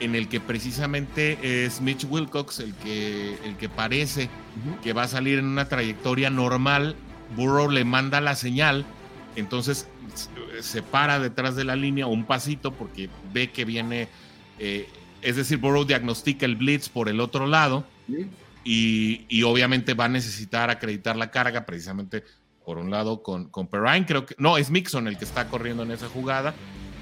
en 0.00 0.14
el 0.14 0.28
que 0.28 0.40
precisamente 0.40 1.64
es 1.64 1.80
Mitch 1.80 2.04
Wilcox 2.04 2.60
el 2.60 2.74
que, 2.74 3.36
el 3.44 3.56
que 3.56 3.68
parece 3.68 4.28
que 4.82 4.92
va 4.92 5.04
a 5.04 5.08
salir 5.08 5.38
en 5.38 5.46
una 5.46 5.68
trayectoria 5.68 6.30
normal. 6.30 6.96
Burrow 7.36 7.70
le 7.70 7.84
manda 7.84 8.20
la 8.20 8.34
señal, 8.34 8.86
entonces 9.36 9.88
se 10.60 10.82
para 10.82 11.18
detrás 11.18 11.56
de 11.56 11.64
la 11.64 11.76
línea 11.76 12.06
un 12.06 12.24
pasito 12.24 12.72
porque 12.72 13.10
ve 13.32 13.50
que 13.50 13.64
viene, 13.64 14.08
eh, 14.58 14.88
es 15.22 15.36
decir, 15.36 15.58
Burrow 15.58 15.84
diagnostica 15.84 16.46
el 16.46 16.56
blitz 16.56 16.88
por 16.88 17.08
el 17.08 17.20
otro 17.20 17.46
lado 17.46 17.84
y, 18.64 19.42
obviamente 19.42 19.94
va 19.94 20.06
a 20.06 20.08
necesitar 20.08 20.70
acreditar 20.70 21.16
la 21.16 21.30
carga 21.30 21.66
precisamente 21.66 22.24
por 22.64 22.78
un 22.78 22.90
lado 22.90 23.22
con, 23.22 23.48
con 23.48 23.66
Perrine, 23.66 24.04
creo 24.04 24.26
que, 24.26 24.34
no, 24.38 24.58
es 24.58 24.70
Mixon 24.70 25.08
el 25.08 25.16
que 25.16 25.24
está 25.24 25.48
corriendo 25.48 25.82
en 25.82 25.90
esa 25.90 26.08
jugada 26.08 26.54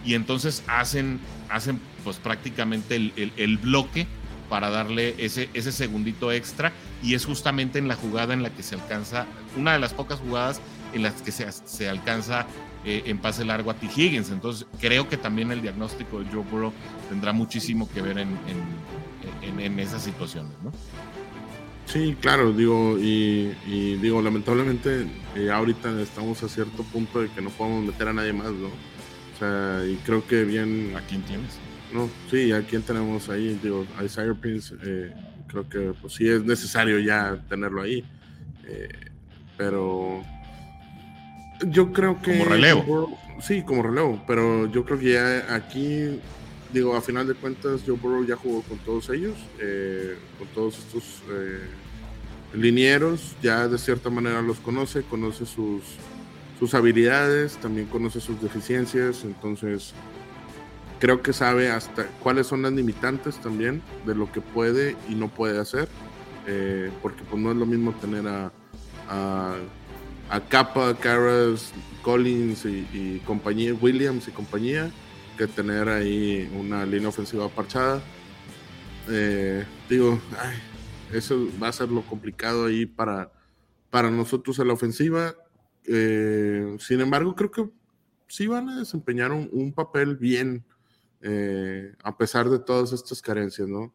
y 0.04 0.14
entonces 0.14 0.62
hacen, 0.68 1.18
hacen 1.48 1.80
pues 2.06 2.18
prácticamente 2.18 2.94
el, 2.94 3.58
bloque 3.58 4.06
para 4.48 4.70
darle 4.70 5.16
ese, 5.18 5.50
ese 5.54 5.72
segundito 5.72 6.30
extra 6.30 6.72
y 7.02 7.14
es 7.14 7.26
justamente 7.26 7.80
en 7.80 7.88
la 7.88 7.96
jugada 7.96 8.32
en 8.32 8.44
la 8.44 8.50
que 8.50 8.62
se 8.62 8.76
alcanza, 8.76 9.26
una 9.56 9.72
de 9.72 9.80
las 9.80 9.92
pocas 9.92 10.20
jugadas 10.20 10.60
en 10.94 11.02
las 11.02 11.20
que 11.20 11.32
se, 11.32 11.50
se 11.50 11.88
alcanza 11.88 12.46
eh, 12.84 13.02
en 13.06 13.18
pase 13.18 13.44
largo 13.44 13.72
a 13.72 13.74
T. 13.74 13.86
Higgins. 13.86 14.30
Entonces 14.30 14.68
creo 14.80 15.08
que 15.08 15.16
también 15.16 15.50
el 15.50 15.62
diagnóstico 15.62 16.20
de 16.20 16.26
Joe 16.30 16.44
Burrow 16.48 16.72
tendrá 17.08 17.32
muchísimo 17.32 17.90
que 17.92 18.02
ver 18.02 18.18
en, 18.18 18.38
en, 19.42 19.80
esas 19.80 20.04
situaciones, 20.04 20.52
¿no? 20.62 20.70
Sí, 21.86 22.16
claro, 22.20 22.52
digo, 22.52 22.98
y, 23.00 23.52
digo, 24.00 24.22
lamentablemente 24.22 25.08
eh, 25.34 25.50
ahorita 25.50 26.00
estamos 26.00 26.40
a 26.44 26.48
cierto 26.48 26.84
punto 26.84 27.20
de 27.20 27.30
que 27.30 27.42
no 27.42 27.50
podemos 27.50 27.84
meter 27.84 28.06
a 28.06 28.12
nadie 28.12 28.32
más, 28.32 28.52
¿no? 28.52 28.68
O 28.68 29.38
sea, 29.40 29.84
y 29.84 29.96
creo 29.96 30.24
que 30.24 30.44
bien. 30.44 30.94
¿A 30.96 31.00
quién 31.00 31.22
tienes? 31.22 31.58
No, 31.92 32.08
sí, 32.30 32.52
¿a 32.52 32.62
quién 32.62 32.82
tenemos 32.82 33.28
ahí? 33.28 33.58
Digo, 33.62 33.86
a 33.98 34.04
Isaiah 34.04 34.34
Prince, 34.34 34.74
eh, 34.84 35.12
creo 35.46 35.68
que 35.68 35.92
pues 36.00 36.14
sí 36.14 36.28
es 36.28 36.44
necesario 36.44 36.98
ya 36.98 37.40
tenerlo 37.48 37.82
ahí. 37.82 38.04
Eh, 38.66 38.88
pero 39.56 40.22
yo 41.68 41.92
creo 41.92 42.20
que. 42.20 42.38
Como 42.38 42.50
relevo. 42.50 43.18
sí, 43.40 43.62
como 43.62 43.82
relevo, 43.82 44.22
pero 44.26 44.70
yo 44.70 44.84
creo 44.84 44.98
que 44.98 45.12
ya 45.12 45.54
aquí, 45.54 46.20
digo, 46.72 46.96
a 46.96 47.00
final 47.00 47.26
de 47.26 47.34
cuentas, 47.34 47.82
Joe 47.86 47.96
Burrow 47.96 48.26
ya 48.26 48.36
jugó 48.36 48.62
con 48.62 48.78
todos 48.78 49.08
ellos, 49.10 49.36
eh, 49.60 50.16
con 50.38 50.48
todos 50.48 50.78
estos 50.78 51.22
linieros, 52.54 53.36
ya 53.42 53.68
de 53.68 53.78
cierta 53.78 54.10
manera 54.10 54.42
los 54.42 54.58
conoce, 54.58 55.02
conoce 55.02 55.46
sus 55.46 55.82
sus 56.58 56.74
habilidades, 56.74 57.56
también 57.58 57.86
conoce 57.86 58.20
sus 58.20 58.40
deficiencias, 58.40 59.24
entonces 59.24 59.92
creo 60.98 61.22
que 61.22 61.32
sabe 61.32 61.70
hasta 61.70 62.06
cuáles 62.22 62.46
son 62.46 62.62
las 62.62 62.72
limitantes 62.72 63.36
también 63.36 63.82
de 64.06 64.14
lo 64.14 64.30
que 64.30 64.40
puede 64.40 64.96
y 65.08 65.14
no 65.14 65.28
puede 65.28 65.58
hacer, 65.58 65.88
eh, 66.46 66.90
porque 67.02 67.22
pues 67.24 67.40
no 67.40 67.50
es 67.50 67.56
lo 67.56 67.66
mismo 67.66 67.92
tener 67.94 68.26
a, 68.26 68.52
a, 69.08 69.56
a 70.30 70.40
Kappa, 70.48 70.94
Carras, 70.94 71.72
Collins 72.02 72.64
y, 72.64 73.20
compañía, 73.24 73.74
Williams 73.74 74.28
y 74.28 74.30
compañía, 74.30 74.90
que 75.36 75.46
tener 75.46 75.88
ahí 75.88 76.50
una 76.58 76.86
línea 76.86 77.08
ofensiva 77.08 77.48
parchada. 77.48 78.00
Eh, 79.08 79.64
digo, 79.88 80.18
eso 81.12 81.48
va 81.62 81.68
a 81.68 81.72
ser 81.72 81.90
lo 81.90 82.02
complicado 82.02 82.66
ahí 82.66 82.86
para, 82.86 83.30
para 83.90 84.10
nosotros 84.10 84.58
en 84.58 84.68
la 84.68 84.74
ofensiva 84.74 85.34
eh, 85.86 86.76
sin 86.80 87.00
embargo, 87.00 87.34
creo 87.34 87.50
que 87.50 87.68
sí 88.28 88.46
van 88.46 88.68
a 88.68 88.78
desempeñar 88.78 89.32
un, 89.32 89.72
papel 89.72 90.16
bien, 90.16 90.64
eh, 91.22 91.92
a 92.02 92.16
pesar 92.16 92.48
de 92.48 92.58
todas 92.58 92.92
estas 92.92 93.22
carencias, 93.22 93.68
¿no? 93.68 93.92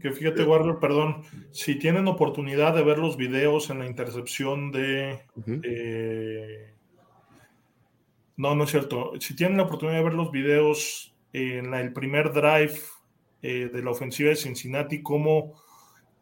Que, 0.00 0.10
fíjate, 0.10 0.42
Warrior, 0.42 0.80
perdón, 0.80 1.22
si 1.52 1.78
tienen 1.78 2.08
oportunidad 2.08 2.74
de 2.74 2.82
ver 2.82 2.98
los 2.98 3.16
videos 3.16 3.70
en 3.70 3.78
la 3.78 3.86
intercepción 3.86 4.72
de... 4.72 5.20
Eh, 5.62 6.74
no, 8.36 8.56
no 8.56 8.64
es 8.64 8.70
cierto. 8.70 9.12
Si 9.20 9.36
tienen 9.36 9.56
la 9.56 9.64
oportunidad 9.64 9.98
de 9.98 10.04
ver 10.04 10.14
los 10.14 10.32
videos 10.32 11.14
en 11.32 11.74
el 11.74 11.92
primer 11.92 12.32
drive 12.32 12.74
de 13.40 13.82
la 13.82 13.90
ofensiva 13.92 14.30
de 14.30 14.36
Cincinnati, 14.36 15.00
cómo 15.00 15.54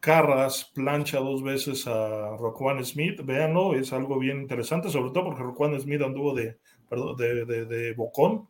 Carras 0.06 0.70
plancha 0.72 1.18
dos 1.18 1.42
veces 1.42 1.84
a 1.88 2.36
Roquan 2.36 2.84
Smith, 2.84 3.22
véanlo, 3.24 3.74
es 3.74 3.92
algo 3.92 4.20
bien 4.20 4.40
interesante, 4.40 4.88
sobre 4.88 5.10
todo 5.10 5.24
porque 5.24 5.42
Roquan 5.42 5.80
Smith 5.80 6.00
anduvo 6.00 6.32
de, 6.32 6.58
perdón, 6.88 7.16
de, 7.16 7.44
de, 7.44 7.92
bocón. 7.94 8.46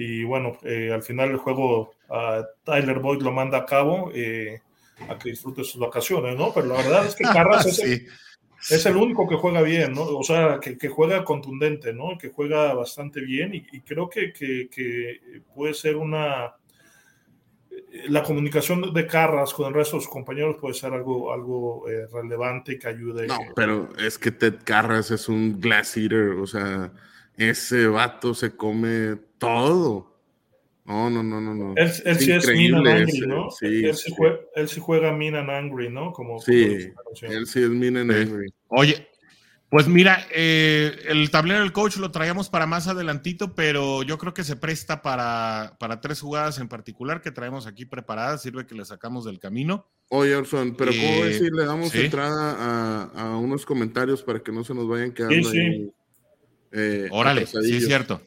Y 0.00 0.22
bueno, 0.22 0.56
eh, 0.62 0.92
al 0.92 1.02
final 1.02 1.30
el 1.30 1.38
juego 1.38 1.90
a 2.08 2.46
Tyler 2.62 3.00
Boyd 3.00 3.20
lo 3.20 3.32
manda 3.32 3.58
a 3.58 3.66
cabo 3.66 4.12
eh, 4.14 4.60
a 5.08 5.18
que 5.18 5.30
disfrute 5.30 5.64
sus 5.64 5.80
vacaciones, 5.80 6.38
¿no? 6.38 6.54
Pero 6.54 6.68
la 6.68 6.76
verdad 6.76 7.04
es 7.04 7.16
que 7.16 7.24
Carras 7.32 7.66
es, 7.66 8.86
el, 8.86 8.96
único 8.96 9.28
que 9.28 9.34
juega 9.34 9.60
bien, 9.60 9.94
¿no? 9.94 10.02
O 10.02 10.22
sea, 10.22 10.60
que, 10.60 10.78
que 10.78 10.86
juega 10.86 11.24
contundente, 11.24 11.92
¿no? 11.92 12.16
Que 12.16 12.28
juega 12.28 12.74
bastante 12.74 13.22
bien 13.22 13.52
y, 13.56 13.80
creo 13.80 14.08
que, 14.08 14.32
que, 14.32 14.68
que 14.70 15.42
puede 15.52 15.74
ser 15.74 15.96
una 15.96 16.54
la 18.08 18.22
comunicación 18.22 18.94
de 18.94 19.06
Carras 19.08 19.52
con 19.52 19.66
el 19.66 19.74
resto 19.74 19.96
de 19.96 20.02
sus 20.02 20.10
compañeros 20.10 20.58
puede 20.60 20.74
ser 20.74 20.92
algo, 20.92 21.32
algo 21.32 21.88
eh, 21.88 22.06
relevante 22.12 22.74
y 22.74 22.78
que 22.78 22.86
ayude. 22.86 23.26
No, 23.26 23.38
pero 23.56 23.88
es 23.98 24.16
que 24.16 24.30
Ted 24.30 24.58
Carras 24.62 25.10
es 25.10 25.28
un 25.28 25.60
glass 25.60 25.96
eater, 25.96 26.30
o 26.30 26.46
sea, 26.46 26.92
ese 27.38 27.86
vato 27.86 28.34
se 28.34 28.56
come 28.56 29.16
todo. 29.38 30.08
No, 30.84 31.10
no, 31.10 31.22
no, 31.22 31.40
no, 31.40 31.54
no. 31.54 31.74
Él, 31.76 31.90
sí 31.92 32.32
es 32.32 32.46
mean 32.46 32.74
and 32.74 32.88
angry, 32.88 33.26
¿no? 33.26 33.50
Sí, 33.50 33.84
él, 33.84 33.94
sí. 33.94 34.12
Juega, 34.16 34.38
él, 34.54 34.68
sí 34.68 34.80
juega, 34.80 35.12
mean 35.12 35.34
and 35.34 35.50
angry, 35.50 35.90
¿no? 35.90 36.12
Como, 36.12 36.40
sí, 36.40 36.90
él 37.22 37.46
sí 37.46 37.62
es 37.62 37.68
mean 37.68 37.98
and 37.98 38.10
angry. 38.10 38.50
Oye, 38.68 39.06
pues 39.68 39.86
mira, 39.86 40.26
eh, 40.34 40.98
el 41.08 41.30
tablero 41.30 41.60
del 41.60 41.72
coach 41.72 41.98
lo 41.98 42.10
traíamos 42.10 42.48
para 42.48 42.64
más 42.64 42.88
adelantito, 42.88 43.54
pero 43.54 44.02
yo 44.02 44.16
creo 44.16 44.32
que 44.32 44.44
se 44.44 44.56
presta 44.56 45.02
para, 45.02 45.76
para, 45.78 46.00
tres 46.00 46.22
jugadas 46.22 46.58
en 46.58 46.68
particular 46.68 47.20
que 47.20 47.32
traemos 47.32 47.66
aquí 47.66 47.84
preparadas. 47.84 48.40
Sirve 48.40 48.66
que 48.66 48.74
le 48.74 48.86
sacamos 48.86 49.26
del 49.26 49.38
camino. 49.38 49.86
Oye, 50.08 50.34
Orson, 50.34 50.74
pero 50.74 50.90
¿cómo 50.90 51.24
eh, 51.24 51.28
decir? 51.28 51.52
Le 51.52 51.66
damos 51.66 51.94
entrada 51.94 52.56
a, 52.58 53.02
a, 53.14 53.36
unos 53.36 53.66
comentarios 53.66 54.22
para 54.22 54.40
que 54.40 54.52
no 54.52 54.64
se 54.64 54.72
nos 54.72 54.88
vayan 54.88 55.12
quedando 55.12 55.50
sí, 55.50 55.58
ahí. 55.58 55.92
Eh, 56.72 57.08
Órale, 57.10 57.46
sí 57.46 57.76
es 57.76 57.86
cierto. 57.86 58.20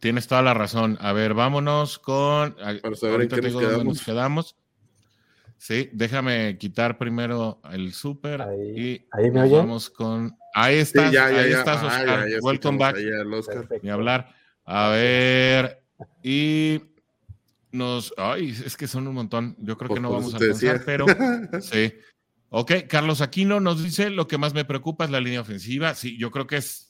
Tienes 0.00 0.28
toda 0.28 0.42
la 0.42 0.54
razón. 0.54 0.96
A 1.00 1.12
ver, 1.12 1.34
vámonos 1.34 1.98
con. 1.98 2.54
Para 2.54 2.94
saber 2.94 3.22
en 3.22 3.28
qué 3.28 3.42
nos 3.42 3.56
quedamos. 3.56 3.84
nos 3.84 4.04
quedamos. 4.04 4.56
Sí, 5.56 5.90
déjame 5.92 6.56
quitar 6.56 6.98
primero 6.98 7.60
el 7.72 7.92
súper 7.92 8.46
y 8.76 9.04
ahí 9.10 9.30
me 9.30 9.48
vamos 9.48 9.90
con. 9.90 10.36
Ahí 10.54 10.76
estás, 10.76 11.14
ahí 11.14 11.52
estás, 11.52 11.82
Oscar. 11.82 12.26
Welcome 12.40 12.78
back. 12.78 12.96
Ni 13.82 13.90
hablar. 13.90 14.32
A 14.64 14.90
ver, 14.90 15.82
y 16.22 16.80
nos. 17.72 18.14
Ay, 18.16 18.50
es 18.50 18.76
que 18.76 18.86
son 18.86 19.08
un 19.08 19.14
montón. 19.14 19.56
Yo 19.58 19.76
creo 19.76 19.92
que 19.92 20.00
no 20.00 20.12
vamos 20.12 20.32
a 20.34 20.36
alcanzar, 20.36 20.82
pero 20.84 21.06
sí. 21.60 21.92
Ok, 22.50 22.72
Carlos 22.88 23.20
Aquino 23.20 23.58
nos 23.58 23.82
dice: 23.82 24.10
Lo 24.10 24.28
que 24.28 24.38
más 24.38 24.54
me 24.54 24.64
preocupa 24.64 25.04
es 25.06 25.10
la 25.10 25.20
línea 25.20 25.40
ofensiva. 25.40 25.94
Sí, 25.94 26.16
yo 26.18 26.30
creo 26.30 26.46
que 26.46 26.58
es 26.58 26.87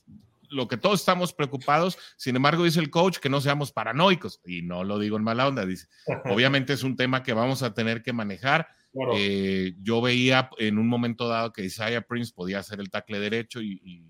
lo 0.51 0.69
que 0.69 0.77
todos 0.77 1.01
estamos 1.01 1.33
preocupados. 1.33 1.99
Sin 2.17 2.37
embargo, 2.37 2.65
dice 2.65 2.81
el 2.81 2.91
coach 2.91 3.19
que 3.19 3.29
no 3.29 3.41
seamos 3.41 3.73
paranoicos. 3.73 4.41
Y 4.45 4.63
no 4.63 4.85
lo 4.85 4.99
digo 4.99 5.17
en 5.17 5.25
mala 5.25 5.49
onda, 5.49 5.67
dice. 5.67 5.89
Obviamente 6.25 6.73
es 6.73 6.83
un 6.83 6.97
tema 6.97 7.23
que 7.23 7.33
vamos 7.33 7.63
a 7.63 7.75
tener 7.75 8.03
que 8.03 8.13
manejar. 8.13 8.69
Eh, 9.15 9.75
yo 9.83 10.01
veía 10.01 10.51
en 10.59 10.79
un 10.79 10.89
momento 10.89 11.29
dado 11.29 11.53
que 11.53 11.65
Isaiah 11.65 12.03
Prince 12.03 12.33
podía 12.35 12.59
hacer 12.59 12.81
el 12.81 12.91
tackle 12.91 13.21
derecho 13.21 13.61
y, 13.61 14.05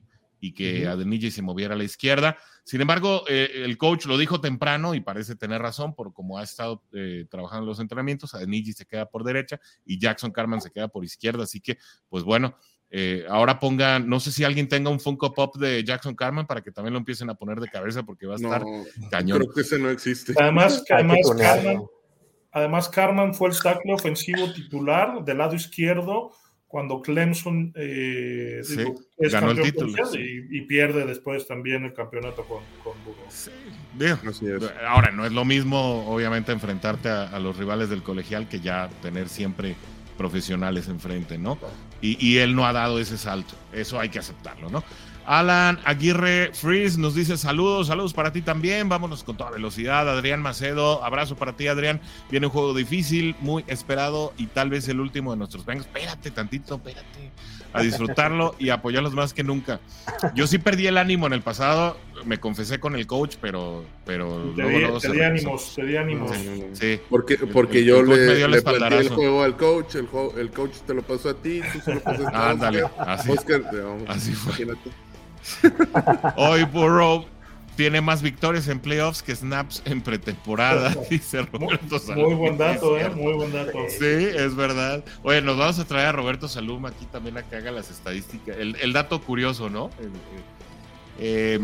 que 0.54 0.88
uh 0.88 1.30
se 1.30 1.42
moviera 1.42 1.74
a 1.74 1.76
la 1.76 1.84
izquierda. 1.84 2.38
Sin 2.64 2.80
embargo, 2.80 3.24
eh, 3.28 3.62
el 3.64 3.76
coach 3.76 4.06
lo 4.06 4.16
dijo 4.16 4.40
temprano 4.40 4.94
y 4.94 5.00
parece 5.00 5.34
tener 5.34 5.60
razón 5.60 5.94
por 5.94 6.12
cómo 6.12 6.38
ha 6.38 6.44
estado 6.44 6.82
eh, 6.92 7.26
trabajando 7.28 7.64
en 7.64 7.68
los 7.70 7.80
entrenamientos. 7.80 8.34
Adeniji 8.34 8.72
se 8.72 8.86
queda 8.86 9.06
por 9.06 9.24
derecha 9.24 9.60
y 9.84 9.98
Jackson 9.98 10.30
Carman 10.30 10.60
se 10.60 10.70
queda 10.70 10.88
por 10.88 11.04
izquierda. 11.04 11.42
Así 11.42 11.60
que, 11.60 11.78
pues 12.08 12.22
bueno, 12.22 12.56
eh, 12.90 13.26
ahora 13.28 13.58
pongan, 13.60 14.08
no 14.08 14.18
sé 14.18 14.32
si 14.32 14.44
alguien 14.44 14.66
tenga 14.66 14.88
un 14.90 14.98
Funko 14.98 15.34
Pop 15.34 15.56
de 15.56 15.84
Jackson 15.84 16.14
Carman 16.14 16.46
para 16.46 16.62
que 16.62 16.72
también 16.72 16.94
lo 16.94 16.98
empiecen 16.98 17.28
a 17.28 17.34
poner 17.34 17.60
de 17.60 17.68
cabeza 17.68 18.02
porque 18.02 18.26
va 18.26 18.34
a 18.34 18.36
estar 18.36 18.62
cañón. 19.10 19.38
Creo 19.38 19.52
que 19.52 19.60
ese 19.60 19.78
no 19.78 19.90
existe. 19.90 20.32
Además, 20.38 20.82
además, 20.90 21.18
Carman, 21.38 21.82
además 22.50 22.88
Carman 22.88 23.34
fue 23.34 23.50
el 23.50 23.58
tackle 23.60 23.92
ofensivo 23.92 24.52
titular 24.54 25.22
del 25.22 25.38
lado 25.38 25.54
izquierdo 25.54 26.32
cuando 26.66 27.00
Clemson 27.00 27.72
eh, 27.76 28.60
ganó 29.18 29.50
el 29.50 29.62
título 29.62 29.92
y, 30.14 30.60
pierde 30.62 31.06
después 31.06 31.46
también 31.46 31.84
el 31.84 31.94
campeonato 31.94 32.44
con, 32.44 32.62
con 32.84 32.94
Ahora, 34.86 35.10
no 35.10 35.24
es 35.24 35.32
lo 35.32 35.46
mismo, 35.46 36.06
obviamente, 36.06 36.52
enfrentarte 36.52 37.08
a 37.08 37.38
los 37.38 37.56
rivales 37.56 37.88
del 37.88 38.02
colegial 38.02 38.48
que 38.48 38.60
ya 38.60 38.90
tener 39.00 39.30
siempre 39.30 39.76
profesionales 40.18 40.88
enfrente, 40.88 41.38
¿no? 41.38 41.58
Y, 42.00 42.38
él 42.38 42.54
no 42.54 42.66
ha 42.66 42.72
dado 42.72 43.00
ese 43.00 43.18
salto. 43.18 43.54
Eso 43.72 43.98
hay 43.98 44.08
que 44.08 44.18
aceptarlo, 44.18 44.70
¿no? 44.70 44.84
Alan 45.26 45.78
Aguirre 45.84 46.52
Freeze 46.54 46.98
nos 46.98 47.14
dice 47.14 47.36
saludos, 47.36 47.88
saludos 47.88 48.14
para 48.14 48.32
ti 48.32 48.40
también. 48.40 48.88
Vámonos 48.88 49.24
con 49.24 49.36
toda 49.36 49.50
velocidad. 49.50 50.08
Adrián 50.08 50.40
Macedo, 50.40 51.04
abrazo 51.04 51.36
para 51.36 51.52
ti, 51.54 51.66
Adrián. 51.66 52.00
Viene 52.30 52.46
un 52.46 52.52
juego 52.52 52.72
difícil, 52.72 53.36
muy 53.40 53.64
esperado 53.66 54.32
y 54.38 54.46
tal 54.46 54.70
vez 54.70 54.88
el 54.88 55.00
último 55.00 55.32
de 55.32 55.36
nuestros 55.36 55.66
Bengals. 55.66 55.86
Espérate 55.86 56.30
tantito, 56.30 56.76
espérate 56.76 57.32
a 57.72 57.82
disfrutarlo 57.82 58.54
y 58.58 58.70
apoyarlos 58.70 59.12
más 59.12 59.34
que 59.34 59.44
nunca. 59.44 59.80
Yo 60.34 60.46
sí 60.46 60.58
perdí 60.58 60.86
el 60.86 60.98
ánimo 60.98 61.26
en 61.26 61.32
el 61.32 61.42
pasado, 61.42 61.98
me 62.24 62.38
confesé 62.38 62.78
con 62.80 62.94
el 62.96 63.06
coach, 63.06 63.36
pero, 63.40 63.84
pero 64.04 64.52
te 64.54 64.62
luego, 64.62 64.98
di, 64.98 65.20
ánimos, 65.20 65.74
te 65.74 65.84
di 65.84 65.96
ánimos. 65.96 66.30
Sí, 66.72 67.00
porque, 67.08 67.36
porque 67.38 67.84
yo 67.84 68.02
le, 68.02 68.46
le 68.48 68.62
planteé 68.62 68.98
el 68.98 69.08
juego 69.08 69.42
al 69.42 69.56
coach, 69.56 69.96
el, 69.96 70.08
el, 70.36 70.50
coach 70.50 70.76
te 70.86 70.94
lo 70.94 71.02
pasó 71.02 71.30
a 71.30 71.34
ti, 71.34 71.60
tú 71.72 71.80
se 71.80 71.94
lo 71.94 72.00
pasaste 72.00 72.36
a 72.36 72.50
Ándale, 72.50 72.84
así, 72.98 73.30
Oscar, 73.30 73.62
así 74.08 74.32
fue. 74.32 74.66
Hoy 76.36 76.64
Burrow 76.64 77.24
tiene 77.78 78.00
más 78.00 78.22
victorias 78.22 78.66
en 78.66 78.80
playoffs 78.80 79.22
que 79.22 79.36
snaps 79.36 79.82
en 79.84 80.00
pretemporada, 80.00 80.96
dice 81.10 81.42
Roberto 81.42 82.00
Salum. 82.00 82.24
Muy 82.24 82.34
buen 82.34 82.58
dato, 82.58 82.98
¿eh? 82.98 83.08
Muy 83.10 83.34
buen 83.34 83.52
dato. 83.52 83.78
Sí, 83.88 84.04
es 84.04 84.56
verdad. 84.56 85.04
Oye, 85.22 85.40
nos 85.42 85.56
vamos 85.56 85.78
a 85.78 85.84
traer 85.84 86.08
a 86.08 86.12
Roberto 86.12 86.48
Salum 86.48 86.86
aquí 86.86 87.06
también 87.06 87.38
a 87.38 87.44
que 87.44 87.54
haga 87.54 87.70
las 87.70 87.88
estadísticas. 87.88 88.56
El, 88.58 88.92
dato 88.92 89.20
curioso, 89.20 89.70
¿no? 89.70 89.90
Eh, 91.18 91.58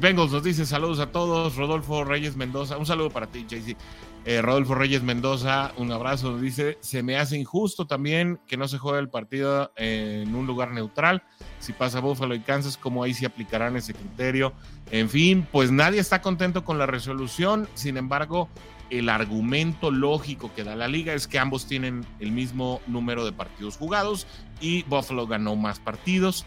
Bengals 0.00 0.32
nos 0.32 0.42
dice 0.42 0.66
saludos 0.66 1.00
a 1.00 1.06
todos. 1.06 1.56
Rodolfo 1.56 2.04
Reyes 2.04 2.36
Mendoza, 2.36 2.76
un 2.76 2.86
saludo 2.86 3.10
para 3.10 3.26
ti, 3.26 3.46
JC. 3.48 3.76
Eh, 4.26 4.42
Rodolfo 4.42 4.74
Reyes 4.74 5.02
Mendoza, 5.02 5.72
un 5.78 5.90
abrazo. 5.92 6.38
Dice: 6.38 6.76
Se 6.80 7.02
me 7.02 7.16
hace 7.16 7.38
injusto 7.38 7.86
también 7.86 8.38
que 8.46 8.58
no 8.58 8.68
se 8.68 8.76
juegue 8.76 8.98
el 8.98 9.08
partido 9.08 9.72
en 9.76 10.34
un 10.34 10.46
lugar 10.46 10.72
neutral. 10.72 11.22
Si 11.58 11.72
pasa 11.72 12.00
Buffalo 12.00 12.34
y 12.34 12.40
Kansas, 12.40 12.76
¿cómo 12.76 13.02
ahí 13.02 13.14
se 13.14 13.24
aplicarán 13.24 13.76
ese 13.76 13.94
criterio? 13.94 14.52
En 14.90 15.08
fin, 15.08 15.46
pues 15.50 15.70
nadie 15.70 16.00
está 16.00 16.20
contento 16.20 16.64
con 16.64 16.76
la 16.76 16.86
resolución. 16.86 17.66
Sin 17.74 17.96
embargo, 17.96 18.50
el 18.90 19.08
argumento 19.08 19.90
lógico 19.90 20.52
que 20.54 20.64
da 20.64 20.76
la 20.76 20.88
liga 20.88 21.14
es 21.14 21.26
que 21.26 21.38
ambos 21.38 21.66
tienen 21.66 22.04
el 22.18 22.32
mismo 22.32 22.82
número 22.86 23.24
de 23.24 23.32
partidos 23.32 23.76
jugados 23.76 24.26
y 24.60 24.82
Buffalo 24.82 25.26
ganó 25.26 25.56
más 25.56 25.78
partidos. 25.78 26.44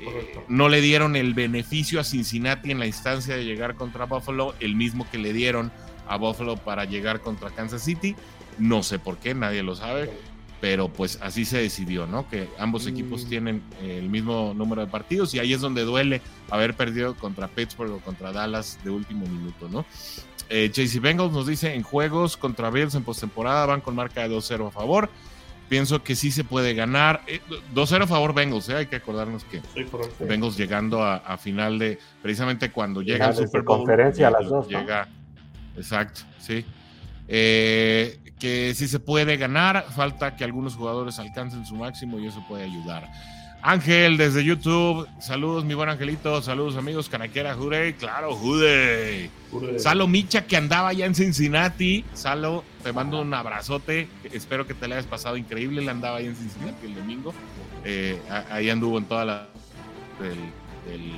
Eh, 0.00 0.38
no 0.48 0.68
le 0.68 0.80
dieron 0.80 1.16
el 1.16 1.34
beneficio 1.34 2.00
a 2.00 2.04
Cincinnati 2.04 2.70
en 2.70 2.78
la 2.78 2.86
instancia 2.86 3.36
de 3.36 3.44
llegar 3.44 3.74
contra 3.74 4.06
Buffalo, 4.06 4.54
el 4.60 4.74
mismo 4.76 5.08
que 5.10 5.18
le 5.18 5.32
dieron 5.32 5.70
a 6.08 6.16
Buffalo 6.16 6.56
para 6.56 6.84
llegar 6.84 7.20
contra 7.20 7.50
Kansas 7.50 7.82
City. 7.82 8.16
No 8.58 8.82
sé 8.82 8.98
por 8.98 9.18
qué, 9.18 9.34
nadie 9.34 9.62
lo 9.62 9.76
sabe, 9.76 10.10
pero 10.60 10.88
pues 10.88 11.18
así 11.22 11.44
se 11.44 11.58
decidió, 11.58 12.06
¿no? 12.06 12.28
Que 12.28 12.48
ambos 12.58 12.86
equipos 12.86 13.24
mm. 13.24 13.28
tienen 13.28 13.62
el 13.82 14.08
mismo 14.08 14.52
número 14.54 14.84
de 14.84 14.90
partidos 14.90 15.34
y 15.34 15.38
ahí 15.38 15.52
es 15.52 15.60
donde 15.60 15.82
duele 15.82 16.20
haber 16.50 16.74
perdido 16.74 17.14
contra 17.14 17.48
Pittsburgh 17.48 17.92
o 17.92 17.98
contra 18.00 18.32
Dallas 18.32 18.78
de 18.84 18.90
último 18.90 19.26
minuto, 19.26 19.68
¿no? 19.68 19.86
Eh, 20.50 20.72
Bengals 21.00 21.32
nos 21.32 21.46
dice 21.46 21.74
en 21.74 21.82
juegos 21.82 22.36
contra 22.36 22.70
Bills 22.70 22.96
en 22.96 23.04
postemporada 23.04 23.66
van 23.66 23.80
con 23.80 23.94
marca 23.94 24.26
de 24.26 24.34
2-0 24.34 24.66
a 24.66 24.70
favor. 24.72 25.08
Pienso 25.70 26.02
que 26.02 26.16
sí 26.16 26.32
se 26.32 26.42
puede 26.42 26.74
ganar. 26.74 27.22
2-0 27.72 28.00
eh, 28.00 28.02
a 28.02 28.06
favor 28.08 28.34
Bengals, 28.34 28.68
¿eh? 28.70 28.74
hay 28.74 28.86
que 28.86 28.96
acordarnos 28.96 29.44
que 29.44 29.62
Bengals 30.18 30.56
llegando 30.56 31.00
a, 31.04 31.38
final 31.38 31.78
de, 31.78 31.96
precisamente 32.20 32.72
cuando 32.72 33.02
llega 33.02 33.28
el 33.28 33.36
Super 33.36 33.62
Bowl. 33.62 33.78
Conferencia 33.78 34.26
a 34.26 34.30
las 34.32 34.48
dos, 34.48 34.66
llega, 34.66 35.06
Exacto, 35.76 36.22
sí. 36.38 36.66
Eh, 37.28 38.18
que 38.40 38.74
si 38.74 38.88
se 38.88 38.98
puede 38.98 39.36
ganar, 39.36 39.84
falta 39.94 40.34
que 40.34 40.42
algunos 40.42 40.74
jugadores 40.74 41.20
alcancen 41.20 41.64
su 41.64 41.76
máximo 41.76 42.18
y 42.18 42.26
eso 42.26 42.44
puede 42.48 42.64
ayudar. 42.64 43.08
Ángel 43.62 44.16
desde 44.16 44.42
YouTube, 44.44 45.06
saludos 45.20 45.64
mi 45.64 45.74
buen 45.74 45.88
Angelito, 45.88 46.40
saludos 46.40 46.76
amigos, 46.76 47.08
Canaquera, 47.08 47.54
Jurey, 47.54 47.92
claro, 47.94 48.34
Jude. 48.34 49.30
Salo 49.78 50.06
Micha 50.06 50.46
que 50.46 50.56
andaba 50.56 50.92
ya 50.92 51.06
en 51.06 51.14
Cincinnati, 51.14 52.04
Salo, 52.14 52.64
te 52.82 52.92
mando 52.92 53.20
un 53.20 53.34
abrazote, 53.34 54.08
espero 54.32 54.66
que 54.66 54.74
te 54.74 54.88
le 54.88 54.94
hayas 54.94 55.06
pasado 55.06 55.36
increíble, 55.36 55.82
él 55.82 55.88
andaba 55.88 56.18
ahí 56.18 56.26
en 56.26 56.36
Cincinnati 56.36 56.86
el 56.86 56.94
domingo, 56.94 57.34
eh, 57.84 58.18
ahí 58.50 58.70
anduvo 58.70 58.96
en 58.98 59.04
toda 59.04 59.24
la 59.24 59.48
del, 60.20 61.12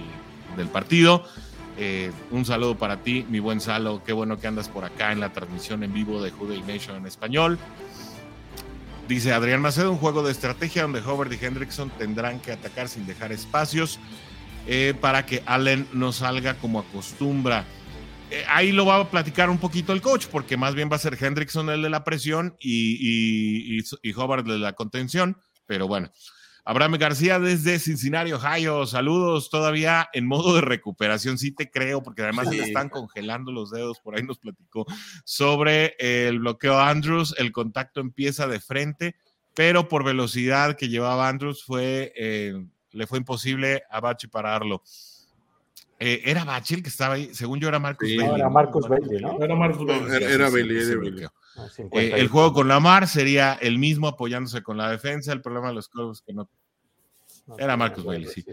del 0.57 0.68
partido. 0.68 1.24
Eh, 1.78 2.11
un 2.30 2.45
saludo 2.45 2.76
para 2.76 2.99
ti, 2.99 3.24
mi 3.28 3.40
buen 3.40 3.61
Salo. 3.61 4.03
Qué 4.05 4.12
bueno 4.12 4.38
que 4.38 4.47
andas 4.47 4.68
por 4.68 4.84
acá 4.84 5.12
en 5.12 5.20
la 5.20 5.32
transmisión 5.32 5.82
en 5.82 5.93
vivo 5.93 6.22
de 6.22 6.30
Juday 6.30 6.62
Nation 6.62 6.97
en 6.97 7.07
español. 7.07 7.59
Dice 9.09 9.32
Adrián 9.32 9.61
Macedo, 9.61 9.90
un 9.90 9.98
juego 9.98 10.22
de 10.22 10.32
estrategia 10.32 10.82
donde 10.82 11.00
Howard 11.00 11.32
y 11.32 11.44
Hendrickson 11.44 11.90
tendrán 11.90 12.40
que 12.40 12.53
atacar 12.53 12.88
sin 12.88 13.07
dejar 13.07 13.32
espacios 13.32 13.98
eh, 14.66 14.94
para 15.00 15.26
que 15.26 15.42
Allen 15.44 15.86
no 15.92 16.12
salga 16.12 16.55
como 16.55 16.78
acostumbra. 16.78 17.64
Eh, 18.30 18.44
ahí 18.48 18.72
lo 18.72 18.86
va 18.86 18.96
a 18.96 19.11
platicar 19.11 19.50
un 19.50 19.59
poquito 19.59 19.92
el 19.92 20.00
coach, 20.00 20.26
porque 20.26 20.57
más 20.57 20.74
bien 20.74 20.88
va 20.90 20.96
a 20.96 21.00
ser 21.00 21.18
Hendrickson 21.20 21.68
el 21.68 21.82
de 21.82 21.90
la 21.90 22.05
presión 22.05 22.57
y, 22.61 23.76
y, 23.78 23.84
y 24.03 24.12
Howard 24.14 24.44
de 24.44 24.59
la 24.59 24.72
contención. 24.72 25.36
Pero 25.66 25.88
bueno, 25.88 26.11
Abraham 26.64 26.92
García 26.92 27.40
desde 27.40 27.80
Cincinnati, 27.80 28.32
Ohio. 28.32 28.86
Saludos 28.86 29.50
todavía 29.50 30.08
en 30.12 30.26
modo 30.26 30.54
de 30.54 30.60
recuperación. 30.60 31.36
Sí 31.36 31.50
te 31.50 31.70
creo, 31.70 32.02
porque 32.02 32.22
además 32.22 32.48
le 32.50 32.62
están 32.62 32.88
congelando 32.88 33.50
los 33.50 33.70
dedos. 33.72 33.98
Por 33.98 34.16
ahí 34.16 34.22
nos 34.22 34.38
platicó 34.38 34.86
sobre 35.24 35.96
el 35.98 36.38
bloqueo 36.38 36.78
Andrews. 36.78 37.34
El 37.36 37.50
contacto 37.50 38.00
empieza 38.00 38.46
de 38.46 38.60
frente, 38.60 39.16
pero 39.54 39.88
por 39.88 40.04
velocidad 40.04 40.76
que 40.76 40.88
llevaba 40.88 41.28
Andrews 41.28 41.64
fue, 41.64 42.12
eh, 42.16 42.64
le 42.92 43.06
fue 43.08 43.18
imposible 43.18 43.82
a 43.90 44.00
Bachi 44.00 44.28
pararlo. 44.28 44.82
Eh, 45.98 46.22
era 46.24 46.44
Bachi 46.44 46.74
el 46.74 46.82
que 46.82 46.88
estaba 46.90 47.14
ahí, 47.14 47.34
según 47.34 47.58
yo 47.58 47.68
era 47.68 47.80
Marcus 47.80 48.08
Bailey. 48.16 48.36
era 48.36 48.48
Marcus 48.48 48.88
Bailey, 48.88 49.20
¿no? 49.20 49.42
Era 49.42 49.54
Marcus 49.56 49.86
Bailey. 49.86 50.32
era, 50.32 50.48
Bailey, 50.48 51.24
ah, 51.24 51.32
eh, 51.92 52.12
el 52.16 52.28
juego 52.28 52.53
con 52.53 52.68
Lamar 52.68 53.07
sería 53.09 53.55
el 53.55 53.78
mismo 53.78 54.09
apoyándose 54.09 54.62
con 54.62 54.76
la 54.76 54.90
defensa. 54.90 55.32
El 55.32 55.42
problema 55.42 55.68
de 55.68 55.74
los 55.74 55.88
Cowboys 55.88 56.22
que 56.22 56.32
no. 56.32 56.48
Era 57.59 57.76
Marcus 57.76 58.05
Bailey, 58.05 58.28
sí. 58.28 58.44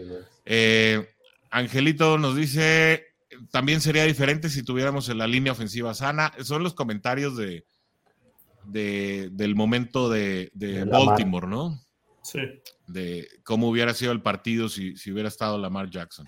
Eh, 0.44 1.08
Angelito 1.50 2.18
nos 2.18 2.36
dice: 2.36 3.06
también 3.50 3.80
sería 3.80 4.04
diferente 4.04 4.48
si 4.48 4.62
tuviéramos 4.62 5.08
en 5.08 5.18
la 5.18 5.26
línea 5.26 5.52
ofensiva 5.52 5.94
sana. 5.94 6.32
Son 6.42 6.62
los 6.62 6.74
comentarios 6.74 7.36
de, 7.36 7.64
del 8.64 9.54
momento 9.54 10.08
de, 10.10 10.50
Baltimore, 10.90 11.46
¿no? 11.46 11.80
Sí. 12.22 12.40
De 12.86 13.28
cómo 13.44 13.68
hubiera 13.68 13.94
sido 13.94 14.12
el 14.12 14.22
partido 14.22 14.68
si, 14.68 14.96
si 14.96 15.12
hubiera 15.12 15.28
estado 15.28 15.56
Lamar 15.58 15.88
Jackson. 15.88 16.26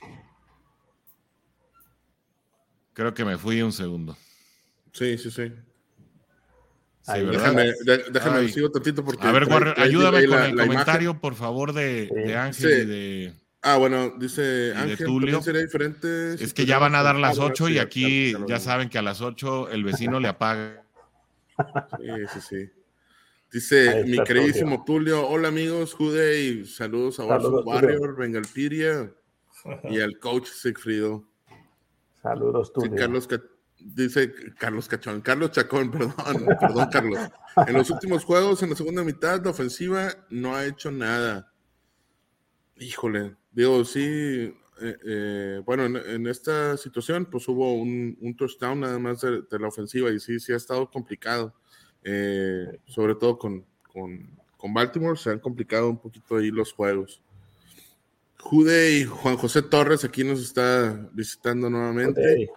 Creo 2.95 3.15
que 3.15 3.25
me 3.25 3.39
fui 3.39 3.63
un 3.63 3.73
segundo. 3.73 4.17
Sí, 4.93 5.17
sí, 5.19 5.31
sí. 5.31 5.53
Déjame, 7.07 7.73
déjame 8.11 8.49
sigo 8.49 8.71
tantito 8.71 9.05
porque. 9.05 9.27
A 9.27 9.33
ver, 9.33 9.49
ayúdame 9.79 10.27
con 10.27 10.43
el 10.43 10.57
comentario, 10.57 11.21
por 11.21 11.35
favor, 11.35 11.73
de, 11.73 12.37
Ángel 12.37 12.71
y 12.71 12.87
de. 12.87 13.33
Ah, 13.63 13.77
bueno, 13.77 14.15
dice 14.19 14.73
Ángel, 14.75 15.07
Tulio. 15.07 15.41
sería 15.41 15.63
diferente. 15.63 16.35
es 16.35 16.53
que 16.53 16.67
ya 16.67 16.79
van 16.79 16.95
a 16.95 17.03
dar 17.03 17.17
las 17.17 17.39
8 17.39 17.69
y 17.69 17.79
aquí 17.79 18.35
ya 18.49 18.59
saben 18.59 18.89
que 18.89 18.99
a 18.99 19.03
las 19.03 19.21
8 19.21 19.71
el 19.71 19.85
vecino 19.85 20.19
le 20.19 20.29
apaga. 20.29 20.85
Sí, 21.99 22.09
sí, 22.33 22.41
sí. 22.41 22.71
Dice 23.53 24.05
mi 24.05 24.23
queridísimo 24.25 24.83
Tulio. 24.85 25.29
hola 25.29 25.49
amigos, 25.49 25.95
Jude 25.95 26.41
y 26.41 26.65
saludos 26.65 27.21
a 27.21 27.25
Warrior, 27.25 27.63
Warrior, 27.65 28.17
Bengalpiria 28.17 29.13
y 29.85 30.01
al 30.01 30.19
coach 30.19 30.49
Sigfrido. 30.49 31.25
Saludos, 32.23 32.73
tú. 32.73 32.83
Carlos, 32.97 33.29
dice 33.85 34.33
Carlos 34.59 34.89
Cachón, 34.89 35.21
Carlos 35.21 35.53
Chacón, 35.53 35.91
perdón, 35.93 36.15
perdón, 36.61 36.89
Carlos. 36.91 37.19
En 37.67 37.75
los 37.75 37.91
últimos 37.91 38.25
juegos, 38.25 38.63
en 38.63 38.71
la 38.71 38.77
segunda 38.77 39.03
mitad, 39.03 39.43
la 39.45 39.51
ofensiva 39.51 40.15
no 40.31 40.57
ha 40.57 40.67
hecho 40.67 40.91
nada. 40.91 41.53
Híjole, 42.77 43.37
digo, 43.53 43.85
sí, 43.85 44.01
eh, 44.81 44.97
eh, 45.05 45.63
bueno, 45.65 45.85
en, 45.85 46.27
esta 46.27 46.77
situación, 46.77 47.27
pues 47.27 47.47
hubo 47.49 47.75
un, 47.75 48.35
touchdown 48.37 48.81
nada 48.81 48.99
más 48.99 49.21
de, 49.21 49.43
la 49.59 49.69
ofensiva 49.69 50.11
y 50.11 50.19
sí, 50.19 50.41
sí 50.41 50.53
ha 50.53 50.57
estado 50.57 50.91
complicado. 50.91 51.55
Eh, 52.05 52.81
sobre 52.87 53.15
todo 53.15 53.39
con, 53.39 53.65
con 53.93 54.75
Baltimore, 54.75 55.17
se 55.17 55.31
han 55.31 55.39
complicado 55.39 55.89
un 55.89 55.99
poquito 55.99 56.37
ahí 56.37 56.51
los 56.51 56.73
juegos. 56.73 57.23
Jude 58.43 58.99
y 58.99 59.05
Juan 59.05 59.37
José 59.37 59.63
Torres 59.63 60.05
aquí 60.05 60.25
nos 60.25 60.41
está 60.43 61.09
visitando 61.13 61.71
nuevamente. 61.71 62.51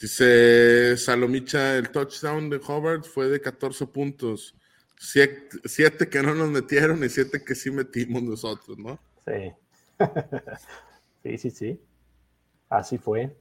Dice 0.00 0.96
Salomicha, 0.96 1.76
el 1.76 1.90
touchdown 1.90 2.48
de 2.48 2.58
Hobart 2.66 3.04
fue 3.04 3.28
de 3.28 3.40
14 3.40 3.86
puntos. 3.86 4.56
Siete, 4.98 6.08
que 6.08 6.22
no 6.22 6.34
nos 6.34 6.50
metieron 6.50 7.04
y 7.04 7.08
siete 7.08 7.42
que 7.44 7.54
sí 7.54 7.70
metimos 7.70 8.22
nosotros, 8.22 8.78
¿no? 8.78 8.98
Sí. 9.26 9.52
sí, 11.22 11.38
sí, 11.38 11.50
sí. 11.50 11.80
Así 12.68 12.96
fue. 12.96 13.36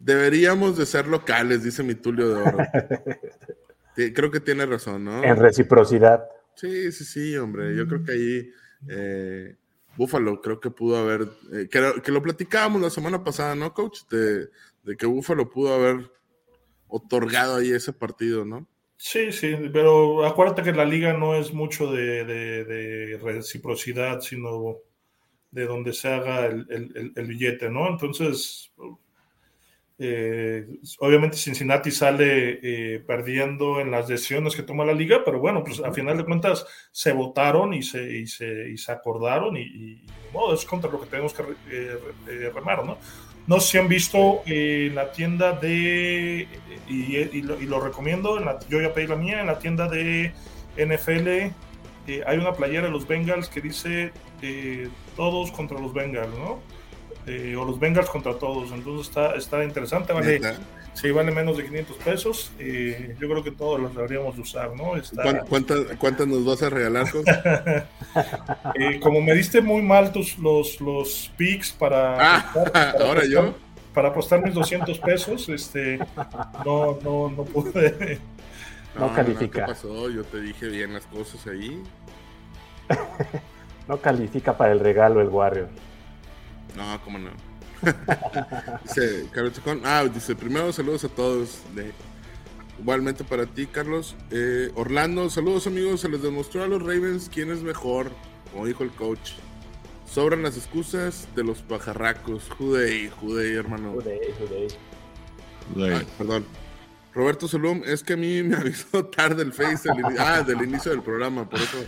Deberíamos 0.00 0.76
de 0.76 0.86
ser 0.86 1.06
locales, 1.06 1.62
dice 1.62 1.82
mi 1.82 1.94
Tulio 1.94 2.28
de 2.30 2.42
Oro. 2.42 2.58
creo 4.14 4.30
que 4.30 4.40
tiene 4.40 4.66
razón, 4.66 5.04
¿no? 5.04 5.22
En 5.22 5.36
reciprocidad. 5.36 6.24
Sí, 6.54 6.90
sí, 6.90 7.04
sí, 7.04 7.36
hombre. 7.36 7.76
Yo 7.76 7.86
creo 7.86 8.02
que 8.02 8.12
ahí 8.12 8.50
eh, 8.88 9.56
Búfalo 9.96 10.40
creo 10.40 10.60
que 10.60 10.70
pudo 10.70 10.96
haber, 10.96 11.28
eh, 11.52 11.68
que, 11.68 12.12
lo 12.12 12.22
platicábamos 12.22 12.80
la 12.80 12.90
semana 12.90 13.22
pasada, 13.22 13.54
¿no, 13.54 13.74
coach? 13.74 14.00
De, 14.10 14.48
que 14.98 15.06
Búfalo 15.06 15.50
pudo 15.50 15.74
haber 15.74 16.10
otorgado 16.88 17.56
ahí 17.56 17.70
ese 17.70 17.92
partido, 17.92 18.44
¿no? 18.44 18.66
Sí, 18.96 19.32
sí, 19.32 19.56
pero 19.72 20.26
acuérdate 20.26 20.62
que 20.62 20.72
la 20.72 20.84
liga 20.84 21.14
no 21.14 21.34
es 21.34 21.54
mucho 21.54 21.90
de, 21.90 23.18
reciprocidad, 23.22 24.20
sino 24.20 24.76
de 25.50 25.64
donde 25.64 25.94
se 25.94 26.08
haga 26.08 26.44
el, 26.44 27.26
billete, 27.26 27.70
¿no? 27.70 27.88
Entonces, 27.88 28.74
eh, 29.98 30.66
obviamente 30.98 31.38
Cincinnati 31.38 31.90
sale 31.90 32.58
eh, 32.62 33.00
perdiendo 33.00 33.80
en 33.80 33.90
las 33.90 34.06
decisiones 34.06 34.54
que 34.54 34.64
toma 34.64 34.84
la 34.84 34.92
liga, 34.92 35.22
pero 35.24 35.40
bueno, 35.40 35.64
pues 35.64 35.80
a 35.80 35.92
final 35.94 36.18
de 36.18 36.26
cuentas 36.26 36.66
se 36.92 37.12
votaron 37.12 37.72
y 37.72 37.82
se, 37.82 38.18
y 38.18 38.26
se, 38.26 38.70
y 38.70 38.76
se 38.76 38.92
acordaron 38.92 39.56
y, 39.56 39.62
y 39.62 40.06
es 40.52 40.64
contra 40.66 40.90
lo 40.90 41.00
que 41.00 41.06
tenemos 41.06 41.32
que 41.32 41.42
eh, 41.70 42.50
remar, 42.54 42.84
¿no? 42.84 42.98
No 43.50 43.58
sé 43.58 43.72
si 43.72 43.78
han 43.78 43.88
visto 43.88 44.42
en 44.46 44.94
la 44.94 45.10
tienda 45.10 45.50
de, 45.50 46.46
y, 46.88 47.42
lo, 47.42 47.80
recomiendo, 47.80 48.38
en 48.38 48.44
la, 48.44 48.60
yo 48.68 48.80
ya 48.80 48.94
pedí 48.94 49.08
la 49.08 49.16
mía, 49.16 49.40
en 49.40 49.48
la 49.48 49.58
tienda 49.58 49.88
de 49.88 50.32
NFL 50.76 51.50
hay 52.26 52.38
una 52.38 52.52
playera 52.52 52.86
de 52.86 52.92
los 52.92 53.08
Bengals 53.08 53.48
que 53.48 53.60
dice 53.60 54.12
todos 55.16 55.50
contra 55.50 55.80
los 55.80 55.92
Bengals, 55.92 56.32
¿no? 56.38 56.60
Eh, 57.26 57.56
o 57.56 57.64
los 57.64 57.80
Bengals 57.80 58.08
contra 58.08 58.34
todos. 58.34 58.70
Entonces 58.70 59.08
está, 59.08 59.34
está 59.34 59.64
interesante, 59.64 60.12
vale, 60.12 60.40
sí, 60.94 61.10
vale 61.10 61.30
menos 61.30 61.56
de 61.56 61.64
500 61.64 61.96
pesos. 61.98 62.52
Eh, 62.58 63.16
yo 63.20 63.28
creo 63.28 63.42
que 63.42 63.50
todos 63.50 63.80
los 63.80 63.94
deberíamos 63.94 64.38
usar, 64.38 64.70
¿no? 64.74 64.92
¿Cuántas, 65.48 66.26
nos 66.26 66.44
vas 66.44 66.62
a 66.62 66.70
regalar? 66.70 67.06
eh, 68.74 69.00
como 69.00 69.20
me 69.20 69.34
diste 69.34 69.60
muy 69.60 69.82
mal 69.82 70.12
tus, 70.12 70.38
los, 70.38 70.80
los 70.80 71.32
picks 71.36 71.72
para, 71.72 72.16
ah, 72.20 72.94
ahora 73.00 73.22
yo. 73.24 73.54
Para 73.94 74.10
apostar 74.10 74.40
mis 74.40 74.54
200 74.54 74.98
pesos, 75.00 75.48
este, 75.48 75.98
no, 76.64 76.96
no, 77.02 77.28
no 77.28 77.44
pude. 77.44 78.20
No, 78.96 79.12
califica. 79.12 79.60
¿Qué 79.60 79.72
pasó? 79.72 80.08
Yo 80.10 80.22
te 80.24 80.40
dije 80.40 80.68
bien 80.68 80.94
las 80.94 81.06
cosas 81.06 81.44
ahí. 81.48 81.82
no 83.88 83.98
califica 83.98 84.56
para 84.56 84.72
el 84.72 84.80
regalo 84.80 85.20
el 85.20 85.28
Warrior. 85.28 85.68
No, 86.76 87.00
cómo 87.02 87.18
no. 87.18 87.49
dice 88.84 89.26
Carlos 89.32 89.54
Chacón. 89.54 89.82
Ah, 89.84 90.04
dice, 90.04 90.34
primero 90.34 90.72
saludos 90.72 91.04
a 91.04 91.08
todos. 91.08 91.60
igualmente 92.78 93.24
para 93.24 93.46
ti, 93.46 93.66
Carlos. 93.66 94.16
Eh, 94.30 94.70
Orlando, 94.74 95.30
saludos 95.30 95.66
amigos. 95.66 96.00
Se 96.00 96.08
les 96.08 96.22
demostró 96.22 96.62
a 96.62 96.68
los 96.68 96.80
Ravens 96.82 97.30
quién 97.32 97.50
es 97.50 97.62
mejor, 97.62 98.10
como 98.52 98.66
dijo 98.66 98.82
el 98.84 98.90
coach. 98.90 99.32
Sobran 100.06 100.42
las 100.42 100.56
excusas 100.56 101.28
de 101.36 101.44
los 101.44 101.62
pajarracos. 101.62 102.48
Judei, 102.50 103.08
Judei, 103.08 103.54
hermano. 103.54 103.92
Judei, 103.92 104.20
Judei. 104.38 106.06
perdón. 106.18 106.44
Roberto 107.12 107.48
Solum, 107.48 107.82
es 107.84 108.04
que 108.04 108.12
a 108.12 108.16
mí 108.16 108.42
me 108.42 108.56
avisó 108.58 109.04
tarde 109.04 109.42
el 109.42 109.52
Face 109.52 109.88
ah, 110.18 110.42
del 110.42 110.62
inicio 110.62 110.92
del 110.92 111.02
programa, 111.02 111.48
por 111.48 111.58
eso 111.58 111.78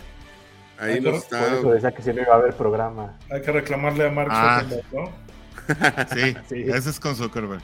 Ahí 0.77 0.99
no 0.99 1.11
está. 1.11 1.39
Por 1.39 1.57
eso 1.59 1.71
decía 1.71 1.91
que 1.91 2.01
si 2.01 2.13
no 2.13 2.21
iba 2.21 2.33
a 2.33 2.37
haber 2.37 2.55
programa. 2.55 3.17
Hay 3.31 3.41
que 3.41 3.51
reclamarle 3.51 4.07
a 4.07 4.11
Mark 4.11 4.29
ah. 4.31 4.63
¿no? 4.91 5.11
Sí, 6.13 6.35
sí, 6.49 6.63
ese 6.67 6.89
es 6.89 6.99
con 6.99 7.15
Zuckerberg. 7.15 7.61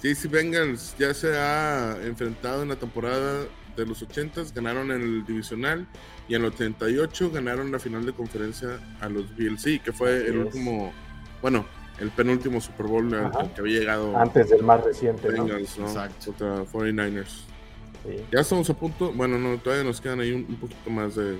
Sí, 0.00 0.14
sí, 0.14 0.28
Bengals 0.28 0.94
ya 0.98 1.12
se 1.14 1.36
ha 1.36 1.96
enfrentado 2.02 2.62
en 2.62 2.68
la 2.68 2.76
temporada 2.76 3.44
de 3.76 3.86
los 3.86 4.02
80 4.02 4.42
ganaron 4.54 4.90
en 4.90 5.02
el 5.02 5.26
divisional 5.26 5.86
y 6.28 6.34
en 6.34 6.42
el 6.42 6.48
88 6.48 7.30
ganaron 7.30 7.70
la 7.70 7.78
final 7.78 8.06
de 8.06 8.12
conferencia 8.12 8.80
a 9.00 9.08
los 9.08 9.24
BLC, 9.36 9.82
que 9.82 9.92
fue 9.92 10.26
el 10.26 10.38
último, 10.38 10.92
bueno, 11.42 11.66
el 12.00 12.10
penúltimo 12.10 12.60
Super 12.60 12.86
Bowl 12.86 13.12
al 13.14 13.52
que 13.52 13.60
había 13.60 13.80
llegado. 13.80 14.16
Antes 14.16 14.50
del 14.50 14.62
más 14.62 14.82
reciente. 14.82 15.28
Bengals, 15.28 15.78
¿no? 15.78 15.86
Contra 16.24 16.64
49ers. 16.64 17.44
Ya 18.30 18.40
estamos 18.40 18.70
a 18.70 18.74
punto, 18.74 19.12
bueno, 19.12 19.38
no, 19.38 19.58
todavía 19.58 19.84
nos 19.84 20.00
quedan 20.00 20.20
ahí 20.20 20.32
un, 20.32 20.44
poquito 20.56 20.90
más 20.90 21.16
de 21.16 21.38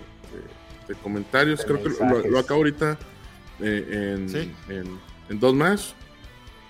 de 0.89 0.95
comentarios. 0.97 1.65
Creo 1.65 1.83
que 1.83 1.91
lo, 2.29 2.39
acabo 2.39 2.59
ahorita 2.59 2.99
eh, 3.61 4.17
en, 4.69 4.99
dos 5.29 5.55
más. 5.55 5.95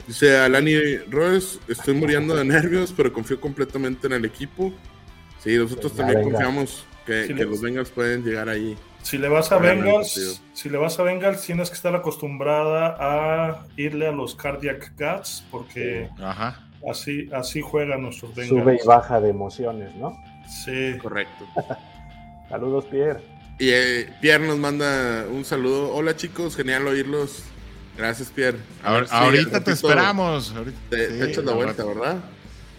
Dice 0.07 0.39
Alani 0.39 0.99
Roes, 1.11 1.59
estoy 1.67 1.95
muriendo 1.95 2.37
de 2.37 2.45
nervios, 2.45 2.95
pero 2.97 3.13
confío 3.13 3.41
completamente 3.41 4.07
en 4.07 4.13
el 4.13 4.25
equipo. 4.25 4.73
Sí, 5.41 5.57
nosotros 5.57 5.93
pues 5.93 5.97
también 5.97 6.31
confiamos 6.31 6.87
que, 7.05 7.27
los 7.29 7.61
Bengals 7.61 7.91
pueden 7.91 8.25
llegar 8.25 8.49
ahí. 8.49 8.77
Si 9.03 9.19
le 9.19 9.29
vas 9.29 9.53
a 9.53 9.59
Bengals, 9.59 10.43
si 10.53 10.69
le 10.69 10.79
vas 10.79 10.99
a 10.99 11.03
Bengals, 11.03 11.43
tienes 11.43 11.71
que 11.71 11.77
estar 11.77 11.95
acostumbrada 11.95 12.97
a 12.99 13.67
irle 13.77 14.09
a 14.09 14.13
los 14.13 14.35
cardiac 14.35 14.93
guts, 14.99 15.45
porque 15.51 16.09
así 16.89 17.29
así 17.33 17.61
juegan 17.61 18.03
nuestros 18.03 18.35
Bengals. 18.35 18.63
Sube 18.63 18.79
y 18.83 18.87
baja 18.87 19.21
de 19.21 19.31
emociones, 19.31 19.95
¿no? 19.97 20.17
Sí. 20.65 20.97
Correcto. 20.99 21.47
Saludos, 22.49 22.85
Pierre. 22.87 23.21
Y 23.59 23.71
eh, 23.71 24.13
Pierre 24.21 24.47
nos 24.47 24.59
manda 24.59 25.27
un 25.31 25.45
saludo. 25.45 25.95
Hola 25.95 26.15
chicos, 26.17 26.57
genial 26.57 26.87
oírlos. 26.87 27.45
Gracias, 27.97 28.29
Pierre. 28.29 28.59
ahorita 28.83 29.63
te 29.63 29.73
esperamos. 29.73 30.55
te, 30.91 31.25
echas 31.25 31.45
la 31.45 31.53
vuelta, 31.53 31.85
¿verdad? 31.85 32.17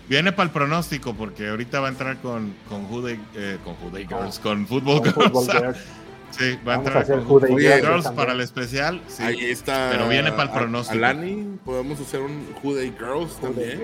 Viene 0.10 0.32
para 0.32 0.46
el 0.46 0.52
pronóstico 0.52 1.14
porque 1.14 1.50
ahorita 1.50 1.82
va 1.82 1.88
a 1.88 1.92
entrar 1.92 2.18
con 2.22 2.54
con 2.70 2.86
Jude, 2.86 3.20
eh, 3.36 3.58
con 3.64 3.76
Girls, 3.94 4.40
con 4.40 4.68
Football 4.68 5.04
Girls. 5.04 5.78
Sí, 6.32 6.60
va 6.68 6.74
a 6.74 6.76
entrar 6.78 7.06
con 7.08 7.24
Jude 7.24 7.80
Girls 7.82 8.08
para 8.10 8.34
el 8.34 8.42
especial. 8.42 9.02
Sí, 9.08 9.24
Ahí 9.24 9.46
está. 9.46 9.90
Pero 9.92 10.10
viene 10.10 10.32
para 10.32 10.44
el 10.44 10.50
pronóstico. 10.50 10.98
Alani, 10.98 11.58
podemos 11.64 12.00
hacer 12.00 12.20
un 12.20 12.54
Jude 12.62 12.92
Girls 12.98 13.40
también. 13.40 13.82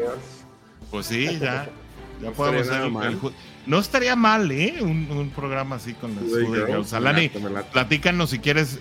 Pues 0.91 1.07
sí, 1.07 1.39
ya. 1.39 1.69
Ya 2.21 2.31
podemos 2.31 2.69
hacer 2.69 2.83
el, 2.83 3.17
No 3.65 3.79
estaría 3.79 4.15
mal, 4.15 4.49
¿eh? 4.51 4.77
Un, 4.81 5.31
programa 5.35 5.75
así 5.75 5.93
con 5.93 6.15
los 6.15 6.23
Jude 6.23 6.65
Girls. 6.67 6.93
Alani, 6.93 7.29
platícanos 7.71 8.29
si 8.29 8.39
quieres, 8.39 8.75
eh, 8.75 8.79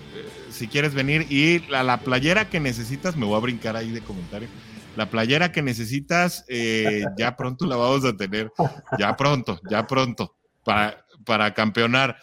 si 0.63 0.69
quieres 0.69 0.93
venir. 0.93 1.27
Y 1.29 1.59
la, 1.67 1.83
la 1.83 1.97
playera 1.97 2.49
que 2.49 2.61
necesitas, 2.61 3.17
me 3.17 3.25
voy 3.25 3.35
a 3.35 3.41
brincar 3.41 3.75
ahí 3.75 3.91
de 3.91 3.99
comentario 3.99 4.47
la 4.95 5.09
playera 5.09 5.51
que 5.51 5.61
necesitas, 5.61 6.45
eh, 6.47 7.03
ya 7.17 7.35
pronto 7.35 7.65
la 7.65 7.75
vamos 7.75 8.05
a 8.05 8.15
tener, 8.15 8.51
ya 8.99 9.15
pronto, 9.15 9.59
ya 9.69 9.87
pronto, 9.87 10.35
para, 10.63 11.05
para 11.25 11.53
campeonar. 11.53 12.17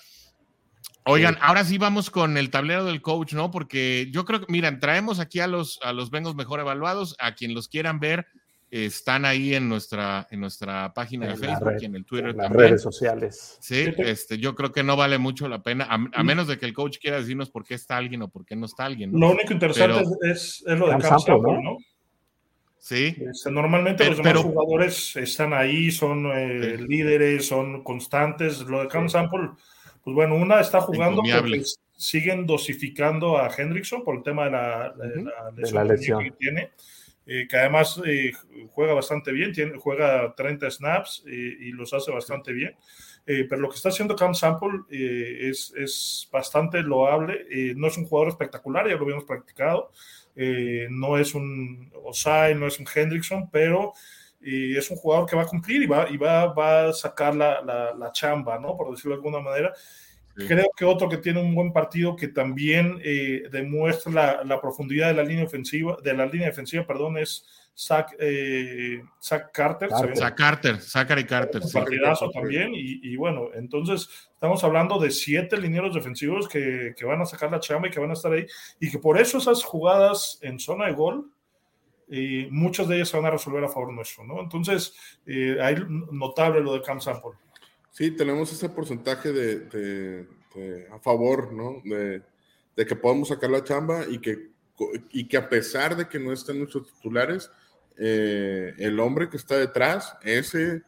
Oigan, 1.04 1.36
ahora 1.40 1.64
sí 1.64 1.78
vamos 1.78 2.10
con 2.10 2.36
el 2.36 2.50
tablero 2.50 2.84
del 2.84 3.02
coach, 3.02 3.32
¿no? 3.32 3.50
Porque 3.50 4.08
yo 4.12 4.24
creo 4.24 4.40
que, 4.40 4.52
miren, 4.52 4.78
traemos 4.78 5.18
aquí 5.18 5.40
a 5.40 5.48
los, 5.48 5.80
a 5.82 5.92
los 5.92 6.10
Bengals 6.10 6.36
mejor 6.36 6.60
evaluados, 6.60 7.16
a 7.18 7.34
quien 7.34 7.54
los 7.54 7.68
quieran 7.68 7.98
ver, 7.98 8.26
están 8.70 9.24
ahí 9.24 9.54
en 9.54 9.68
nuestra, 9.68 10.28
en 10.30 10.40
nuestra 10.40 10.94
página 10.94 11.26
de 11.26 11.36
Facebook 11.36 11.72
y 11.80 11.84
en 11.86 11.96
el 11.96 12.04
Twitter 12.04 12.30
en 12.30 12.36
las 12.36 12.50
redes 12.50 12.82
sociales. 12.82 13.58
Sí, 13.60 13.92
este, 13.98 14.38
yo 14.38 14.54
creo 14.54 14.70
que 14.70 14.82
no 14.82 14.96
vale 14.96 15.18
mucho 15.18 15.48
la 15.48 15.62
pena, 15.62 15.86
a, 15.90 16.22
menos 16.22 16.46
de 16.46 16.58
que 16.58 16.66
el 16.66 16.72
coach 16.72 16.98
quiera 16.98 17.18
decirnos 17.18 17.50
por 17.50 17.64
qué 17.64 17.74
está 17.74 17.96
alguien 17.96 18.22
o 18.22 18.28
por 18.28 18.44
qué 18.44 18.54
no 18.54 18.66
está 18.66 18.84
alguien. 18.84 19.10
Lo 19.12 19.30
único 19.30 19.52
interesante 19.52 20.04
es, 20.22 20.62
lo 20.66 20.88
de 20.88 20.98
Cam 20.98 21.18
¿no? 21.62 21.78
Sí. 22.78 23.14
Este, 23.30 23.50
normalmente 23.50 24.06
los 24.06 24.16
demás 24.16 24.38
jugadores 24.38 25.16
están 25.16 25.52
ahí, 25.52 25.90
son 25.90 26.30
eh, 26.32 26.78
líderes, 26.78 27.46
son 27.46 27.82
constantes. 27.82 28.60
Lo 28.60 28.80
de 28.80 28.88
Cam 28.88 29.08
Sample, 29.08 29.50
pues 30.02 30.14
bueno, 30.14 30.36
una 30.36 30.60
está 30.60 30.80
jugando 30.80 31.22
porque 31.22 31.62
siguen 31.96 32.46
dosificando 32.46 33.36
a 33.36 33.50
Hendrickson 33.54 34.02
por 34.02 34.16
el 34.16 34.22
tema 34.22 34.46
de 34.46 34.50
la, 34.50 35.84
lesión, 35.84 36.24
que 36.24 36.30
tiene. 36.30 36.70
Eh, 37.26 37.46
que 37.48 37.56
además 37.56 38.00
eh, 38.04 38.32
juega 38.70 38.94
bastante 38.94 39.30
bien, 39.30 39.52
tiene, 39.52 39.78
juega 39.78 40.34
30 40.34 40.70
snaps 40.70 41.22
y 41.26 41.70
los 41.72 41.92
hace 41.92 42.10
bastante 42.10 42.52
bien. 42.52 42.74
pero 43.24 43.58
lo 43.58 43.68
que 43.68 43.76
está 43.76 43.90
haciendo 43.90 44.16
Cam 44.16 44.34
Sample 44.34 44.80
es, 44.90 45.72
es, 45.76 46.28
bastante 46.32 46.82
loable. 46.82 47.46
no 47.76 47.86
es 47.86 47.96
un 47.96 48.06
jugador 48.06 48.28
espectacular, 48.28 48.88
ya 48.88 48.96
lo 48.96 49.02
habíamos 49.02 49.24
practicado, 49.24 49.92
eh, 50.36 50.86
no 50.90 51.18
es 51.18 51.34
un 51.34 51.92
Osai, 52.04 52.54
no 52.54 52.66
es 52.66 52.78
un 52.78 52.86
Hendrickson, 52.92 53.50
pero 53.50 53.92
eh, 54.40 54.74
es 54.76 54.90
un 54.90 54.96
jugador 54.96 55.28
que 55.28 55.36
va 55.36 55.42
a 55.42 55.46
cumplir 55.46 55.82
y 55.82 55.86
va, 55.86 56.08
y 56.08 56.16
va, 56.16 56.52
va 56.52 56.88
a 56.88 56.92
sacar 56.92 57.34
la, 57.34 57.60
la, 57.62 58.12
chamba, 58.12 58.58
¿no? 58.58 58.76
Por 58.76 58.90
decirlo 58.90 59.16
de 59.16 59.16
alguna 59.16 59.40
manera. 59.40 59.72
Creo 60.46 60.70
que 60.76 60.84
otro 60.84 61.08
que 61.08 61.18
tiene 61.18 61.40
un 61.40 61.54
buen 61.54 61.72
partido 61.72 62.16
que 62.16 62.28
también 62.28 63.00
eh, 63.04 63.44
demuestra 63.50 64.42
la, 64.44 64.60
profundidad 64.60 65.08
de 65.08 65.14
la 65.14 65.22
línea 65.22 65.44
ofensiva, 65.44 65.96
de 66.02 66.14
la 66.14 66.26
línea 66.26 66.48
defensiva, 66.48 66.86
perdón, 66.86 67.18
es 67.18 67.46
Zach, 67.76 68.14
eh, 68.18 69.02
Carter. 69.52 69.90
Zach 70.14 70.34
Carter, 70.34 70.80
Zachary 70.80 71.24
Carter. 71.24 71.62
Un 71.64 71.72
partidazo 71.72 72.30
también. 72.30 72.72
Y, 72.74 73.16
bueno, 73.16 73.48
entonces 73.54 74.08
estamos 74.32 74.62
hablando 74.64 74.98
de 74.98 75.10
siete 75.10 75.56
linieros 75.56 75.94
defensivos 75.94 76.48
que, 76.48 76.94
van 77.04 77.22
a 77.22 77.26
sacar 77.26 77.50
la 77.50 77.60
chamba 77.60 77.88
y 77.88 77.90
que 77.90 78.00
van 78.00 78.10
a 78.10 78.14
estar 78.14 78.32
ahí. 78.32 78.46
Y 78.80 78.90
que 78.90 78.98
por 78.98 79.18
eso 79.18 79.38
esas 79.38 79.64
jugadas 79.64 80.38
en 80.42 80.58
zona 80.58 80.86
de 80.86 80.92
gol, 80.92 81.30
y 82.08 82.48
muchas 82.50 82.88
de 82.88 82.96
ellas 82.96 83.08
se 83.08 83.16
van 83.16 83.26
a 83.26 83.30
resolver 83.30 83.62
a 83.62 83.68
favor 83.68 83.92
nuestro, 83.92 84.24
¿no? 84.24 84.40
Entonces, 84.40 84.94
eh, 85.26 85.56
hay 85.62 85.76
notable 86.10 86.60
lo 86.60 86.74
de 86.74 86.82
Cam 86.82 87.00
Sample. 87.00 87.32
Sí, 87.90 88.10
tenemos 88.12 88.52
ese 88.52 88.68
porcentaje 88.68 89.32
de, 89.32 90.26
a 90.90 90.98
favor, 90.98 91.52
¿no? 91.52 91.82
De, 91.84 92.22
que 92.86 92.96
podamos 92.96 93.28
sacar 93.28 93.50
la 93.50 93.62
chamba 93.62 94.06
y 94.08 94.18
que 94.20 94.50
y 95.12 95.28
que 95.28 95.36
a 95.36 95.48
pesar 95.48 95.94
de 95.94 96.08
que 96.08 96.18
no 96.18 96.32
estén 96.32 96.58
nuestros 96.58 96.90
titulares, 96.94 97.50
eh, 97.98 98.72
el 98.78 98.98
hombre 98.98 99.28
que 99.28 99.36
está 99.36 99.58
detrás, 99.58 100.16
ese 100.22 100.82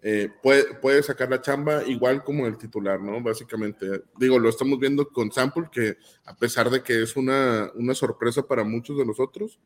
eh, 0.00 0.30
puede, 0.42 0.74
puede, 0.74 1.02
sacar 1.02 1.30
la 1.30 1.40
chamba 1.40 1.82
igual 1.84 2.24
como 2.24 2.46
el 2.46 2.58
titular, 2.58 3.00
¿no? 3.00 3.22
Básicamente, 3.22 4.02
digo, 4.18 4.38
lo 4.38 4.48
estamos 4.48 4.78
viendo 4.78 5.08
con 5.08 5.32
Sample, 5.32 5.68
que 5.72 5.96
a 6.26 6.36
pesar 6.36 6.70
de 6.70 6.82
que 6.82 7.02
es 7.02 7.16
una, 7.16 7.70
una 7.74 7.94
sorpresa 7.94 8.46
para 8.46 8.64
muchos 8.64 8.98
de 8.98 9.06
nosotros, 9.06 9.58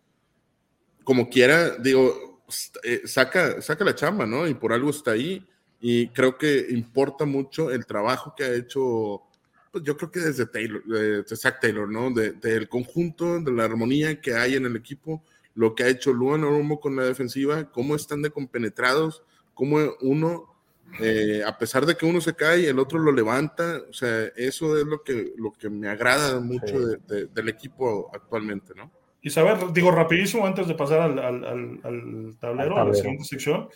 como 1.03 1.29
quiera, 1.29 1.77
digo, 1.77 2.43
eh, 2.85 3.03
saca, 3.05 3.61
saca 3.61 3.85
la 3.85 3.95
chamba, 3.95 4.27
¿no? 4.27 4.47
Y 4.47 4.55
por 4.55 4.73
algo 4.73 4.91
está 4.91 5.13
ahí. 5.13 5.45
Y 5.81 6.09
creo 6.09 6.37
que 6.37 6.67
importa 6.71 7.25
mucho 7.25 7.71
el 7.71 7.87
trabajo 7.87 8.35
que 8.37 8.45
ha 8.45 8.55
hecho 8.55 9.23
pues 9.71 9.85
yo 9.85 9.97
creo 9.97 10.11
que 10.11 10.21
desde 10.21 10.47
Taylor, 10.47 10.83
de, 10.85 11.37
Zach 11.37 11.61
Taylor, 11.61 11.89
¿no? 11.89 12.11
del 12.11 12.69
conjunto, 12.69 13.41
de 13.41 13.53
la 13.53 13.65
armonía 13.65 14.21
que 14.21 14.35
hay 14.35 14.55
en 14.55 14.67
el 14.67 14.77
equipo, 14.77 15.23
lo 15.55 15.75
que 15.75 15.83
ha 15.83 15.89
hecho 15.89 16.13
Luan 16.13 16.45
Oromo 16.45 16.81
con 16.81 16.97
la 16.97 17.05
defensiva, 17.05 17.71
cómo 17.71 17.95
están 17.95 18.23
de 18.23 18.31
compenetrados, 18.31 19.23
cómo 19.55 19.79
uno, 20.01 20.55
eh, 21.01 21.43
a 21.45 21.59
pesar 21.59 21.85
de 21.85 21.97
que 21.97 22.07
uno 22.07 22.21
se 22.21 22.35
cae, 22.35 22.69
el 22.69 22.79
otro 22.79 22.99
lo 22.99 23.13
levanta, 23.13 23.83
o 23.89 23.93
sea, 23.93 24.27
eso 24.37 24.79
es 24.79 24.87
lo 24.87 25.03
que, 25.03 25.33
lo 25.37 25.53
que 25.53 25.69
me 25.69 25.89
agrada 25.89 26.41
mucho 26.41 26.79
del 26.79 27.49
equipo 27.49 28.11
actualmente, 28.15 28.73
¿no? 28.75 28.91
Y 29.21 29.31
saber, 29.31 29.73
digo 29.73 29.91
rapidísimo 29.91 30.47
antes 30.47 30.69
de 30.69 30.75
pasar 30.75 31.01
al, 31.01 31.19
al, 31.19 32.37
tablero, 32.39 32.79
a 32.79 32.85
la 32.85 32.95
siguiente 32.95 33.25
sección, 33.25 33.69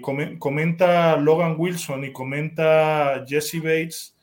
comenta 0.00 1.16
Logan 1.16 1.56
Wilson 1.58 2.04
y 2.04 2.12
comenta 2.12 3.24
Jesse 3.26 3.60
Bates 3.62 4.16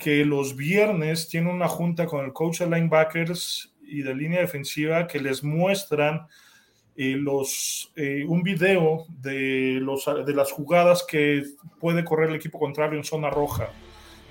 que 0.00 0.24
los 0.24 0.56
viernes 0.56 1.28
tiene 1.28 1.50
una 1.50 1.68
junta 1.68 2.06
con 2.06 2.24
el 2.24 2.32
coach 2.32 2.60
de 2.60 2.66
linebackers 2.66 3.72
y 3.82 4.02
de 4.02 4.14
línea 4.14 4.40
defensiva 4.40 5.06
que 5.06 5.20
les 5.20 5.44
muestran 5.44 6.26
eh, 6.96 7.16
los, 7.16 7.92
eh, 7.96 8.24
un 8.26 8.42
video 8.42 9.04
de, 9.08 9.78
los, 9.80 10.06
de 10.26 10.34
las 10.34 10.50
jugadas 10.50 11.04
que 11.06 11.44
puede 11.78 12.04
correr 12.04 12.30
el 12.30 12.36
equipo 12.36 12.58
contrario 12.58 12.98
en 12.98 13.04
zona 13.04 13.30
roja. 13.30 13.68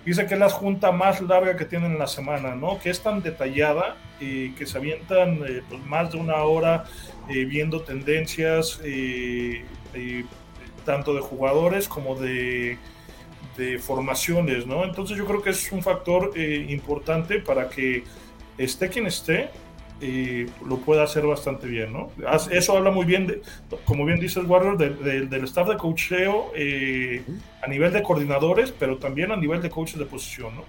Dice 0.05 0.25
que 0.25 0.33
es 0.33 0.39
la 0.39 0.49
junta 0.49 0.91
más 0.91 1.21
larga 1.21 1.55
que 1.55 1.65
tienen 1.65 1.91
en 1.91 1.99
la 1.99 2.07
semana, 2.07 2.55
¿no? 2.55 2.79
Que 2.79 2.89
es 2.89 3.01
tan 3.01 3.21
detallada 3.21 3.97
eh, 4.19 4.53
que 4.57 4.65
se 4.65 4.77
avientan 4.77 5.39
pues, 5.67 5.85
más 5.85 6.11
de 6.11 6.17
una 6.17 6.43
hora 6.43 6.85
viendo 7.27 7.81
tendencias 7.81 8.79
tanto 10.89 11.13
de 11.13 11.21
jugadores 11.21 11.87
como 11.87 12.15
de 12.15 12.79
de 13.59 13.77
formaciones, 13.77 14.65
¿no? 14.65 14.85
Entonces 14.85 15.17
yo 15.17 15.25
creo 15.25 15.41
que 15.41 15.49
es 15.51 15.71
un 15.71 15.83
factor 15.83 16.31
eh, 16.35 16.65
importante 16.69 17.39
para 17.39 17.69
que 17.69 18.05
esté 18.57 18.87
quien 18.87 19.05
esté, 19.05 19.49
eh, 20.01 20.47
lo 20.65 20.77
pueda 20.77 21.03
hacer 21.03 21.25
bastante 21.25 21.67
bien, 21.67 21.91
¿no? 21.91 22.09
Eso 22.51 22.77
habla 22.77 22.89
muy 22.89 23.05
bien, 23.05 23.27
de, 23.27 23.41
como 23.83 24.05
bien 24.05 24.19
dice 24.19 24.39
el 24.39 24.45
Warrior, 24.45 24.77
del 24.77 25.43
staff 25.43 25.67
de 25.67 25.77
coacheo 25.77 26.51
eh, 26.55 27.21
a 27.61 27.67
nivel 27.67 27.91
de 27.91 28.01
coordinadores, 28.01 28.71
pero 28.71 28.97
también 28.97 29.31
a 29.33 29.35
nivel 29.35 29.61
de 29.61 29.69
coaches 29.69 29.99
de 29.99 30.05
posición, 30.05 30.55
¿no? 30.55 30.63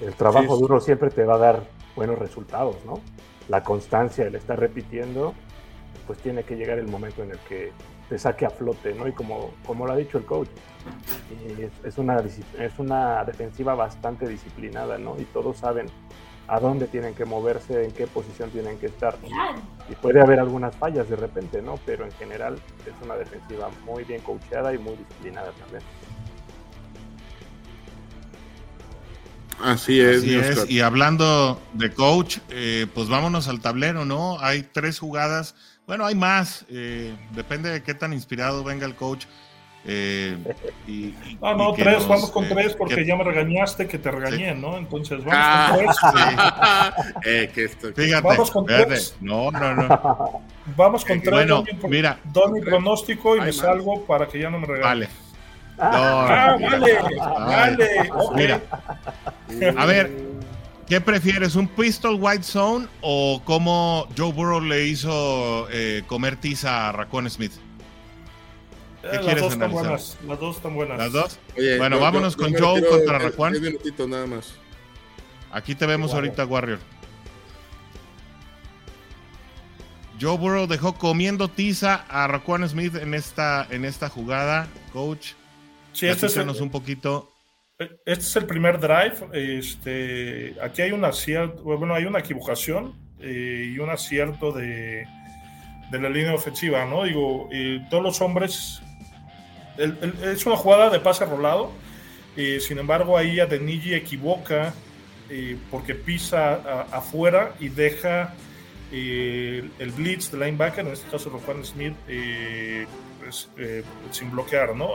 el 0.00 0.14
trabajo 0.14 0.56
duro 0.56 0.80
siempre 0.80 1.10
te 1.10 1.22
va 1.22 1.34
a 1.34 1.38
dar 1.38 1.62
buenos 1.94 2.18
resultados, 2.18 2.76
¿no? 2.84 3.00
La 3.48 3.62
constancia, 3.62 4.26
el 4.26 4.34
estar 4.34 4.58
repitiendo, 4.58 5.32
pues 6.08 6.18
tiene 6.18 6.42
que 6.42 6.56
llegar 6.56 6.80
el 6.80 6.88
momento 6.88 7.22
en 7.22 7.30
el 7.30 7.38
que 7.48 7.70
te 8.10 8.18
saque 8.18 8.44
a 8.44 8.50
flote, 8.50 8.92
¿no? 8.92 9.06
Y 9.06 9.12
como, 9.12 9.54
como 9.64 9.86
lo 9.86 9.92
ha 9.92 9.96
dicho 9.96 10.18
el 10.18 10.24
coach, 10.24 10.48
es, 11.84 11.96
una, 11.96 12.20
es 12.58 12.78
una 12.78 13.24
defensiva 13.24 13.76
bastante 13.76 14.28
disciplinada, 14.28 14.98
¿no? 14.98 15.16
Y 15.16 15.24
todos 15.26 15.58
saben 15.58 15.86
a 16.48 16.58
dónde 16.58 16.88
tienen 16.88 17.14
que 17.14 17.24
moverse, 17.24 17.84
en 17.84 17.92
qué 17.92 18.08
posición 18.08 18.50
tienen 18.50 18.78
que 18.78 18.86
estar. 18.86 19.16
Y 19.88 19.94
puede 19.94 20.20
haber 20.20 20.40
algunas 20.40 20.74
fallas 20.74 21.08
de 21.08 21.14
repente, 21.14 21.62
¿no? 21.62 21.78
Pero 21.86 22.04
en 22.04 22.10
general 22.10 22.60
es 22.84 22.92
una 23.00 23.14
defensiva 23.14 23.70
muy 23.86 24.02
bien 24.02 24.20
coachada 24.22 24.74
y 24.74 24.78
muy 24.78 24.96
disciplinada 24.96 25.52
también. 25.52 25.82
Así 29.62 30.00
es. 30.00 30.18
Así 30.18 30.34
es. 30.34 30.68
Y 30.68 30.80
hablando 30.80 31.60
de 31.74 31.92
coach, 31.92 32.38
eh, 32.48 32.88
pues 32.92 33.08
vámonos 33.08 33.46
al 33.46 33.60
tablero, 33.60 34.04
¿no? 34.04 34.40
Hay 34.40 34.64
tres 34.64 34.98
jugadas 34.98 35.54
bueno, 35.90 36.06
hay 36.06 36.14
más. 36.14 36.64
Eh, 36.70 37.12
depende 37.32 37.68
de 37.68 37.82
qué 37.82 37.94
tan 37.94 38.12
inspirado 38.12 38.62
venga 38.62 38.86
el 38.86 38.94
coach. 38.94 39.24
Eh, 39.84 40.38
y, 40.86 41.16
no, 41.42 41.56
no, 41.56 41.72
tres, 41.72 42.06
vamos 42.06 42.30
con 42.30 42.44
eh, 42.44 42.50
tres 42.52 42.76
porque 42.76 43.04
ya 43.04 43.16
me 43.16 43.24
regañaste 43.24 43.88
que 43.88 43.98
te 43.98 44.08
regañé, 44.08 44.54
¿no? 44.54 44.76
Entonces, 44.78 45.24
vamos 45.24 45.96
con 45.96 46.14
ah, 46.14 46.94
tres. 47.20 47.76
Fíjate, 47.96 48.28
vamos 48.28 48.52
con 48.52 48.66
tres. 48.66 49.16
No, 49.20 49.50
no, 49.50 49.74
no. 49.74 50.42
Vamos 50.76 51.04
con 51.04 51.20
tres. 51.20 51.32
Bueno, 51.32 51.64
mira. 51.88 52.20
Doy 52.22 52.52
mi 52.52 52.60
pronóstico 52.60 53.34
y 53.34 53.40
me 53.40 53.52
salgo 53.52 54.06
para 54.06 54.28
que 54.28 54.38
ya 54.38 54.48
no 54.48 54.60
me 54.60 54.68
regañe. 54.68 54.84
Vale. 54.84 55.08
ah, 55.78 56.56
vale, 56.60 56.98
vale. 57.36 58.10
Mira, 58.36 58.60
a 59.76 59.86
ver, 59.86 60.30
¿qué 60.90 61.00
prefieres, 61.00 61.54
un 61.54 61.68
pistol 61.68 62.16
white 62.18 62.42
zone 62.42 62.88
o 63.00 63.40
cómo 63.44 64.08
Joe 64.18 64.32
Burrow 64.32 64.60
le 64.60 64.88
hizo 64.88 65.68
eh, 65.70 66.02
comer 66.08 66.34
tiza 66.36 66.88
a 66.88 66.92
Raccoon 66.92 67.30
Smith? 67.30 67.52
¿Qué 69.00 69.16
eh, 69.16 69.20
quieres 69.22 69.42
las 69.42 69.58
dos 69.58 69.70
buenas, 69.70 70.18
las 70.26 70.40
dos 70.40 70.56
están 70.56 70.74
buenas. 70.74 70.98
¿Las 70.98 71.12
dos? 71.12 71.38
bueno, 71.78 72.00
vámonos 72.00 72.34
con 72.34 72.52
Joe 72.52 72.84
contra 72.84 73.20
Raquan. 73.20 73.54
Un 73.54 73.62
minutito 73.62 74.08
nada 74.08 74.26
más. 74.26 74.54
Aquí 75.52 75.76
te 75.76 75.86
vemos 75.86 76.12
ahorita, 76.12 76.44
Warrior. 76.44 76.80
Joe 80.20 80.36
Burrow 80.36 80.66
dejó 80.66 80.94
comiendo 80.96 81.48
tiza 81.48 82.04
a 82.08 82.26
Raquan 82.26 82.68
Smith 82.68 82.96
en 82.96 83.14
esta, 83.14 83.64
en 83.70 83.84
esta 83.84 84.08
jugada, 84.08 84.66
coach. 84.92 85.34
Sí, 85.92 86.08
este 86.08 86.26
es 86.26 86.36
el, 86.36 86.50
un 86.50 86.70
poquito. 86.70 87.30
Este 87.80 88.12
es 88.12 88.36
el 88.36 88.44
primer 88.44 88.78
drive. 88.78 89.14
Este, 89.32 90.54
aquí 90.62 90.82
hay 90.82 90.92
una 90.92 91.12
bueno, 91.62 91.94
hay 91.94 92.04
una 92.04 92.18
equivocación 92.18 92.94
eh, 93.18 93.72
y 93.74 93.78
un 93.78 93.88
acierto 93.88 94.52
de, 94.52 95.06
de, 95.90 95.98
la 95.98 96.10
línea 96.10 96.34
ofensiva, 96.34 96.84
¿no? 96.84 97.04
Digo, 97.04 97.48
eh, 97.50 97.82
todos 97.88 98.02
los 98.02 98.20
hombres. 98.20 98.82
es 99.78 100.44
una 100.44 100.56
jugada 100.56 100.90
de 100.90 101.00
pase 101.00 101.24
rolado. 101.24 101.72
Eh, 102.36 102.60
sin 102.60 102.78
embargo, 102.78 103.16
ahí 103.16 103.40
Adeniji 103.40 103.94
equivoca 103.94 104.74
porque 105.70 105.94
pisa 105.94 106.82
afuera 106.90 107.54
y 107.60 107.68
deja 107.68 108.34
el 108.90 109.92
blitz 109.96 110.32
de 110.32 110.38
linebacker, 110.44 110.84
en 110.84 110.92
este 110.92 111.08
caso 111.08 111.30
Roquan 111.30 111.64
Smith, 111.64 111.94
pues, 113.20 113.48
sin 114.10 114.32
bloquear, 114.32 114.74
¿no? 114.74 114.94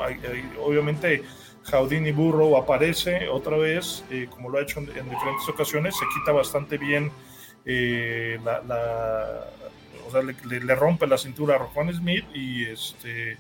obviamente 0.62 1.24
Jaudini 1.66 2.12
Burrow 2.12 2.56
aparece 2.58 3.28
otra 3.28 3.58
vez, 3.58 4.04
eh, 4.10 4.28
como 4.30 4.50
lo 4.50 4.60
ha 4.60 4.62
hecho 4.62 4.80
en, 4.80 4.86
diferentes 4.88 5.50
ocasiones, 5.50 5.96
se 5.96 6.06
quita 6.14 6.32
bastante 6.32 6.78
bien 6.78 7.12
la, 7.66 9.48
o 10.08 10.12
sea, 10.12 10.22
le, 10.22 10.76
rompe 10.76 11.08
la 11.08 11.18
cintura 11.18 11.56
a 11.56 11.58
Roquan 11.58 11.92
Smith 11.92 12.26
y 12.34 12.66
este 12.66 13.38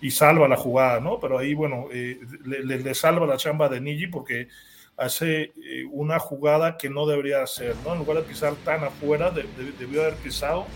y 0.00 0.10
salva 0.10 0.48
la 0.48 0.56
jugada, 0.56 1.00
¿no? 1.00 1.20
Pero 1.20 1.38
ahí, 1.38 1.54
bueno, 1.54 1.88
le, 1.90 2.62
le, 2.64 2.94
salva 2.94 3.26
la 3.26 3.36
chamba 3.36 3.68
de 3.68 3.80
Niji 3.80 4.06
porque 4.06 4.48
hace 4.98 5.52
eh, 5.64 5.84
una 5.90 6.18
jugada 6.18 6.76
que 6.76 6.90
no 6.90 7.06
debería 7.06 7.42
hacer, 7.42 7.76
¿no? 7.84 7.92
En 7.92 8.00
lugar 8.00 8.18
de 8.18 8.24
pisar 8.24 8.54
tan 8.64 8.82
afuera, 8.82 9.30
debió 9.30 10.02
haber 10.02 10.16
pisado, 10.16 10.66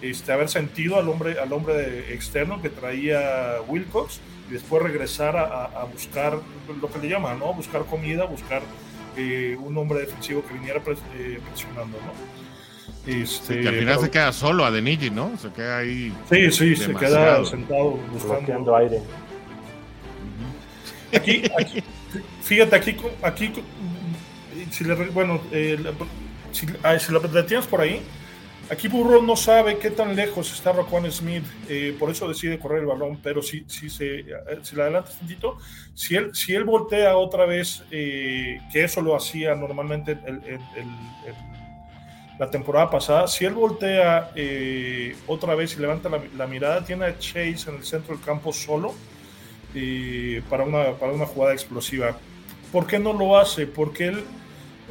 este, 0.00 0.32
haber 0.32 0.48
sentido 0.48 0.98
al 0.98 1.08
hombre, 1.08 1.38
al 1.38 1.52
hombre 1.52 2.12
externo 2.14 2.62
que 2.62 2.70
traía 2.70 3.56
Wilcox 3.68 4.20
y 4.48 4.52
después 4.52 4.82
regresar 4.82 5.36
a, 5.36 5.84
buscar 5.92 6.38
lo 6.80 6.90
que 6.90 6.98
le 6.98 7.08
llaman, 7.08 7.38
¿no? 7.38 7.52
Buscar 7.52 7.84
comida, 7.84 8.24
buscar 8.24 8.62
eh, 9.16 9.56
un 9.58 9.76
hombre 9.76 10.00
defensivo 10.00 10.44
que 10.46 10.54
viniera 10.54 10.80
eh, 11.14 11.38
presionando, 11.48 11.98
¿no? 11.98 12.12
Este, 13.06 13.60
que 13.60 13.68
al 13.68 13.74
final 13.76 14.00
se 14.00 14.10
queda 14.10 14.32
solo 14.32 14.64
a 14.64 14.70
Denigi, 14.70 15.10
¿no? 15.10 15.36
Se 15.38 15.50
queda 15.50 15.78
ahí. 15.78 16.12
Sí, 16.30 16.50
sí, 16.50 16.76
se 16.76 16.94
queda 16.94 17.44
sentado 17.44 17.98
buscando 18.12 18.76
aire. 18.76 19.00
Aquí, 21.14 21.42
aquí, 21.58 21.82
Fíjate, 22.42 22.76
aquí, 22.76 22.96
aquí 23.22 23.52
si 24.70 24.84
le, 24.84 24.94
bueno, 24.94 25.40
eh, 25.52 25.78
si, 26.52 26.66
ah, 26.82 26.98
si, 26.98 27.12
lo 27.12 27.20
detienes 27.20 27.66
por 27.66 27.80
ahí, 27.80 28.02
aquí 28.70 28.88
Burro 28.88 29.22
no 29.22 29.36
sabe 29.36 29.78
qué 29.78 29.90
tan 29.90 30.14
lejos 30.14 30.52
está 30.52 30.72
Roquan 30.72 31.10
Smith, 31.10 31.44
eh, 31.68 31.96
por 31.98 32.10
eso 32.10 32.28
decide 32.28 32.58
correr 32.58 32.80
el 32.80 32.86
balón, 32.86 33.18
pero 33.22 33.42
si, 33.42 33.64
si, 33.66 33.88
se, 33.88 34.20
eh, 34.20 34.26
si 34.62 34.76
le 34.76 34.82
adelantas 34.82 35.14
un 35.14 35.20
poquito, 35.20 35.58
si 35.94 36.16
él, 36.16 36.34
si 36.34 36.54
él 36.54 36.64
voltea 36.64 37.16
otra 37.16 37.46
vez, 37.46 37.82
que 37.90 38.60
eso 38.74 39.00
lo 39.00 39.16
hacía 39.16 39.54
normalmente 39.54 40.18
la 42.38 42.50
temporada 42.50 42.90
pasada, 42.90 43.26
si 43.26 43.44
él 43.44 43.54
voltea 43.54 44.30
otra 45.26 45.54
vez 45.54 45.76
y 45.76 45.80
levanta 45.80 46.08
la, 46.08 46.20
la 46.36 46.46
mirada, 46.46 46.84
tiene 46.84 47.06
a 47.06 47.18
Chase 47.18 47.68
en 47.68 47.76
el 47.76 47.84
centro 47.84 48.14
del 48.14 48.24
campo 48.24 48.52
solo 48.52 48.94
para, 50.48 50.64
una, 50.64 50.92
para 50.92 51.12
una 51.12 51.26
jugada 51.26 51.52
explosiva. 51.52 52.16
¿Por 52.70 52.86
qué 52.86 52.98
no 52.98 53.12
lo 53.12 53.38
hace? 53.38 53.66
Porque 53.66 54.08
él, 54.08 54.22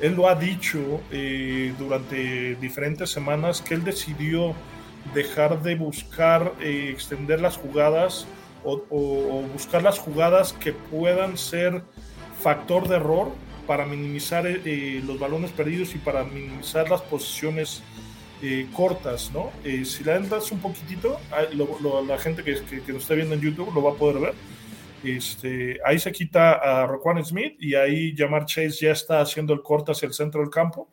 él 0.01 0.15
lo 0.15 0.29
ha 0.29 0.35
dicho 0.35 1.01
eh, 1.11 1.73
durante 1.77 2.55
diferentes 2.55 3.09
semanas 3.09 3.61
que 3.61 3.73
él 3.73 3.83
decidió 3.83 4.53
dejar 5.13 5.61
de 5.63 5.75
buscar 5.75 6.53
eh, 6.61 6.89
extender 6.91 7.41
las 7.41 7.57
jugadas 7.57 8.27
o, 8.63 9.43
buscar 9.53 9.81
las 9.81 9.97
jugadas 9.97 10.51
que 10.51 10.73
puedan 10.73 11.37
ser 11.37 11.83
factor 12.41 12.87
de 12.89 12.97
error 12.97 13.31
para 13.65 13.85
minimizar 13.85 14.45
eh, 14.45 15.01
los 15.05 15.17
balones 15.17 15.51
perdidos 15.51 15.95
y 15.95 15.99
para 15.99 16.25
minimizar 16.25 16.89
las 16.89 17.01
posiciones 17.01 17.81
cortas, 18.71 19.31
¿no? 19.33 19.49
si 19.63 20.03
la 20.03 20.15
entras 20.15 20.51
un 20.51 20.59
poquitito, 20.59 21.17
ah, 21.31 21.41
la 22.07 22.19
gente 22.19 22.43
que, 22.43 22.61
que, 22.65 22.83
que, 22.83 22.93
nos 22.93 23.01
está 23.01 23.15
viendo 23.15 23.33
en 23.33 23.41
YouTube 23.41 23.73
lo 23.73 23.81
va 23.81 23.93
a 23.93 23.95
poder 23.95 24.19
ver 24.19 24.33
este, 25.03 25.79
ahí 25.85 25.99
se 25.99 26.11
quita 26.11 26.53
a 26.53 26.87
Roquan 26.87 27.23
Smith 27.23 27.55
y 27.59 27.75
ahí 27.75 28.15
Jamar 28.15 28.45
Chase 28.45 28.85
ya 28.85 28.91
está 28.91 29.21
haciendo 29.21 29.53
el 29.53 29.61
corte 29.61 29.91
hacia 29.91 30.07
el 30.07 30.13
centro 30.13 30.41
del 30.41 30.49
campo 30.49 30.91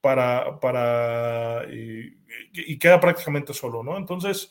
para, 0.00 0.60
para 0.60 1.64
y, 1.72 2.78
queda 2.78 3.00
prácticamente 3.00 3.54
solo, 3.54 3.82
¿no? 3.82 3.96
Entonces, 3.96 4.50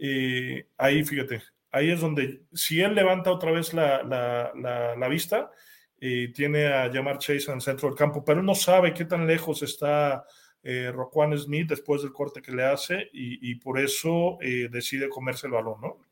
eh, 0.00 0.68
ahí 0.76 1.04
fíjate, 1.04 1.42
ahí 1.70 1.90
es 1.90 2.00
donde 2.00 2.42
si 2.52 2.80
él 2.80 2.94
levanta 2.94 3.30
otra 3.30 3.52
vez 3.52 3.74
la, 3.74 4.02
la, 4.02 5.08
vista, 5.08 5.50
eh, 6.00 6.32
tiene 6.34 6.66
a 6.66 6.90
Jamar 6.92 7.18
Chase 7.18 7.50
en 7.50 7.56
el 7.56 7.60
centro 7.60 7.88
del 7.88 7.98
campo, 7.98 8.24
pero 8.24 8.42
no 8.42 8.54
sabe 8.54 8.94
qué 8.94 9.04
tan 9.04 9.26
lejos 9.26 9.62
está 9.62 10.24
eh, 10.62 10.90
Roquan 10.92 11.36
Smith 11.38 11.68
después 11.68 12.02
del 12.02 12.12
corte 12.12 12.42
que 12.42 12.52
le 12.52 12.64
hace 12.64 13.10
y, 13.12 13.50
y 13.50 13.54
por 13.56 13.78
eso 13.78 14.38
eh, 14.40 14.68
decide 14.70 15.08
comerse 15.08 15.46
el 15.46 15.52
balón, 15.52 15.80
¿no? 15.80 16.05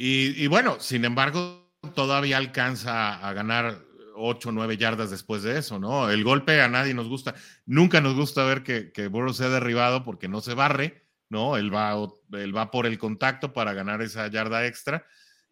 Y, 0.00 0.46
bueno, 0.46 0.78
sin 0.78 1.04
embargo, 1.04 1.72
todavía 1.96 2.36
alcanza 2.36 3.16
a 3.16 3.32
ganar 3.32 3.84
8 4.14 4.48
o 4.48 4.52
9 4.52 4.76
yardas 4.76 5.10
después 5.10 5.42
de 5.42 5.58
eso, 5.58 5.80
¿no? 5.80 6.08
El 6.08 6.22
golpe 6.22 6.60
a 6.60 6.68
nadie 6.68 6.94
nos 6.94 7.08
gusta. 7.08 7.34
Nunca 7.66 8.00
nos 8.00 8.14
gusta 8.14 8.44
ver 8.44 8.62
que, 8.62 8.92
que 8.92 9.08
Burrow 9.08 9.34
sea 9.34 9.48
derribado 9.48 10.04
porque 10.04 10.28
no 10.28 10.40
se 10.40 10.54
barre, 10.54 11.08
¿no? 11.28 11.56
Él 11.56 11.74
va, 11.74 11.96
él 12.32 12.56
va 12.56 12.70
por 12.70 12.86
el 12.86 12.96
contacto 12.96 13.52
para 13.52 13.72
ganar 13.72 14.00
esa 14.00 14.28
yarda 14.28 14.66
extra. 14.66 15.04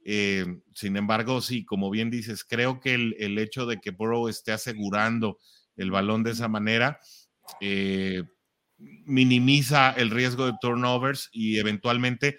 Eh, 0.05 0.47
sin 0.73 0.97
embargo, 0.97 1.41
sí, 1.41 1.65
como 1.65 1.91
bien 1.91 2.11
dices, 2.11 2.45
creo 2.45 2.79
que 2.79 2.95
el, 2.95 3.39
hecho 3.39 3.67
de 3.67 3.81
que 3.81 3.91
Burrow 3.91 4.29
esté 4.29 4.53
asegurando 4.53 5.39
el 5.77 5.91
balón 5.91 6.23
de 6.23 6.31
esa 6.31 6.47
manera 6.47 7.01
eh, 7.61 8.23
minimiza 8.79 9.91
el 9.91 10.11
riesgo 10.11 10.47
de 10.47 10.55
turnovers 10.61 11.29
y 11.33 11.59
eventualmente 11.59 12.39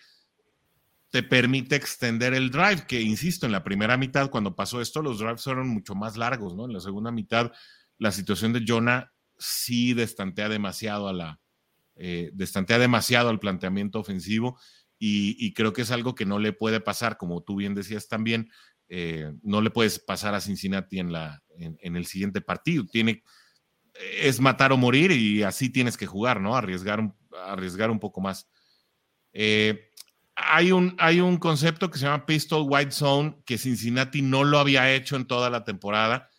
te 1.10 1.24
permite 1.24 1.76
extender 1.76 2.34
el 2.34 2.52
drive, 2.52 2.86
que 2.88 3.02
insisto, 3.02 3.46
en 3.46 3.52
la 3.52 3.64
primera 3.64 3.98
mitad, 3.98 4.30
cuando 4.30 4.56
pasó 4.56 4.82
esto, 4.82 5.02
los 5.02 5.20
drives 5.20 5.44
fueron 5.44 5.70
mucho 5.70 5.96
más 5.96 6.18
largos, 6.18 6.56
¿no? 6.56 6.66
En 6.66 6.74
la 6.74 6.82
segunda 6.82 7.12
mitad, 7.12 7.52
la 7.98 8.12
situación 8.12 8.54
de 8.54 8.64
Jonah 8.68 9.12
sí 9.38 9.94
destantea 9.94 10.50
demasiado 10.50 11.08
a 11.08 11.14
la, 11.14 11.40
eh, 11.96 12.30
destantea 12.34 12.78
demasiado 12.78 13.30
al 13.30 13.40
planteamiento 13.40 14.00
ofensivo 14.00 14.60
y, 15.00 15.54
creo 15.54 15.74
que 15.74 15.84
es 15.84 15.92
algo 15.92 16.16
que 16.16 16.26
no 16.26 16.40
le 16.40 16.54
puede 16.54 16.80
pasar, 16.80 17.18
como 17.18 17.44
tú 17.44 17.56
bien 17.56 17.76
decías 17.76 18.08
también, 18.08 18.50
eh, 18.90 19.32
no 19.44 19.62
le 19.62 19.70
puedes 19.70 20.00
pasar 20.00 20.34
a 20.34 20.42
Cincinnati 20.42 21.00
en, 21.00 21.12
la, 21.12 21.44
en, 21.56 21.96
el 21.96 22.06
siguiente 22.08 22.42
partido. 22.42 22.84
Tiene, 22.86 23.24
es 24.20 24.40
matar 24.40 24.72
o 24.72 24.78
morir 24.78 25.12
y 25.12 25.44
así 25.44 25.70
tienes 25.70 25.98
que 25.98 26.08
jugar, 26.08 26.42
¿no? 26.42 26.56
Arriesgar, 26.56 27.14
arriesgar 27.46 27.92
un 27.92 28.00
poco 28.00 28.22
más. 28.22 28.50
Eh, 29.34 29.87
hay 30.40 30.72
un, 30.72 30.96
hay 31.00 31.20
un 31.20 31.38
concepto 31.38 31.90
que 31.90 31.98
se 31.98 32.06
llama 32.06 32.28
Pistol 32.28 32.66
White 32.68 32.92
Zone 32.92 33.38
que 33.44 33.58
Cincinnati 33.58 34.22
no 34.22 34.44
lo 34.44 34.60
había 34.60 34.94
hecho 34.94 35.16
en 35.16 35.26
toda 35.26 35.50
la 35.50 35.64
temporada 35.64 36.30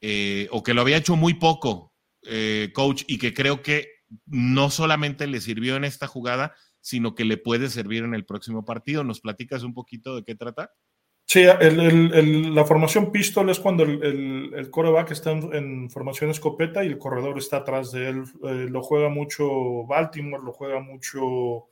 eh, 0.00 0.48
o 0.50 0.64
que 0.64 0.74
lo 0.74 0.80
había 0.80 0.96
hecho 0.96 1.14
muy 1.14 1.34
poco, 1.34 1.94
eh, 2.22 2.70
coach, 2.74 3.04
y 3.06 3.18
que 3.18 3.32
creo 3.32 3.62
que 3.62 3.88
no 4.26 4.68
solamente 4.70 5.28
le 5.28 5.40
sirvió 5.40 5.76
en 5.76 5.84
esta 5.84 6.08
jugada, 6.08 6.54
sino 6.80 7.14
que 7.14 7.24
le 7.24 7.36
puede 7.36 7.68
servir 7.70 8.02
en 8.02 8.14
el 8.14 8.26
próximo 8.26 8.64
partido. 8.64 9.04
¿Nos 9.04 9.20
platicas 9.20 9.62
un 9.62 9.74
poquito 9.74 10.16
de 10.16 10.24
qué 10.24 10.34
trata? 10.34 10.72
Sí, 11.24 11.42
la 11.44 12.64
formación 12.64 13.10
pistol 13.10 13.50
es 13.50 13.58
cuando 13.58 13.82
el, 13.82 14.68
coreback 14.70 15.10
está 15.10 15.32
en, 15.32 15.90
formación 15.90 16.30
escopeta 16.30 16.84
y 16.84 16.88
el 16.88 16.98
corredor 16.98 17.38
está 17.38 17.58
atrás 17.58 17.90
de 17.90 18.08
él. 18.08 18.24
Eh, 18.44 18.66
lo 18.70 18.82
juega 18.82 19.08
mucho 19.08 19.84
Baltimore, 19.86 20.44
lo 20.44 20.52
juega 20.52 20.80
mucho 20.80 21.68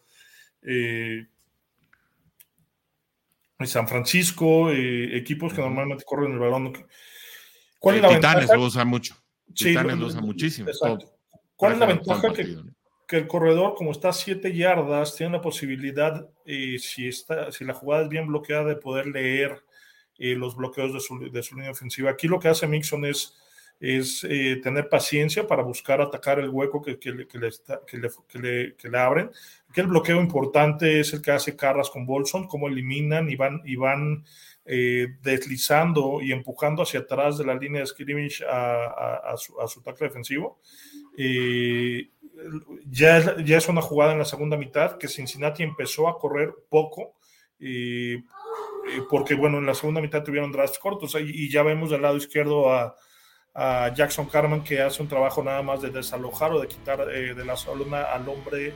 San 3.65 3.89
Francisco, 3.89 4.71
eh, 4.71 5.17
equipos 5.17 5.53
que 5.53 5.61
normalmente 5.61 6.05
corren 6.05 6.33
el 6.33 6.39
balón. 6.39 6.73
¿Cuál 7.79 7.97
es 7.97 8.03
la 8.03 8.09
Titanes 8.09 8.51
lo 8.53 8.63
usa 8.63 8.85
mucho. 8.85 9.15
Titanes 9.55 9.99
lo 9.99 10.07
usa 10.07 10.21
muchísimo. 10.21 10.71
¿Cuál 11.57 11.73
es 11.73 11.79
la 11.79 11.87
ventaja 11.87 12.33
que, 12.33 12.57
que 13.07 13.17
el 13.17 13.27
corredor, 13.27 13.75
como 13.75 13.93
está 13.93 14.09
a 14.11 14.13
7 14.13 14.55
yardas, 14.55 15.17
tiene 15.17 15.33
la 15.33 15.41
posibilidad, 15.41 16.29
eh, 16.45 16.79
si, 16.79 17.09
está, 17.09 17.53
si 17.53 17.65
la 17.65 17.75
jugada 17.75 18.05
es 18.05 18.09
bien 18.09 18.27
bloqueada, 18.27 18.65
de 18.65 18.77
poder 18.77 19.07
leer 19.07 19.63
eh, 20.19 20.35
los 20.35 20.57
bloqueos 20.57 20.93
de 20.93 21.01
su, 21.01 21.31
de 21.31 21.43
su, 21.43 21.55
línea 21.57 21.71
ofensiva. 21.71 22.11
Aquí 22.11 22.29
lo 22.29 22.41
que 22.41 22.49
hace 22.49 22.67
Mixon 22.67 23.05
es, 23.05 23.37
es 23.85 24.25
eh, 24.25 24.61
tener 24.63 24.89
paciencia 24.89 25.47
para 25.47 25.63
buscar 25.63 26.01
atacar 26.01 26.39
el 26.39 26.49
hueco 26.49 26.81
que, 26.81 26.99
que, 26.99 27.13
le, 27.13 27.27
que, 27.27 27.39
le, 27.39 27.51
que, 27.87 28.39
le, 28.39 28.77
le 28.91 28.99
abren. 28.99 29.31
Aquí 29.69 29.81
el 29.81 29.89
bloqueo 29.89 30.21
importante 30.21 31.01
es 31.01 31.13
el 31.13 31.21
que 31.21 31.33
hace 31.33 31.57
Carras 31.57 31.91
con 31.91 32.07
Bolson, 32.07 32.47
cómo 32.47 32.69
eliminan 32.69 33.29
y 33.29 33.37
van, 33.37 33.61
y 33.65 33.77
van 33.77 34.25
deslizando 34.65 36.23
y 36.23 36.33
empujando 36.33 36.83
hacia 36.83 37.01
atrás 37.01 37.37
de 37.37 37.45
la 37.45 37.55
línea 37.55 37.83
de 37.83 37.87
scrimmage 37.87 38.43
a, 38.49 39.19
a, 39.33 39.37
su, 39.37 39.61
a 39.61 39.69
su 39.69 39.83
tackle 39.83 40.07
defensivo. 40.07 40.59
Eh, 41.19 42.09
ya, 42.87 43.19
es, 43.19 43.45
ya 43.45 43.59
es 43.59 43.69
una 43.69 43.83
jugada 43.83 44.13
en 44.13 44.19
la 44.19 44.25
segunda 44.25 44.57
mitad 44.57 44.97
que 44.97 45.09
Cincinnati 45.09 45.63
empezó 45.63 46.09
a 46.09 46.19
correr 46.19 46.55
poco. 46.71 47.17
Eh, 47.61 48.23
porque 49.11 49.35
bueno, 49.35 49.59
en 49.59 49.67
la 49.67 49.75
segunda 49.75 50.01
mitad 50.01 50.23
tuvieron 50.23 50.53
drafts 50.53 50.79
cortos 50.79 51.15
y, 51.15 51.45
y 51.45 51.51
ya 51.51 51.63
vemos 51.63 51.91
del 51.91 52.03
lado 52.03 52.17
izquierdo 52.17 52.73
a, 52.73 52.97
a, 53.55 53.93
Jackson 53.95 54.27
Carman 54.27 54.63
que 54.63 54.81
hace 54.81 55.03
un 55.03 55.09
trabajo 55.09 55.43
nada 55.43 55.63
más 55.63 55.83
de 55.83 55.91
desalojar 55.91 56.53
o 56.53 56.61
de 56.61 56.69
quitar 56.69 57.01
eh, 57.11 57.35
de 57.35 57.45
la 57.45 57.57
zona 57.57 58.03
al 58.03 58.29
hombre 58.29 58.75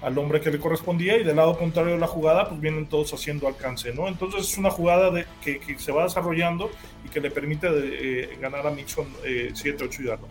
al 0.00 0.16
hombre 0.16 0.40
que 0.40 0.52
le 0.52 0.60
correspondía 0.60 1.16
y 1.16 1.24
del 1.24 1.34
lado 1.34 1.58
contrario 1.58 1.94
de 1.94 1.98
la 1.98 2.06
jugada 2.06 2.48
pues 2.48 2.60
vienen 2.60 2.86
todos 2.86 3.12
haciendo 3.12 3.48
alcance, 3.48 3.92
¿no? 3.92 4.06
Entonces 4.06 4.42
es 4.42 4.56
una 4.56 4.70
jugada 4.70 5.10
que, 5.42 5.58
que 5.58 5.76
se 5.80 5.90
va 5.90 6.04
desarrollando 6.04 6.70
y 7.04 7.08
que 7.08 7.20
le 7.20 7.32
permite 7.32 7.66
eh, 7.68 8.38
ganar 8.40 8.64
a 8.64 8.70
Mixon 8.70 9.06
7-8 9.24 10.04
yardas 10.04 10.30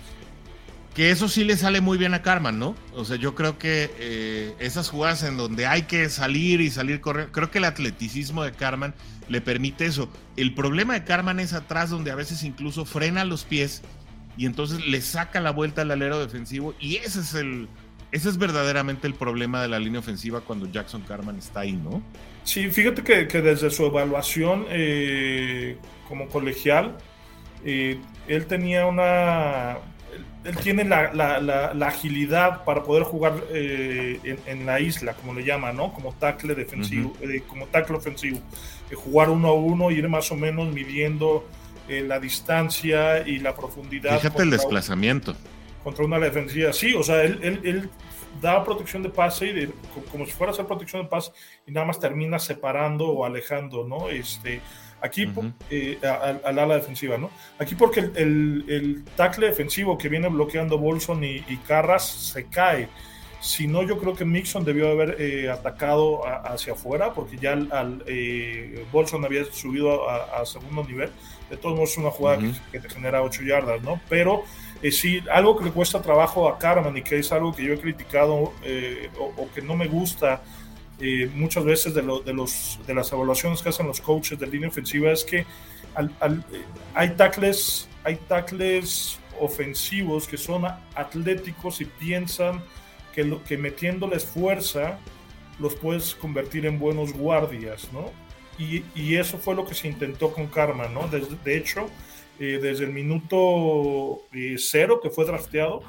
que 0.98 1.12
eso 1.12 1.30
sí 1.30 1.44
le 1.44 1.56
sale 1.58 1.80
muy 1.80 2.00
bien 2.00 2.16
a 2.16 2.24
Carman, 2.24 2.58
¿no? 2.58 2.76
O 2.96 3.06
sea, 3.06 3.18
yo 3.18 3.36
creo 3.36 3.60
que 3.60 3.92
eh, 4.00 4.56
esas 4.58 4.90
jugadas 4.90 5.22
en 5.22 5.38
donde 5.38 5.68
hay 5.68 5.84
que 5.84 6.10
salir 6.10 6.60
y 6.60 6.72
salir 6.72 7.02
correr, 7.02 7.30
creo 7.32 7.52
que 7.52 7.60
el 7.60 7.66
atleticismo 7.66 8.44
de 8.44 8.52
Carman 8.52 8.96
le 9.30 9.40
permite 9.40 9.86
eso. 9.86 10.10
El 10.38 10.56
problema 10.56 10.96
de 10.96 11.04
Carman 11.04 11.40
es 11.40 11.54
atrás, 11.54 11.92
donde 11.92 12.10
a 12.10 12.16
veces 12.16 12.42
incluso 12.42 12.84
frena 12.84 13.26
los 13.26 13.44
pies 13.44 13.84
y 14.38 14.48
entonces 14.48 14.88
le 14.88 15.00
saca 15.02 15.40
la 15.40 15.52
vuelta 15.52 15.84
al 15.84 15.92
alero 15.92 16.18
defensivo 16.20 16.74
y 16.80 16.96
ese 16.96 17.20
es 17.20 17.36
el, 17.36 17.68
ese 18.12 18.30
es 18.30 18.40
verdaderamente 18.40 19.06
el 19.06 19.14
problema 19.14 19.62
de 19.62 19.68
la 19.68 19.78
línea 19.78 20.00
ofensiva 20.00 20.42
cuando 20.42 20.66
Jackson 20.66 21.04
Carman 21.04 21.38
está 21.38 21.60
ahí, 21.60 21.74
¿no? 21.74 22.02
Sí, 22.44 22.72
fíjate 22.72 23.04
que, 23.04 23.28
que 23.28 23.44
desde 23.44 23.70
su 23.70 23.86
evaluación 23.86 24.66
eh, 24.70 25.78
como 26.08 26.28
colegial, 26.28 26.98
eh, 27.64 28.00
él 28.28 28.48
tenía 28.48 28.88
una 28.88 29.78
él 30.48 30.56
tiene 30.58 30.86
la, 30.86 31.14
la, 31.14 31.40
la, 31.74 31.88
agilidad 31.88 32.64
para 32.64 32.82
poder 32.82 33.04
jugar 33.04 33.34
eh, 33.52 34.18
en, 34.24 34.40
en, 34.46 34.66
la 34.66 34.80
isla, 34.80 35.14
como 35.14 35.34
le 35.34 35.44
llaman, 35.44 35.76
¿no? 35.76 35.92
Como 35.92 36.14
tackle 36.14 36.56
defensivo, 36.56 37.10
uh 37.10 37.26
-huh. 37.26 37.36
eh, 37.36 37.44
como 37.46 37.66
tackle 37.68 37.98
ofensivo. 37.98 38.40
Eh, 38.90 38.96
jugar 38.96 39.30
uno 39.30 39.50
a 39.50 39.54
uno, 39.54 39.92
ir 39.92 40.08
más 40.08 40.32
o 40.32 40.36
menos 40.36 40.74
midiendo 40.74 41.46
eh, 41.90 42.02
la 42.02 42.20
distancia 42.20 43.28
y 43.28 43.40
la 43.40 43.54
profundidad. 43.56 44.18
Fíjate 44.20 44.44
el 44.44 44.52
desplazamiento. 44.52 45.36
Contra 45.84 46.06
una 46.06 46.18
defensiva, 46.18 46.72
sí, 46.72 46.94
o 46.94 47.04
sea, 47.04 47.24
él, 47.24 47.40
él, 47.44 47.62
él 47.66 47.90
da 48.42 48.64
protección 48.64 49.04
de 49.04 49.10
pase 49.10 49.48
y 49.48 49.54
de, 49.54 49.70
como 50.12 50.26
si 50.26 50.32
fuera 50.32 50.52
a 50.52 50.54
hacer 50.54 50.66
protección 50.66 51.04
de 51.04 51.10
pase 51.10 51.32
y 51.66 51.72
nada 51.72 51.86
más 51.86 52.00
termina 52.00 52.40
separando 52.40 53.08
o 53.08 53.26
alejando, 53.26 53.86
¿no? 53.86 54.10
Este, 54.10 54.62
Aquí 55.02 55.26
uh 55.26 55.30
-huh. 55.30 55.54
eh, 55.70 56.00
al, 56.04 56.42
al, 56.44 56.60
ala 56.60 56.76
defensiva, 56.76 57.18
¿no? 57.18 57.30
Aquí 57.60 57.76
porque 57.76 58.00
el, 58.00 58.12
el, 58.16 58.66
el, 58.68 59.04
tackle 59.16 59.48
defensivo 59.48 59.98
que 59.98 60.10
viene 60.10 60.28
bloqueando 60.28 60.78
Bolson 60.78 61.24
y, 61.24 61.44
y, 61.48 61.58
Carras 61.68 62.08
se 62.08 62.46
cae. 62.48 62.90
Si 63.40 63.68
no, 63.68 63.84
yo 63.84 64.00
creo 64.00 64.16
que 64.16 64.26
Mixon 64.26 64.66
debió 64.66 64.90
haber 64.90 65.18
eh, 65.20 65.52
atacado 65.52 66.26
a, 66.26 66.38
hacia 66.54 66.74
afuera 66.74 67.14
porque 67.14 67.38
ya 67.38 67.54
al, 67.54 68.04
eh, 68.08 68.84
Bolson 68.92 69.24
había 69.24 69.46
subido 69.46 70.10
a, 70.10 70.42
a, 70.42 70.46
segundo 70.46 70.84
nivel. 70.84 71.12
De 71.50 71.58
todos 71.58 71.76
modos, 71.76 71.92
es 71.92 71.98
una 72.00 72.10
jugada 72.10 72.40
uh 72.40 72.42
-huh. 72.42 72.60
que, 72.72 72.80
que, 72.80 72.88
te 72.88 72.94
genera 72.94 73.22
8 73.22 73.44
yardas, 73.44 73.82
¿no? 73.84 74.02
Pero 74.10 74.44
eh, 74.82 74.92
sí, 74.92 75.22
algo 75.32 75.58
que 75.58 75.66
le 75.66 75.72
cuesta 75.72 76.02
trabajo 76.02 76.48
a 76.48 76.58
Carman 76.58 76.96
y 76.98 77.02
que 77.02 77.20
es 77.20 77.32
algo 77.32 77.54
que 77.54 77.64
yo 77.64 77.74
he 77.74 77.80
criticado 77.80 78.54
eh, 78.64 79.10
o, 79.20 79.44
o, 79.44 79.50
que 79.54 79.62
no 79.62 79.76
me 79.76 79.88
gusta 79.88 80.42
eh, 81.00 81.30
muchas 81.34 81.64
veces 81.64 81.94
de, 81.94 82.02
lo, 82.02 82.22
de, 82.22 82.34
los, 82.34 82.80
de 82.88 82.94
las 82.96 83.12
evaluaciones 83.12 83.62
que 83.62 83.70
hacen 83.70 83.86
los 83.86 84.02
coaches 84.02 84.40
de 84.40 84.48
línea 84.48 84.70
ofensiva 84.70 85.12
es 85.12 85.24
que 85.24 85.40
eh, 85.40 85.46
hay 86.96 87.10
tackles 87.12 87.88
hay 88.04 88.16
tackles 88.28 89.20
ofensivos 89.40 90.28
que 90.28 90.38
son 90.38 90.66
atléticos 90.96 91.82
y 91.82 91.86
piensan 91.86 92.64
que, 93.14 93.58
metiéndoles 93.58 94.26
fuerza 94.26 95.00
los 95.60 95.76
puedes 95.76 96.14
convertir 96.16 96.68
en 96.68 96.78
buenos 96.78 97.14
guardias, 97.14 97.90
¿no? 97.92 98.12
Y, 98.60 99.16
eso 99.16 99.38
fue 99.40 99.56
lo 99.56 99.66
que 99.66 99.74
se 99.74 99.88
intentó 99.88 100.32
con 100.32 100.48
Karma, 100.48 100.88
¿no? 100.88 101.08
De 101.08 101.58
hecho, 101.58 101.90
eh, 102.40 102.60
desde 102.62 102.86
el 102.86 102.94
minuto 102.94 104.22
cero 104.58 105.00
que 105.02 105.10
fue 105.10 105.26
drafteado, 105.26 105.82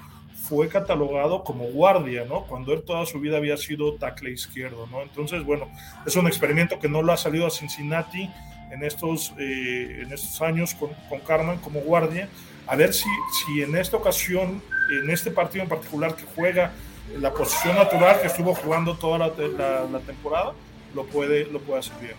fue 0.49 0.69
catalogado 0.69 1.45
como 1.45 1.65
guardia, 1.65 2.25
¿no? 2.25 2.45
Cuando 2.45 2.73
él 2.73 2.83
toda 2.83 3.05
su 3.05 3.21
vida 3.21 3.37
había 3.37 3.57
sido 3.57 3.95
tackle 3.95 4.31
izquierdo, 4.31 4.87
¿no? 4.87 5.03
Entonces, 5.03 5.45
bueno, 5.45 5.69
es 6.07 6.17
un 6.17 6.27
experimento 6.27 6.79
que 6.79 6.89
no 6.89 7.03
lo 7.03 7.13
ha 7.13 7.17
salido 7.17 7.47
a 7.47 7.51
Cincinnati 7.51 8.31
en 8.71 8.83
estos, 8.83 9.35
eh, 9.39 10.03
en 10.03 10.13
estos 10.13 10.41
años 10.41 10.75
con, 10.75 10.91
con, 11.09 11.21
Carmen 11.21 11.59
como 11.59 11.81
guardia. 11.81 12.29
A 12.67 12.77
ver 12.77 12.95
si, 12.95 13.09
si 13.33 13.63
en 13.63 13.77
esta 13.77 13.97
ocasión, 13.97 14.63
en 15.03 15.11
este 15.11 15.31
partido 15.31 15.65
en 15.65 15.69
particular 15.69 16.15
que 16.15 16.25
juega 16.35 16.73
la 17.21 17.33
posición 17.33 17.77
natural 17.77 18.21
que 18.21 18.27
estuvo 18.27 18.55
jugando 18.55 18.97
toda 18.97 19.19
la, 19.19 20.01
temporada, 20.01 20.53
lo 20.95 21.05
puede, 21.05 21.47
lo 21.47 21.61
puede 21.61 21.81
hacer 21.81 21.95
bien. 22.01 22.15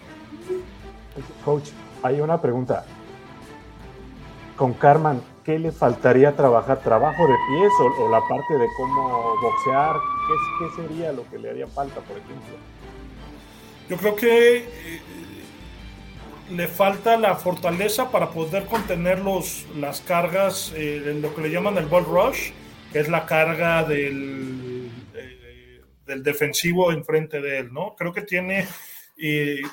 Coach, 1.44 1.70
hay 2.04 2.22
una 2.22 2.40
pregunta. 2.40 2.86
Con 4.56 4.74
Carmen, 4.74 5.22
¿qué 5.50 5.58
le 5.58 5.72
faltaría 5.72 6.36
trabajar? 6.36 6.80
¿Trabajo 6.84 7.26
de 7.26 7.34
pies 7.50 7.72
o, 7.80 8.08
la 8.08 8.22
parte 8.28 8.54
de 8.54 8.68
cómo 8.78 9.36
boxear? 9.42 9.96
¿Qué, 10.28 10.36
¿Qué, 10.60 10.82
sería 10.82 11.12
lo 11.12 11.28
que 11.28 11.40
le 11.40 11.50
haría 11.50 11.66
falta, 11.66 12.02
por 12.02 12.18
ejemplo? 12.18 12.56
Yo 13.90 13.98
creo 13.98 14.16
que 14.16 14.58
eh, 14.58 15.02
le 16.52 16.68
falta 16.68 17.18
la 17.18 17.34
fortaleza 17.34 18.12
para 18.12 18.30
poder 18.30 18.68
contener 18.68 19.22
los, 19.22 19.66
las 19.76 20.02
cargas, 20.02 20.72
eh, 20.76 21.18
lo 21.20 21.34
que 21.34 21.42
le 21.42 21.50
llaman 21.50 21.80
el 21.80 21.88
ball 21.88 22.06
rush, 22.06 22.52
que 22.94 23.00
es 23.00 23.10
la 23.10 23.26
carga 23.26 23.84
del, 23.84 24.92
eh, 25.16 25.82
del 26.06 26.22
defensivo 26.22 26.92
enfrente 26.92 27.42
de 27.42 27.58
él, 27.58 27.74
¿no? 27.74 27.96
Creo 27.96 28.14
que 28.14 28.22
tiene 28.22 28.68
eh, 29.18 29.64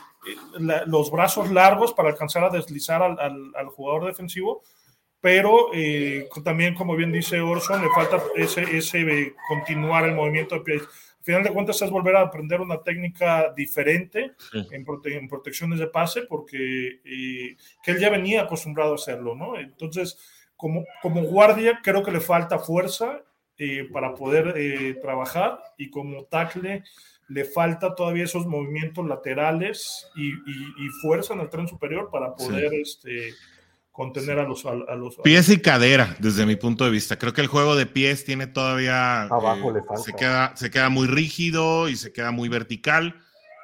la, 0.58 0.86
los 0.86 1.10
brazos 1.10 1.50
largos 1.50 1.92
para 1.92 2.08
alcanzar 2.08 2.44
a 2.44 2.48
deslizar 2.48 3.02
al, 3.02 3.52
al 3.54 3.66
jugador 3.66 4.06
defensivo, 4.06 4.62
pero 5.20 5.70
eh, 5.74 6.28
también, 6.44 6.74
como 6.74 6.94
bien 6.96 7.12
dice 7.12 7.40
Orson, 7.40 7.82
le 7.82 7.90
falta 7.90 8.22
ese, 8.36 8.62
ese 8.76 9.00
eh, 9.00 9.34
continuar 9.48 10.04
el 10.04 10.14
movimiento 10.14 10.56
de 10.56 10.60
pies. 10.60 10.82
Al 10.82 11.24
final 11.24 11.42
de 11.42 11.50
cuentas 11.50 11.82
es 11.82 11.90
volver 11.90 12.14
a 12.14 12.20
aprender 12.20 12.60
una 12.60 12.82
técnica 12.82 13.52
diferente 13.56 14.34
sí. 14.52 14.64
en, 14.70 14.84
prote 14.84 15.16
en, 15.16 15.28
protecciones 15.28 15.80
de 15.80 15.88
pase, 15.88 16.22
porque 16.22 17.00
eh, 17.04 17.56
que 17.82 17.90
él 17.90 17.98
ya 17.98 18.10
venía 18.10 18.42
acostumbrado 18.42 18.92
a 18.92 18.96
hacerlo, 18.96 19.34
¿no? 19.34 19.58
Entonces, 19.58 20.18
como, 20.56 20.84
como 21.02 21.22
guardia, 21.22 21.80
creo 21.82 22.02
que 22.02 22.12
le 22.12 22.20
falta 22.20 22.58
fuerza 22.58 23.22
eh, 23.58 23.88
para 23.90 24.14
poder 24.14 24.52
eh, 24.56 24.98
trabajar 25.00 25.58
y 25.78 25.88
como 25.88 26.24
tackle 26.24 26.84
le 27.28 27.44
falta 27.44 27.94
todavía 27.94 28.24
esos 28.24 28.46
movimientos 28.46 29.06
laterales 29.06 30.08
y, 30.14 30.28
y, 30.28 30.74
y 30.78 30.88
fuerza 31.00 31.32
en 31.32 31.40
el 31.40 31.48
tren 31.48 31.66
superior 31.66 32.10
para 32.10 32.34
poder 32.34 32.70
sí. 32.70 32.76
este, 32.82 33.34
contener 33.96 34.38
a 34.38 34.44
los, 34.44 34.66
a, 34.66 34.72
a 34.72 34.94
los 34.94 35.16
pies 35.24 35.48
y 35.48 35.58
cadera 35.58 36.14
desde 36.18 36.44
mi 36.44 36.56
punto 36.56 36.84
de 36.84 36.90
vista. 36.90 37.18
Creo 37.18 37.32
que 37.32 37.40
el 37.40 37.46
juego 37.46 37.74
de 37.76 37.86
pies 37.86 38.26
tiene 38.26 38.46
todavía 38.46 39.22
abajo 39.22 39.70
eh, 39.70 39.74
le 39.74 39.82
falta. 39.82 40.02
se 40.02 40.12
queda 40.12 40.52
se 40.54 40.70
queda 40.70 40.90
muy 40.90 41.06
rígido 41.06 41.88
y 41.88 41.96
se 41.96 42.12
queda 42.12 42.30
muy 42.30 42.50
vertical. 42.50 43.16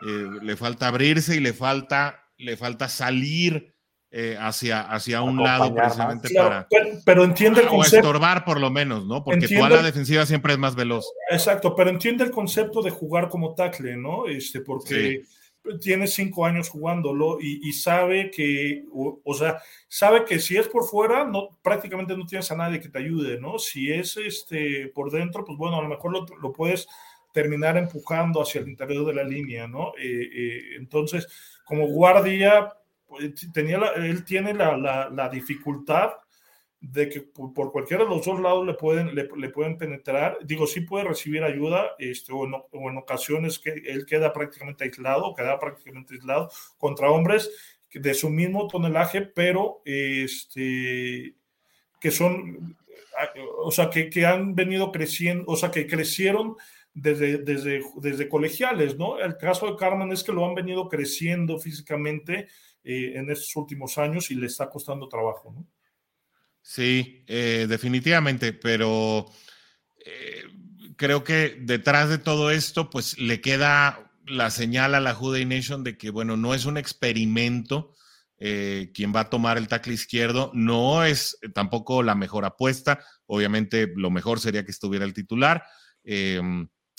Eh, 0.06 0.26
le 0.40 0.56
falta 0.56 0.88
abrirse 0.88 1.36
y 1.36 1.40
le 1.40 1.52
falta 1.52 2.24
le 2.38 2.56
falta 2.56 2.88
salir 2.88 3.74
eh, 4.10 4.36
hacia 4.40 4.80
hacia 4.80 5.20
un 5.20 5.42
lado 5.42 5.74
precisamente 5.74 6.28
claro, 6.28 6.48
para 6.48 6.66
pero, 6.68 6.86
pero, 7.04 7.24
entiende 7.24 7.60
el 7.60 7.68
concepto 7.68 8.08
estorbar 8.08 8.44
por 8.44 8.58
lo 8.58 8.70
menos 8.70 9.06
no 9.06 9.22
porque 9.24 9.44
entiende, 9.44 9.68
tu 9.68 9.74
ala 9.74 9.82
defensiva 9.82 10.24
siempre 10.24 10.54
es 10.54 10.58
más 10.58 10.74
veloz. 10.74 11.04
Exacto 11.30 11.76
pero 11.76 11.90
entiende 11.90 12.24
el 12.24 12.30
concepto 12.30 12.82
de 12.82 12.90
jugar 12.90 13.28
como 13.28 13.54
tackle 13.54 13.96
no 13.96 14.26
este 14.26 14.60
porque 14.60 14.94
sí 14.94 15.41
tiene 15.80 16.06
cinco 16.06 16.44
años 16.44 16.68
jugándolo 16.68 17.38
y, 17.40 17.68
y 17.68 17.72
sabe 17.72 18.30
que, 18.30 18.84
o, 18.92 19.34
sea, 19.34 19.60
sabe 19.88 20.24
que 20.24 20.38
si 20.38 20.56
es 20.56 20.68
por 20.68 20.84
fuera, 20.84 21.24
no, 21.24 21.58
prácticamente 21.62 22.16
no 22.16 22.26
tienes 22.26 22.50
a 22.50 22.56
nadie 22.56 22.80
que 22.80 22.88
te 22.88 22.98
ayude, 22.98 23.40
¿no? 23.40 23.58
Si 23.58 23.92
es 23.92 24.16
este, 24.16 24.88
por 24.88 25.10
dentro, 25.10 25.44
pues 25.44 25.56
bueno, 25.56 25.78
a 25.78 25.82
lo 25.82 25.88
mejor 25.88 26.12
lo, 26.12 26.26
lo 26.40 26.52
puedes 26.52 26.88
terminar 27.32 27.76
empujando 27.76 28.42
hacia 28.42 28.60
el 28.60 28.68
interior 28.68 29.06
de 29.06 29.14
la 29.14 29.24
línea, 29.24 29.66
¿no? 29.66 29.92
Eh, 29.98 30.28
eh, 30.32 30.62
entonces, 30.76 31.26
como 31.64 31.86
guardia, 31.86 32.72
pues, 33.06 33.32
tenía 33.52 33.78
la, 33.78 33.88
él 33.92 34.24
tiene 34.24 34.54
la, 34.54 34.76
la, 34.76 35.10
la, 35.10 35.28
dificultad 35.28 36.10
de 36.82 37.08
que 37.08 37.20
por 37.20 37.70
cualquiera 37.70 38.02
de 38.02 38.10
los 38.10 38.26
dos 38.26 38.40
lados 38.40 38.66
le 38.66 38.74
pueden, 38.74 39.14
le, 39.14 39.48
pueden 39.50 39.78
penetrar. 39.78 40.36
Digo, 40.42 40.66
sí 40.66 40.80
puede 40.80 41.04
recibir 41.04 41.44
ayuda, 41.44 41.92
este, 41.96 42.32
o, 42.32 42.44
en, 42.44 42.96
ocasiones 42.98 43.60
que 43.60 43.70
él 43.70 44.04
queda 44.04 44.32
prácticamente 44.32 44.84
aislado, 44.84 45.32
queda 45.32 45.60
prácticamente 45.60 46.14
aislado 46.14 46.50
contra 46.78 47.08
hombres 47.08 47.50
de 47.94 48.14
su 48.14 48.30
mismo 48.30 48.66
tonelaje, 48.66 49.22
pero 49.22 49.80
este, 49.84 51.36
que 52.00 52.10
son, 52.10 52.76
o 53.58 53.70
sea, 53.70 53.88
que, 53.88 54.10
que 54.10 54.26
han 54.26 54.56
venido 54.56 54.90
creciendo, 54.90 55.44
o 55.46 55.56
sea, 55.56 55.70
que 55.70 55.86
crecieron 55.86 56.56
desde, 56.92 57.38
desde, 57.38 57.84
desde 57.98 58.28
colegiales, 58.28 58.98
¿no? 58.98 59.20
El 59.20 59.36
caso 59.36 59.66
de 59.66 59.76
Carmen 59.76 60.10
es 60.10 60.24
que 60.24 60.32
lo 60.32 60.44
han 60.44 60.56
venido 60.56 60.88
creciendo 60.88 61.60
físicamente 61.60 62.48
eh, 62.82 63.12
en 63.14 63.30
estos 63.30 63.54
últimos 63.54 63.98
años 63.98 64.32
y 64.32 64.34
le 64.34 64.46
está 64.46 64.68
costando 64.68 65.08
trabajo, 65.08 65.52
¿no? 65.54 65.64
Sí, 66.62 67.24
eh, 67.26 67.66
definitivamente, 67.68 68.52
pero 68.52 69.26
eh, 70.06 70.44
creo 70.96 71.24
que 71.24 71.58
detrás 71.60 72.08
de 72.08 72.18
todo 72.18 72.50
esto, 72.52 72.88
pues 72.88 73.18
le 73.18 73.40
queda 73.40 74.12
la 74.26 74.50
señal 74.50 74.94
a 74.94 75.00
la 75.00 75.12
Juday 75.12 75.44
Nation 75.44 75.82
de 75.82 75.98
que, 75.98 76.10
bueno, 76.10 76.36
no 76.36 76.54
es 76.54 76.64
un 76.64 76.78
experimento 76.78 77.94
eh, 78.38 78.92
quien 78.94 79.12
va 79.14 79.20
a 79.20 79.30
tomar 79.30 79.58
el 79.58 79.66
tackle 79.66 79.92
izquierdo, 79.92 80.52
no 80.54 81.04
es 81.04 81.36
tampoco 81.52 82.04
la 82.04 82.14
mejor 82.14 82.44
apuesta, 82.44 83.04
obviamente 83.26 83.92
lo 83.96 84.10
mejor 84.10 84.38
sería 84.38 84.64
que 84.64 84.70
estuviera 84.70 85.04
el 85.04 85.14
titular. 85.14 85.64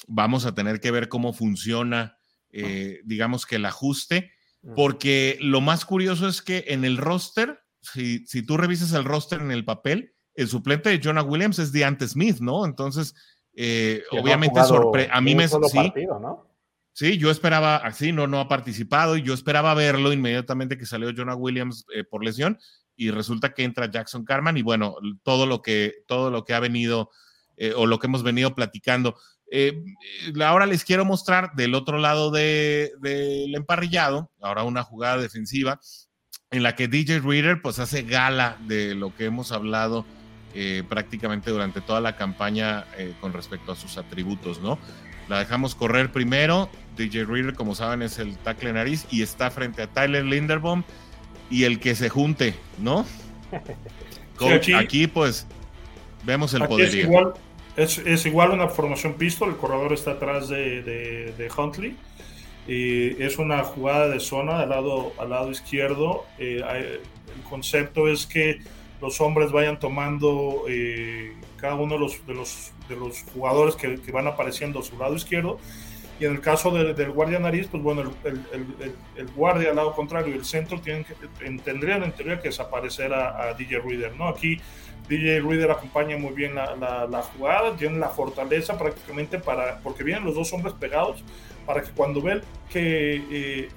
Vamos 0.07 0.45
a 0.45 0.53
tener 0.53 0.81
que 0.81 0.91
ver 0.91 1.07
cómo 1.07 1.33
funciona, 1.33 2.17
digamos 3.03 3.45
que 3.45 3.55
el 3.55 3.65
ajuste, 3.65 4.31
porque 4.75 5.37
lo 5.41 5.61
más 5.61 5.85
curioso 5.85 6.27
es 6.27 6.41
que 6.41 6.65
en 6.67 6.85
el 6.85 6.97
roster, 6.97 7.62
si, 7.83 8.43
tú 8.43 8.57
revisas 8.57 8.93
el 8.93 9.03
roster 9.03 9.41
en 9.41 9.51
el 9.51 9.65
papel, 9.65 10.13
el 10.35 10.47
suplente 10.47 10.89
de 10.89 11.01
Jonah 11.03 11.23
Williams 11.23 11.59
es 11.59 11.71
Deante 11.71 12.07
Smith, 12.07 12.39
¿no? 12.39 12.65
Entonces, 12.65 13.13
eh, 13.55 14.03
obviamente 14.11 14.59
a 14.59 15.21
mí 15.21 15.35
me 15.35 15.47
sí, 15.47 15.93
sí, 16.93 17.17
yo 17.17 17.29
esperaba, 17.29 17.77
así 17.77 18.11
no, 18.11 18.25
no 18.25 18.39
ha 18.39 18.47
participado 18.47 19.15
y 19.15 19.21
yo 19.21 19.33
esperaba 19.33 19.73
verlo 19.73 20.11
inmediatamente 20.11 20.77
que 20.77 20.85
salió 20.85 21.13
Jonah 21.15 21.35
Williams 21.35 21.85
eh, 21.93 22.03
por 22.03 22.23
lesión 22.23 22.57
y 22.95 23.11
resulta 23.11 23.53
que 23.53 23.63
entra 23.63 23.91
Jackson 23.91 24.25
Carman 24.25 24.57
y 24.57 24.61
bueno, 24.61 24.95
todo 25.23 25.45
lo 25.45 25.61
que, 25.61 26.03
todo 26.07 26.31
lo 26.31 26.45
que 26.45 26.53
ha 26.53 26.59
venido 26.59 27.11
eh, 27.57 27.73
o 27.75 27.85
lo 27.85 27.99
que 27.99 28.07
hemos 28.07 28.23
venido 28.23 28.55
platicando. 28.55 29.15
ahora 30.43 30.65
les 30.65 30.83
quiero 30.83 31.05
mostrar 31.05 31.51
del 31.55 31.75
otro 31.75 31.99
lado 31.99 32.31
del 32.31 33.53
emparrillado, 33.53 34.31
ahora 34.41 34.63
una 34.63 34.83
jugada 34.83 35.17
defensiva 35.21 35.79
en 36.53 36.61
la 36.61 36.75
que 36.75 36.87
DJ 36.87 37.19
Reader 37.19 37.61
pues 37.61 37.79
hace 37.79 38.03
gala 38.03 38.57
de 38.67 38.93
lo 38.93 39.13
que 39.15 39.25
hemos 39.25 39.51
hablado 39.51 40.05
eh, 40.53 40.83
prácticamente 40.87 41.49
durante 41.49 41.81
toda 41.81 41.99
la 41.99 42.15
campaña 42.15 42.85
eh, 42.95 43.13
con 43.19 43.33
respecto 43.33 43.71
a 43.71 43.75
sus 43.75 43.97
atributos, 43.97 44.61
¿no? 44.61 44.77
La 45.27 45.39
dejamos 45.39 45.73
correr 45.73 46.11
primero, 46.11 46.69
DJ 46.95 47.25
Reader 47.25 47.55
como 47.55 47.73
saben 47.73 48.03
es 48.03 48.19
el 48.19 48.37
tackle 48.37 48.71
nariz 48.71 49.07
y 49.09 49.23
está 49.23 49.49
frente 49.49 49.81
a 49.81 49.87
Tyler 49.87 50.25
Linderbaum 50.25 50.83
y 51.49 51.63
el 51.63 51.79
que 51.79 51.95
se 51.95 52.09
junte, 52.09 52.53
¿no? 52.77 53.03
aquí, 54.77 55.07
pues 55.07 55.47
vemos 56.23 56.53
el 56.53 56.67
poder. 56.67 57.33
Es 57.75 58.25
igual, 58.27 58.51
una 58.51 58.67
formación 58.67 59.15
pistol, 59.15 59.49
el 59.49 59.57
corredor 59.57 59.91
está 59.91 60.11
atrás 60.11 60.49
de, 60.49 60.83
de 60.83 61.51
Huntley 61.57 61.97
es 62.67 63.37
una 63.37 63.63
jugada 63.63 64.07
de 64.07 64.19
zona 64.19 64.59
al 64.61 64.69
lado, 64.69 65.13
al 65.17 65.29
lado 65.29 65.51
izquierdo. 65.51 66.25
Eh, 66.37 66.61
el 67.35 67.43
concepto 67.49 68.07
es 68.07 68.25
que 68.25 68.59
los 69.01 69.19
hombres 69.19 69.51
vayan 69.51 69.79
tomando 69.79 70.63
eh, 70.67 71.33
cada 71.57 71.75
uno 71.75 71.95
de 71.95 71.99
los, 71.99 72.25
de 72.25 72.33
los, 72.33 72.71
de 72.87 72.95
los 72.95 73.23
jugadores 73.33 73.75
que, 73.75 73.99
que, 74.01 74.11
van 74.11 74.27
apareciendo 74.27 74.79
a 74.79 74.83
su 74.83 74.97
lado 74.97 75.15
izquierdo. 75.15 75.59
Y 76.19 76.25
en 76.25 76.33
el 76.33 76.41
caso 76.41 76.71
del 76.71 77.11
guardia 77.11 77.39
nariz, 77.39 77.67
pues 77.69 77.81
bueno, 77.81 78.03
el, 78.23 79.27
guardia 79.35 79.71
al 79.71 79.75
lado 79.75 79.93
contrario 79.93 80.33
y 80.33 80.37
el 80.37 80.45
centro 80.45 80.79
tienen 80.79 81.03
que, 81.03 81.15
tendrían 81.63 82.03
en 82.03 82.11
teoría 82.11 82.39
que 82.39 82.49
desaparecer 82.49 83.13
a, 83.13 83.53
DJ 83.57 83.79
Reader, 83.79 84.15
¿no? 84.15 84.27
Aquí 84.27 84.59
DJ 85.09 85.41
Reader 85.41 85.71
acompaña 85.71 86.17
muy 86.17 86.33
bien 86.33 86.55
la, 86.55 87.23
jugada, 87.35 87.75
tiene 87.75 87.97
la 87.97 88.09
fortaleza 88.09 88.77
prácticamente 88.77 89.39
para, 89.39 89.79
porque 89.79 90.03
vienen 90.03 90.23
los 90.23 90.35
dos 90.35 90.53
hombres 90.53 90.75
pegados, 90.75 91.23
para 91.65 91.81
que 91.81 91.89
cuando 91.91 92.21
ven 92.21 92.41
que 92.69 93.15
eh, 93.31 93.69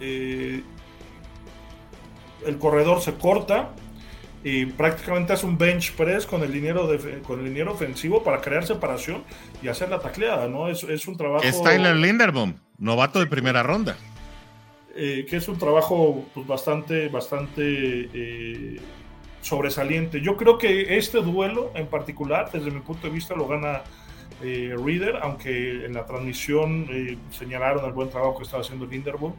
eh, 0.00 0.62
el 2.44 2.58
corredor 2.58 3.00
se 3.00 3.14
corta, 3.14 3.70
y 4.44 4.66
prácticamente 4.66 5.32
hace 5.32 5.46
un 5.46 5.58
bench 5.58 5.92
press 5.94 6.26
con 6.26 6.42
el 6.42 6.52
dinero 6.52 6.88
con 7.26 7.40
el 7.40 7.46
dinero 7.46 7.72
ofensivo 7.72 8.22
para 8.22 8.40
crear 8.40 8.64
separación 8.64 9.24
y 9.62 9.68
hacer 9.68 9.88
la 9.88 9.98
tacleada, 9.98 10.46
¿no? 10.46 10.68
Es, 10.68 10.84
es 10.84 11.08
un 11.08 11.16
trabajo. 11.16 11.42
Es 11.42 11.60
Tyler 11.62 11.96
Linderbaum, 11.96 12.54
novato 12.78 13.18
de 13.18 13.26
primera 13.26 13.62
ronda. 13.62 13.96
Eh, 14.96 15.26
que 15.28 15.38
es 15.38 15.48
un 15.48 15.58
trabajo 15.58 16.24
pues, 16.32 16.46
bastante, 16.46 17.08
bastante 17.08 18.78
sobresaliente. 19.44 20.20
Yo 20.20 20.36
creo 20.36 20.58
que 20.58 20.96
este 20.96 21.18
duelo 21.18 21.70
en 21.74 21.86
particular, 21.86 22.50
desde 22.52 22.70
mi 22.70 22.80
punto 22.80 23.06
de 23.06 23.12
vista, 23.12 23.34
lo 23.34 23.46
gana 23.46 23.82
eh, 24.42 24.74
Reader, 24.76 25.18
aunque 25.22 25.84
en 25.84 25.94
la 25.94 26.06
transmisión 26.06 26.86
eh, 26.90 27.16
señalaron 27.30 27.84
el 27.84 27.92
buen 27.92 28.10
trabajo 28.10 28.38
que 28.38 28.44
estaba 28.44 28.62
haciendo 28.62 28.86
Linderbaum. 28.86 29.34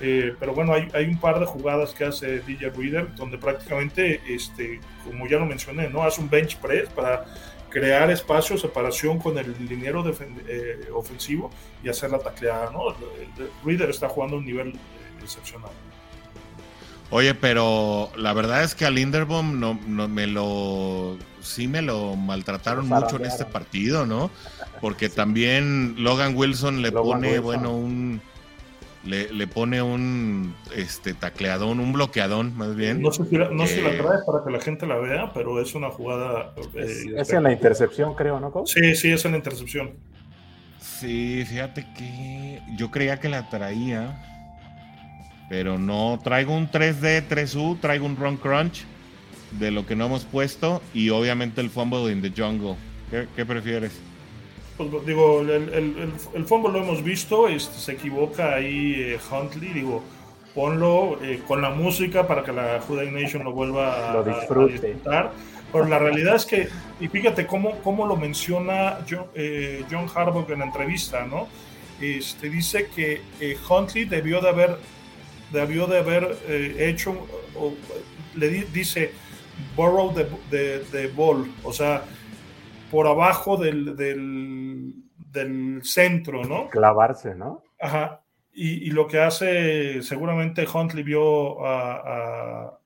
Eh, 0.00 0.34
pero 0.38 0.54
bueno, 0.54 0.74
hay, 0.74 0.88
hay, 0.92 1.06
un 1.06 1.18
par 1.18 1.40
de 1.40 1.46
jugadas 1.46 1.94
que 1.94 2.04
hace 2.04 2.40
DJ 2.40 2.70
Reader 2.70 3.14
donde 3.14 3.38
prácticamente, 3.38 4.20
este, 4.28 4.80
como 5.04 5.26
ya 5.26 5.38
lo 5.38 5.46
mencioné, 5.46 5.88
¿no? 5.88 6.02
hace 6.02 6.20
un 6.20 6.28
bench 6.28 6.58
press 6.58 6.88
para 6.90 7.24
crear 7.70 8.10
espacio, 8.10 8.58
separación 8.58 9.18
con 9.18 9.38
el 9.38 9.54
liniero 9.66 10.04
ofensivo 10.92 11.50
y 11.82 11.88
hacer 11.88 12.10
la 12.10 12.18
tacleada. 12.18 12.70
¿no? 12.70 12.94
Reader 13.64 13.90
está 13.90 14.08
jugando 14.08 14.36
a 14.36 14.38
un 14.38 14.46
nivel 14.46 14.78
excepcional. 15.22 15.70
Oye, 17.10 17.34
pero 17.34 18.10
la 18.16 18.32
verdad 18.32 18.64
es 18.64 18.74
que 18.74 18.84
a 18.84 18.90
Linderbaum 18.90 19.60
no, 19.60 19.78
no 19.86 20.08
me 20.08 20.26
lo 20.26 21.16
sí 21.40 21.68
me 21.68 21.80
lo 21.80 22.16
maltrataron 22.16 22.88
mucho 22.88 23.16
en 23.16 23.26
este 23.26 23.44
partido, 23.44 24.06
¿no? 24.06 24.30
Porque 24.80 25.08
también 25.10 25.94
Logan 25.98 26.34
Wilson 26.36 26.82
le 26.82 26.90
pone, 26.90 27.38
bueno, 27.38 27.72
un 27.72 28.20
le, 29.06 29.32
le, 29.32 29.46
pone 29.46 29.80
un 29.82 30.54
este 30.74 31.14
tacleadón, 31.14 31.80
un 31.80 31.92
bloqueadón 31.92 32.56
más 32.56 32.74
bien. 32.74 33.00
No 33.00 33.12
sé 33.12 33.24
si 33.24 33.36
la, 33.36 33.48
no 33.50 33.64
la 33.64 33.70
eh, 33.70 33.98
trae 33.98 34.18
para 34.26 34.44
que 34.44 34.50
la 34.50 34.60
gente 34.60 34.86
la 34.86 34.96
vea, 34.96 35.32
pero 35.32 35.60
es 35.60 35.74
una 35.74 35.90
jugada. 35.90 36.54
Eh, 36.74 37.14
es, 37.16 37.32
en 37.32 37.44
la 37.44 37.52
intercepción, 37.52 38.14
creo, 38.14 38.40
¿no? 38.40 38.52
Sí, 38.66 38.94
sí, 38.94 39.12
es 39.12 39.24
en 39.24 39.32
la 39.32 39.38
intercepción. 39.38 39.94
Sí, 40.80 41.44
fíjate 41.46 41.86
que 41.96 42.60
yo 42.76 42.90
creía 42.90 43.18
que 43.18 43.28
la 43.28 43.48
traía 43.48 44.16
pero 45.48 45.78
no, 45.78 46.18
traigo 46.22 46.54
un 46.54 46.70
3D, 46.70 47.28
3U, 47.28 47.78
traigo 47.80 48.06
un 48.06 48.16
Run 48.16 48.36
Crunch 48.36 48.84
de 49.52 49.70
lo 49.70 49.86
que 49.86 49.94
no 49.94 50.06
hemos 50.06 50.24
puesto 50.24 50.82
y 50.92 51.10
obviamente 51.10 51.60
el 51.60 51.70
Fumble 51.70 52.10
in 52.10 52.20
the 52.20 52.32
Jungle. 52.36 52.76
¿Qué, 53.10 53.46
prefieres? 53.46 53.92
Pues, 54.76 55.06
digo, 55.06 55.40
el, 55.40 55.50
el, 55.50 56.12
el, 56.34 56.44
fumble 56.44 56.72
lo 56.72 56.82
hemos 56.82 57.02
visto, 57.02 57.48
este, 57.48 57.78
se 57.78 57.92
equivoca 57.92 58.54
ahí 58.54 58.94
eh, 58.96 59.18
Huntley, 59.30 59.72
digo, 59.72 60.02
ponlo 60.54 61.18
eh, 61.22 61.40
con 61.46 61.62
la 61.62 61.70
música 61.70 62.26
para 62.26 62.42
que 62.44 62.52
la 62.52 62.80
Juday 62.80 63.10
Nation 63.10 63.44
lo 63.44 63.52
vuelva 63.52 64.12
a, 64.12 64.22
disfrutar. 64.22 65.32
Pero 65.72 65.84
la 65.86 65.98
realidad 65.98 66.36
es 66.36 66.46
que, 66.46 66.68
y 67.00 67.08
fíjate 67.08 67.46
cómo, 67.46 67.78
cómo 67.82 68.06
lo 68.06 68.16
menciona 68.16 68.98
John, 69.08 69.26
eh, 69.34 69.84
John 69.90 70.06
Harbaugh 70.14 70.50
en 70.50 70.60
la 70.60 70.66
entrevista, 70.66 71.24
¿no? 71.24 71.48
Este, 72.00 72.50
dice 72.50 72.88
que 72.94 73.22
Huntley 73.68 74.04
debió 74.04 74.40
de 74.42 74.48
haber 74.50 74.78
debió 75.52 75.86
de 75.86 75.98
haber 75.98 76.36
eh, 76.48 76.88
hecho, 76.88 77.26
o, 77.54 77.72
le 78.34 78.48
dice, 78.48 79.12
borrow 79.74 80.12
the, 80.12 80.82
the, 80.90 81.06
ball, 81.08 81.50
o 81.62 81.72
sea, 81.72 82.04
por 82.90 83.06
abajo 83.06 83.56
del, 83.56 83.96
del, 83.96 84.94
del, 85.32 85.80
centro, 85.82 86.44
¿no? 86.44 86.68
Clavarse, 86.68 87.34
¿no? 87.34 87.62
Ajá. 87.80 88.22
Y, 88.52 88.86
y 88.86 88.90
lo 88.90 89.06
que 89.06 89.20
hace, 89.20 90.02
seguramente 90.02 90.66
Huntley 90.72 91.04
vio 91.04 91.64
a, 91.66 92.78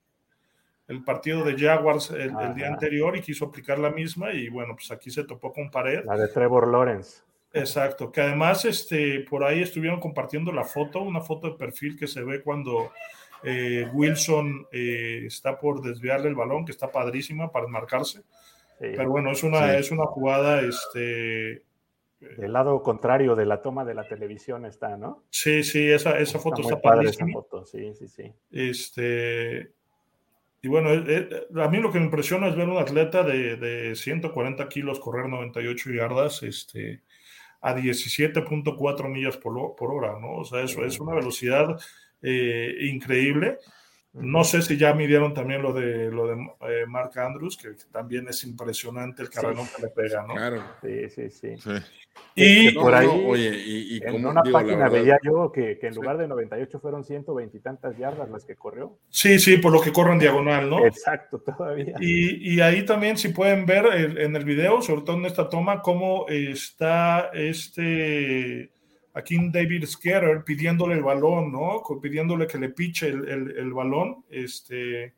el 0.88 1.04
partido 1.04 1.44
de 1.44 1.56
Jaguars 1.56 2.10
el, 2.10 2.34
el, 2.40 2.54
día 2.54 2.66
anterior 2.66 3.16
y 3.16 3.20
quiso 3.20 3.44
aplicar 3.44 3.78
la 3.78 3.90
misma 3.90 4.32
y 4.32 4.48
bueno, 4.48 4.74
pues 4.74 4.90
aquí 4.90 5.10
se 5.10 5.22
topó 5.22 5.52
con 5.52 5.70
pared. 5.70 6.04
La 6.04 6.16
de 6.16 6.26
Trevor 6.28 6.66
Lawrence. 6.66 7.22
Exacto, 7.52 8.12
que 8.12 8.20
además 8.20 8.64
este, 8.64 9.20
por 9.28 9.42
ahí 9.42 9.62
estuvieron 9.62 9.98
compartiendo 9.98 10.52
la 10.52 10.64
foto, 10.64 11.00
una 11.00 11.20
foto 11.20 11.50
de 11.50 11.56
perfil 11.56 11.96
que 11.96 12.06
se 12.06 12.22
ve 12.22 12.42
cuando 12.42 12.92
eh, 13.42 13.88
Wilson 13.92 14.66
eh, 14.70 15.22
está 15.26 15.58
por 15.58 15.82
desviarle 15.82 16.28
el 16.28 16.36
balón, 16.36 16.64
que 16.64 16.70
está 16.70 16.92
padrísima 16.92 17.50
para 17.50 17.66
enmarcarse. 18.80 18.96
Pero 18.96 19.10
bueno, 19.10 19.30
es 19.30 19.42
una, 19.42 19.76
es 19.76 19.90
una 19.90 20.06
jugada. 20.06 20.60
Este, 20.60 21.62
del 22.20 22.52
lado 22.52 22.82
contrario 22.82 23.34
de 23.34 23.46
la 23.46 23.62
toma 23.62 23.84
de 23.84 23.94
la 23.94 24.06
televisión 24.06 24.66
está, 24.66 24.96
¿no? 24.96 25.24
Sí, 25.30 25.62
sí, 25.62 25.90
esa, 25.90 26.18
esa 26.18 26.38
foto 26.38 26.60
está, 26.60 26.80
padrísima. 26.80 27.40
sí, 27.64 27.94
sí, 27.94 28.08
sí. 28.08 28.32
Este, 28.50 29.72
y 30.62 30.68
bueno, 30.68 30.90
a 30.90 31.68
mí 31.68 31.78
lo 31.78 31.90
que 31.90 31.98
me 31.98 32.04
impresiona 32.04 32.48
es 32.48 32.56
ver 32.56 32.68
un 32.68 32.76
atleta 32.76 33.22
de, 33.22 33.56
de 33.56 33.94
140 33.96 34.68
kilos 34.68 35.00
correr 35.00 35.28
98 35.28 35.90
yardas 35.92 36.42
este, 36.42 37.02
a 37.62 37.74
17.4 37.74 39.08
millas 39.08 39.38
por, 39.38 39.74
por, 39.74 39.90
hora, 39.90 40.18
¿no? 40.20 40.38
O 40.38 40.44
sea, 40.44 40.62
eso 40.62 40.84
es 40.84 41.00
una 41.00 41.14
velocidad 41.14 41.80
eh, 42.20 42.76
increíble. 42.82 43.58
No 44.12 44.42
sé 44.42 44.60
si 44.62 44.76
ya 44.76 44.92
midieron 44.92 45.34
también 45.34 45.62
lo 45.62 45.72
de 45.72 46.10
lo 46.10 46.26
de 46.26 46.34
eh, 46.62 46.86
Mark 46.86 47.16
Andrews, 47.16 47.56
que 47.56 47.68
también 47.92 48.26
es 48.28 48.42
impresionante 48.42 49.22
el 49.22 49.30
carrerón 49.30 49.68
que 49.74 49.82
le 49.82 49.88
pega, 49.88 50.26
¿no? 50.26 50.34
Claro. 50.34 50.62
Sí, 50.82 51.08
sí, 51.10 51.30
sí. 51.30 51.70
Y 52.34 52.72
por 52.72 52.92
ahí, 52.92 53.06
oye, 53.06 53.50
y, 53.56 54.00
en 54.02 54.26
una 54.26 54.42
página 54.42 54.88
veía 54.88 55.16
yo 55.22 55.52
que, 55.52 55.78
en 55.80 55.94
lugar 55.94 56.18
de 56.18 56.26
98 56.26 56.80
fueron 56.80 57.04
120 57.04 57.56
y 57.56 57.60
tantas 57.60 57.96
yardas 57.96 58.28
las 58.28 58.44
que 58.44 58.56
corrió. 58.56 58.98
Sí, 59.10 59.38
sí, 59.38 59.58
por 59.58 59.72
lo 59.72 59.80
que 59.80 59.92
corre 59.92 60.12
en 60.12 60.18
diagonal, 60.18 60.68
¿no? 60.68 60.84
Exacto, 60.84 61.38
todavía. 61.38 61.94
Y, 62.00 62.54
y 62.54 62.60
ahí 62.60 62.84
también, 62.84 63.16
si 63.16 63.28
pueden 63.28 63.64
ver 63.64 63.86
en 64.18 64.34
el 64.34 64.44
video, 64.44 64.82
sobre 64.82 65.02
todo 65.02 65.16
en 65.16 65.26
esta 65.26 65.48
toma, 65.48 65.82
cómo 65.82 66.26
está 66.28 67.30
este 67.32 68.70
aquí 69.14 69.36
David 69.50 69.86
Sketter 69.86 70.44
pidiéndole 70.44 70.94
el 70.94 71.02
balón, 71.02 71.52
¿no? 71.52 71.82
Pidiéndole 72.00 72.46
que 72.46 72.58
le 72.58 72.70
piche 72.70 73.08
el, 73.08 73.72
balón. 73.72 74.24
Este, 74.30 75.14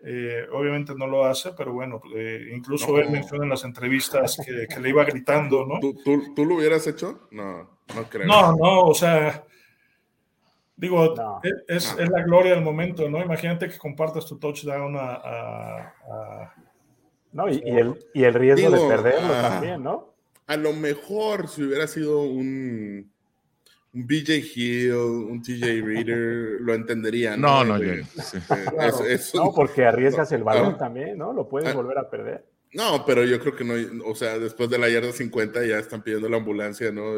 eh, 0.00 0.46
obviamente 0.52 0.94
no 0.94 1.06
lo 1.06 1.24
hace, 1.24 1.52
pero 1.56 1.72
bueno, 1.72 2.00
eh, 2.14 2.52
incluso 2.54 2.98
él 2.98 3.10
menciona 3.10 3.44
en 3.44 3.50
las 3.50 3.64
entrevistas 3.64 4.36
que, 4.44 4.80
le 4.80 4.88
iba 4.88 5.04
gritando, 5.04 5.66
¿no? 5.66 5.80
¿Tú, 5.80 6.44
lo 6.44 6.56
hubieras 6.56 6.86
hecho? 6.86 7.28
No, 7.30 7.78
no 7.94 8.04
creo. 8.08 8.26
No, 8.26 8.56
no, 8.56 8.82
o 8.82 8.94
sea, 8.94 9.44
digo, 10.76 11.14
es, 11.66 11.96
la 11.96 12.22
gloria 12.22 12.54
del 12.54 12.64
momento, 12.64 13.08
¿no? 13.08 13.20
Imagínate 13.22 13.68
que 13.68 13.78
compartas 13.78 14.26
tu 14.26 14.38
touchdown 14.38 14.96
a... 14.96 15.94
no, 17.32 17.48
y, 17.48 17.60
el, 17.64 17.98
y, 18.14 18.22
el, 18.22 18.34
riesgo 18.34 18.70
de 18.70 18.88
perderlo 18.88 19.34
ah, 19.34 19.48
también, 19.48 19.82
¿no? 19.82 20.17
A 20.48 20.56
lo 20.56 20.72
mejor 20.72 21.48
si 21.48 21.62
hubiera 21.62 21.86
sido 21.86 22.22
un, 22.22 23.12
un 23.94 24.06
BJ 24.06 24.42
Hill, 24.54 24.92
un 24.94 25.42
TJ 25.42 25.82
Reader, 25.82 26.60
lo 26.60 26.74
entendería. 26.74 27.36
No, 27.36 27.64
no, 27.64 27.78
no, 27.78 27.84
eh, 27.84 28.04
no 29.34 29.52
porque 29.54 29.84
arriesgas 29.84 30.32
el 30.32 30.42
balón 30.42 30.76
también, 30.76 31.16
¿no? 31.18 31.32
Lo 31.32 31.48
puedes 31.48 31.68
ah. 31.68 31.74
volver 31.74 31.98
a 31.98 32.10
perder. 32.10 32.44
No, 32.72 33.04
pero 33.06 33.24
yo 33.24 33.40
creo 33.40 33.56
que 33.56 33.64
no, 33.64 33.74
o 34.04 34.14
sea, 34.14 34.38
después 34.38 34.68
de 34.68 34.76
la 34.78 34.90
yarda 34.90 35.10
50 35.10 35.64
ya 35.64 35.78
están 35.78 36.02
pidiendo 36.02 36.28
la 36.28 36.36
ambulancia, 36.36 36.92
¿no? 36.92 37.14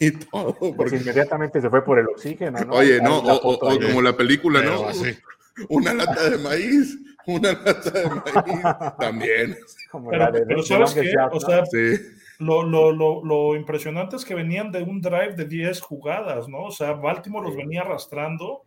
Y, 0.00 0.12
todo. 0.12 0.54
Pues 0.58 0.72
porque... 0.76 0.96
inmediatamente 0.96 1.60
se 1.60 1.68
fue 1.68 1.84
por 1.84 1.98
el 1.98 2.06
oxígeno, 2.08 2.58
¿no? 2.60 2.72
Oye, 2.72 3.02
no, 3.02 3.18
o, 3.18 3.58
como 3.58 4.00
la 4.00 4.16
película, 4.16 4.62
¿no? 4.62 4.88
Una 5.68 5.94
lata 5.94 6.30
de 6.30 6.38
maíz 6.38 6.98
una 7.26 7.52
lata 7.52 7.90
de 7.90 8.08
maíz 8.08 8.62
también. 8.98 9.56
pero, 10.10 10.62
¿sabes 10.62 10.94
qué? 10.94 11.14
O 11.32 11.40
sea, 11.40 11.64
lo, 12.38 12.62
lo, 12.62 12.92
lo, 12.92 13.24
lo, 13.24 13.56
impresionante 13.56 14.16
es 14.16 14.24
que 14.24 14.34
venían 14.34 14.72
de 14.72 14.82
un 14.82 15.00
drive 15.00 15.34
de 15.34 15.44
10 15.44 15.80
jugadas, 15.80 16.48
¿no? 16.48 16.64
O 16.64 16.70
sea, 16.70 16.92
Baltimore 16.92 17.46
los 17.46 17.56
venía 17.56 17.82
arrastrando 17.82 18.64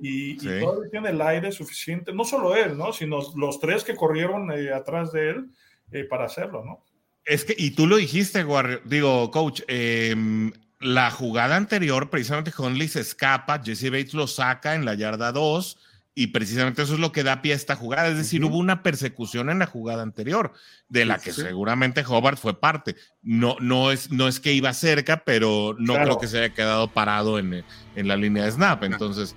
y, 0.00 0.36
todavía 0.36 0.90
tiene 0.90 1.10
el 1.10 1.20
aire 1.20 1.52
suficiente, 1.52 2.12
no 2.12 2.24
solo 2.24 2.54
él, 2.54 2.76
¿no? 2.76 2.92
Sino 2.92 3.20
los 3.36 3.60
tres 3.60 3.84
que 3.84 3.96
corrieron 3.96 4.50
eh, 4.52 4.72
atrás 4.72 5.12
de 5.12 5.30
él 5.30 5.50
eh, 5.92 6.04
para 6.04 6.24
hacerlo, 6.24 6.64
¿no? 6.64 6.84
Es 7.24 7.44
que, 7.44 7.54
y 7.56 7.70
tú 7.70 7.86
lo 7.86 7.96
dijiste, 7.96 8.44
digo, 8.84 9.30
coach, 9.30 9.62
em, 9.66 10.52
la 10.80 11.10
jugada 11.10 11.56
anterior, 11.56 12.10
precisamente 12.10 12.52
Conley 12.52 12.88
se 12.88 13.00
escapa, 13.00 13.62
Jesse 13.64 13.90
Bates 13.90 14.12
lo 14.12 14.26
saca 14.26 14.74
en 14.74 14.84
la 14.84 14.94
yarda 14.94 15.32
2 15.32 15.78
y 16.16 16.28
precisamente 16.28 16.82
eso 16.82 16.94
es 16.94 17.00
lo 17.00 17.10
que 17.10 17.24
da 17.24 17.42
pie 17.42 17.52
a 17.52 17.56
esta 17.56 17.74
jugada. 17.74 18.08
Es 18.08 18.16
decir, 18.16 18.44
hubo 18.44 18.56
una 18.56 18.84
persecución 18.84 19.50
en 19.50 19.58
la 19.58 19.66
jugada 19.66 20.02
anterior, 20.02 20.52
de 20.88 21.04
la 21.04 21.18
que 21.18 21.32
seguramente 21.32 22.04
Hobart 22.06 22.38
fue 22.38 22.60
parte. 22.60 22.94
No, 23.22 23.56
no, 23.60 23.90
es, 23.90 24.12
no 24.12 24.28
es 24.28 24.38
que 24.38 24.52
iba 24.52 24.72
cerca, 24.72 25.24
pero 25.24 25.74
no 25.78 25.94
creo 25.94 26.18
que 26.18 26.28
se 26.28 26.38
haya 26.38 26.54
quedado 26.54 26.88
parado 26.88 27.40
en, 27.40 27.64
en 27.96 28.08
la 28.08 28.16
línea 28.16 28.44
de 28.44 28.52
snap. 28.52 28.84
Entonces, 28.84 29.34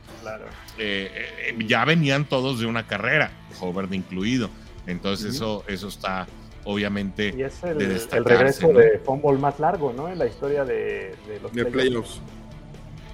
eh, 0.78 1.10
eh, 1.49 1.66
ya 1.66 1.84
venían 1.84 2.26
todos 2.26 2.60
de 2.60 2.68
una 2.68 2.86
carrera, 2.86 3.32
Hobart 3.60 3.91
incluido. 3.94 4.52
Entonces, 4.86 5.36
eso, 5.36 5.64
eso 5.68 5.88
está 5.88 6.28
obviamente 6.64 7.34
y 7.36 7.44
es 7.44 7.64
el, 7.64 7.82
el 7.82 8.26
regreso 8.26 8.68
de 8.74 8.99
fumble 8.99 9.40
más 9.40 9.58
largo, 9.58 9.94
¿no? 9.94 10.10
En 10.10 10.20
la 10.20 10.28
historia 10.28 10.66
de, 10.66 11.16
los 11.41 11.52
playoffs. 11.52 12.22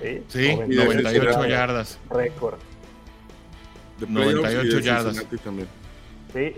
Sí, 0.02 0.24
sí 0.28 0.56
98 0.68 1.46
yardas. 1.46 2.00
Récord. 2.10 2.58
98 4.00 4.80
yardas. 4.80 5.18
Sí, 5.18 5.38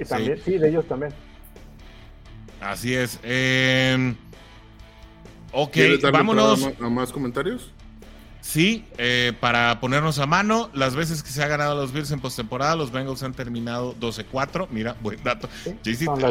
también, 0.08 0.42
sí. 0.44 0.58
de 0.58 0.70
ellos 0.70 0.88
también. 0.88 1.14
Así 2.62 2.96
es. 2.96 3.20
Eh, 3.24 4.16
ok, 5.52 5.78
vámonos. 6.12 6.70
A 6.80 6.90
más 6.90 7.12
comentarios? 7.12 7.72
Sí, 8.46 8.86
eh, 9.00 9.34
para 9.40 9.80
ponernos 9.80 10.20
a 10.20 10.28
mano, 10.28 10.70
las 10.74 10.96
veces 10.96 11.24
que 11.24 11.32
se 11.32 11.44
ha 11.44 11.48
ganado 11.48 11.76
los 11.76 11.92
Bills 11.92 12.12
en 12.12 12.20
postemporada, 12.20 12.76
los 12.76 12.92
Bengals 12.92 13.24
han 13.24 13.34
terminado 13.34 13.96
12-4. 13.96 14.68
Mira, 14.70 14.96
buen 15.02 15.22
dato. 15.24 15.50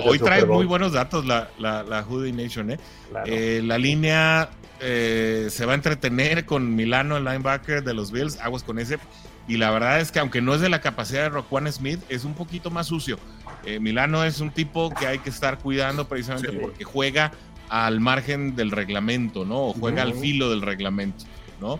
hoy 0.05 0.21
trae 0.21 0.47
muy 0.47 0.65
buenos 0.65 0.93
datos 0.93 1.27
la, 1.27 1.51
la, 1.59 1.83
la 1.83 2.03
Hoodie 2.03 2.33
Nation. 2.33 2.71
¿eh? 2.71 2.79
eh 3.27 3.63
la 3.65 3.79
línea 3.79 4.49
eh, 4.81 5.49
se 5.51 5.67
va 5.67 5.73
a 5.73 5.75
entretener 5.75 6.47
con 6.47 6.77
Milano, 6.77 7.17
el 7.17 7.25
linebacker 7.25 7.83
de 7.83 7.95
los 7.95 8.13
Bills. 8.13 8.39
Aguas 8.41 8.63
con 8.63 8.79
ese. 8.79 8.99
Y 9.47 9.57
la 9.57 9.71
verdad 9.71 10.01
es 10.01 10.11
que 10.11 10.19
aunque 10.19 10.41
no 10.41 10.55
es 10.55 10.61
de 10.61 10.69
la 10.69 10.81
capacidad 10.81 11.23
de 11.23 11.29
Roquan 11.29 11.71
Smith, 11.71 12.01
es 12.09 12.25
un 12.25 12.35
poquito 12.35 12.71
más 12.71 12.87
sucio. 12.87 13.19
Eh, 13.65 13.79
Milano 13.81 14.25
es 14.25 14.41
un 14.41 14.51
tipo 14.51 14.91
que 14.91 15.07
hay 15.07 15.19
que 15.19 15.31
estar 15.31 15.59
cuidando 15.59 16.07
precisamente 16.07 16.53
porque 16.53 16.85
juega 16.85 17.33
al 17.69 18.01
margen 18.01 18.57
del 18.57 18.71
reglamento, 18.71 19.45
¿no? 19.45 19.69
O 19.69 19.73
juega 19.73 20.03
al 20.03 20.15
filo 20.15 20.51
del 20.51 20.62
reglamento, 20.62 21.25
¿no? 21.61 21.79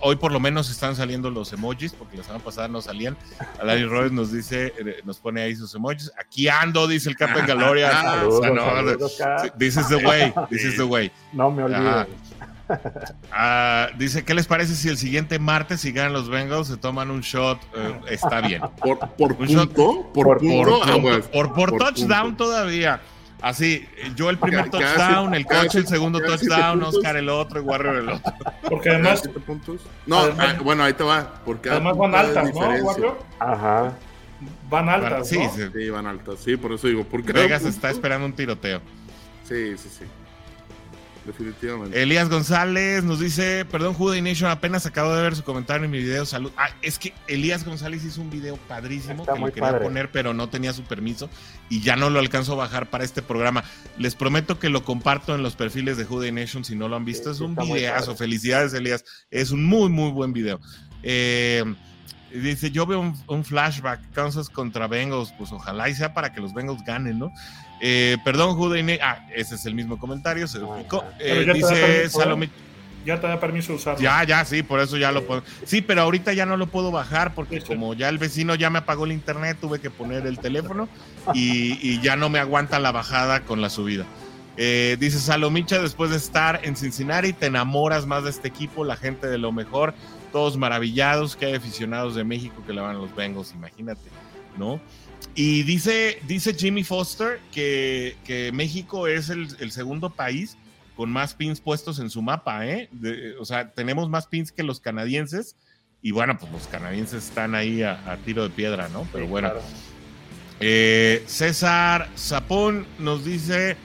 Hoy 0.00 0.16
por 0.16 0.32
lo 0.32 0.40
menos 0.40 0.70
están 0.70 0.96
saliendo 0.96 1.30
los 1.30 1.52
emojis, 1.52 1.92
porque 1.92 2.16
la 2.16 2.24
semana 2.24 2.42
pasada 2.42 2.66
no 2.66 2.82
salían. 2.82 3.16
Alani 3.60 3.84
Royce 3.84 4.14
nos 4.14 4.32
dice, 4.32 4.72
eh, 4.78 5.00
nos 5.04 5.18
pone 5.18 5.40
ahí 5.40 5.54
sus 5.54 5.72
emojis. 5.74 6.10
Aquí 6.18 6.48
ando, 6.48 6.88
dice 6.88 7.08
el 7.08 7.16
Captain 7.16 7.46
Galoria. 7.46 7.90
this 9.58 9.76
is 9.76 9.88
the 9.88 9.96
way, 10.04 10.32
this 10.50 10.64
is 10.64 10.76
the 10.76 10.84
way. 10.84 11.12
No 11.32 11.50
me 11.50 11.62
olvides. 11.62 12.08
Ah, 13.32 13.88
dice, 13.96 14.24
¿qué 14.24 14.34
les 14.34 14.46
parece 14.46 14.74
si 14.74 14.88
el 14.88 14.96
siguiente 14.96 15.38
martes, 15.38 15.80
si 15.80 15.92
ganan 15.92 16.12
los 16.12 16.28
Bengals, 16.28 16.68
se 16.68 16.76
toman 16.76 17.10
un 17.10 17.20
shot? 17.20 17.58
Eh, 17.76 18.00
está 18.10 18.40
bien. 18.40 18.62
¿Por, 18.80 18.98
por 18.98 19.36
punto? 19.36 20.10
¿Por, 20.12 20.38
por, 21.30 21.54
por, 21.54 21.76
touchdown 21.76 22.36
todavía. 22.36 23.00
Así, 23.42 23.86
yo 24.16 24.30
el 24.30 24.38
primer 24.38 24.70
touchdown, 24.70 25.34
el 25.34 25.44
coche 25.44 25.78
el 25.78 25.86
segundo 25.86 26.20
touchdown, 26.20 26.82
Oscar 26.82 27.16
el 27.16 27.28
otro 27.28 27.60
y 27.60 27.62
Warrior 27.62 27.96
el 27.96 28.08
otro. 28.08 28.32
Porque 28.68 28.90
además. 28.90 29.22
No, 30.06 30.20
ah, 30.20 30.56
bueno, 30.64 30.82
ahí 30.82 30.94
te 30.94 31.04
va. 31.04 31.34
Porque 31.44 31.70
además 31.70 31.96
van 31.96 32.14
altas, 32.14 32.54
¿no, 32.54 32.60
Warrior? 32.60 33.18
Ajá. 33.38 33.92
Van 34.68 34.88
altas. 34.88 35.28
Sí, 35.28 35.38
sí, 35.54 35.90
van 35.90 36.06
altas. 36.06 36.40
Sí, 36.40 36.56
por 36.56 36.72
eso 36.72 36.88
digo. 36.88 37.04
Porque 37.04 37.32
Vegas 37.32 37.64
está 37.64 37.90
esperando 37.90 38.26
un 38.26 38.32
tiroteo. 38.32 38.80
Sí, 39.44 39.76
sí, 39.76 39.88
sí 39.90 40.04
definitivamente. 41.26 42.00
Elías 42.00 42.28
González 42.28 43.04
nos 43.04 43.20
dice, 43.20 43.64
perdón, 43.64 43.94
Judy 43.94 44.22
Nation, 44.22 44.50
apenas 44.50 44.86
acabo 44.86 45.14
de 45.14 45.22
ver 45.22 45.36
su 45.36 45.42
comentario 45.42 45.84
en 45.84 45.90
mi 45.90 45.98
video, 45.98 46.24
salud. 46.24 46.52
Ah, 46.56 46.68
es 46.82 46.98
que 46.98 47.12
Elías 47.26 47.64
González 47.64 48.04
hizo 48.04 48.20
un 48.20 48.30
video 48.30 48.56
padrísimo 48.56 49.26
que 49.26 49.38
lo 49.38 49.52
quería 49.52 49.78
poner, 49.80 50.10
pero 50.10 50.32
no 50.32 50.48
tenía 50.48 50.72
su 50.72 50.84
permiso 50.84 51.28
y 51.68 51.80
ya 51.80 51.96
no 51.96 52.10
lo 52.10 52.18
alcanzo 52.18 52.52
a 52.52 52.56
bajar 52.56 52.88
para 52.88 53.04
este 53.04 53.22
programa. 53.22 53.64
Les 53.98 54.14
prometo 54.14 54.58
que 54.58 54.68
lo 54.68 54.84
comparto 54.84 55.34
en 55.34 55.42
los 55.42 55.56
perfiles 55.56 55.96
de 55.96 56.04
Judy 56.04 56.32
Nation 56.32 56.64
si 56.64 56.76
no 56.76 56.88
lo 56.88 56.96
han 56.96 57.04
visto. 57.04 57.30
es 57.30 57.40
un 57.40 57.54
videazo. 57.54 58.16
Felicidades, 58.16 58.72
Elías. 58.74 59.04
Es 59.30 59.50
un 59.50 59.64
muy, 59.64 59.88
muy 59.90 60.10
buen 60.10 60.32
video. 60.32 60.60
Eh, 61.02 61.64
dice, 62.32 62.70
yo 62.70 62.86
veo 62.86 63.14
un, 63.26 63.44
flashback, 63.44 64.00
Kansas 64.12 64.48
contra 64.48 64.86
Bengals, 64.86 65.32
pues 65.36 65.52
ojalá 65.52 65.88
y 65.88 65.94
sea 65.94 66.12
para 66.14 66.32
que 66.32 66.40
los 66.40 66.52
Bengals 66.52 66.84
ganen, 66.84 67.18
¿no? 67.18 67.32
Eh, 67.80 68.16
perdón, 68.24 68.56
Jude 68.56 68.98
Ah, 69.02 69.26
ese 69.34 69.54
es 69.54 69.66
el 69.66 69.74
mismo 69.74 69.98
comentario, 69.98 70.46
se 70.46 70.58
duplicó. 70.58 71.04
Eh, 71.18 71.46
dice 71.52 72.08
Salomé. 72.08 72.50
Ya 73.06 73.20
te 73.20 73.28
da 73.28 73.38
permiso 73.38 73.74
usarlo. 73.74 74.00
Ya, 74.00 74.24
ya, 74.24 74.44
sí, 74.44 74.64
por 74.64 74.80
eso 74.80 74.96
ya 74.96 75.12
lo 75.12 75.24
puedo. 75.24 75.44
Sí, 75.64 75.80
pero 75.80 76.02
ahorita 76.02 76.32
ya 76.32 76.44
no 76.44 76.56
lo 76.56 76.66
puedo 76.66 76.90
bajar 76.90 77.34
porque 77.34 77.60
como 77.60 77.94
ya 77.94 78.08
el 78.08 78.18
vecino 78.18 78.56
ya 78.56 78.68
me 78.68 78.80
apagó 78.80 79.04
el 79.04 79.12
internet, 79.12 79.58
tuve 79.60 79.78
que 79.78 79.90
poner 79.90 80.26
el 80.26 80.40
teléfono 80.40 80.88
y, 81.32 82.00
ya 82.00 82.16
no 82.16 82.28
me 82.28 82.40
aguanta 82.40 82.80
la 82.80 82.90
bajada 82.90 83.40
con 83.42 83.60
la 83.60 83.70
subida. 83.70 84.04
Eh, 84.56 84.96
dice 84.98 85.20
Salomicha, 85.20 85.80
después 85.80 86.10
de 86.10 86.16
estar 86.16 86.60
en 86.64 86.74
Cincinnati, 86.74 87.32
te 87.32 87.46
enamoras 87.46 88.06
más 88.06 88.24
de 88.24 88.30
este 88.30 88.48
equipo, 88.48 88.84
la 88.84 88.96
gente 88.96 89.28
de 89.28 89.38
lo 89.38 89.52
mejor, 89.52 89.94
todos 90.26 90.56
maravillados, 90.56 91.36
que 91.36 91.46
hay 91.46 91.54
aficionados 91.54 92.14
de 92.14 92.24
México 92.24 92.62
que 92.66 92.72
le 92.72 92.80
van 92.80 92.96
a 92.96 92.98
los 92.98 93.14
Bengals, 93.14 93.52
imagínate, 93.52 94.10
¿no? 94.58 94.80
Y 95.34 95.62
dice, 95.64 96.18
dice 96.26 96.54
Jimmy 96.54 96.84
Foster 96.84 97.40
que, 97.52 98.50
México 98.52 99.06
es 99.06 99.30
el, 99.30 99.70
segundo 99.70 100.10
país 100.10 100.56
con 100.94 101.10
más 101.10 101.34
pins 101.34 101.60
puestos 101.60 101.98
en 101.98 102.10
su 102.10 102.22
mapa, 102.22 102.66
¿eh? 102.66 102.88
o 103.38 103.44
sea, 103.44 103.70
tenemos 103.72 104.08
más 104.08 104.26
pins 104.26 104.50
que 104.50 104.62
los 104.62 104.80
canadienses 104.80 105.56
Y 106.00 106.10
bueno, 106.12 106.38
pues 106.38 106.50
los 106.52 106.66
canadienses 106.68 107.28
están 107.28 107.54
ahí 107.54 107.82
a, 107.82 108.18
tiro 108.24 108.44
de 108.44 108.50
piedra, 108.50 108.88
¿no? 108.88 109.06
Pero 109.12 109.26
bueno. 109.26 109.52
Eh, 110.58 111.22
César 111.26 112.08
Zapón 112.16 112.86
nos 112.98 113.26
dice 113.26 113.76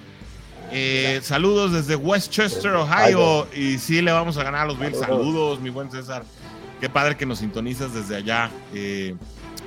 eh, 0.72 1.20
saludos 1.24 1.74
desde 1.74 1.96
Westchester, 1.96 2.74
Ohio. 2.74 3.48
Y 3.54 3.78
sí, 3.78 4.02
le 4.02 4.12
vamos 4.12 4.38
a 4.38 4.44
ganar 4.44 4.62
a 4.62 4.66
los 4.66 4.80
Bills. 4.80 5.00
Saludos, 5.00 5.60
mi 5.60 5.70
buen 5.70 5.92
César. 5.92 6.24
Qué 6.80 6.90
padre 6.90 7.16
que 7.16 7.26
nos 7.26 7.40
sintonizas 7.40 7.94
desde 7.94 8.16
allá. 8.16 8.50
Eh, 8.74 9.16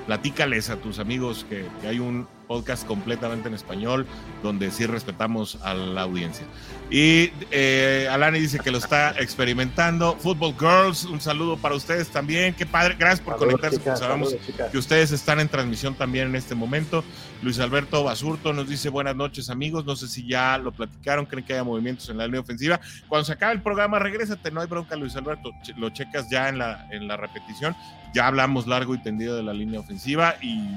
platícales 0.06 0.70
a 0.70 0.76
tus 0.76 0.98
amigos 0.98 1.46
que, 1.48 1.66
hay 1.86 1.98
un 1.98 2.26
podcast 2.46 2.86
completamente 2.86 3.48
en 3.48 3.54
español 3.54 4.06
donde 4.42 4.70
sí 4.70 4.84
respetamos 4.84 5.58
a 5.62 5.72
la 5.74 6.02
audiencia. 6.02 6.44
Y 6.90 7.30
eh, 7.50 8.06
Alani 8.10 8.38
dice 8.38 8.58
que 8.58 8.70
lo 8.70 8.78
está 8.78 9.12
experimentando. 9.18 10.16
Football 10.16 10.54
Girls, 10.58 11.04
un 11.04 11.20
saludo 11.20 11.56
para 11.56 11.74
ustedes 11.74 12.08
también. 12.08 12.54
Qué 12.54 12.66
padre, 12.66 12.96
gracias 12.98 13.20
por 13.20 13.36
conectarse. 13.36 13.80
sabemos 13.96 14.36
que 14.70 14.78
ustedes 14.78 15.10
están 15.12 15.40
en 15.40 15.48
transmisión 15.48 15.94
también 15.94 16.28
en 16.28 16.36
este 16.36 16.54
momento. 16.54 17.02
Luis 17.44 17.58
Alberto 17.58 18.02
Basurto 18.02 18.54
nos 18.54 18.66
dice 18.66 18.88
buenas 18.88 19.14
noches 19.14 19.50
amigos. 19.50 19.84
No 19.84 19.94
sé 19.96 20.08
si 20.08 20.26
ya 20.26 20.56
lo 20.56 20.72
platicaron, 20.72 21.26
creen 21.26 21.44
que 21.44 21.52
haya 21.52 21.62
movimientos 21.62 22.08
en 22.08 22.16
la 22.16 22.24
línea 22.24 22.40
ofensiva. 22.40 22.80
Cuando 23.06 23.26
se 23.26 23.34
acabe 23.34 23.52
el 23.52 23.60
programa, 23.60 23.98
regrésate, 23.98 24.50
no 24.50 24.62
hay 24.62 24.66
bronca 24.66 24.96
Luis 24.96 25.14
Alberto, 25.14 25.50
lo 25.76 25.90
checas 25.90 26.30
ya 26.30 26.48
en 26.48 26.56
la, 26.56 26.88
en 26.90 27.06
la 27.06 27.18
repetición. 27.18 27.76
Ya 28.14 28.28
hablamos 28.28 28.66
largo 28.66 28.94
y 28.94 29.02
tendido 29.02 29.36
de 29.36 29.42
la 29.42 29.52
línea 29.52 29.78
ofensiva 29.78 30.36
y 30.40 30.70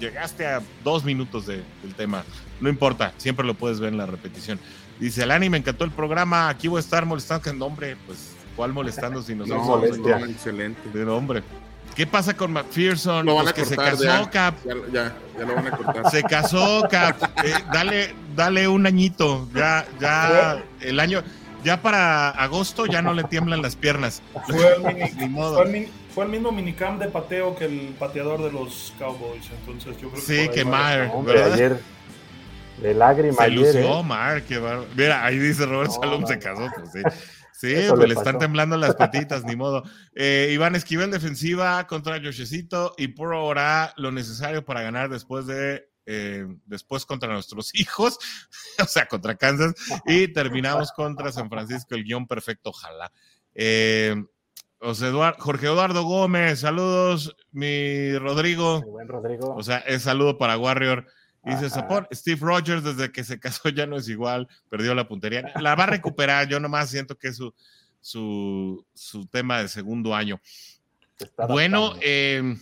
llegaste 0.00 0.46
a 0.46 0.62
dos 0.82 1.04
minutos 1.04 1.44
del 1.46 1.62
tema. 1.94 2.24
No 2.58 2.70
importa, 2.70 3.12
siempre 3.18 3.44
lo 3.44 3.52
puedes 3.52 3.78
ver 3.78 3.92
en 3.92 3.98
la 3.98 4.06
repetición. 4.06 4.58
Dice, 4.98 5.24
Alani, 5.24 5.50
me 5.50 5.58
encantó 5.58 5.84
el 5.84 5.90
programa, 5.90 6.48
aquí 6.48 6.68
voy 6.68 6.78
a 6.78 6.80
estar 6.80 7.04
molestando. 7.04 7.66
Hombre, 7.66 7.98
pues, 8.06 8.32
¿cuál 8.56 8.72
molestando 8.72 9.22
si 9.22 9.34
nos 9.34 9.46
no, 9.46 9.62
molestia. 9.62 10.20
excelente. 10.20 10.80
Pero, 10.90 11.18
hombre, 11.18 11.42
¿qué 11.94 12.06
pasa 12.06 12.36
con 12.36 12.52
McPherson? 12.52 13.26
Lo 13.26 13.34
van 13.36 13.44
pues 13.44 13.72
a 13.72 13.76
cortar, 13.76 13.96
se 13.96 14.06
casó, 14.06 14.30
Cap. 14.30 14.54
Ya, 14.64 14.74
ya, 15.38 15.44
lo 15.44 15.54
van 15.54 15.66
a 15.66 15.70
cortar. 15.70 16.10
Se 16.10 16.22
casó, 16.22 16.86
Cap. 16.90 17.16
Eh, 17.44 17.54
dale, 17.72 18.14
dale 18.34 18.68
un 18.68 18.86
añito. 18.86 19.48
Ya, 19.54 19.86
ya, 20.00 20.62
el 20.80 21.00
año, 21.00 21.22
ya 21.62 21.80
para 21.80 22.30
agosto 22.30 22.86
ya 22.86 23.02
no 23.02 23.14
le 23.14 23.24
tiemblan 23.24 23.62
las 23.62 23.76
piernas. 23.76 24.22
Fue 24.46 24.76
el, 24.76 25.30
modo. 25.30 25.64
Fue 26.14 26.24
el, 26.24 26.30
mismo 26.30 26.52
minicamp 26.52 27.00
de 27.00 27.08
pateo 27.08 27.56
que 27.56 27.64
el 27.64 27.94
pateador 27.98 28.42
de 28.42 28.52
los 28.52 28.94
Cowboys. 28.98 29.50
Entonces, 29.60 30.00
yo 30.00 30.10
creo 30.10 30.24
que. 30.24 30.44
Sí, 30.44 30.48
que 30.48 30.64
Maher. 30.64 31.10
Ayer 31.52 31.80
de 32.78 32.94
lágrimas. 32.94 33.36
Se 33.36 33.50
lució 33.50 34.02
Mar, 34.02 34.42
qué 34.42 34.60
Mira, 34.96 35.24
ahí 35.24 35.38
dice 35.38 35.66
Robert 35.66 35.92
Salom 35.92 36.26
se 36.26 36.38
casó, 36.38 36.68
pues 36.76 36.92
sí. 36.92 37.02
Sí, 37.64 37.86
pues 37.88 38.08
le, 38.08 38.14
están 38.14 38.38
temblando 38.38 38.76
las 38.76 38.94
patitas, 38.96 39.44
ni 39.44 39.56
modo. 39.56 39.82
Eh, 40.14 40.50
Iván 40.52 40.74
Esquivel, 40.74 41.10
defensiva 41.10 41.86
contra 41.86 42.18
Yoshecito 42.18 42.94
y 42.98 43.08
por 43.08 43.34
ahora 43.34 43.92
lo 43.96 44.12
necesario 44.12 44.64
para 44.64 44.82
ganar 44.82 45.08
después 45.08 45.46
de 45.46 45.88
eh, 46.06 46.46
después 46.66 47.06
contra 47.06 47.32
nuestros 47.32 47.74
hijos, 47.78 48.18
o 48.80 48.86
sea, 48.86 49.06
contra 49.06 49.36
Kansas, 49.36 49.74
y 50.06 50.28
terminamos 50.32 50.92
contra 50.92 51.32
San 51.32 51.48
Francisco, 51.48 51.94
el 51.94 52.04
guion 52.04 52.26
perfecto, 52.26 52.70
ojalá. 52.70 53.10
Eh, 53.54 54.14
Jorge 55.38 55.66
Eduardo 55.66 56.02
Gómez, 56.02 56.60
saludos, 56.60 57.34
mi 57.52 58.18
Rodrigo. 58.18 58.82
buen 58.82 59.08
Rodrigo. 59.08 59.54
O 59.54 59.62
sea, 59.62 59.78
es 59.78 60.02
saludo 60.02 60.36
para 60.36 60.58
Warrior. 60.58 61.06
Dice 61.44 61.68
Steve 62.12 62.40
Rogers 62.40 62.82
desde 62.82 63.12
que 63.12 63.22
se 63.22 63.38
casó 63.38 63.68
ya 63.68 63.86
no 63.86 63.96
es 63.96 64.08
igual, 64.08 64.48
perdió 64.70 64.94
la 64.94 65.06
puntería. 65.06 65.52
La 65.60 65.74
va 65.74 65.84
a 65.84 65.88
recuperar, 65.88 66.48
yo 66.48 66.58
nomás 66.58 66.90
siento 66.90 67.16
que 67.16 67.28
es 67.28 67.36
su, 67.36 67.54
su, 68.94 69.26
tema 69.30 69.60
de 69.60 69.68
segundo 69.68 70.14
año. 70.14 70.40
Bueno, 71.48 71.94
em, 72.00 72.58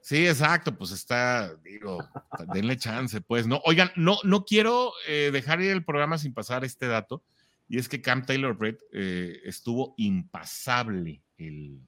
sí, 0.00 0.26
exacto, 0.26 0.76
pues 0.76 0.90
está, 0.90 1.54
digo, 1.56 1.98
denle 2.52 2.76
chance, 2.76 3.20
pues, 3.20 3.46
¿no? 3.46 3.60
Oigan, 3.64 3.90
no, 3.96 4.18
no 4.24 4.44
quiero 4.44 4.92
eh, 5.08 5.30
dejar 5.32 5.60
ir 5.60 5.70
el 5.70 5.84
programa 5.84 6.18
sin 6.18 6.34
pasar 6.34 6.64
este 6.64 6.88
dato, 6.88 7.22
y 7.68 7.78
es 7.78 7.88
que 7.88 8.02
Cam 8.02 8.24
Taylor 8.24 8.56
Britt 8.56 8.80
eh, 8.92 9.40
estuvo 9.44 9.94
impasable 9.98 11.22
el, 11.38 11.80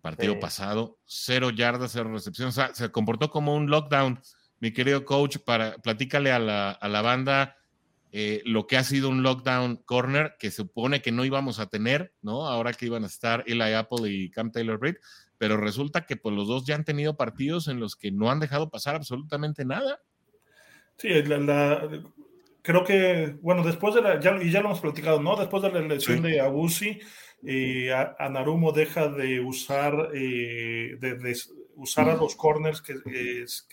partido 0.00 0.38
pasado, 0.38 0.98
cero 1.04 1.50
yardas, 1.50 1.92
cero 1.92 2.10
recepción, 2.12 2.48
o 2.48 2.52
sea, 2.52 2.74
se 2.74 2.90
comportó 2.90 3.30
como 3.30 3.54
un 3.54 3.68
lockdown 3.68 4.20
mi 4.60 4.72
querido 4.72 5.04
coach, 5.04 5.38
para 5.38 5.76
platícale 5.78 6.32
a 6.32 6.38
la, 6.38 6.70
a 6.70 6.88
la 6.88 7.02
banda 7.02 7.56
eh, 8.12 8.42
lo 8.44 8.66
que 8.66 8.76
ha 8.76 8.82
sido 8.82 9.08
un 9.08 9.22
lockdown 9.22 9.76
corner 9.84 10.34
que 10.38 10.50
supone 10.50 11.00
que 11.00 11.12
no 11.12 11.24
íbamos 11.24 11.60
a 11.60 11.66
tener, 11.66 12.12
¿no? 12.22 12.48
Ahora 12.48 12.72
que 12.72 12.86
iban 12.86 13.04
a 13.04 13.06
estar 13.06 13.44
Eli 13.46 13.72
Apple 13.72 14.10
y 14.10 14.30
Cam 14.30 14.50
Taylor 14.50 14.78
Britt, 14.78 14.96
pero 15.38 15.56
resulta 15.56 16.06
que 16.06 16.16
pues 16.16 16.34
los 16.34 16.48
dos 16.48 16.66
ya 16.66 16.74
han 16.74 16.84
tenido 16.84 17.16
partidos 17.16 17.68
en 17.68 17.78
los 17.78 17.94
que 17.94 18.10
no 18.10 18.30
han 18.30 18.40
dejado 18.40 18.68
pasar 18.68 18.96
absolutamente 18.96 19.64
nada. 19.64 20.00
Sí, 20.96 21.08
creo 22.62 22.84
que, 22.84 23.36
bueno, 23.40 23.62
después 23.62 23.94
de 23.94 24.02
la, 24.02 24.20
ya, 24.20 24.36
y 24.42 24.50
ya 24.50 24.60
lo 24.60 24.66
hemos 24.66 24.80
platicado, 24.80 25.22
¿no? 25.22 25.36
Después 25.36 25.62
de 25.62 25.70
la 25.70 25.78
elección 25.78 26.20
de 26.20 26.40
Abusi, 26.40 26.98
eh, 27.46 27.90
Anarumo 28.18 28.72
deja 28.72 29.08
de 29.08 29.40
usar, 29.40 30.10
eh, 30.14 30.96
de, 30.98 31.36
usar 31.76 32.08
a 32.08 32.16
los 32.16 32.36
corners 32.36 32.82
que, 32.82 32.94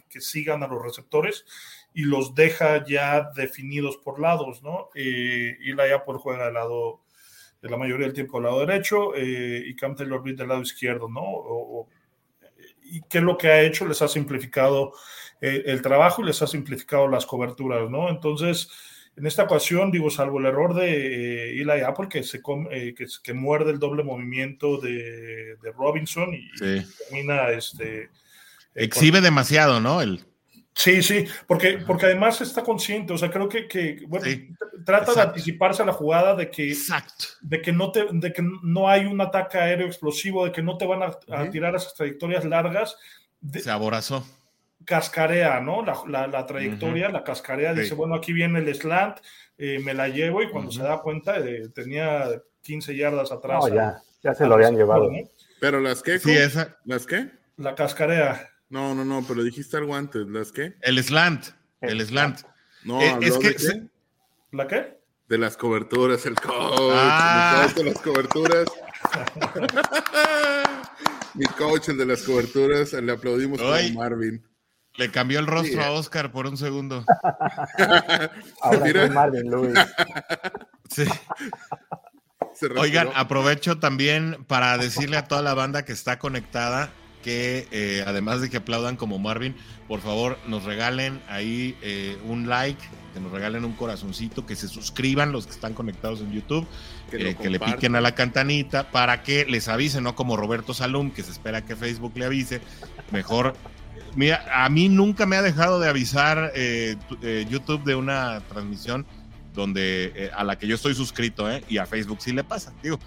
que, 0.10 0.22
sigan 0.22 0.64
a 0.64 0.68
los 0.68 0.82
receptores 0.82 1.46
y 1.94 2.04
los 2.04 2.36
deja 2.36 2.86
ya 2.86 3.30
definidos 3.36 3.98
por 3.98 4.20
lados, 4.20 4.62
¿no? 4.64 4.90
Eh, 4.96 5.58
y 5.62 5.74
la 5.74 6.06
por 6.06 6.18
juega 6.18 6.46
del 6.46 6.54
lado, 6.54 7.02
de 7.62 7.70
la 7.70 7.78
mayoría 7.78 8.06
del 8.06 8.16
tiempo 8.16 8.38
del 8.38 8.46
lado 8.46 8.66
derecho 8.66 9.16
eh, 9.16 9.64
y 9.66 9.76
Cam 9.76 9.96
Taylor 9.96 10.24
del 10.24 10.48
lado 10.48 10.62
izquierdo, 10.62 11.10
¿no? 11.10 11.88
y 12.90 13.02
qué 13.10 13.18
es 13.20 13.24
lo 13.24 13.38
que 13.38 13.50
ha 13.50 13.62
hecho, 13.62 13.86
les 13.86 14.02
ha 14.02 14.08
simplificado 14.08 14.94
eh, 15.42 15.64
el 15.66 15.82
trabajo 15.82 16.22
y 16.22 16.26
les 16.26 16.42
ha 16.42 16.48
simplificado 16.48 17.08
las 17.08 17.26
coberturas, 17.26 17.90
¿no? 17.90 18.10
Entonces, 18.10 18.70
en 19.18 19.26
esta 19.26 19.44
ocasión, 19.44 19.92
digo, 19.92 20.12
salvo 20.12 20.40
el 20.40 20.46
error 20.46 20.76
de 20.76 21.56
eh, 21.56 21.62
Eli 21.62 21.82
Apple, 21.82 22.08
que, 22.08 22.22
se 22.22 22.40
eh, 22.72 22.94
que, 23.24 23.34
muerde 23.34 23.72
el 23.72 23.80
doble 23.80 24.04
movimiento 24.04 24.78
de, 24.78 25.58
Robinson 25.76 26.36
y, 26.36 26.52
termina 26.56 27.50
este. 27.50 28.04
Eh, 28.04 28.10
Exhibe 28.76 29.20
demasiado, 29.20 29.82
¿no? 29.82 30.02
El... 30.02 30.24
Sí, 30.72 31.02
sí, 31.02 31.26
porque, 31.48 31.80
porque 31.80 32.06
además 32.06 32.40
está 32.42 32.62
consciente, 32.62 33.12
o 33.12 33.18
sea, 33.18 33.32
creo 33.32 33.50
que, 33.50 34.04
bueno, 34.08 34.28
trata 34.86 35.12
de 35.16 35.22
anticiparse 35.22 35.82
a 35.82 35.88
la 35.88 35.94
jugada 35.94 36.36
de 36.36 36.52
que, 36.52 36.78
de 37.42 37.62
que 37.64 37.72
no 37.72 37.92
te, 37.92 38.06
de 38.12 38.32
que 38.32 38.44
no 38.62 38.88
hay 38.88 39.06
un 39.06 39.20
ataque 39.20 39.58
aéreo 39.58 39.88
explosivo, 39.88 40.46
de 40.46 40.52
que 40.52 40.62
no 40.62 40.78
te 40.78 40.86
van 40.86 41.02
a, 41.02 41.50
tirar 41.50 41.76
esas 41.76 41.96
trayectorias 41.96 42.46
largas. 42.46 42.96
se 43.52 43.72
aborazó 43.72 44.24
cascarea, 44.88 45.60
¿no? 45.60 45.84
La, 45.84 46.46
trayectoria, 46.48 47.10
la 47.10 47.26
cascarea, 47.26 47.74
dice, 47.74 47.94
bueno, 47.94 48.16
aquí 48.16 48.32
viene 48.32 48.60
el 48.60 48.74
slant, 48.74 49.18
eh, 49.58 49.80
me 49.84 49.94
la 49.94 50.08
llevo 50.08 50.42
y 50.42 50.50
cuando 50.50 50.72
se 50.72 50.82
da 50.82 51.02
cuenta 51.02 51.38
eh, 51.40 51.68
tenía 51.76 52.42
15 52.62 52.96
yardas 52.96 53.34
atrás. 53.34 53.66
No, 53.68 53.76
ya, 53.76 54.02
ya 54.24 54.34
se 54.34 54.48
lo 54.48 54.56
habían 54.56 54.78
llevado. 54.78 55.12
Pero 55.60 55.82
las 55.82 56.02
que, 56.02 56.20
sí, 56.20 56.32
esa... 56.32 56.78
¿las 56.86 57.06
qué? 57.06 57.32
La 57.58 57.76
cascarea. 57.76 58.50
No, 58.70 58.96
no, 58.96 59.04
no, 59.04 59.26
pero 59.28 59.44
dijiste 59.44 59.76
algo 59.76 59.94
antes, 59.94 60.26
¿las 60.26 60.54
qué? 60.54 60.76
El 60.82 61.04
slant, 61.04 61.48
el, 61.82 62.06
slant. 62.06 62.40
No, 62.86 63.02
eh, 63.02 63.18
es 63.22 63.38
que... 63.38 63.90
¿La 64.54 64.68
qué? 64.68 65.02
De 65.28 65.38
las 65.38 65.58
coberturas, 65.58 66.26
el 66.26 66.36
coach, 66.36 66.94
ah. 66.94 67.68
de 67.76 67.84
las 67.84 68.02
coberturas. 68.02 68.70
Mi 71.34 71.46
coach, 71.46 71.90
el 71.90 71.98
de 71.98 72.06
las 72.06 72.24
coberturas, 72.24 72.94
le 72.94 73.12
aplaudimos 73.12 73.60
a 73.60 73.82
Marvin. 73.94 74.42
Le 74.98 75.12
cambió 75.12 75.40
el 75.40 75.48
rostro 75.48 75.84
a 75.84 75.92
Oscar 75.92 76.32
por 76.32 76.48
un 76.48 76.58
segundo. 76.58 77.06
Ahora 78.62 79.08
Marvin 79.10 79.50
Lewis. 79.50 79.80
Sí. 80.90 81.04
Oigan, 82.78 83.10
aprovecho 83.14 83.78
también 83.78 84.46
para 84.48 84.78
decirle 84.78 85.18
a 85.18 85.28
toda 85.28 85.42
la 85.42 85.54
banda 85.54 85.84
que 85.84 85.92
está 85.92 86.18
conectada 86.18 86.90
que 87.28 87.68
eh, 87.72 88.06
además 88.08 88.40
de 88.40 88.50
que 88.50 88.56
aplaudan 88.56 88.96
como 88.96 89.20
Marvin, 89.20 89.54
por 89.90 90.00
favor 90.00 90.38
nos 90.48 90.64
regalen 90.64 91.22
ahí 91.28 91.78
eh, 91.82 92.18
un 92.26 92.48
like, 92.48 92.82
que 93.14 93.20
nos 93.20 93.34
regalen 93.34 93.66
un 93.66 93.74
corazoncito, 93.74 94.46
que 94.46 94.56
se 94.56 94.70
suscriban 94.70 95.34
los 95.34 95.46
que 95.46 95.52
están 95.52 95.74
conectados 95.74 96.22
en 96.22 96.32
YouTube, 96.32 96.66
que, 97.12 97.32
eh, 97.32 97.50
le 97.50 97.60
piquen 97.60 97.98
a 97.98 98.02
la 98.02 98.16
cantanita 98.16 98.92
para 98.92 99.24
que 99.24 99.46
les 99.46 99.68
avisen, 99.68 100.06
no 100.06 100.16
como 100.16 100.38
Roberto 100.38 100.74
Salum, 100.74 101.12
que 101.12 101.22
se 101.22 101.32
espera 101.32 101.66
que 101.66 101.76
Facebook 101.76 102.14
le 102.16 102.26
avise, 102.26 102.62
mejor 103.12 103.56
Mira, 104.16 104.46
a 104.52 104.70
mí 104.70 104.90
nunca 104.90 105.26
me 105.26 105.36
ha 105.36 105.42
dejado 105.42 105.80
de 105.80 105.90
avisar 105.90 106.52
eh, 106.56 106.96
eh, 107.22 107.46
YouTube 107.50 107.84
de 107.84 107.96
una 107.96 108.42
transmisión 108.50 109.06
donde 109.54 110.14
eh, 110.16 110.32
a 110.36 110.44
la 110.44 110.58
que 110.58 110.68
yo 110.68 110.76
estoy 110.76 110.96
suscrito, 110.96 111.48
Y 111.68 111.78
a 111.78 111.86
Facebook 111.86 112.20
sí 112.22 112.32
le 112.32 112.44
pasa. 112.44 112.74
Digo, 112.82 113.00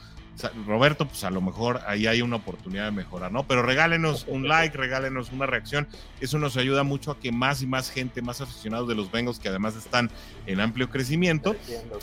Roberto, 0.67 1.07
pues 1.07 1.25
a 1.25 1.31
lo 1.31 1.41
mejor 1.41 1.81
ahí 1.87 2.07
hay 2.07 2.23
una 2.23 2.37
oportunidad 2.37 2.87
de 2.87 2.91
mejorar, 2.91 3.31
¿no? 3.31 3.47
Pero 3.47 3.63
regálenos 3.63 4.25
un 4.27 4.49
like, 4.49 4.77
regálenos 4.77 5.33
una 5.33 5.47
reacción. 5.47 5.87
Eso 6.21 6.39
nos 6.39 6.57
ayuda 6.57 6.83
mucho 6.83 7.13
a 7.13 7.19
que 7.19 7.33
más 7.33 7.63
y 7.63 7.67
más 7.67 7.91
gente, 7.91 8.23
más 8.23 8.41
aficionados 8.41 8.89
de 8.89 8.95
los 8.95 9.11
Bengals, 9.11 9.39
que 9.39 9.49
además 9.49 9.77
están 9.77 10.11
en 10.47 10.61
amplio 10.61 10.89
crecimiento, 10.89 11.57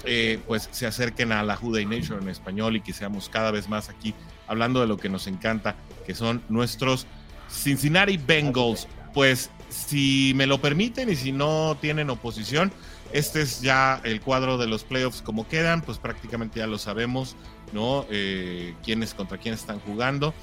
eh, 0.05 0.39
pues 0.47 0.69
se 0.71 0.85
acerquen 0.85 1.31
a 1.31 1.43
la 1.43 1.55
Juday 1.55 1.85
Nation 1.85 2.21
en 2.21 2.29
español 2.29 2.75
y 2.75 2.81
que 2.81 2.93
seamos 2.93 3.29
cada 3.29 3.51
vez 3.51 3.67
más 3.67 3.89
aquí 3.89 4.13
hablando 4.47 4.79
de 4.79 4.87
lo 4.87 4.97
que 4.97 5.09
nos 5.09 5.27
encanta, 5.27 5.75
que 6.05 6.15
son 6.15 6.41
nuestros 6.49 7.07
Cincinnati 7.49 8.17
Bengals. 8.17 8.87
Pues 9.13 9.49
si 9.69 10.33
me 10.35 10.45
lo 10.45 10.59
permiten 10.59 11.09
y 11.09 11.15
si 11.15 11.31
no 11.31 11.77
tienen 11.79 12.09
oposición, 12.09 12.71
este 13.13 13.41
es 13.41 13.61
ya 13.61 14.01
el 14.03 14.21
cuadro 14.21 14.57
de 14.57 14.67
los 14.67 14.83
playoffs 14.83 15.21
como 15.21 15.47
quedan, 15.47 15.81
pues 15.81 15.97
prácticamente 15.97 16.59
ya 16.59 16.67
lo 16.67 16.77
sabemos, 16.77 17.35
¿no? 17.73 18.05
Eh, 18.09 18.75
quiénes 18.83 19.13
contra 19.13 19.37
quién 19.37 19.53
están 19.53 19.79
jugando. 19.79 20.33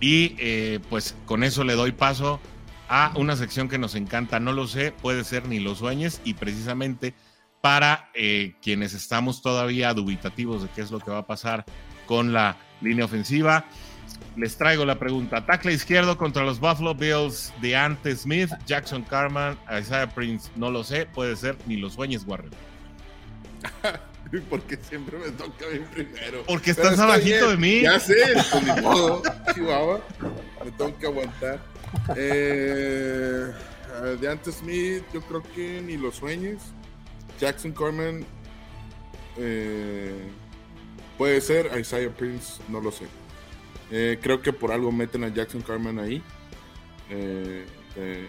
Y 0.00 0.34
eh, 0.38 0.80
pues 0.90 1.14
con 1.26 1.44
eso 1.44 1.64
le 1.64 1.74
doy 1.74 1.92
paso 1.92 2.40
a 2.88 3.12
una 3.16 3.36
sección 3.36 3.68
que 3.68 3.78
nos 3.78 3.94
encanta, 3.94 4.40
no 4.40 4.52
lo 4.52 4.66
sé, 4.66 4.92
puede 4.92 5.24
ser 5.24 5.46
ni 5.48 5.58
lo 5.58 5.74
sueñes 5.74 6.20
y 6.24 6.34
precisamente 6.34 7.14
para 7.60 8.10
eh, 8.14 8.56
quienes 8.60 8.92
estamos 8.92 9.40
todavía 9.40 9.94
dubitativos 9.94 10.62
de 10.62 10.68
qué 10.68 10.82
es 10.82 10.90
lo 10.90 11.00
que 11.00 11.10
va 11.10 11.18
a 11.18 11.26
pasar 11.26 11.64
con 12.06 12.32
la 12.32 12.58
línea 12.82 13.06
ofensiva, 13.06 13.64
les 14.36 14.56
traigo 14.56 14.84
la 14.84 14.98
pregunta. 14.98 15.44
Tackle 15.44 15.72
izquierdo 15.72 16.16
contra 16.18 16.44
los 16.44 16.58
Buffalo 16.58 16.94
Bills 16.94 17.52
de 17.60 17.76
Ante 17.76 18.16
Smith, 18.16 18.50
Jackson 18.66 19.02
Carman, 19.02 19.58
Isaiah 19.66 20.08
Prince. 20.08 20.50
No 20.56 20.70
lo 20.70 20.82
sé, 20.82 21.06
puede 21.06 21.36
ser 21.36 21.56
ni 21.66 21.76
los 21.76 21.94
sueños, 21.94 22.24
Warren. 22.26 22.50
Porque 24.50 24.76
siempre 24.76 25.16
me 25.18 25.30
toca 25.30 25.66
a 25.66 25.70
mí 25.70 25.84
primero. 25.92 26.42
Porque 26.46 26.72
estás 26.72 26.98
abajito 26.98 27.50
de 27.50 27.56
mí. 27.56 27.82
Ya 27.82 28.00
sé, 28.00 28.16
pues 28.50 28.64
ni 28.64 28.82
modo, 28.82 29.22
Chihuahua. 29.54 30.00
Me 30.64 30.70
tengo 30.72 30.98
que 30.98 31.06
aguantar. 31.06 31.60
Eh, 32.16 33.52
de 34.20 34.28
Ante 34.28 34.50
Smith, 34.50 35.04
yo 35.12 35.20
creo 35.22 35.42
que 35.54 35.80
ni 35.82 35.96
los 35.96 36.16
sueños. 36.16 36.62
Jackson 37.38 37.72
Carman 37.72 38.24
eh, 39.36 40.28
puede 41.16 41.40
ser. 41.40 41.70
Isaiah 41.78 42.10
Prince, 42.10 42.60
no 42.68 42.80
lo 42.80 42.90
sé. 42.90 43.06
Eh, 43.90 44.18
creo 44.20 44.40
que 44.40 44.52
por 44.52 44.72
algo 44.72 44.90
meten 44.92 45.24
a 45.24 45.28
Jackson 45.28 45.62
Carmen 45.62 45.98
ahí. 45.98 46.22
Eh, 47.10 47.64
eh, 47.96 48.26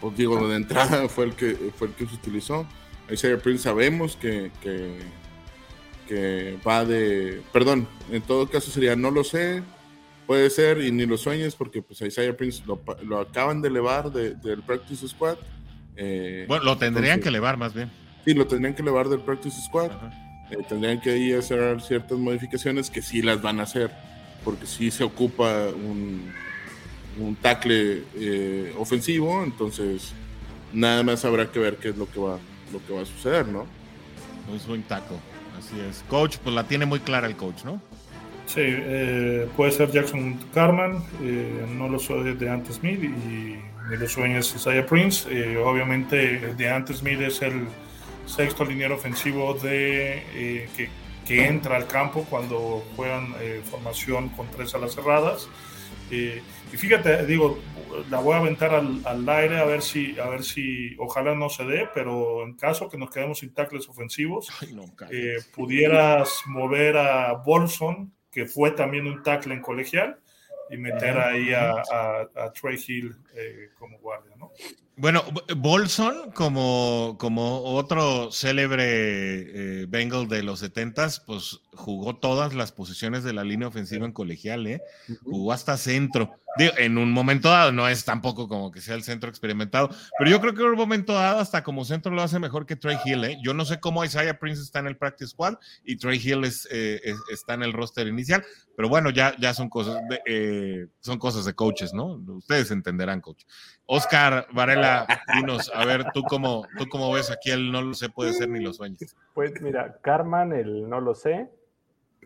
pues 0.00 0.16
digo, 0.16 0.46
de 0.48 0.56
entrada 0.56 1.08
fue 1.10 1.26
el 1.26 1.34
que 1.34 1.54
fue 1.76 1.88
el 1.88 1.94
que 1.94 2.06
se 2.06 2.14
utilizó. 2.14 2.66
Isaiah 3.10 3.38
Prince 3.38 3.64
sabemos 3.64 4.16
que, 4.16 4.50
que, 4.62 6.58
va 6.66 6.84
de. 6.84 7.42
Perdón, 7.52 7.86
en 8.10 8.22
todo 8.22 8.48
caso 8.48 8.70
sería 8.70 8.96
no 8.96 9.10
lo 9.10 9.24
sé, 9.24 9.62
puede 10.26 10.48
ser 10.48 10.80
y 10.80 10.90
ni 10.90 11.06
lo 11.06 11.18
sueñes 11.18 11.54
porque 11.54 11.82
pues 11.82 12.00
Isaiah 12.00 12.36
Prince 12.36 12.62
lo, 12.66 12.80
acaban 13.18 13.60
de 13.60 13.68
elevar 13.68 14.10
del 14.10 14.62
Practice 14.62 15.08
Squad. 15.08 15.36
bueno, 16.48 16.64
lo 16.64 16.78
tendrían 16.78 17.20
que 17.20 17.28
elevar 17.28 17.56
más 17.56 17.74
bien. 17.74 17.90
Sí, 18.24 18.32
lo 18.32 18.46
tendrían 18.46 18.74
que 18.74 18.82
elevar 18.82 19.08
del 19.08 19.20
Practice 19.20 19.60
Squad. 19.66 19.90
tendrían 20.68 21.00
que 21.00 21.18
ir 21.18 21.36
hacer 21.36 21.82
ciertas 21.82 22.16
modificaciones 22.16 22.88
que 22.90 23.02
sí 23.02 23.20
las 23.20 23.42
van 23.42 23.60
a 23.60 23.64
hacer 23.64 23.90
porque 24.44 24.66
si 24.66 24.90
se 24.90 25.02
ocupa 25.02 25.68
un, 25.68 26.30
un 27.18 27.36
tackle 27.36 28.02
eh, 28.14 28.74
ofensivo, 28.78 29.42
entonces 29.42 30.12
nada 30.72 31.02
más 31.02 31.24
habrá 31.24 31.50
que 31.50 31.58
ver 31.58 31.76
qué 31.76 31.88
es 31.90 31.96
lo 31.96 32.10
que 32.10 32.20
va, 32.20 32.38
lo 32.72 32.84
que 32.86 32.92
va 32.92 33.02
a 33.02 33.06
suceder, 33.06 33.46
¿no? 33.46 33.66
Un 34.50 34.60
buen 34.68 34.82
tackle, 34.82 35.16
así 35.58 35.74
es. 35.80 36.04
Coach, 36.08 36.36
pues 36.42 36.54
la 36.54 36.64
tiene 36.64 36.84
muy 36.86 37.00
clara 37.00 37.26
el 37.26 37.36
coach, 37.36 37.64
¿no? 37.64 37.80
Sí, 38.46 38.60
eh, 38.60 39.48
puede 39.56 39.72
ser 39.72 39.90
Jackson 39.90 40.38
Carman, 40.52 41.02
eh, 41.22 41.66
no 41.70 41.88
lo 41.88 41.98
soy 41.98 42.34
de 42.34 42.50
antes 42.50 42.76
Smith 42.76 43.02
y 43.02 43.08
ni 43.08 43.96
lo 43.96 44.06
sueños 44.06 44.54
Isaiah 44.54 44.84
Prince. 44.84 45.26
obviamente, 45.58 46.54
de 46.54 46.70
antes 46.70 46.98
Smith 46.98 47.20
es 47.20 47.40
el 47.40 47.62
sexto 48.26 48.64
liniero 48.64 48.96
ofensivo 48.96 49.54
de 49.54 50.68
que 50.76 51.03
que 51.24 51.46
entra 51.46 51.76
al 51.76 51.86
campo 51.86 52.26
cuando 52.28 52.84
juegan 52.96 53.34
eh, 53.40 53.62
formación 53.64 54.28
con 54.30 54.48
tres 54.50 54.74
alas 54.74 54.94
cerradas. 54.94 55.48
Eh, 56.10 56.42
y 56.72 56.76
fíjate, 56.76 57.24
digo, 57.24 57.58
la 58.10 58.20
voy 58.20 58.34
a 58.34 58.38
aventar 58.38 58.74
al, 58.74 59.28
aire 59.28 59.58
a 59.58 59.64
ver 59.64 59.80
si, 59.80 60.18
a 60.18 60.28
ver 60.28 60.44
si, 60.44 60.94
ojalá 60.98 61.34
no 61.34 61.48
se 61.48 61.64
dé, 61.64 61.88
pero 61.94 62.42
en 62.42 62.54
caso 62.54 62.88
que 62.88 62.98
nos 62.98 63.10
quedemos 63.10 63.38
sin 63.38 63.54
tackles 63.54 63.88
ofensivos, 63.88 64.48
eh, 65.10 65.36
pudieras 65.54 66.42
mover 66.46 66.98
a 66.98 67.32
Bolson, 67.32 68.12
que 68.30 68.46
fue 68.46 68.72
también 68.72 69.06
un 69.06 69.22
tackle 69.22 69.54
en 69.54 69.62
colegial, 69.62 70.18
y 70.70 70.76
meter 70.76 71.18
ahí 71.18 71.52
a, 71.52 71.72
a, 71.72 72.52
Trey 72.52 72.82
Hill 72.86 73.14
como 73.78 73.98
guardia, 73.98 74.33
¿no? 74.33 74.33
Bueno, 74.96 75.24
Bolson, 75.56 76.30
como, 76.32 77.16
como 77.18 77.62
otro 77.62 78.30
célebre 78.30 78.84
eh, 78.86 79.86
Bengal 79.88 80.28
de 80.28 80.44
los 80.44 80.60
70 80.60 81.08
pues 81.26 81.60
jugó 81.72 82.14
todas 82.16 82.54
las 82.54 82.70
posiciones 82.70 83.24
de 83.24 83.32
la 83.32 83.42
línea 83.42 83.66
ofensiva 83.66 84.06
en 84.06 84.12
colegial, 84.12 84.66
¿eh? 84.68 84.80
Jugó 85.24 85.52
hasta 85.52 85.76
centro 85.78 86.30
en 86.56 86.98
un 86.98 87.12
momento 87.12 87.50
dado, 87.50 87.72
no 87.72 87.88
es 87.88 88.04
tampoco 88.04 88.48
como 88.48 88.70
que 88.70 88.80
sea 88.80 88.94
el 88.94 89.02
centro 89.02 89.28
experimentado, 89.28 89.90
pero 90.18 90.30
yo 90.30 90.40
creo 90.40 90.54
que 90.54 90.62
en 90.62 90.68
un 90.68 90.76
momento 90.76 91.14
dado 91.14 91.40
hasta 91.40 91.62
como 91.62 91.84
centro 91.84 92.12
lo 92.12 92.22
hace 92.22 92.38
mejor 92.38 92.66
que 92.66 92.76
Trey 92.76 92.96
Hill. 93.04 93.24
¿eh? 93.24 93.38
Yo 93.42 93.54
no 93.54 93.64
sé 93.64 93.80
cómo 93.80 94.04
Isaiah 94.04 94.38
Prince 94.38 94.62
está 94.62 94.78
en 94.78 94.86
el 94.86 94.96
practice 94.96 95.30
squad 95.30 95.56
y 95.84 95.96
Trey 95.96 96.20
Hill 96.22 96.44
eh, 96.70 97.00
está 97.32 97.54
en 97.54 97.62
el 97.62 97.72
roster 97.72 98.06
inicial, 98.06 98.44
pero 98.76 98.88
bueno, 98.88 99.10
ya, 99.10 99.34
ya 99.38 99.54
son, 99.54 99.68
cosas 99.68 100.00
de, 100.08 100.20
eh, 100.26 100.86
son 101.00 101.18
cosas 101.18 101.44
de 101.44 101.54
coaches, 101.54 101.92
¿no? 101.92 102.14
Ustedes 102.26 102.70
entenderán, 102.70 103.20
coach. 103.20 103.44
Oscar 103.86 104.46
Varela, 104.52 105.06
dinos, 105.34 105.70
a 105.74 105.84
ver, 105.84 106.04
¿tú 106.12 106.22
cómo, 106.22 106.66
tú 106.78 106.86
cómo 106.88 107.12
ves 107.12 107.30
aquí 107.30 107.50
el 107.50 107.70
no 107.70 107.82
lo 107.82 107.94
sé 107.94 108.08
puede 108.08 108.32
ser 108.32 108.48
ni 108.48 108.60
los 108.60 108.76
sueños? 108.76 109.14
Pues 109.34 109.52
mira, 109.60 109.98
Carman, 110.02 110.52
el 110.52 110.88
no 110.88 111.00
lo 111.00 111.14
sé, 111.14 111.50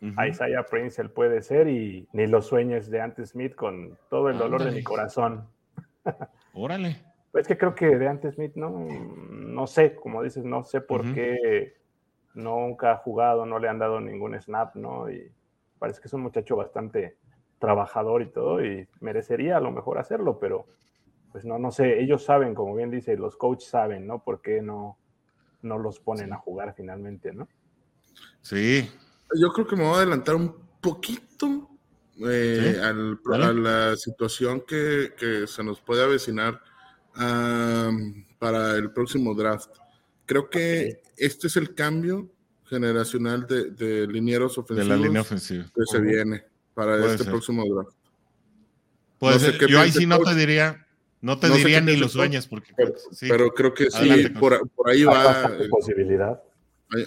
Isaiah 0.01 0.65
Prince 0.65 1.01
él 1.01 1.11
puede 1.11 1.43
ser 1.43 1.69
y 1.69 2.09
ni 2.13 2.27
los 2.27 2.47
sueños 2.47 2.91
de 2.91 3.01
Ante 3.01 3.27
Smith 3.27 3.55
con 3.55 3.99
todo 4.11 4.29
el 4.29 4.39
dolor 4.39 4.65
de 4.65 4.73
mi 4.73 4.83
corazón. 4.83 5.49
Órale. 6.53 7.03
Pues 7.31 7.47
que 7.47 7.59
creo 7.59 7.75
que 7.75 7.99
de 7.99 8.09
Ante 8.09 8.33
Smith 8.33 8.55
no, 8.55 8.71
no 8.71 9.67
sé, 9.67 9.95
como 9.95 10.23
dices, 10.23 10.45
no 10.45 10.65
sé 10.65 10.81
por 10.81 11.13
qué 11.13 11.75
nunca 12.35 12.93
ha 12.93 12.97
jugado, 12.97 13.45
no 13.45 13.59
le 13.59 13.69
han 13.69 13.79
dado 13.79 14.01
ningún 14.01 14.41
snap, 14.41 14.75
¿no? 14.75 15.11
Y 15.11 15.31
parece 15.79 16.01
que 16.01 16.09
es 16.09 16.15
un 16.15 16.23
muchacho 16.23 16.57
bastante 16.57 17.17
trabajador 17.59 18.23
y 18.23 18.31
todo 18.31 18.65
y 18.65 18.89
merecería 19.01 19.59
a 19.59 19.61
lo 19.61 19.71
mejor 19.71 19.99
hacerlo, 19.99 20.39
pero 20.39 20.67
pues 21.31 21.45
no, 21.45 21.59
no 21.59 21.71
sé, 21.71 22.01
ellos 22.01 22.25
saben, 22.25 22.55
como 22.55 22.75
bien 22.75 22.91
dice, 22.91 23.17
los 23.17 23.37
coaches 23.37 23.69
saben, 23.69 24.07
¿no? 24.07 24.25
¿Por 24.25 24.41
qué 24.41 24.63
no, 24.63 24.97
no 25.63 25.79
los 25.79 26.01
ponen 26.01 26.33
a 26.33 26.39
jugar 26.39 26.75
finalmente, 26.75 27.33
¿no? 27.33 27.47
Sí, 28.41 28.89
yo 29.35 29.53
creo 29.53 29.67
que 29.67 29.77
me 29.77 29.85
voy 29.85 29.95
a 29.95 29.97
adelantar 29.99 30.35
un 30.35 30.55
poquito 30.81 31.69
eh, 32.27 32.81
a 32.83 33.53
la 33.53 33.97
situación 33.97 34.63
que, 34.67 35.13
se 35.47 35.63
nos 35.63 35.81
puede 35.81 36.03
avecinar 36.03 36.61
para 38.39 38.77
el 38.77 38.91
próximo 38.93 39.35
draft. 39.35 39.71
Creo 40.27 40.49
que 40.51 41.03
este 41.17 41.47
es 41.47 41.57
el 41.57 41.75
cambio 41.75 42.31
generacional 42.69 43.47
de, 43.47 43.71
de 43.71 44.07
linieros 44.07 44.59
ofensivos 44.59 44.89
de 44.89 44.97
la 44.97 45.03
línea 45.03 45.23
ofensiva. 45.23 45.65
que 45.75 45.83
se 45.91 46.01
viene 46.01 46.45
para 46.75 47.05
este 47.07 47.25
próximo 47.25 47.65
draft. 47.67 47.97
Puede 49.19 49.39
ser. 49.41 49.67
Yo 49.67 49.81
ahí 49.81 49.91
sí 49.91 50.07
no 50.07 50.21
te 50.21 50.35
diría, 50.35 50.87
no 51.21 51.39
te 51.39 51.49
diría 51.49 51.81
ni 51.81 51.97
los 51.97 52.13
sueños, 52.13 52.47
porque 52.47 52.73
pero, 53.21 53.53
creo 53.53 53.75
que 53.75 53.91
sí, 53.91 54.29
por, 54.39 54.61
ahí 54.87 55.05
va. 55.05 55.47
Hay 55.47 55.69
posibilidad. 55.69 56.41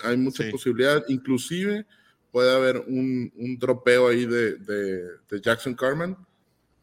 Hay, 0.04 0.18
mucha 0.18 0.44
posibilidad, 0.52 1.04
inclusive 1.08 1.88
puede 2.32 2.56
haber 2.56 2.78
un, 2.88 3.32
un 3.36 3.58
dropeo 3.60 4.08
ahí 4.08 4.26
de, 4.26 4.56
de, 4.56 5.42
Jackson 5.42 5.76
Carmen 5.76 6.16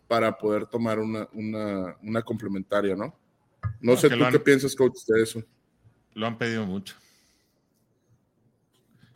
para 0.06 0.36
poder 0.36 0.66
tomar 0.66 0.98
una, 0.98 1.28
una, 1.32 1.96
una 2.02 2.22
complementaria, 2.22 2.94
¿no? 2.94 3.14
No, 3.80 3.96
sé 3.96 4.08
tú 4.08 4.18
qué 4.30 4.40
piensas, 4.40 4.74
coach, 4.74 4.96
de 5.06 5.22
eso. 5.22 5.42
Lo 6.14 6.26
han 6.26 6.38
pedido 6.38 6.66
mucho. 6.66 6.96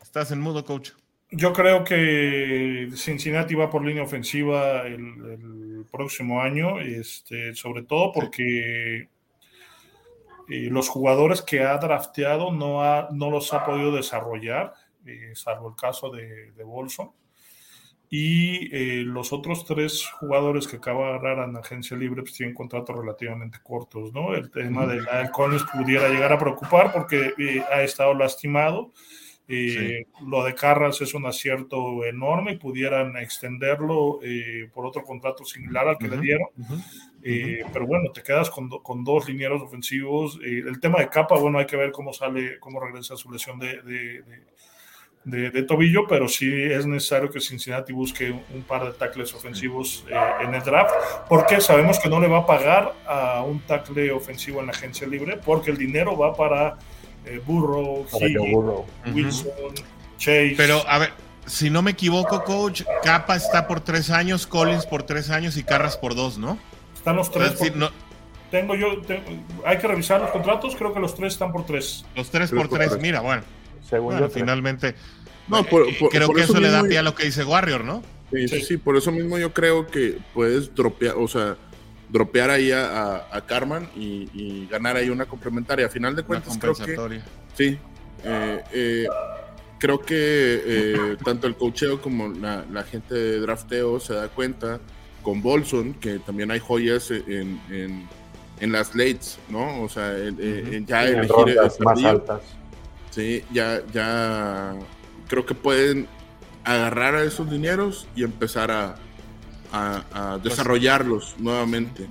Estás 0.01 0.31
en 0.31 0.39
mudo, 0.39 0.63
coach. 0.63 0.91
Yo 1.31 1.51
creo 1.51 1.83
que 1.83 2.89
Cincinnati 2.95 3.55
va 3.55 3.69
por 3.69 3.83
línea 3.83 4.03
ofensiva 4.03 4.85
el, 4.85 5.85
próximo 5.91 6.41
año, 6.41 6.79
este, 6.79 7.53
sobre 7.53 7.83
todo 7.83 8.11
porque 8.11 9.09
eh, 10.49 10.69
los 10.71 10.89
jugadores 10.89 11.41
que 11.41 11.61
ha 11.61 11.77
drafteado 11.77 12.51
no, 12.51 12.83
ha, 12.83 13.09
no 13.11 13.29
los 13.29 13.53
ha 13.53 13.65
podido 13.65 13.91
desarrollar 13.91 14.73
eh, 15.05 15.31
salvo 15.35 15.69
el 15.69 15.75
caso 15.75 16.09
de, 16.09 16.51
de 16.51 16.63
Bolson. 16.63 17.11
Y 18.09 18.69
eh, 18.75 19.03
los 19.03 19.33
otros 19.33 19.65
tres 19.65 20.07
jugadores 20.19 20.67
que 20.67 20.75
acaba 20.75 21.07
de 21.07 21.13
agarrar 21.15 21.49
en 21.49 21.57
agencia 21.57 21.97
libre 21.97 22.21
pues, 22.21 22.33
tienen 22.33 22.53
contratos 22.53 22.95
relativamente 22.95 23.57
cortos, 23.63 24.13
¿no? 24.13 24.35
El 24.35 24.51
tema 24.51 24.85
de 24.85 25.01
Collins 25.31 25.65
pudiera 25.73 26.09
llegar 26.09 26.31
a 26.31 26.37
preocupar 26.37 26.93
porque 26.93 27.33
eh, 27.39 27.63
ha 27.71 27.81
estado 27.81 28.13
lastimado 28.13 28.91
Eh, 29.47 30.05
lo 30.25 30.43
de 30.45 30.55
Carras 30.55 31.01
es 31.01 31.13
un 31.13 31.25
acierto 31.25 32.05
enorme 32.05 32.53
y 32.53 32.57
pudieran 32.57 33.17
extenderlo 33.17 34.19
por 34.73 34.85
otro 34.85 35.03
contrato 35.03 35.43
similar 35.43 35.87
al 35.87 35.97
que 35.97 36.07
le 36.07 36.17
dieron. 36.17 36.47
Eh, 37.23 37.63
pero 37.73 37.85
bueno, 37.85 38.11
te 38.11 38.21
quedas 38.21 38.49
con, 38.49 38.69
con 38.69 39.03
dos 39.03 39.27
linieros 39.27 39.61
ofensivos. 39.61 40.39
el 40.41 40.79
tema 40.79 40.99
de 40.99 41.09
capa, 41.09 41.37
bueno, 41.37 41.59
hay 41.59 41.65
que 41.65 41.77
ver 41.77 41.91
cómo 41.91 42.13
sale, 42.13 42.59
cómo 42.59 42.79
regresa 42.79 43.17
su 43.17 43.29
lesión 43.31 43.59
de, 43.59 43.81
de, 43.81 44.21
de, 44.21 44.43
tobillo, 45.67 46.05
pero 46.07 46.27
sí 46.27 46.51
es 46.51 46.85
necesario 46.85 47.29
que 47.29 47.39
Cincinnati 47.39 47.93
busque 47.93 48.31
un, 48.31 48.63
par 48.63 48.85
de 48.85 48.91
tackles 48.91 49.33
ofensivos 49.33 50.05
en 50.41 50.53
el 50.53 50.61
draft, 50.63 50.93
porque 51.29 51.61
sabemos 51.61 51.99
que 51.99 52.09
no 52.09 52.19
le 52.19 52.27
va 52.27 52.39
a 52.39 52.45
pagar 52.45 52.93
a 53.07 53.41
un 53.43 53.59
tackle 53.61 54.11
ofensivo 54.11 54.59
en 54.59 54.67
la 54.67 54.73
agencia 54.73 55.07
libre, 55.07 55.37
porque 55.37 55.71
el 55.71 55.77
dinero 55.77 56.17
va 56.17 56.33
para 56.35 56.77
eh, 57.25 57.41
Burrow, 57.45 58.05
Wilson, 59.13 59.51
Chase. 60.17 60.55
Pero 60.57 60.83
a 60.87 60.99
ver, 60.99 61.13
si 61.45 61.69
no 61.69 61.81
me 61.81 61.91
equivoco, 61.91 62.43
coach, 62.43 62.83
Capa 63.03 63.35
está 63.35 63.67
por 63.67 63.79
tres 63.79 64.09
años, 64.09 64.45
Collins 64.45 64.85
por 64.85 65.03
tres 65.03 65.29
años 65.29 65.57
y 65.57 65.63
Carras 65.63 65.97
por 65.97 66.15
dos, 66.15 66.37
¿no? 66.37 66.57
Están 66.95 67.15
los 67.15 67.31
tres. 67.31 67.55
Tengo 68.51 68.75
yo, 68.75 69.01
hay 69.65 69.79
que 69.79 69.87
revisar 69.87 70.21
los 70.21 70.29
contratos, 70.29 70.75
creo 70.75 70.93
que 70.93 70.99
los 70.99 71.15
tres 71.15 71.33
están 71.33 71.51
por 71.51 71.65
tres. 71.65 72.05
Los 72.15 72.29
tres, 72.29 72.51
por, 72.51 72.67
tres. 72.67 72.99
mira, 72.99 73.19
bueno. 73.19 73.41
Bueno 73.99 74.29
finalmente. 74.29 74.95
No, 75.47 75.59
eh, 75.59 75.67
por, 75.69 75.85
creo 76.09 76.29
que 76.29 76.41
eso, 76.41 76.59
le 76.59 76.69
da 76.69 76.83
pie 76.83 76.97
a 76.99 77.03
lo 77.03 77.15
que 77.15 77.25
dice 77.25 77.43
Warrior, 77.43 77.83
¿no? 77.83 78.01
Sí, 78.31 78.47
sí, 78.47 78.61
sí, 78.61 78.77
por 78.77 78.97
eso 78.97 79.11
mismo 79.11 79.37
yo 79.37 79.53
creo 79.53 79.85
que 79.87 80.17
puedes 80.33 80.73
dropear, 80.73 81.15
o 81.17 81.27
sea, 81.27 81.57
dropear 82.09 82.51
ahí 82.51 82.71
a, 82.71 83.27
a, 83.31 83.45
Carman 83.45 83.89
y, 83.95 84.67
ganar 84.67 84.95
ahí 84.95 85.09
una 85.09 85.25
complementaria. 85.25 85.87
A 85.87 85.89
final 85.89 86.15
de 86.15 86.23
cuentas, 86.23 86.57
creo 86.57 86.73
que. 86.75 87.21
Sí. 87.55 87.77
Eh, 88.23 88.63
eh, 88.71 89.07
creo 89.79 89.99
que 89.99 90.15
eh, 90.65 91.17
tanto 91.25 91.47
el 91.47 91.55
cocheo 91.55 92.01
como 92.01 92.29
la, 92.29 92.83
gente 92.83 93.15
de 93.15 93.39
drafteo 93.39 93.99
se 93.99 94.13
da 94.13 94.29
cuenta 94.29 94.79
con 95.21 95.41
Bolson 95.41 95.93
que 95.95 96.19
también 96.19 96.51
hay 96.51 96.59
joyas 96.59 97.11
en, 97.11 97.59
en, 97.69 98.71
las 98.71 98.95
lates, 98.95 99.39
¿no? 99.49 99.81
O 99.81 99.89
sea, 99.89 100.15
ya 100.85 101.05
elegir 101.05 101.57
más 101.79 102.03
altas. 102.03 102.41
Sí, 103.13 103.43
ya, 103.51 103.83
ya 103.93 104.73
creo 105.27 105.45
que 105.45 105.53
pueden 105.53 106.07
agarrar 106.63 107.13
a 107.13 107.23
esos 107.23 107.47
dineros 107.47 108.07
y 108.15 108.23
empezar 108.23 108.71
a, 108.71 108.95
a, 109.71 110.39
pues, 110.41 110.43
desarrollarlos 110.43 111.35
nuevamente. 111.37 112.07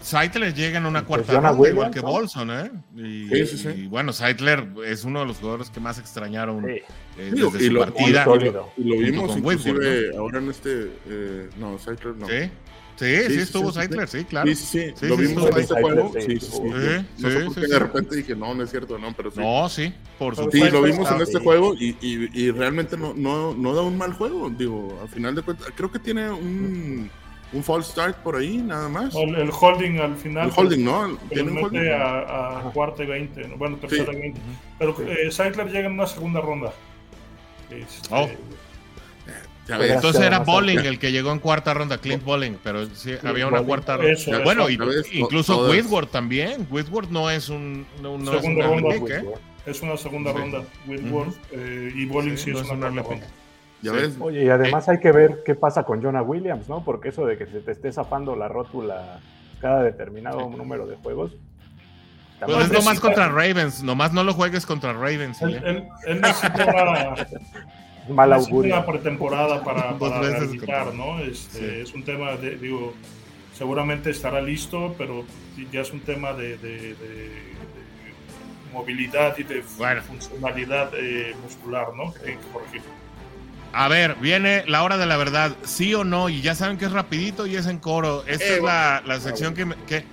Seidler 0.00 0.54
llega 0.54 0.78
en 0.78 0.86
una 0.86 1.04
cuarta 1.04 1.40
ronda, 1.40 1.68
igual 1.68 1.90
que 1.90 1.98
Bolson, 1.98 2.50
¿eh? 2.52 2.70
Y, 2.94 3.88
bueno, 3.88 4.12
Seidler 4.12 4.68
es 4.86 5.02
uno 5.04 5.20
de 5.20 5.26
los 5.26 5.38
jugadores 5.38 5.70
que 5.70 5.80
más 5.80 5.98
extrañaron 5.98 6.68
eh, 6.68 6.84
desde 7.16 7.68
su 7.68 7.78
partida. 7.78 8.24
Y 8.76 8.84
lo, 8.84 8.98
vimos 8.98 9.36
inclusive 9.36 10.16
ahora 10.16 10.38
en 10.38 10.50
este... 10.50 10.92
Eh, 11.08 11.50
no, 11.58 11.78
Seidler 11.78 12.14
no. 12.14 12.28
¿Sí? 12.28 12.48
Sí, 13.02 13.34
sí, 13.34 13.40
estuvo 13.40 13.72
Seidler, 13.72 14.06
sí, 14.06 14.24
claro. 14.24 14.46
Sí, 14.46 14.54
sí, 14.54 14.92
sí. 14.94 15.06
Lo 15.08 15.16
vimos 15.16 15.50
en 15.50 15.58
este 15.58 15.74
juego. 15.74 16.12
Sí, 16.14 16.38
sí, 16.38 16.40
sí. 16.40 16.60
No 17.18 17.30
sé 17.30 17.44
por 17.46 17.54
qué 17.54 17.66
de 17.66 17.78
repente 17.80 18.16
dije, 18.16 18.36
no, 18.36 18.54
no 18.54 18.62
es 18.62 18.70
cierto, 18.70 18.96
no, 18.96 19.12
pero 19.12 19.32
sí. 19.32 19.40
No, 19.40 19.68
sí, 19.68 19.92
por 20.20 20.36
supuesto. 20.36 20.66
Sí, 20.66 20.72
lo 20.72 20.82
vimos 20.82 21.10
en 21.10 21.20
este 21.20 21.40
juego 21.40 21.74
y, 21.74 21.96
y, 22.00 22.30
y 22.32 22.50
realmente 22.52 22.96
no, 22.96 23.12
no, 23.12 23.54
no, 23.54 23.74
da 23.74 23.82
un 23.82 23.98
mal 23.98 24.12
juego. 24.12 24.48
Digo, 24.50 25.00
al 25.02 25.08
final 25.08 25.34
de 25.34 25.42
cuentas, 25.42 25.66
creo 25.74 25.90
que 25.90 25.98
tiene 25.98 26.30
un, 26.30 27.10
un 27.52 27.64
false 27.64 27.90
start 27.90 28.18
por 28.18 28.36
ahí, 28.36 28.58
nada 28.58 28.88
más. 28.88 29.16
El, 29.16 29.50
holding 29.50 29.98
al 29.98 30.16
final. 30.16 30.46
El 30.46 30.54
holding, 30.56 30.84
¿no? 30.84 31.18
Tiene 31.28 31.50
un 31.50 31.58
holding. 31.58 31.88
A, 31.90 32.68
a 32.68 32.70
cuarta 32.72 33.02
y 33.02 33.06
veinte, 33.06 33.42
bueno, 33.56 33.78
tercera 33.78 34.12
y 34.12 34.16
veinte. 34.16 34.40
Pero 34.78 34.96
eh, 35.08 35.32
Seidler 35.32 35.66
llega 35.66 35.88
en 35.88 35.94
una 35.94 36.06
segunda 36.06 36.40
ronda. 36.40 36.72
Este, 37.68 38.08
oh. 38.14 38.28
Entonces 39.68 40.22
era 40.22 40.40
Bowling 40.40 40.78
el 40.78 40.98
que 40.98 41.12
llegó 41.12 41.32
en 41.32 41.38
cuarta 41.38 41.72
ronda, 41.72 41.98
Clint 41.98 42.24
Bowling, 42.24 42.54
pero 42.62 42.86
sí, 42.86 43.14
había 43.22 43.46
una 43.46 43.62
cuarta 43.62 43.96
ronda. 43.96 44.44
bueno, 44.44 44.68
incluso 44.68 45.68
Whitworth 45.68 46.10
también. 46.10 46.66
Whitworth 46.70 47.10
no 47.10 47.30
es 47.30 47.48
un. 47.48 47.86
No, 48.00 48.18
segunda 48.40 48.66
ronda. 48.66 48.94
¿eh? 48.94 49.24
Es 49.66 49.82
una 49.82 49.96
segunda 49.96 50.32
ronda. 50.32 50.62
Whitworth 50.86 51.36
eh, 51.52 51.92
y 51.94 52.06
Bowling 52.06 52.36
sí, 52.36 52.50
es 52.50 52.68
una 52.68 52.88
ronda. 52.88 53.04
¿Ya 53.82 53.92
ves? 53.92 54.16
Oye, 54.20 54.44
y 54.44 54.48
además 54.48 54.88
hay 54.88 55.00
que 55.00 55.10
ver 55.10 55.42
qué 55.44 55.56
pasa 55.56 55.82
con 55.82 56.00
Jonah 56.02 56.22
Williams, 56.22 56.68
¿no? 56.68 56.84
Porque 56.84 57.08
eso 57.08 57.26
de 57.26 57.36
que 57.36 57.46
se 57.46 57.60
te 57.60 57.72
esté 57.72 57.92
zafando 57.92 58.36
la 58.36 58.46
rótula 58.46 59.20
cada 59.60 59.82
determinado 59.82 60.48
número 60.50 60.86
de 60.86 60.96
juegos. 60.96 61.32
Pues 62.44 62.66
es 62.66 62.72
nomás 62.72 62.98
contra 62.98 63.28
Ravens, 63.28 63.82
nomás 63.84 64.12
no 64.12 64.24
lo 64.24 64.34
juegues 64.34 64.66
contra 64.66 64.92
Ravens. 64.92 65.40
Él, 65.42 65.86
él 66.06 66.20
necesita 66.20 67.14
Mal 68.08 68.32
augurio. 68.32 68.74
una 68.74 68.84
pretemporada 68.84 69.62
para, 69.62 69.96
para 69.98 70.20
¿no? 70.92 71.20
Este, 71.20 71.82
Es 71.82 71.94
un 71.94 72.04
tema 72.04 72.32
de, 72.32 72.56
digo, 72.56 72.94
seguramente 73.56 74.10
estará 74.10 74.40
listo, 74.40 74.94
pero 74.98 75.24
ya 75.70 75.82
es 75.82 75.92
un 75.92 76.00
tema 76.00 76.32
de, 76.32 76.56
movilidad 78.72 79.36
y 79.36 79.42
de 79.42 79.62
funcionalidad 79.62 80.90
eh, 80.96 81.34
muscular, 81.42 81.88
¿no? 81.94 82.14
A 83.74 83.88
ver, 83.88 84.16
viene 84.16 84.64
la 84.66 84.82
hora 84.82 84.98
de 84.98 85.06
la 85.06 85.16
verdad, 85.16 85.52
sí 85.64 85.94
o 85.94 86.04
no, 86.04 86.28
y 86.28 86.40
ya 86.42 86.54
saben 86.54 86.78
que 86.78 86.86
es 86.86 86.92
rapidito 86.92 87.46
y 87.46 87.56
es 87.56 87.66
en 87.66 87.78
coro. 87.78 88.24
Esta 88.26 88.44
es 88.44 88.62
la, 88.62 89.02
la 89.06 89.20
sección 89.20 89.54
que, 89.54 89.66
que 89.86 90.04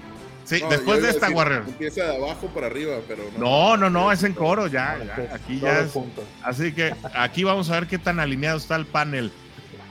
Sí, 0.50 0.64
después 0.68 1.04
de 1.04 1.12
esta 1.12 1.30
Warrior. 1.30 1.64
Empieza 1.68 2.06
de 2.06 2.16
abajo 2.16 2.48
para 2.48 2.66
arriba, 2.66 2.98
pero 3.08 3.24
no. 3.38 3.78
No, 3.78 3.90
no, 3.92 4.12
es 4.12 4.24
en 4.24 4.34
coro 4.34 4.66
ya. 4.66 4.98
aquí 5.32 5.60
ya 5.60 5.82
es. 5.82 5.94
Así 6.42 6.74
que 6.74 6.96
aquí 7.14 7.44
vamos 7.44 7.70
a 7.70 7.80
ver 7.80 7.88
qué 7.88 8.00
tan 8.00 8.20
alineado 8.20 8.58
está 8.58 8.76
el 8.76 8.88
panel. 8.88 9.32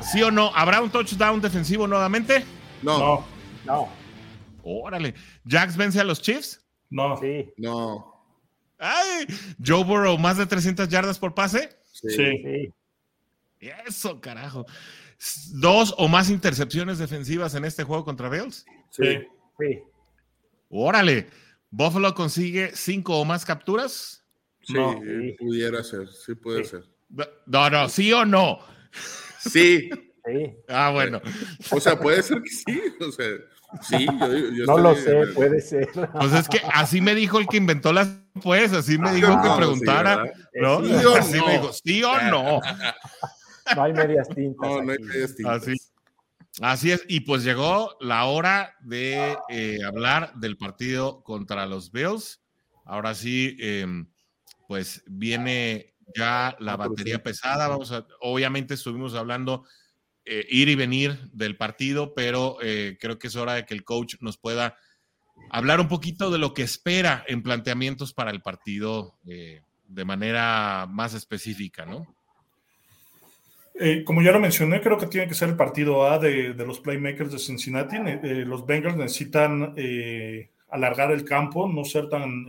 ¿Sí 0.01 0.21
o 0.21 0.33
no? 0.33 0.51
¿Habrá 0.57 0.83
un 0.83 0.91
touchdown 0.91 1.41
defensivo 1.41 1.87
nuevamente? 1.87 2.45
No. 2.83 3.25
No. 3.65 3.89
Órale. 4.65 5.15
¿Jax 5.47 5.77
vence 5.77 6.01
a 6.01 6.05
los 6.05 6.21
Chiefs? 6.21 6.61
No. 6.91 7.17
Sí. 7.19 7.53
No. 7.57 8.21
¡Ay! 8.79 9.27
¿Joe 9.65 9.85
Burrow 9.85 10.19
más 10.19 10.39
de 10.39 10.47
300 10.47 10.89
yardas 10.89 11.21
por 11.21 11.35
pase? 11.35 11.71
Sí. 11.93 12.09
sí. 12.09 12.73
Eso, 13.87 14.21
carajo. 14.21 14.67
¿Dos 15.53 15.95
o 15.99 16.09
más 16.09 16.31
intercepciones 16.31 16.99
defensivas 16.99 17.55
en 17.55 17.65
este 17.65 17.85
juego 17.85 18.05
contra 18.05 18.29
Bills? 18.29 18.67
Sí. 18.91 19.21
Sí. 19.59 19.83
Órale, 20.69 21.29
¿Buffalo 21.71 22.15
consigue 22.15 22.73
cinco 22.75 23.19
o 23.19 23.25
más 23.25 23.45
capturas? 23.45 24.25
Sí, 24.63 24.75
pudiera 25.39 25.83
ser, 25.83 26.09
sí 26.09 26.35
puede 26.35 26.65
ser. 26.65 26.85
No, 27.47 27.71
no, 27.71 27.89
sí 27.89 28.13
o 28.13 28.25
no. 28.25 28.59
Sí. 29.39 29.91
Ah, 30.69 30.91
bueno. 30.91 31.21
O 31.71 31.81
sea, 31.81 31.99
puede 31.99 32.23
ser 32.23 32.43
que 32.43 32.51
sí, 32.51 32.83
o 33.01 33.11
sea, 33.11 33.27
sí. 33.83 34.07
Yo, 34.07 34.65
no 34.67 34.79
lo 34.79 34.95
sé, 34.95 35.15
puede 35.35 35.61
ser. 35.61 35.89
Pues 36.13 36.33
es 36.35 36.49
que 36.49 36.61
así 36.73 37.01
me 37.01 37.15
dijo 37.15 37.39
el 37.39 37.47
que 37.47 37.57
inventó 37.57 37.93
las, 37.93 38.09
pues, 38.43 38.73
así 38.73 38.99
me 38.99 39.13
dijo 39.15 39.41
que 39.43 39.49
preguntara, 39.57 40.25
¿no? 40.55 40.85
Sí, 40.85 40.93
así 41.17 41.41
me 41.41 41.53
dijo, 41.53 41.73
sí 41.73 42.03
o 42.03 42.21
no. 42.31 42.61
No 43.75 43.83
hay 43.83 43.93
medias 43.93 44.29
tintas. 44.35 44.71
No, 44.71 44.83
no 44.83 44.93
hay 44.93 44.99
medias 44.99 45.35
tintas. 45.35 45.63
Así. 45.63 45.75
Así 46.61 46.91
es, 46.91 47.05
y 47.09 47.21
pues 47.21 47.45
llegó 47.45 47.97
la 48.01 48.25
hora 48.25 48.75
de 48.81 49.37
eh, 49.49 49.79
hablar 49.87 50.35
del 50.35 50.57
partido 50.57 51.23
contra 51.23 51.67
los 51.67 51.93
Bills. 51.93 52.43
Ahora 52.85 53.15
sí, 53.15 53.57
em, 53.61 54.09
pues 54.67 55.05
viene 55.07 55.95
ya 56.17 56.57
la 56.59 56.73
ah, 56.73 56.77
batería 56.77 57.23
pesada. 57.23 57.69
Vamos 57.69 57.93
a, 57.93 58.07
obviamente 58.21 58.75
estuvimos 58.75 59.15
hablando 59.15 59.65
eh, 60.25 60.47
ir 60.49 60.69
y 60.69 60.75
venir 60.75 61.31
del 61.33 61.57
partido, 61.57 62.13
pero 62.15 62.57
eh, 62.61 62.99
creo 63.01 63.19
que 63.19 63.29
es 63.29 63.37
hora 63.37 63.55
de 63.55 63.65
que 63.65 63.75
el 63.75 63.85
coach 63.85 64.17
nos 64.21 64.37
pueda 64.37 64.77
hablar 65.51 65.81
un 65.81 65.89
poquito 65.89 66.31
de 66.31 66.39
lo 66.39 66.55
que 66.55 66.63
espera 66.63 67.25
en 67.29 67.45
planteamientos 67.45 68.13
para 68.13 68.33
el 68.33 68.43
partido 68.43 69.17
de 69.23 70.05
manera 70.05 70.87
más 70.91 71.15
específica, 71.15 71.87
¿no? 71.87 72.18
Eh, 73.81 74.03
como 74.05 74.23
ya 74.23 74.33
lo 74.33 74.41
mencioné, 74.41 74.81
creo 74.81 74.99
que 74.99 75.07
tiene 75.07 75.29
que 75.29 75.35
ser 75.35 75.51
el 75.51 75.57
partido 75.57 76.05
A 76.05 76.19
de, 76.19 76.53
los 76.55 76.81
playmakers 76.81 77.31
de 77.31 77.39
Cincinnati. 77.39 77.97
Eh, 77.97 78.45
los 78.45 78.67
Bengals 78.67 78.97
necesitan 78.97 79.73
eh, 79.77 80.51
alargar 80.71 81.13
el 81.13 81.25
campo, 81.25 81.69
no 81.69 81.85
ser 81.85 82.09
tan 82.09 82.47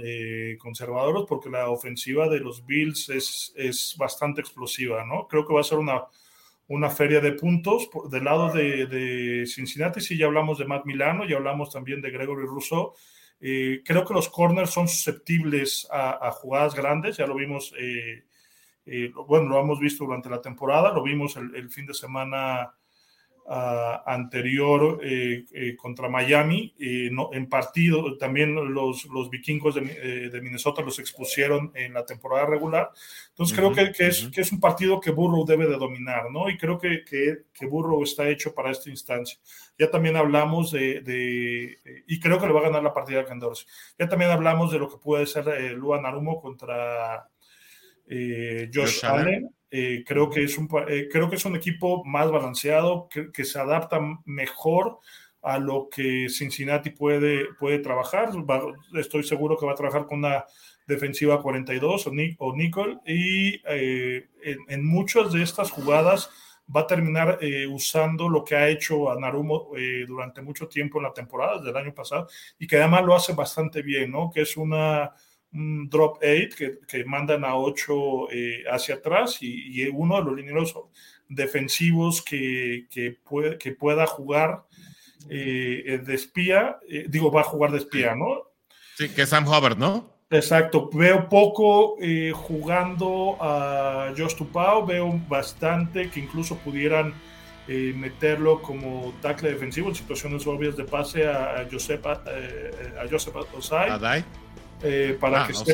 conservadores, 0.58 1.26
porque 1.28 1.50
la 1.50 1.70
ofensiva 1.70 2.28
de 2.28 2.40
los 2.40 2.66
Bills 2.66 3.10
es, 3.10 3.54
es, 3.56 3.96
bastante 3.98 4.42
explosiva, 4.42 5.06
¿no? 5.06 5.28
Creo 5.28 5.46
que 5.46 5.54
va 5.54 5.62
a 5.62 5.64
ser 5.64 5.78
una, 5.78 6.02
una 6.68 6.90
feria 6.90 7.22
de 7.22 7.34
puntos. 7.34 7.90
Del 8.10 8.24
lado 8.24 8.52
de, 8.52 9.46
Cincinnati, 9.46 10.02
sí, 10.02 10.18
ya 10.18 10.26
hablamos 10.26 10.58
de 10.58 10.66
Matt 10.66 10.86
Milano, 10.86 11.28
ya 11.28 11.38
hablamos 11.38 11.72
también 11.72 12.02
de 12.02 12.10
Gregory 12.10 12.46
Rousseau. 12.48 12.94
creo 13.40 14.04
que 14.04 14.14
los 14.16 14.30
corners 14.30 14.72
son 14.72 14.88
susceptibles 14.88 15.88
a, 15.92 16.28
a 16.28 16.32
jugadas 16.32 16.74
grandes, 16.74 17.18
ya 17.18 17.28
lo 17.28 17.36
vimos 17.36 17.72
bueno, 19.28 19.50
lo 19.50 19.60
hemos 19.60 19.80
visto 19.80 20.06
durante 20.06 20.30
la 20.30 20.42
temporada, 20.42 20.94
lo 20.94 21.04
vimos 21.04 21.36
el, 21.38 21.70
fin 21.70 21.86
de 21.86 21.94
semana 21.94 22.74
anterior 24.06 25.00
eh, 25.04 25.46
eh, 25.52 25.76
contra 25.76 26.08
Miami, 26.08 26.76
eh, 26.80 27.10
no, 27.12 27.32
en 27.34 27.50
partido, 27.50 28.16
también 28.18 28.54
los, 28.74 29.06
los 29.06 29.30
vikingos 29.32 29.74
de, 29.74 30.40
Minnesota 30.42 30.84
los 30.84 31.00
expusieron 31.00 31.72
en 31.74 31.94
la 31.96 32.06
temporada 32.06 32.46
regular. 32.46 32.92
Entonces 33.30 33.58
creo 33.58 33.74
que, 33.74 33.92
que, 33.92 34.08
es, 34.08 34.30
que, 34.32 34.42
es, 34.42 34.52
un 34.52 34.60
partido 34.60 35.00
que 35.00 35.10
Burrow 35.10 35.46
debe 35.46 35.66
de 35.66 35.78
dominar, 35.78 36.30
¿no? 36.30 36.50
Y 36.50 36.58
creo 36.58 36.78
que, 36.78 37.04
que, 37.04 37.46
que 37.52 37.66
Burrow 37.66 38.04
está 38.04 38.30
hecho 38.30 38.54
para 38.54 38.72
esta 38.72 38.90
instancia. 38.90 39.40
Ya 39.80 39.90
también 39.90 40.16
hablamos 40.16 40.72
de, 40.72 41.02
de 41.02 41.80
y 42.08 42.20
creo 42.20 42.40
que 42.40 42.46
le 42.46 42.54
va 42.54 42.60
a 42.60 42.64
ganar 42.64 42.84
la 42.84 42.94
partida 42.94 43.22
a 43.22 43.26
Candors. 43.26 43.66
Ya 43.98 44.08
también 44.08 44.30
hablamos 44.30 44.72
de 44.72 44.80
lo 44.80 44.90
que 44.90 44.98
puede 44.98 45.26
ser 45.26 45.74
Luan 45.74 46.04
Narumo 46.04 46.40
contra 46.40 47.28
Josh, 48.74 49.06
Allen. 49.06 49.50
Eh, 49.72 50.04
creo, 50.06 50.30
que 50.30 50.44
es 50.44 50.58
un, 50.58 50.68
eh, 50.88 51.08
creo 51.12 51.30
que 51.30 51.36
es 51.36 51.46
un 51.46 51.56
equipo 51.56 52.04
más 52.04 52.32
balanceado, 52.32 53.08
que, 53.08 53.46
se 53.46 53.60
adapta 53.60 54.00
mejor 54.26 54.98
a 55.44 55.60
lo 55.60 55.90
que 55.90 56.28
Cincinnati 56.28 56.90
puede, 56.90 57.54
puede 57.60 57.80
trabajar. 57.80 58.30
estoy 58.96 59.24
seguro 59.24 59.58
que 59.58 59.66
va 59.66 59.74
a 59.74 59.76
trabajar 59.76 60.08
con 60.08 60.20
una 60.20 60.46
defensiva 60.88 61.42
42 61.42 62.08
o, 62.08 62.12
o 62.40 62.56
Nicole 62.56 62.98
y 63.06 63.62
eh, 63.68 64.28
en, 64.42 64.86
muchas 64.86 65.32
de 65.32 65.44
estas 65.44 65.70
jugadas 65.70 66.32
va 66.76 66.82
a 66.82 66.88
terminar 66.88 67.40
usando 67.70 68.28
lo 68.30 68.44
que 68.44 68.56
ha 68.56 68.70
hecho 68.70 69.10
a 69.10 69.20
Narumo 69.20 69.72
durante 70.08 70.42
mucho 70.44 70.68
tiempo 70.68 71.00
en 71.00 71.06
la 71.06 71.14
temporada, 71.14 71.58
desde 71.58 71.72
el 71.72 71.78
año 71.78 71.96
pasado, 71.96 72.28
y 72.60 72.68
que 72.68 72.78
además 72.78 73.06
lo 73.06 73.16
hace 73.16 73.34
bastante 73.34 73.82
bien, 73.82 74.12
¿no? 74.12 74.30
Que 74.30 74.42
es 74.42 74.56
una 74.56 75.12
un 75.54 75.90
drop 75.90 76.18
8 76.22 76.56
que, 76.88 77.06
mandan 77.06 77.44
a 77.44 77.56
8 77.56 78.32
eh, 78.32 78.64
hacia 78.72 78.96
atrás 78.96 79.38
y, 79.42 79.88
uno 79.88 80.18
de 80.18 80.24
los 80.24 80.36
lineros 80.36 80.76
defensivos 81.28 82.22
que, 82.22 82.88
que, 82.90 83.18
que 83.60 83.72
pueda 83.72 84.06
jugar 84.08 84.64
eh, 85.30 86.02
de 86.04 86.16
espía, 86.16 86.78
eh, 86.88 87.06
digo, 87.08 87.32
va 87.32 87.42
a 87.42 87.46
jugar 87.46 87.72
de 87.72 87.80
espía, 87.80 88.16
¿no? 88.16 88.44
Sí, 88.98 89.10
que 89.10 89.24
es 89.24 89.30
Sam 89.30 89.48
Hubbard, 89.48 89.78
¿no? 89.78 90.18
Exacto, 90.32 90.90
veo 90.94 91.28
poco 91.28 91.96
jugando 92.34 93.36
a 93.42 94.14
Josh 94.16 94.36
Tupao, 94.36 94.86
veo 94.86 95.20
bastante 95.28 96.12
que 96.12 96.20
incluso 96.20 96.56
pudieran 96.58 97.16
meterlo 97.68 98.62
como 98.62 99.14
tackle 99.22 99.52
defensivo 99.52 99.90
en 99.90 99.96
situaciones 99.96 100.46
obvias 100.46 100.76
de 100.76 100.84
pase 100.84 101.28
a, 101.28 101.68
Josep, 101.72 102.06
a 102.06 103.08
Joseph 103.10 103.36
Osai. 103.58 104.24
Eh, 104.82 105.18
para, 105.20 105.44
ah, 105.44 105.48
que 105.48 105.52
esté 105.52 105.74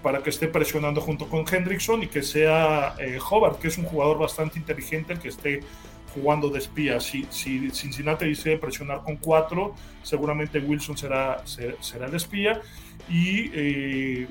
para 0.00 0.22
que 0.22 0.30
esté 0.30 0.46
presionando 0.46 1.00
junto 1.00 1.28
con 1.28 1.44
Hendrickson 1.50 2.04
y 2.04 2.06
que 2.06 2.22
sea 2.22 2.94
eh, 2.98 3.18
Hobart, 3.18 3.58
que 3.58 3.66
es 3.66 3.78
un 3.78 3.84
jugador 3.84 4.18
bastante 4.18 4.60
inteligente, 4.60 5.14
el 5.14 5.18
que 5.18 5.28
esté 5.28 5.60
jugando 6.14 6.48
de 6.48 6.60
espía. 6.60 7.00
Si, 7.00 7.26
si 7.30 7.70
Cincinnati 7.70 8.26
dice 8.26 8.56
presionar 8.58 9.02
con 9.02 9.16
cuatro, 9.16 9.74
seguramente 10.04 10.60
Wilson 10.60 10.96
será, 10.96 11.42
será 11.46 12.06
el 12.06 12.14
espía 12.14 12.60
y 13.08 13.50
eh, 13.54 14.28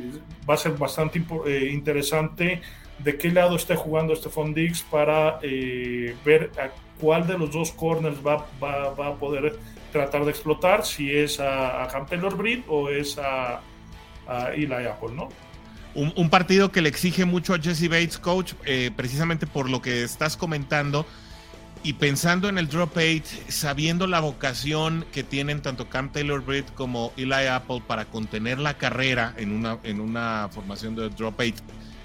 va 0.50 0.54
a 0.54 0.58
ser 0.58 0.72
bastante 0.74 1.22
interesante 1.70 2.62
de 3.00 3.18
qué 3.18 3.30
lado 3.30 3.58
esté 3.58 3.76
jugando 3.76 4.16
Stephon 4.16 4.54
Diggs 4.54 4.84
para 4.84 5.40
ver 6.24 6.52
a 6.58 6.70
cuál 7.02 7.28
de 7.28 7.38
los 7.38 7.52
dos 7.52 7.72
corners 7.72 8.18
va, 8.26 8.46
va, 8.64 8.94
va, 8.94 9.08
a 9.08 9.16
poder 9.16 9.58
tratar 9.92 10.24
de 10.24 10.32
explotar, 10.32 10.86
si 10.86 11.12
es 11.12 11.40
a, 11.40 11.84
a 11.84 11.88
Camp 11.88 12.08
Taylor 12.08 12.38
Breed 12.38 12.62
o 12.68 12.90
es 12.90 13.18
a 13.18 13.62
y 14.56 14.68
la 14.68 14.78
Apple, 14.92 15.12
¿no? 15.16 15.30
Un, 15.94 16.30
partido 16.30 16.72
que 16.72 16.82
le 16.82 16.88
exige 16.88 17.26
mucho 17.26 17.54
a 17.54 17.60
Jesse 17.60 17.90
Bates, 17.90 18.18
coach, 18.18 18.54
eh, 18.66 18.92
precisamente 18.96 19.46
por 19.46 19.70
lo 19.70 19.82
que 19.82 20.04
estás 20.04 20.38
comentando 20.38 21.06
y 21.84 21.94
pensando 21.94 22.48
en 22.48 22.58
el 22.58 22.70
drop 22.70 22.96
8, 22.96 23.24
sabiendo 23.50 24.08
la 24.08 24.22
vocación 24.22 25.06
que 25.12 25.24
tienen 25.24 25.62
tanto 25.62 25.90
Cam 25.90 26.10
Taylor 26.10 26.46
Britt 26.46 26.74
como 26.76 27.12
Eli 27.18 27.48
Apple 27.48 27.84
para 27.86 28.06
contener 28.06 28.58
la 28.58 28.78
carrera 28.78 29.34
en 29.36 29.52
una, 29.52 29.80
en 29.84 30.00
una 30.00 30.48
formación 30.50 30.96
de 30.96 31.10
drop 31.10 31.38
8, 31.38 31.56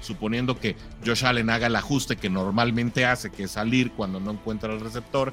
suponiendo 0.01 0.59
que 0.59 0.75
Josh 1.05 1.25
Allen 1.25 1.49
haga 1.51 1.69
el 1.69 1.77
ajuste 1.77 2.17
que 2.17 2.29
normalmente 2.29 3.05
hace, 3.05 3.31
que 3.31 3.45
es 3.45 3.53
salir 3.53 3.93
cuando 3.93 4.19
no 4.19 4.33
encuentra 4.33 4.73
el 4.73 4.81
receptor. 4.81 5.33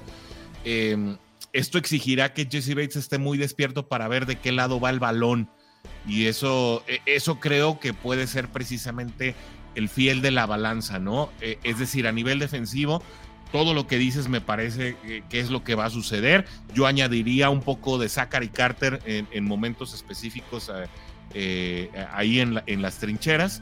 Eh, 0.64 1.16
esto 1.54 1.80
exigirá 1.80 2.34
que 2.34 2.46
Jesse 2.46 2.76
Bates 2.76 2.98
esté 2.98 3.18
muy 3.18 3.40
despierto 3.40 3.88
para 3.88 4.08
ver 4.08 4.28
de 4.28 4.36
qué 4.36 4.52
lado 4.52 4.80
va 4.80 4.92
el 4.92 5.00
balón 5.00 5.50
y 6.08 6.26
eso, 6.26 6.84
e, 6.88 7.02
eso 7.06 7.40
creo 7.40 7.80
que 7.80 7.94
puede 7.94 8.28
ser 8.28 8.50
precisamente 8.50 9.36
el 9.76 9.90
fiel 9.90 10.22
de 10.22 10.32
la 10.32 10.46
balanza, 10.46 11.00
¿no? 11.00 11.30
E, 11.42 11.60
es 11.64 11.80
decir, 11.80 12.08
a 12.08 12.12
nivel 12.12 12.40
defensivo, 12.40 13.02
todo 13.54 13.76
lo 13.76 13.86
que 13.86 14.00
dices 14.00 14.30
me 14.30 14.42
parece 14.42 14.98
que 15.30 15.40
es 15.40 15.52
lo 15.52 15.64
que 15.64 15.76
va 15.76 15.86
a 15.86 15.90
suceder. 15.92 16.46
Yo 16.74 16.88
añadiría 16.88 17.52
un 17.52 17.62
poco 17.62 18.00
de 18.00 18.10
Zachary 18.10 18.50
Carter 18.50 19.00
en, 19.06 19.44
momentos 19.46 19.94
específicos 19.94 20.72
eh, 20.74 20.88
eh, 21.36 22.08
ahí 22.12 22.40
en, 22.40 22.64
en, 22.66 22.82
las 22.82 22.98
trincheras. 22.98 23.62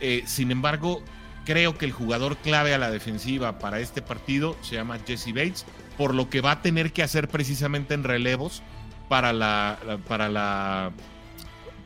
Eh, 0.00 0.22
sin 0.24 0.50
embargo, 0.50 1.02
creo 1.44 1.76
que 1.76 1.84
el 1.84 1.92
jugador 1.92 2.38
clave 2.38 2.72
a 2.72 2.78
la 2.78 2.90
defensiva 2.90 3.58
para 3.58 3.78
este 3.80 4.00
partido 4.00 4.56
se 4.62 4.76
llama 4.76 4.98
Jesse 5.06 5.34
Bates, 5.34 5.66
por 5.98 6.14
lo 6.14 6.30
que 6.30 6.40
va 6.40 6.52
a 6.52 6.62
tener 6.62 6.94
que 6.94 7.02
hacer 7.02 7.28
precisamente 7.28 7.92
en 7.92 8.04
relevos 8.04 8.62
para 9.10 9.34
la, 9.34 9.78
para 10.08 10.30
la 10.30 10.92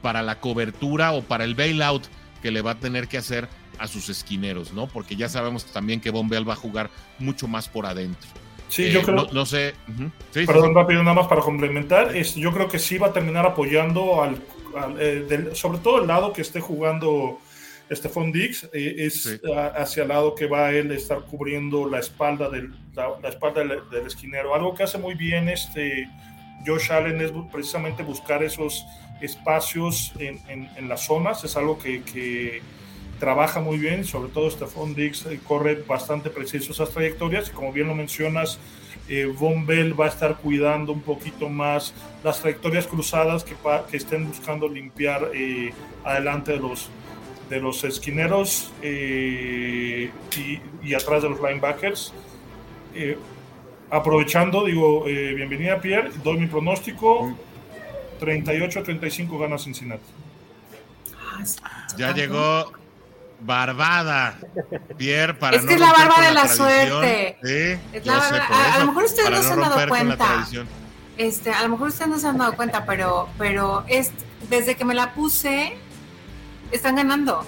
para 0.03 0.23
la 0.23 0.41
cobertura 0.41 1.13
o 1.13 1.23
para 1.23 1.45
el 1.45 1.55
bailout 1.55 2.07
que 2.43 2.51
le 2.51 2.63
va 2.63 2.73
a 2.73 2.79
tener 2.79 3.09
que 3.09 3.19
hacer 3.19 3.49
a 3.79 3.87
sus 3.87 4.09
esquineros, 4.09 4.73
¿no? 4.73 4.87
Porque 4.87 5.17
ya 5.17 5.29
sabemos 5.29 5.65
también 5.67 6.01
que 6.01 6.11
Bombell 6.11 6.49
va 6.49 6.53
a 6.53 6.57
jugar 6.57 6.91
mucho 7.19 7.49
más 7.49 7.69
por 7.69 7.87
adentro. 7.87 8.29
Sí, 8.69 8.91
yo 8.91 9.01
eh, 9.01 9.03
creo. 9.03 9.27
No, 9.33 9.47
sé. 9.47 9.75
Perdón, 10.33 10.75
rápido, 10.75 11.03
nada 11.03 11.15
más 11.15 11.27
para 11.27 11.41
complementar. 11.41 12.15
Es, 12.17 12.35
yo 12.35 12.53
creo 12.53 12.69
que 12.69 12.79
sí 12.79 12.99
va 12.99 13.09
a 13.09 13.13
terminar 13.13 13.45
apoyando 13.47 14.23
al. 14.23 14.37
Eh, 14.99 15.51
sobre 15.55 15.79
todo 15.79 16.01
el 16.01 16.07
lado 16.07 16.33
que 16.33 16.43
esté 16.43 16.61
jugando 16.61 17.41
Stephon 17.91 18.31
Diggs, 18.31 18.71
eh, 18.73 18.95
es 18.99 19.41
hacia 19.77 20.05
el 20.05 20.11
lado 20.11 20.37
que 20.37 20.47
va 20.47 20.71
él 20.71 20.93
estar 20.93 21.23
cubriendo 21.23 21.89
la 21.89 21.99
espalda 21.99 22.49
del, 22.49 22.73
la, 22.95 23.29
espalda 23.29 23.65
del, 23.65 23.81
del, 23.91 24.07
esquinero. 24.07 24.55
Algo 24.55 24.75
que 24.75 24.85
hace 24.85 24.99
muy 24.99 25.15
bien 25.15 25.49
este 25.49 26.09
Josh 26.65 26.93
Allen 26.93 27.21
es 27.21 27.33
precisamente 27.51 28.05
buscar 28.05 28.45
esos 28.45 28.85
espacios 29.21 30.13
en, 30.19 30.89
las 30.89 31.07
zonas, 31.07 31.45
es 31.45 31.57
algo 31.57 31.79
que, 31.79 32.63
trabaja 33.19 33.61
muy 33.61 33.77
bien, 33.77 34.07
sobre 34.07 34.31
todo 34.31 34.51
Stephon 34.51 34.95
Diggs 34.95 35.27
eh, 35.27 35.39
corre 35.47 35.75
bastante 35.87 36.31
preciso 36.31 36.73
esas 36.73 36.89
trayectorias 36.89 37.51
y 37.51 37.53
como 37.53 37.71
bien 37.71 37.87
lo 37.87 37.95
mencionas, 37.95 38.59
eh, 39.11 39.27
Von 39.27 39.67
Bell 39.67 39.99
va 39.99 40.07
a 40.07 40.09
estar 40.09 40.39
cuidando 40.39 40.93
un 40.93 41.03
poquito 41.03 41.51
más 41.51 41.93
las 42.25 42.41
trayectorias 42.41 42.87
cruzadas 42.87 43.45
que, 43.45 43.55
que 43.91 43.99
estén 43.99 44.27
buscando 44.27 44.67
limpiar 44.67 45.33
eh, 45.35 45.71
adelante 46.03 46.53
de 46.53 46.61
los, 46.61 46.89
de 47.51 47.61
los 47.61 47.85
esquineros 47.85 48.73
y, 48.83 50.09
y, 50.83 50.95
atrás 50.95 51.23
de 51.23 51.29
los 51.29 51.41
linebackers. 51.43 52.15
aprovechando, 53.91 54.65
digo, 54.65 55.05
bienvenida 55.05 55.79
Pierre, 55.79 56.11
doy 56.25 56.39
mi 56.39 56.47
pronóstico. 56.47 57.37
38-35 58.21 59.41
gana 59.41 59.59
Cincinnati. 59.59 60.03
Ya 61.97 62.13
llegó 62.13 62.73
Barbada, 63.41 64.39
Pierre, 64.99 65.35
para 65.35 65.57
es 65.57 65.65
que 65.65 65.75
es 65.75 65.81
la 65.81 65.93
barba 65.93 66.21
de 66.21 66.33
la, 66.33 66.49
suerte. 66.49 67.79
Es 67.93 68.05
la 68.05 68.19
a, 68.19 68.79
lo 68.81 68.87
mejor 68.87 69.05
ustedes 69.05 69.31
no, 69.31 69.43
se 69.43 69.53
han 69.53 69.61
dado 69.61 69.89
cuenta. 69.89 70.47
Este, 71.17 71.51
a 71.51 71.63
lo 71.63 71.71
mejor 71.71 71.89
ustedes 71.89 72.11
no 72.11 72.19
se 72.19 72.29
han 72.29 72.39
dado 72.39 72.55
cuenta, 72.55 72.85
pero, 72.85 73.29
pero 73.39 73.85
es, 73.89 74.11
desde 74.51 74.75
que 74.75 74.85
me 74.85 74.95
la 74.95 75.15
puse, 75.15 75.77
están 76.71 76.97
ganando. 76.97 77.45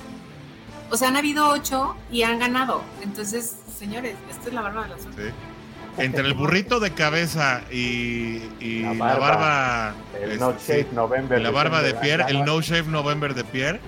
O 0.91 0.97
sea, 0.97 1.09
han 1.09 1.17
habido 1.17 1.49
ocho 1.49 1.97
y 2.11 2.23
han 2.23 2.39
ganado. 2.39 2.83
Entonces, 3.03 3.57
señores, 3.79 4.17
esta 4.31 4.49
es 4.49 4.55
la 4.55 4.63
barba 4.63 4.85
de 4.85 4.89
la 4.91 4.99
suerte. 4.99 5.29
Sí. 5.29 5.52
Entre 5.99 6.27
el 6.27 6.35
burrito 6.35 6.81
de 6.81 6.93
cabeza 6.93 7.63
y, 7.71 8.41
la 8.83 8.95
barba, 8.95 9.95
el 10.21 10.39
No 10.39 10.55
Shave 10.59 10.89
November. 10.93 11.41
La 11.41 11.51
barba 11.51 11.83
de 11.83 11.95
Pierre, 11.95 12.25
el 12.29 12.45
No 12.45 12.61
Shave 12.61 12.89
November 12.89 13.35
de 13.35 13.45
Pierre, 13.45 13.81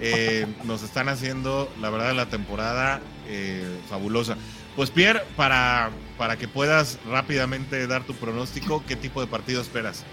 eh, 0.00 0.46
nos 0.64 0.82
están 0.82 1.08
haciendo, 1.08 1.70
la 1.80 1.90
verdad, 1.90 2.14
la 2.14 2.26
temporada 2.26 3.00
eh, 3.26 3.78
fabulosa. 3.90 4.36
Pues 4.74 4.90
Pierre, 4.90 5.22
para, 5.36 5.90
para 6.16 6.36
que 6.36 6.48
puedas 6.48 6.98
rápidamente 7.06 7.86
dar 7.86 8.04
tu 8.04 8.14
pronóstico, 8.14 8.82
¿qué 8.88 8.96
tipo 8.96 9.20
de 9.20 9.26
partido 9.26 9.60
esperas? 9.60 10.04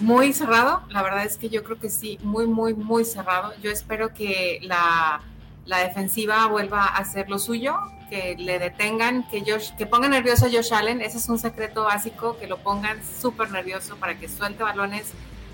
Muy 0.00 0.34
cerrado, 0.34 0.82
la 0.90 1.02
verdad 1.02 1.24
es 1.24 1.38
que 1.38 1.48
yo 1.48 1.64
creo 1.64 1.78
que 1.78 1.88
sí, 1.88 2.18
muy, 2.22 2.46
muy, 2.46 2.74
muy 2.74 3.06
cerrado. 3.06 3.54
Yo 3.62 3.70
espero 3.70 4.12
que 4.12 4.58
la 4.62 5.22
la 5.66 5.78
defensiva 5.78 6.46
vuelva 6.46 6.84
a 6.84 6.98
hacer 6.98 7.28
lo 7.28 7.38
suyo, 7.38 7.76
que 8.08 8.36
le 8.36 8.58
detengan, 8.58 9.28
que, 9.28 9.40
Josh, 9.40 9.70
que 9.76 9.86
pongan 9.86 10.10
nervioso 10.12 10.46
a 10.46 10.50
Josh 10.50 10.72
Allen, 10.72 11.00
ese 11.00 11.18
es 11.18 11.28
un 11.28 11.38
secreto 11.38 11.84
básico, 11.84 12.36
que 12.38 12.46
lo 12.46 12.58
pongan 12.58 13.00
súper 13.04 13.50
nervioso 13.50 13.96
para 13.96 14.18
que 14.18 14.28
suelte 14.28 14.62
balones, 14.62 15.12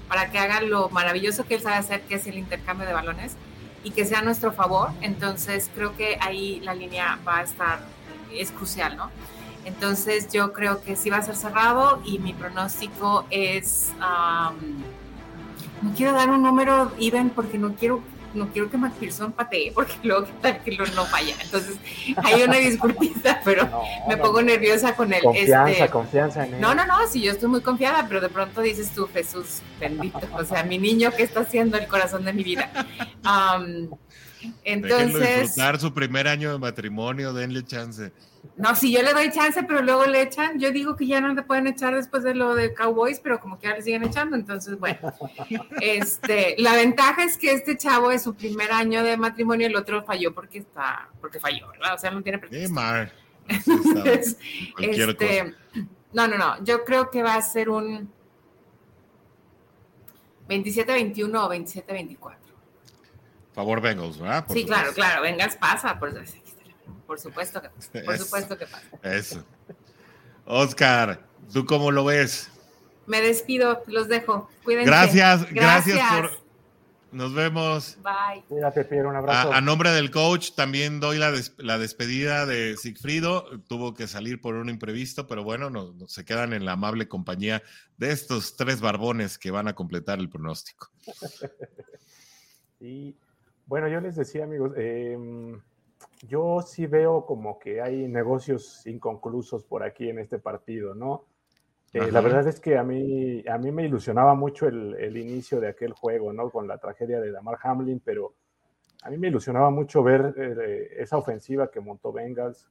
para 0.09 0.31
que 0.31 0.39
haga 0.39 0.60
lo 0.60 0.89
maravilloso 0.90 1.47
que 1.47 1.55
él 1.55 1.62
sabe 1.62 1.77
hacer, 1.77 2.02
que 2.02 2.16
es 2.16 2.27
el 2.27 2.36
intercambio 2.39 2.86
de 2.86 2.93
balones, 2.93 3.36
y 3.82 3.93
que 3.93 4.05
sea 4.05 4.18
a 4.18 4.22
nuestro 4.22 4.52
favor. 4.52 4.90
Entonces 5.01 5.70
creo 5.74 5.97
que 5.97 6.18
ahí 6.20 6.60
la 6.60 6.74
línea 6.74 7.18
va 7.27 7.39
a 7.39 7.43
estar, 7.43 7.81
es 8.32 8.51
crucial, 8.51 8.97
¿no? 8.97 9.10
Entonces 9.64 10.32
yo 10.32 10.52
creo 10.52 10.82
que 10.82 10.97
sí 10.97 11.10
va 11.10 11.18
a 11.18 11.22
ser 11.22 11.36
cerrado 11.36 12.01
y 12.05 12.18
mi 12.18 12.32
pronóstico 12.32 13.27
es, 13.31 13.93
no 15.82 15.93
quiero 15.94 16.12
dar 16.12 16.31
un 16.31 16.43
número 16.43 16.93
even 16.98 17.31
porque 17.31 17.59
no 17.59 17.74
quiero 17.74 18.02
no 18.35 18.48
quiero 18.48 18.70
que 18.70 18.77
McPherson 18.77 19.32
patee 19.32 19.73
porque 19.73 19.94
luego 20.02 20.27
tal 20.40 20.62
que 20.62 20.73
lo 20.73 20.86
no 20.86 21.05
falla. 21.07 21.35
Entonces, 21.43 21.77
hay 22.23 22.43
una 22.43 22.57
disculpita, 22.57 23.40
pero 23.44 23.69
me 24.09 24.16
pongo 24.16 24.43
nerviosa 24.43 24.94
con 24.94 25.12
él. 25.12 25.23
Confianza, 25.23 25.70
este, 25.70 25.89
confianza 25.89 26.47
en 26.47 26.55
él. 26.55 26.61
No, 26.61 26.74
no, 26.74 26.86
no, 26.86 27.07
sí, 27.09 27.23
yo 27.23 27.32
estoy 27.32 27.48
muy 27.48 27.61
confiada, 27.61 28.07
pero 28.09 28.20
de 28.20 28.28
pronto 28.28 28.61
dices 28.61 28.90
tú, 28.90 29.09
Jesús, 29.12 29.62
bendito, 29.78 30.20
o 30.32 30.44
sea, 30.44 30.62
mi 30.65 30.78
niño 30.78 31.11
que 31.12 31.23
está 31.23 31.40
haciendo 31.40 31.77
el 31.78 31.86
corazón 31.86 32.24
de 32.24 32.32
mi 32.32 32.44
vida. 32.44 32.70
entonces. 34.65 35.12
Déjenlo 35.12 35.40
disfrutar 35.43 35.81
su 35.81 35.93
primer 35.93 36.28
año 36.28 36.52
de 36.52 36.59
matrimonio, 36.59 37.32
denle 37.32 37.65
chance. 37.65 38.12
No, 38.56 38.74
si 38.74 38.92
yo 38.92 39.02
le 39.02 39.12
doy 39.12 39.30
chance, 39.30 39.62
pero 39.62 39.80
luego 39.80 40.04
le 40.04 40.22
echan, 40.22 40.58
yo 40.58 40.70
digo 40.70 40.94
que 40.94 41.06
ya 41.06 41.20
no 41.20 41.32
le 41.32 41.42
pueden 41.42 41.66
echar 41.66 41.94
después 41.94 42.22
de 42.22 42.34
lo 42.34 42.54
de 42.54 42.74
Cowboys, 42.74 43.18
pero 43.20 43.40
como 43.40 43.58
que 43.58 43.68
ya 43.68 43.74
le 43.74 43.82
siguen 43.82 44.04
echando, 44.04 44.36
entonces 44.36 44.78
bueno, 44.78 44.98
este, 45.80 46.56
la 46.58 46.74
ventaja 46.74 47.24
es 47.24 47.38
que 47.38 47.52
este 47.52 47.78
chavo 47.78 48.10
es 48.10 48.22
su 48.22 48.34
primer 48.34 48.70
año 48.72 49.02
de 49.02 49.16
matrimonio, 49.16 49.66
el 49.66 49.76
otro 49.76 50.04
falló 50.04 50.34
porque 50.34 50.58
está, 50.58 51.08
porque 51.20 51.40
falló, 51.40 51.68
¿verdad? 51.68 51.94
O 51.94 51.98
sea, 51.98 52.10
no 52.10 52.22
tiene 52.22 52.38
pretexto. 52.38 52.80
este, 54.78 55.54
no, 56.12 56.28
no, 56.28 56.36
no, 56.36 56.62
yo 56.62 56.84
creo 56.84 57.10
que 57.10 57.22
va 57.22 57.36
a 57.36 57.42
ser 57.42 57.70
un 57.70 58.12
27-21 60.48 61.34
o 61.34 61.50
27-24. 61.50 62.36
Favor 63.54 63.80
Bengals, 63.80 64.18
¿verdad? 64.18 64.44
sí, 64.52 64.64
claro, 64.64 64.92
claro, 64.92 65.22
Bengals 65.22 65.56
pasa, 65.56 65.98
por 65.98 66.10
eso 66.10 66.20
por 67.10 67.18
supuesto 67.18 67.60
que, 67.60 67.68
por 68.02 68.18
supuesto 68.18 68.56
que 68.56 68.66
pasa. 68.66 68.86
Eso. 69.02 69.44
Oscar, 70.44 71.20
¿tú 71.52 71.66
cómo 71.66 71.90
lo 71.90 72.04
ves? 72.04 72.48
Me 73.08 73.20
despido, 73.20 73.82
los 73.88 74.06
dejo. 74.06 74.48
Cuídense. 74.62 74.88
Gracias, 74.88 75.52
gracias, 75.52 75.98
por. 76.08 76.30
Nos 77.10 77.34
vemos. 77.34 77.98
Bye. 78.00 78.44
Cuídate, 78.46 78.84
Pierre, 78.84 79.08
un 79.08 79.16
abrazo. 79.16 79.52
A, 79.52 79.60
nombre 79.60 79.90
del 79.90 80.12
coach, 80.12 80.52
también 80.52 81.00
doy 81.00 81.18
la, 81.18 81.32
la, 81.56 81.78
despedida 81.78 82.46
de 82.46 82.76
Sigfrido. 82.76 83.60
Tuvo 83.66 83.92
que 83.92 84.06
salir 84.06 84.40
por 84.40 84.54
un 84.54 84.68
imprevisto, 84.68 85.26
pero 85.26 85.42
bueno, 85.42 85.68
no, 85.68 85.92
se 86.06 86.24
quedan 86.24 86.52
en 86.52 86.64
la 86.64 86.74
amable 86.74 87.08
compañía 87.08 87.60
de 87.96 88.12
estos 88.12 88.54
tres 88.54 88.80
barbones 88.80 89.36
que 89.36 89.50
van 89.50 89.66
a 89.66 89.74
completar 89.74 90.20
el 90.20 90.28
pronóstico. 90.28 90.92
y 92.78 93.16
bueno, 93.66 93.88
yo 93.88 94.00
les 94.00 94.14
decía, 94.14 94.44
amigos, 94.44 94.74
eh, 94.76 95.18
yo 96.26 96.60
sí 96.62 96.86
veo 96.86 97.24
como 97.24 97.59
que 97.59 97.80
hay 97.80 98.06
negocios 98.09 98.86
inconclusos 98.86 99.64
por 99.64 99.82
aquí 99.82 100.09
en 100.09 100.18
este 100.18 100.38
partido, 100.38 100.94
¿no? 100.94 101.24
Eh, 101.92 102.12
la 102.12 102.20
verdad 102.20 102.47
es 102.47 102.60
que 102.60 102.78
a 102.78 102.84
mí, 102.84 103.42
a 103.48 103.59
mí 103.59 103.72
me 103.72 103.84
ilusionaba 103.84 104.34
mucho 104.34 104.68
el, 104.68 105.16
inicio 105.16 105.60
de 105.60 105.68
aquel 105.68 105.92
juego, 105.92 106.32
¿no? 106.32 106.51
Con 106.51 106.68
la 106.68 106.78
tragedia 106.78 107.20
de 107.20 107.32
Damar 107.32 107.59
Hamlin, 107.62 108.01
pero 108.05 108.34
a 109.02 109.10
mí 109.10 109.18
me 109.18 109.28
ilusionaba 109.28 109.70
mucho 109.70 110.02
ver 110.02 110.34
eh, 110.36 110.88
esa 110.98 111.16
ofensiva 111.16 111.70
que 111.70 111.80
montó 111.80 112.12
Bengals, 112.12 112.68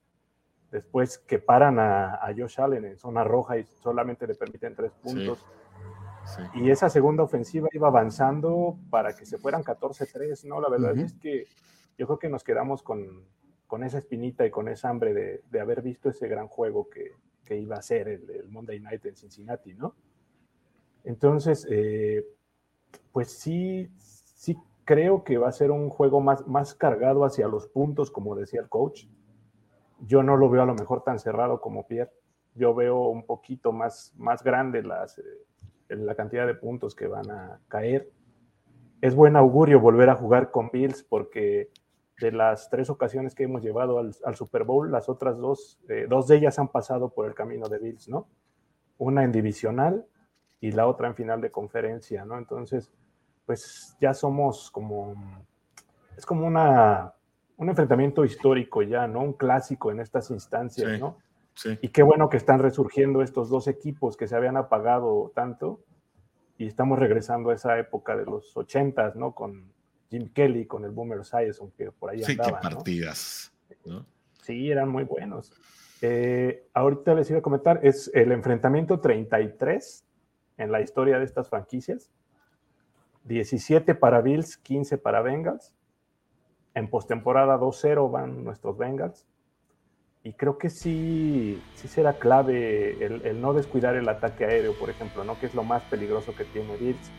después 0.72 1.18
que 1.18 1.40
paran 1.40 1.80
a, 1.80 2.22
Josh 2.38 2.62
Allen 2.62 2.86
en 2.86 2.98
zona 2.98 3.24
roja 3.24 3.58
y 3.58 3.64
solamente 3.64 4.26
le 4.28 4.36
permiten 4.36 4.76
tres 4.76 4.92
puntos. 4.94 5.46
Y 6.54 6.70
esa 6.70 6.90
segunda 6.90 7.24
ofensiva 7.24 7.68
iba 7.74 7.88
avanzando 7.88 8.78
para 8.92 9.16
que 9.16 9.26
se 9.26 9.40
fueran 9.40 9.64
14-3, 9.64 10.46
¿no? 10.46 10.62
La 10.62 10.70
verdad 10.70 10.96
es 10.98 11.14
que 11.16 11.46
yo 11.98 12.06
creo 12.06 12.20
que 12.20 12.30
nos 12.30 12.44
quedamos 12.44 12.84
con, 12.84 13.26
con 13.70 13.84
esa 13.84 14.00
espinita 14.00 14.48
y 14.48 14.50
con 14.50 14.68
esa 14.68 14.90
hambre 14.90 15.14
de, 15.14 15.60
haber 15.60 15.84
visto 15.84 16.10
ese 16.10 16.28
gran 16.28 16.48
juego 16.48 16.90
que, 16.90 17.14
iba 17.56 17.78
a 17.78 17.82
ser 17.84 18.08
el, 18.08 18.48
Monday 18.50 18.80
Night 18.80 19.06
en 19.06 19.16
Cincinnati, 19.16 19.76
¿no? 19.76 19.94
Entonces, 21.04 21.68
eh, 21.70 22.26
pues 23.12 23.32
sí, 23.32 23.90
sí 23.98 24.58
creo 24.86 25.24
que 25.24 25.38
va 25.38 25.50
a 25.50 25.52
ser 25.52 25.70
un 25.70 25.90
juego 25.90 26.20
más, 26.20 26.48
más 26.48 26.74
cargado 26.74 27.26
hacia 27.26 27.48
los 27.48 27.68
puntos, 27.68 28.10
como 28.10 28.36
decía 28.36 28.60
el 28.60 28.70
coach. 28.70 29.06
Yo 30.00 30.24
no 30.24 30.36
lo 30.36 30.50
veo 30.50 30.64
a 30.64 30.66
lo 30.66 30.74
mejor 30.74 31.04
tan 31.04 31.20
cerrado 31.20 31.62
como 31.62 31.86
Pierre. 31.86 32.12
Yo 32.56 32.74
veo 32.74 33.08
un 33.08 33.24
poquito 33.24 33.72
más, 33.72 34.14
más 34.18 34.44
grande 34.44 34.80
eh, 34.80 35.96
la 35.96 36.16
cantidad 36.16 36.48
de 36.48 36.56
puntos 36.56 36.96
que 36.96 37.06
van 37.06 37.30
a 37.30 37.60
caer. 37.68 38.12
Es 39.02 39.14
buen 39.14 39.36
augurio 39.36 39.80
volver 39.80 40.10
a 40.10 40.16
jugar 40.16 40.50
con 40.50 40.72
Bills 40.72 41.04
porque 41.04 41.70
de 42.20 42.32
las 42.32 42.70
tres 42.70 42.90
ocasiones 42.90 43.34
que 43.34 43.44
hemos 43.44 43.62
llevado 43.62 44.00
al, 44.00 44.36
Super 44.36 44.64
Bowl, 44.64 44.92
las 44.92 45.10
otras 45.10 45.38
dos, 45.38 45.80
eh, 45.88 46.06
dos 46.10 46.28
de 46.28 46.38
ellas 46.38 46.60
han 46.60 46.68
pasado 46.68 47.10
por 47.10 47.26
el 47.28 47.34
camino 47.34 47.68
de 47.68 47.80
Bills, 47.80 48.10
¿no? 48.10 48.28
Una 48.98 49.24
en 49.24 49.32
divisional 49.32 50.06
y 50.60 50.72
la 50.72 50.88
otra 50.88 51.08
en 51.08 51.16
final 51.16 51.42
de 51.42 51.52
conferencia, 51.52 52.26
¿no? 52.26 52.38
Entonces, 52.38 52.92
pues 53.46 53.96
ya 54.00 54.14
somos 54.14 54.70
como, 54.72 55.16
es 56.18 56.26
como 56.26 56.46
una, 56.46 57.14
un 57.58 57.70
enfrentamiento 57.70 58.26
histórico 58.26 58.82
ya, 58.82 59.08
¿no? 59.08 59.22
Un 59.22 59.34
clásico 59.34 59.92
en 59.92 60.02
estas 60.02 60.30
instancias, 60.32 61.00
¿no? 61.00 61.18
Sí. 61.54 61.78
Y 61.82 61.90
qué 61.90 62.04
bueno 62.04 62.30
que 62.30 62.38
están 62.38 62.60
resurgiendo 62.60 63.22
estos 63.22 63.50
dos 63.50 63.68
equipos 63.68 64.18
que 64.18 64.28
se 64.28 64.36
habían 64.36 64.58
apagado 64.58 65.32
tanto 65.36 65.82
y 66.58 66.68
estamos 66.68 67.00
regresando 67.00 67.50
a 67.50 67.56
esa 67.56 67.78
época 67.80 68.16
de 68.16 68.26
los 68.26 68.56
ochentas, 68.56 69.16
¿no? 69.16 69.34
Con 69.34 69.72
Jim 70.10 70.30
Kelly 70.34 70.66
con 70.66 70.86
el 70.86 70.92
Boomer 70.92 71.24
Science, 71.24 71.60
aunque 71.62 71.92
por 71.92 72.10
ahí 72.10 72.24
sí, 72.24 72.36
qué 72.36 72.52
partidas. 72.52 73.52
Sí, 74.42 74.72
eran 74.72 74.90
muy 74.90 75.04
buenos. 75.04 75.52
Eh, 76.02 76.68
ahorita 76.74 77.14
les 77.14 77.30
iba 77.30 77.40
a 77.40 77.42
comentar, 77.42 77.80
es 77.84 78.10
el 78.14 78.32
enfrentamiento 78.32 79.00
33 79.00 80.06
en 80.58 80.72
la 80.72 80.82
historia 80.82 81.20
de 81.20 81.26
estas 81.26 81.50
franquicias. 81.50 82.10
17 83.26 83.96
para 83.96 84.22
Bills, 84.22 84.58
15 84.58 84.98
para 84.98 85.22
Bengals. 85.22 85.76
En 86.74 86.90
postemporada 86.90 87.58
2-0 87.58 88.10
van 88.10 88.44
nuestros 88.44 88.78
Bengals. 88.78 89.28
Y 90.24 90.34
creo 90.34 90.58
que 90.58 90.70
sí, 90.70 91.62
sí 91.76 91.88
será 91.88 92.14
clave 92.14 93.06
el, 93.06 93.26
el, 93.26 93.42
no 93.42 93.54
descuidar 93.54 93.96
el 93.96 94.10
ataque 94.10 94.46
aéreo, 94.46 94.74
por 94.78 94.90
ejemplo, 94.90 95.24
¿no? 95.24 95.40
que 95.40 95.46
es 95.46 95.56
lo 95.56 95.64
más 95.64 95.84
peligroso 95.84 96.36
que 96.36 96.44
tiene 96.46 96.76
Bills, 96.76 97.10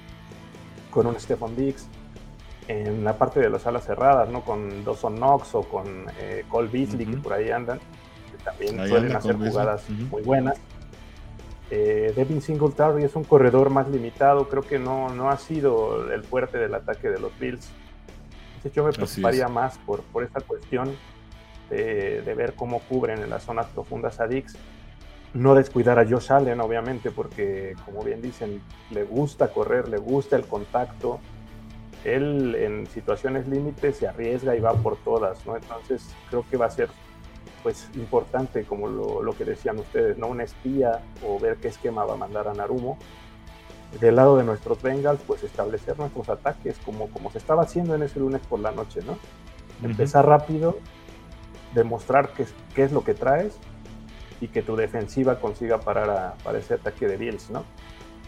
con 0.91 1.07
un 1.07 1.19
Stefan 1.19 1.57
Diggs, 1.57 1.89
en 2.69 3.05
la 3.05 3.17
parte 3.17 3.41
de 3.41 3.51
las 3.51 3.67
alas 3.67 3.85
cerradas, 3.85 4.29
¿no? 4.29 4.43
Con 4.43 4.85
Dawson 4.85 5.17
Knox 5.17 5.55
o 5.55 5.63
con 5.63 6.07
eh, 6.19 6.45
Cole 6.49 6.69
Beasley, 6.69 7.07
que 7.07 7.17
por 7.17 7.33
ahí 7.33 7.51
andan, 7.51 7.79
que 8.31 8.43
también 8.45 8.89
suelen 8.89 9.17
hacer 9.17 9.37
jugadas 9.37 9.89
muy 9.91 10.23
buenas. 10.23 10.59
Eh, 11.71 12.13
Devin 12.17 12.43
Singletary 12.43 13.05
es 13.05 13.15
un 13.15 13.23
corredor 13.25 13.71
más 13.71 13.89
limitado, 13.89 14.49
creo 14.49 14.63
que 14.63 14.79
no, 14.79 15.09
no 15.11 15.31
ha 15.31 15.39
sido 15.39 16.11
el 16.13 16.25
fuerte 16.25 16.59
del 16.59 16.75
ataque 16.75 17.09
de 17.09 17.21
los 17.21 17.37
Bills. 17.39 17.71
Entonces 18.57 18.73
yo 18.73 18.85
me 18.85 18.93
preocuparía 18.93 19.49
más 19.49 19.79
por, 19.79 20.03
por 20.03 20.25
esta 20.25 20.41
cuestión 20.41 20.95
de, 21.71 22.23
de, 22.23 22.35
ver 22.35 22.55
cómo 22.55 22.81
cubren 22.81 23.23
en 23.23 23.31
las 23.31 23.45
zonas 23.45 23.67
profundas 23.67 24.19
a 24.21 24.27
Dix. 24.27 24.57
No 25.33 25.55
descuidar 25.55 26.01
a 26.01 26.05
Josh 26.05 26.33
Allen, 26.33 26.61
obviamente, 26.61 27.13
porque 27.13 27.77
como 27.85 28.03
bien 28.03 28.21
dicen, 28.21 28.61
le 28.91 29.05
gusta 29.05 29.53
correr, 29.53 29.89
le 29.89 29.99
gusta 29.99 30.35
el 30.35 30.45
contacto, 30.45 31.21
él 32.05 32.55
en 32.55 32.87
situaciones 32.87 33.47
límites 33.49 33.97
se 33.97 34.09
arriesga 34.09 34.57
y 34.57 34.61
va 34.61 34.73
por 34.75 34.97
todas, 34.99 35.45
¿no? 35.47 35.57
Entonces 35.57 36.15
creo 36.29 36.45
que 36.49 36.57
va 36.57 36.67
a 36.67 36.71
ser 36.71 36.89
pues 37.63 37.91
importante, 37.95 38.65
como 38.65 38.89
lo, 38.89 39.33
que 39.33 39.45
decían 39.45 39.79
ustedes, 39.79 40.17
¿no? 40.17 40.29
Un 40.29 40.41
espía 40.41 41.03
o 41.27 41.39
ver 41.39 41.57
qué 41.57 41.69
esquema 41.69 42.05
va 42.05 42.15
a 42.15 42.17
mandar 42.17 42.49
a 42.49 42.55
Narumo. 42.55 42.99
Del 44.01 44.17
lado 44.17 44.37
de 44.37 44.45
nuestros 44.45 44.81
Bengals, 44.81 45.21
pues 45.27 45.43
establecer 45.43 45.99
nuestros 45.99 46.29
ataques 46.29 46.79
como, 46.85 47.09
como 47.11 47.31
se 47.31 47.39
estaba 47.39 47.63
haciendo 47.63 47.95
en 47.95 48.03
ese 48.03 48.21
lunes 48.21 48.41
por 48.49 48.61
la 48.61 48.71
noche, 48.71 49.01
¿no? 49.05 49.19
Empezar 49.83 50.27
rápido, 50.27 50.79
demostrar 51.75 52.33
qué, 52.33 52.47
qué 52.75 52.85
es 52.85 52.93
lo 52.93 53.03
que 53.03 53.15
traes 53.15 53.59
y 54.41 54.49
que 54.49 54.63
tu 54.63 54.77
defensiva 54.77 55.41
consiga 55.41 55.81
parar 55.81 56.11
a, 56.11 56.35
para 56.43 56.59
ese 56.59 56.75
ataque 56.75 57.07
de 57.09 57.17
Bills, 57.17 57.51
¿no? 57.51 57.65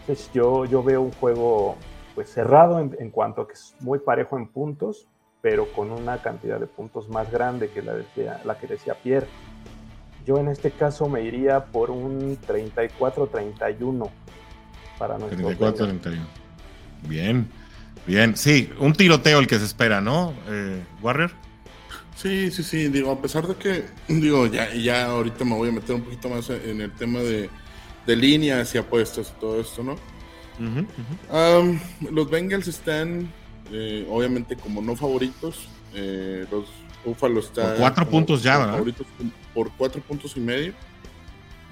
Entonces 0.01 0.29
yo, 0.33 0.65
yo 0.65 0.83
veo 0.83 1.01
un 1.01 1.13
juego 1.13 1.77
pues 2.15 2.29
cerrado 2.29 2.79
en, 2.79 3.09
cuanto 3.09 3.41
a 3.41 3.47
que 3.47 3.53
es 3.53 3.75
muy 3.79 3.99
parejo 3.99 4.37
en 4.37 4.47
puntos, 4.47 5.07
pero 5.41 5.67
con 5.73 5.91
una 5.91 6.21
cantidad 6.21 6.59
de 6.59 6.67
puntos 6.67 7.09
más 7.09 7.31
grande 7.31 7.69
que 7.69 7.81
la, 7.81 7.95
la 8.43 8.57
que 8.57 8.67
decía 8.67 8.95
Pierre. 8.95 9.27
Yo 10.25 10.37
en 10.37 10.47
este 10.47 10.71
caso 10.71 11.09
me 11.09 11.21
iría 11.21 11.65
por 11.65 11.91
un 11.91 12.39
34-31 12.39 14.09
para 14.97 15.17
nuestro 15.17 15.49
34-31. 15.49 16.19
Bien, 17.07 17.49
bien. 18.07 18.37
Sí, 18.37 18.71
un 18.79 18.93
tiroteo 18.93 19.39
el 19.39 19.47
que 19.47 19.59
se 19.59 19.65
espera, 19.65 19.99
¿no, 19.99 20.33
eh, 20.47 20.81
Warrior? 21.01 21.31
Sí, 22.15 22.51
sí, 22.51 22.63
sí. 22.63 22.87
Digo, 22.87 23.11
a 23.11 23.21
pesar 23.21 23.47
de 23.47 23.55
que, 23.55 23.85
digo, 24.07 24.47
ya, 24.47 24.73
ya 24.73 25.07
ahorita 25.07 25.43
me 25.43 25.55
voy 25.55 25.69
a 25.69 25.71
meter 25.73 25.95
un 25.95 26.03
poquito 26.03 26.29
más 26.29 26.49
en 26.49 26.79
el 26.79 26.91
tema 26.93 27.19
de, 27.19 27.49
de 28.05 28.15
líneas 28.15 28.73
y 28.75 28.77
apuestas 28.77 29.33
y 29.35 29.39
todo 29.41 29.59
esto, 29.59 29.83
¿no? 29.83 29.95
Los 30.59 32.29
Bengals 32.29 32.67
están, 32.67 33.31
eh, 33.71 34.07
obviamente, 34.09 34.55
como 34.55 34.81
no 34.81 34.95
favoritos. 34.95 35.67
Eh, 35.93 36.45
los 36.51 36.65
Buffalo 37.05 37.39
están. 37.39 37.69
Por 37.69 37.77
cuatro 37.77 38.09
puntos 38.09 38.43
ya, 38.43 38.57
Favoritos 38.57 39.07
por 39.53 39.71
cuatro 39.73 40.01
puntos 40.01 40.35
y 40.37 40.39
medio. 40.39 40.73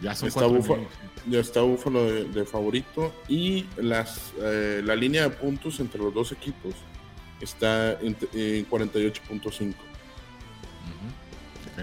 Ya 0.01 0.11
está, 0.11 0.45
Búfalo, 0.47 0.87
ya 1.27 1.39
está 1.39 1.61
Búfalo 1.61 2.03
de, 2.05 2.45
favorito 2.45 3.13
y 3.27 3.67
las, 3.77 4.33
eh, 4.39 4.81
la 4.83 4.95
línea 4.95 5.23
de 5.23 5.29
puntos 5.29 5.79
entre 5.79 6.01
los 6.01 6.11
dos 6.11 6.31
equipos 6.31 6.73
está 7.39 7.91
en, 8.01 8.15
48.5. 8.15 9.75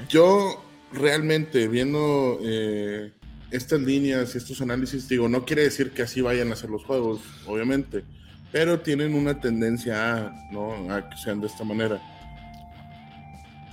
Yo 0.08 0.64
realmente 0.92 1.68
viendo 1.68 2.38
eh, 2.42 3.12
estas 3.50 3.80
líneas 3.80 4.34
y 4.34 4.38
estos 4.38 4.60
análisis, 4.60 5.08
digo, 5.08 5.28
no 5.28 5.44
quiere 5.44 5.62
decir 5.62 5.90
que 5.92 6.02
así 6.02 6.20
vayan 6.20 6.52
a 6.52 6.56
ser 6.56 6.70
los 6.70 6.84
juegos, 6.84 7.20
obviamente, 7.46 8.04
pero 8.52 8.80
tienen 8.80 9.14
una 9.14 9.40
tendencia 9.40 10.14
a, 10.14 10.48
¿no? 10.52 10.92
a 10.92 11.08
que 11.08 11.16
sean 11.16 11.40
de 11.40 11.46
esta 11.46 11.64
manera. 11.64 12.00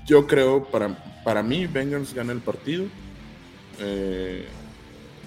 Yo 0.06 0.28
creo, 0.28 0.66
para, 0.66 1.22
para 1.24 1.42
mí, 1.42 1.66
Bengals 1.66 2.14
gana 2.14 2.32
el 2.32 2.40
partido. 2.40 2.86
Eh, 3.80 4.46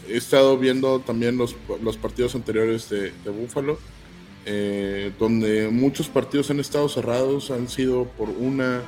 he 0.09 0.16
estado 0.16 0.57
viendo 0.57 1.01
también 1.01 1.37
los, 1.37 1.57
los 1.83 1.97
partidos 1.97 2.35
anteriores 2.35 2.89
de, 2.89 3.12
de 3.25 3.31
Buffalo, 3.31 3.79
eh, 4.47 5.12
donde 5.19 5.69
muchos 5.69 6.09
partidos 6.09 6.51
han 6.51 6.61
estado 6.61 6.89
cerrados, 6.89 7.51
han 7.51 7.69
sido 7.69 8.05
por 8.05 8.31
una, 8.31 8.83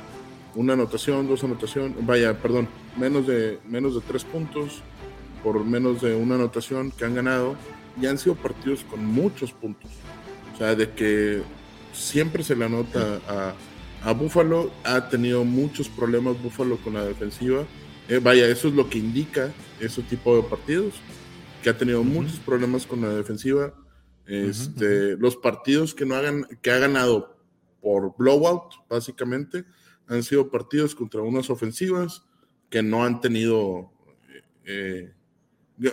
una 0.55 0.73
anotación, 0.73 1.27
dos 1.27 1.43
anotaciones, 1.43 1.93
vaya, 2.05 2.37
perdón, 2.41 2.67
menos 2.97 3.27
de, 3.27 3.59
menos 3.67 3.93
de 3.93 4.01
tres 4.01 4.23
puntos, 4.23 4.81
por 5.43 5.63
menos 5.65 6.01
de 6.01 6.15
una 6.15 6.35
anotación 6.35 6.91
que 6.91 7.05
han 7.05 7.15
ganado, 7.15 7.55
y 8.01 8.05
han 8.05 8.17
sido 8.17 8.35
partidos 8.35 8.83
con 8.83 9.05
muchos 9.05 9.51
puntos. 9.51 9.91
O 10.53 10.57
sea, 10.57 10.75
de 10.75 10.89
que 10.91 11.41
siempre 11.93 12.43
se 12.43 12.55
le 12.55 12.65
anota 12.65 13.19
a, 13.27 14.09
a 14.09 14.13
Buffalo, 14.13 14.71
ha 14.83 15.09
tenido 15.09 15.43
muchos 15.43 15.89
problemas 15.89 16.41
Buffalo 16.41 16.77
con 16.77 16.93
la 16.93 17.03
defensiva 17.03 17.65
eh, 18.11 18.19
vaya, 18.19 18.45
eso 18.47 18.67
es 18.67 18.73
lo 18.73 18.89
que 18.89 18.97
indica 18.97 19.53
ese 19.79 20.01
tipo 20.01 20.35
de 20.35 20.43
partidos, 20.43 20.95
que 21.63 21.69
ha 21.69 21.77
tenido 21.77 22.03
muchos 22.03 22.39
problemas 22.39 22.85
con 22.85 22.99
la 22.99 23.07
defensiva. 23.07 23.73
Este, 24.25 25.15
Los 25.15 25.37
partidos 25.37 25.93
que 25.93 26.05
no 26.05 26.15
hagan, 26.15 26.45
que 26.61 26.71
ha 26.71 26.77
ganado 26.77 27.37
por 27.79 28.13
blowout, 28.17 28.73
básicamente, 28.89 29.63
han 30.07 30.23
sido 30.23 30.49
partidos 30.49 30.93
contra 30.93 31.21
unas 31.21 31.49
ofensivas 31.49 32.23
que 32.69 32.83
no 32.83 33.05
han 33.05 33.21
tenido 33.21 33.93
eh, 34.65 35.13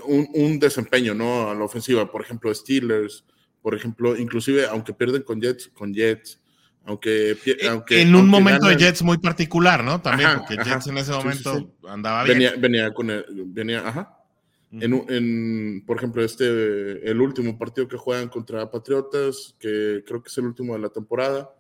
un, 0.05 0.59
desempeño 0.59 1.15
¿no? 1.15 1.51
a 1.51 1.55
la 1.55 1.65
ofensiva. 1.65 2.11
Por 2.11 2.23
ejemplo, 2.23 2.55
Steelers, 2.55 3.25
por 3.63 3.75
ejemplo, 3.75 4.17
inclusive 4.17 4.67
aunque 4.67 4.93
pierden 4.93 5.23
con 5.23 5.41
Jets, 5.41 5.69
con 5.69 5.93
Jets, 5.93 6.41
aunque, 6.85 7.33
eh, 7.33 7.69
aunque 7.69 8.01
en 8.01 8.15
un 8.15 8.29
momento 8.29 8.67
de 8.67 8.77
Jets 8.77 9.03
muy 9.03 9.19
particular, 9.19 9.85
¿no? 9.85 10.01
También, 10.01 10.31
porque 10.39 10.57
Jets 10.57 10.87
en 10.87 10.99
ese 10.99 11.13
momento 11.13 11.75
andaba 11.87 12.25
bien. 12.25 12.61
Venía, 12.61 12.93
con 12.93 13.11
el, 13.11 13.25
venía, 13.47 13.87
ajá. 13.87 14.19
en, 14.73 15.85
por 15.85 15.99
ejemplo, 15.99 16.25
este, 16.25 17.11
el 17.11 17.21
último 17.21 17.59
partido 17.59 17.89
que 17.89 17.97
juegan 17.97 18.29
contra 18.29 18.71
Patriotas, 18.71 19.55
que 19.59 20.03
creo 20.07 20.23
que 20.23 20.29
es 20.29 20.39
el 20.39 20.47
último 20.47 20.75
de 20.75 20.81
la 20.81 20.89
temporada, 20.89 21.51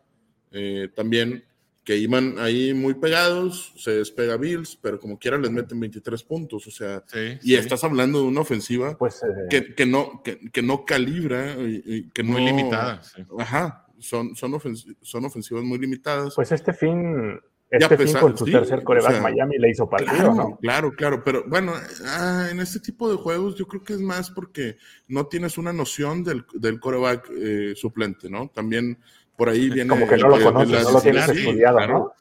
eh, 0.51 0.89
también 0.95 1.45
que 1.89 1.97
iban 1.97 2.39
ahí 2.39 2.75
muy 2.75 2.93
pegados, 2.93 3.73
se 3.79 3.93
despega 3.93 4.37
Bills, 4.37 4.77
pero 4.77 5.01
como 5.01 5.19
quiera 5.19 5.39
les 5.39 5.51
meten 5.51 5.81
23 5.81 6.23
puntos, 6.23 6.67
o 6.67 6.71
sea, 6.71 7.03
y 7.43 7.55
estás 7.55 7.83
hablando 7.83 8.21
de 8.21 8.27
una 8.27 8.43
ofensiva 8.43 8.99
pues, 8.99 9.23
eh, 9.23 9.73
que, 9.75 9.87
no, 9.87 10.23
que, 10.23 10.63
no 10.63 10.85
calibra, 10.85 11.55
y, 11.59 12.11
que 12.11 12.23
muy 12.23 12.45
limitada. 12.45 13.01
Ajá, 13.39 13.87
son, 14.01 14.37
son, 14.37 14.61
son 15.01 15.25
ofensivas 15.25 15.65
muy 15.65 15.79
limitadas. 15.79 16.35
Pues 16.35 16.53
este 16.53 16.75
fin, 16.75 17.41
este 17.71 17.97
fin 17.97 18.13
con 18.21 18.37
su 18.37 18.45
tercer 18.45 18.85
coreback 18.85 19.23
Miami 19.23 19.57
le 19.57 19.71
hizo 19.71 19.89
partido, 19.89 20.13
claro, 20.13 20.35
¿no? 20.35 20.59
Claro, 20.59 20.93
claro, 20.93 21.25
pero 21.25 21.45
bueno, 21.47 21.73
ah, 22.05 22.49
en 22.51 22.61
este 22.61 22.81
tipo 22.81 23.11
de 23.11 23.17
juegos 23.17 23.55
yo 23.55 23.67
creo 23.67 23.83
que 23.83 23.95
es 23.95 24.01
más 24.01 24.31
porque 24.31 24.77
no 25.07 25.27
tienes 25.27 25.57
una 25.57 25.73
noción 25.73 26.23
del, 26.23 26.45
del 26.53 26.81
coreback 26.81 27.31
eh, 27.35 27.73
suplente, 27.75 28.29
¿no? 28.29 28.49
También 28.49 28.99
por 29.39 29.49
ahí 29.49 29.71
viene... 29.71 29.89
Como 29.89 30.09
que 30.09 30.17
no 30.17 30.29
lo 30.31 30.43
conoces, 30.43 30.83
no 30.83 30.91
lo 30.91 31.01
tienes 31.01 31.29
estudiado, 31.29 31.87
¿no? 31.87 32.13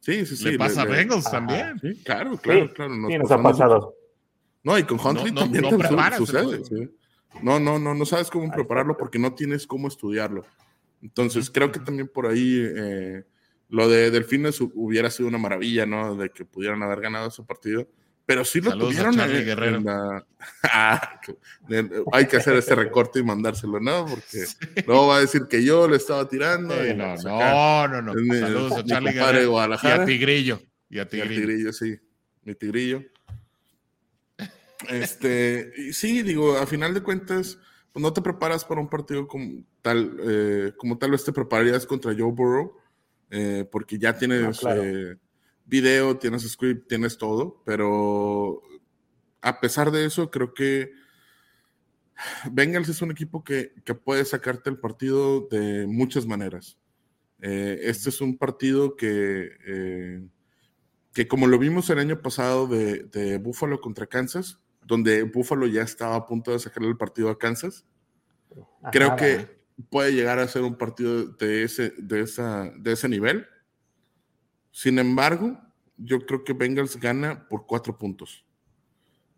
Sí, 0.00 0.26
sí, 0.26 0.36
sí. 0.36 0.50
Le 0.50 0.58
pasa 0.58 0.82
a 0.82 0.84
Bengals 0.84 1.24
también. 1.24 1.80
Sí, 1.80 2.02
claro, 2.04 2.36
claro, 2.36 2.70
claro. 2.74 2.94
Nos, 2.94 3.10
sí, 3.10 3.18
nos 3.18 3.30
ha 3.30 3.42
pasado. 3.42 3.94
No, 4.62 4.78
y 4.78 4.82
con 4.82 5.00
Huntley 5.00 5.34
también 5.34 5.64
no 5.64 5.70
sucede. 6.18 6.60
No, 7.42 7.58
no, 7.58 7.78
no, 7.78 7.94
no 7.94 8.04
sabes 8.04 8.28
cómo 8.28 8.52
prepararlo 8.52 8.94
porque 8.94 9.18
no 9.18 9.34
tienes 9.34 9.66
cómo 9.66 9.88
estudiarlo. 9.88 10.44
Entonces, 11.00 11.50
creo 11.50 11.72
que 11.72 11.80
también 11.80 12.08
por 12.08 12.26
ahí 12.26 12.62
eh, 12.62 13.24
lo 13.70 13.88
de 13.88 14.10
Delfines 14.10 14.60
hubiera 14.60 15.10
sido 15.10 15.30
una 15.30 15.38
maravilla, 15.38 15.86
¿no? 15.86 16.14
De 16.14 16.28
que 16.28 16.44
pudieran 16.44 16.82
haber 16.82 17.00
ganado 17.00 17.28
ese 17.28 17.42
partido. 17.42 17.88
Pero 18.26 18.44
sí 18.44 18.60
lo 18.60 18.76
tuvieron 18.76 19.18
en, 19.20 19.84
la... 19.84 20.26
Ah, 20.64 21.20
hay 22.12 22.26
que 22.26 22.36
hacer 22.36 22.56
este 22.56 22.74
recorte 22.74 23.20
y 23.20 23.22
mandárselo, 23.22 23.78
¿no? 23.80 24.04
Porque 24.06 24.46
luego 24.86 25.06
va 25.08 25.16
a 25.18 25.20
decir 25.20 25.46
que 25.48 25.64
yo 25.64 25.88
le 25.88 25.96
estaba 25.96 26.28
tirando. 26.28 26.74
no, 26.74 27.16
no, 27.16 28.02
no, 28.02 28.14
no, 28.14 28.34
Saludos 28.34 28.72
a 28.72 28.84
Charlie 28.84 29.12
Guerrero. 29.12 29.56
Y 29.82 29.86
a 29.86 30.04
Tigrillo. 30.04 30.60
Y 30.90 30.98
a 30.98 31.08
Tigrillo. 31.08 31.32
Y 31.32 31.36
a 31.36 31.46
Tigrillo, 31.46 31.72
sí. 31.72 31.96
Mi 32.42 32.54
Tigrillo. 32.54 33.02
Este, 34.88 35.92
sí, 35.92 36.22
digo, 36.22 36.56
a 36.56 36.66
final 36.66 36.94
de 36.94 37.02
cuentas, 37.02 37.58
pues, 37.92 38.02
no 38.02 38.12
te 38.12 38.22
preparas 38.22 38.64
para 38.64 38.80
un 38.80 38.88
partido 38.88 39.26
como 39.26 39.64
tal, 39.82 40.16
eh, 40.22 40.72
como 40.76 40.98
tal 40.98 41.12
vez 41.12 41.24
te 41.24 41.32
prepararías 41.32 41.86
contra 41.86 42.12
Joe 42.12 42.32
Burrow, 42.32 42.76
eh, 43.30 43.66
porque 43.70 43.98
ya 43.98 44.16
tienes 44.16 44.64
ah, 44.64 44.76
eh, 44.76 45.16
video, 45.66 46.16
tienes 46.18 46.48
script, 46.48 46.88
tienes 46.88 47.18
todo, 47.18 47.62
pero 47.64 48.62
a 49.42 49.60
pesar 49.60 49.90
de 49.90 50.06
eso, 50.06 50.30
creo 50.30 50.54
que 50.54 50.92
Bengals 52.50 52.88
es 52.88 53.02
un 53.02 53.10
equipo 53.10 53.44
que, 53.44 53.72
puede 54.04 54.24
sacarte 54.24 54.70
el 54.70 54.78
partido 54.78 55.48
de 55.50 55.86
muchas 55.86 56.26
maneras. 56.26 56.78
este 57.40 58.08
es 58.08 58.20
un 58.20 58.38
partido 58.38 58.96
que, 58.96 60.28
que 61.12 61.28
como 61.28 61.46
lo 61.46 61.58
vimos 61.58 61.90
el 61.90 61.98
año 61.98 62.22
pasado 62.22 62.66
de, 62.66 63.04
de 63.04 63.38
Buffalo 63.38 63.80
contra 63.80 64.06
Kansas, 64.06 64.58
donde 64.86 65.24
Buffalo 65.24 65.66
ya 65.66 65.82
estaba 65.82 66.16
a 66.16 66.26
punto 66.26 66.52
de 66.52 66.58
sacarle 66.58 66.88
el 66.88 66.96
partido 66.96 67.28
a 67.28 67.38
Kansas. 67.38 67.84
Creo 68.92 69.16
que 69.16 69.56
puede 69.90 70.12
llegar 70.12 70.38
a 70.38 70.48
ser 70.48 70.62
un 70.62 70.76
partido 70.76 71.26
de 71.26 71.64
ese, 71.64 71.92
de, 71.98 72.20
esa, 72.20 72.70
de 72.78 72.92
ese 72.92 73.08
nivel. 73.08 73.46
Sin 74.76 74.98
embargo, 74.98 75.58
yo 75.96 76.26
creo 76.26 76.44
que 76.44 76.52
Bengals 76.52 77.00
gana 77.00 77.48
por 77.48 77.64
cuatro 77.64 77.96
puntos. 77.96 78.44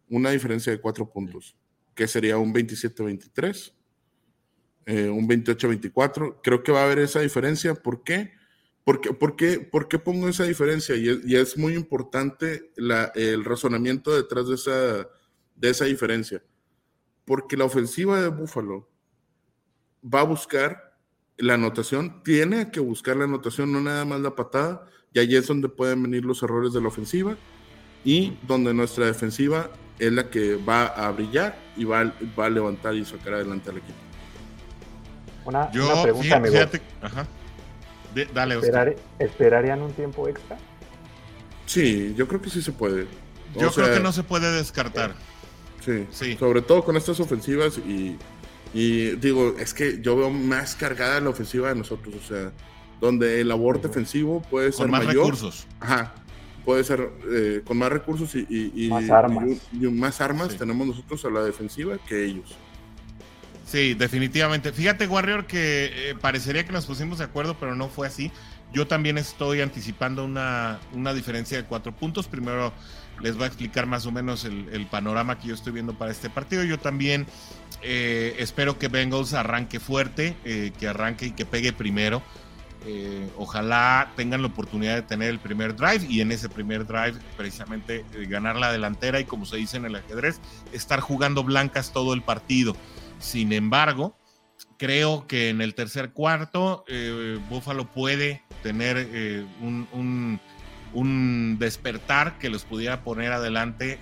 Una 0.08 0.30
diferencia 0.30 0.72
de 0.72 0.80
cuatro 0.80 1.08
puntos, 1.08 1.56
que 1.94 2.08
sería 2.08 2.38
un 2.38 2.52
27-23, 2.52 3.72
eh, 4.86 5.08
un 5.08 5.28
28-24. 5.28 6.40
Creo 6.42 6.64
que 6.64 6.72
va 6.72 6.80
a 6.80 6.86
haber 6.86 6.98
esa 6.98 7.20
diferencia. 7.20 7.76
¿Por 7.76 8.02
qué? 8.02 8.32
Por, 8.82 9.00
qué, 9.36 9.60
¿Por 9.60 10.02
pongo 10.02 10.28
esa 10.28 10.42
diferencia? 10.42 10.96
Y 10.96 11.36
es, 11.36 11.56
muy 11.56 11.74
importante 11.74 12.72
el 13.14 13.44
razonamiento 13.44 14.16
detrás 14.16 14.48
de 14.48 14.56
esa, 14.56 15.08
de 15.54 15.70
esa 15.70 15.84
diferencia. 15.84 16.42
Porque 17.24 17.56
la 17.56 17.66
ofensiva 17.66 18.20
de 18.20 18.26
Buffalo 18.26 18.90
va 20.02 20.22
a 20.22 20.24
buscar 20.24 20.98
la 21.36 21.54
anotación, 21.54 22.24
tiene 22.24 22.72
que 22.72 22.80
buscar 22.80 23.16
la 23.16 23.22
anotación, 23.22 23.72
no 23.72 23.80
nada 23.80 24.04
más 24.04 24.20
la 24.20 24.34
patada, 24.34 24.88
y 25.18 25.20
ahí 25.20 25.36
es 25.36 25.48
donde 25.48 25.68
pueden 25.68 26.02
venir 26.02 26.24
los 26.24 26.42
errores 26.42 26.72
de 26.72 26.80
la 26.80 26.88
ofensiva 26.88 27.36
y 28.04 28.36
donde 28.46 28.72
nuestra 28.72 29.06
defensiva 29.06 29.70
es 29.98 30.12
la 30.12 30.30
que 30.30 30.54
va 30.56 30.86
a 30.86 31.10
brillar 31.10 31.58
y 31.76 31.84
va, 31.84 32.12
va 32.38 32.46
a 32.46 32.50
levantar 32.50 32.94
y 32.94 33.04
sacar 33.04 33.34
adelante 33.34 33.70
al 33.70 33.78
equipo. 33.78 33.98
Una, 35.44 35.68
pregunta, 36.02 36.40
fíjate, 36.40 36.80
ajá. 37.02 37.26
dale, 38.32 38.96
¿Esperarían 39.18 39.82
un 39.82 39.92
tiempo 39.92 40.28
extra? 40.28 40.56
Sí, 41.66 42.14
yo 42.16 42.28
creo 42.28 42.40
que 42.40 42.50
sí 42.50 42.62
se 42.62 42.70
puede. 42.70 43.06
yo 43.58 43.70
creo 43.72 43.92
que 43.92 44.00
no 44.00 44.12
se 44.12 44.22
puede 44.22 44.52
descartar. 44.52 45.14
Sí, 46.10 46.36
Sobre 46.38 46.62
todo 46.62 46.84
con 46.84 46.96
estas 46.96 47.18
ofensivas 47.18 47.78
y, 47.78 48.18
y, 48.74 49.16
digo, 49.16 49.56
es 49.58 49.72
que 49.72 50.00
yo 50.00 50.16
veo 50.16 50.30
más 50.30 50.76
cargada 50.76 51.18
la 51.20 51.30
ofensiva 51.30 51.70
de 51.70 51.76
nosotros, 51.76 52.14
o 52.14 52.28
sea, 52.28 52.52
donde 53.00 53.40
el 53.40 53.50
aborto 53.50 53.88
defensivo 53.88 54.42
puede 54.42 54.72
ser 54.72 54.82
con 54.82 54.90
más 54.90 55.06
recursos. 55.06 55.66
Ajá. 55.80 56.14
Puede 56.64 56.84
ser 56.84 57.10
eh, 57.30 57.62
con 57.64 57.78
más 57.78 57.90
recursos 57.90 58.34
y, 58.34 58.88
más 58.90 59.08
armas, 59.08 59.44
y, 59.72 59.78
más 59.86 60.20
armas 60.20 60.56
tenemos 60.56 60.86
nosotros 60.86 61.24
a 61.24 61.30
la 61.30 61.42
defensiva 61.42 61.96
que 62.06 62.24
ellos. 62.24 62.54
Sí, 63.64 63.94
definitivamente. 63.94 64.72
Fíjate, 64.72 65.06
Warrior, 65.06 65.46
que 65.46 66.10
eh, 66.10 66.14
parecería 66.20 66.64
que 66.64 66.72
nos 66.72 66.86
pusimos 66.86 67.18
de 67.18 67.24
acuerdo, 67.24 67.56
pero 67.58 67.74
no 67.74 67.88
fue 67.88 68.06
así. 68.06 68.30
Yo 68.72 68.86
también 68.86 69.16
estoy 69.16 69.62
anticipando 69.62 70.24
una, 70.24 70.78
una 70.94 71.14
diferencia 71.14 71.56
de 71.56 71.64
cuatro 71.64 71.94
puntos. 71.94 72.28
Primero 72.28 72.72
les 73.20 73.34
voy 73.34 73.44
a 73.44 73.46
explicar 73.46 73.86
más 73.86 74.06
o 74.06 74.12
menos 74.12 74.44
el, 74.44 74.86
panorama 74.90 75.38
que 75.38 75.48
yo 75.48 75.54
estoy 75.54 75.72
viendo 75.72 75.94
para 75.94 76.10
este 76.10 76.30
partido. 76.30 76.64
Yo 76.64 76.78
también 76.78 77.26
eh, 77.82 78.36
espero 78.38 78.78
que 78.78 78.88
Bengals 78.88 79.34
arranque 79.34 79.80
fuerte, 79.80 80.36
eh, 80.44 80.72
que 80.78 80.88
arranque 80.88 81.26
y 81.26 81.30
que 81.32 81.46
pegue 81.46 81.72
primero. 81.72 82.22
Eh, 82.86 83.28
ojalá 83.36 84.12
tengan 84.16 84.42
la 84.42 84.48
oportunidad 84.48 84.94
de 84.94 85.02
tener 85.02 85.30
el 85.30 85.40
primer 85.40 85.74
drive 85.74 86.06
y 86.08 86.20
en 86.20 86.30
ese 86.30 86.48
primer 86.48 86.86
drive 86.86 87.14
precisamente 87.36 88.04
eh, 88.14 88.26
ganar 88.26 88.56
la 88.56 88.70
delantera 88.70 89.18
y 89.18 89.24
como 89.24 89.46
se 89.46 89.56
dice 89.56 89.78
en 89.78 89.84
el 89.84 89.96
ajedrez, 89.96 90.40
estar 90.72 91.00
jugando 91.00 91.42
blancas 91.42 91.92
todo 91.92 92.14
el 92.14 92.22
partido. 92.22 92.76
Sin 93.18 93.52
embargo, 93.52 94.16
creo 94.76 95.26
que 95.26 95.48
en 95.48 95.60
el 95.60 95.74
tercer 95.74 96.12
cuarto 96.12 96.84
eh, 96.86 97.38
Buffalo 97.48 97.90
puede 97.90 98.42
tener 98.62 99.46
un, 99.60 100.40
un, 100.92 101.58
despertar 101.58 102.38
que 102.38 102.48
los 102.48 102.64
pudiera 102.64 103.02
poner 103.02 103.32
adelante 103.32 103.98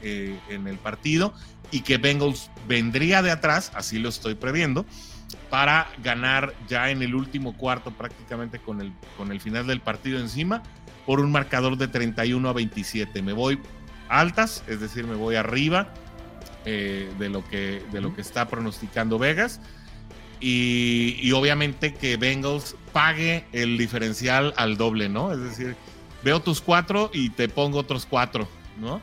en 0.48 0.66
el 0.66 0.78
partido 0.78 1.34
y 1.70 1.80
que 1.80 1.98
Bengals 1.98 2.50
vendría 2.66 3.22
de 3.22 3.30
atrás, 3.30 3.72
así 3.74 3.98
lo 3.98 4.08
estoy 4.08 4.34
previendo 4.34 4.86
para 5.50 5.88
ganar 6.02 6.54
ya 6.68 6.90
en 6.90 7.02
el 7.02 7.14
último 7.14 7.56
cuarto 7.56 7.90
prácticamente 7.90 8.58
con 8.58 8.80
el, 8.80 8.92
con 9.16 9.30
el 9.32 9.40
final 9.40 9.66
del 9.66 9.80
partido 9.80 10.18
encima 10.18 10.62
por 11.04 11.20
un 11.20 11.30
marcador 11.30 11.76
de 11.76 11.88
31 11.88 12.48
a 12.48 12.52
27. 12.52 13.22
Me 13.22 13.32
voy 13.32 13.60
altas, 14.08 14.64
es 14.66 14.80
decir, 14.80 15.06
me 15.06 15.14
voy 15.14 15.36
arriba 15.36 15.88
eh, 16.64 17.10
de, 17.18 17.28
lo 17.28 17.44
que, 17.44 17.82
de 17.92 18.00
lo 18.00 18.14
que 18.14 18.20
está 18.20 18.48
pronosticando 18.48 19.18
Vegas. 19.18 19.60
Y, 20.38 21.16
y, 21.22 21.32
obviamente 21.32 21.94
que 21.94 22.18
Bengals 22.18 22.76
pague 22.92 23.46
el 23.52 23.78
diferencial 23.78 24.52
al 24.58 24.76
doble, 24.76 25.08
¿no? 25.08 25.32
Es 25.32 25.40
decir, 25.40 25.76
veo 26.22 26.40
tus 26.40 26.60
cuatro 26.60 27.10
y 27.14 27.30
te 27.30 27.48
pongo 27.48 27.78
otros 27.78 28.04
cuatro, 28.04 28.46
¿no? 28.78 29.00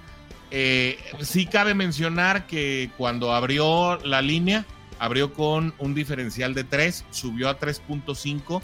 Eh, 0.55 0.99
sí 1.21 1.47
cabe 1.47 1.73
mencionar 1.73 2.45
que 2.45 2.91
cuando 2.97 3.33
abrió 3.33 3.97
la 4.05 4.21
línea, 4.21 4.65
abrió 4.99 5.33
con 5.33 5.73
un 5.79 5.93
diferencial 5.93 6.53
de 6.53 6.63
3, 6.63 7.05
subió 7.11 7.49
a 7.49 7.59
3.5 7.59 8.61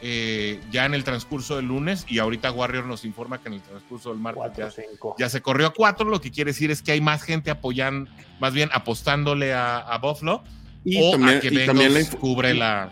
eh, 0.00 0.60
ya 0.70 0.86
en 0.86 0.94
el 0.94 1.02
transcurso 1.02 1.56
del 1.56 1.66
lunes 1.66 2.06
y 2.08 2.20
ahorita 2.20 2.52
Warrior 2.52 2.86
nos 2.86 3.04
informa 3.04 3.38
que 3.38 3.48
en 3.48 3.54
el 3.54 3.62
transcurso 3.62 4.10
del 4.10 4.20
martes 4.20 4.76
ya, 5.18 5.28
se 5.28 5.42
corrió 5.42 5.66
a 5.66 5.74
4, 5.74 6.08
lo 6.08 6.20
que 6.20 6.30
quiere 6.30 6.52
decir 6.52 6.70
es 6.70 6.82
que 6.82 6.92
hay 6.92 7.00
más 7.00 7.22
gente 7.22 7.50
apoyando, 7.50 8.08
más 8.38 8.52
bien 8.52 8.70
apostándole 8.72 9.52
a, 9.52 9.98
Buffalo 10.00 10.44
y 10.84 11.02
o 11.02 11.10
también, 11.10 11.38
a 11.38 11.40
que 11.40 11.50
también 11.66 12.06
cubre 12.20 12.54
la... 12.54 12.90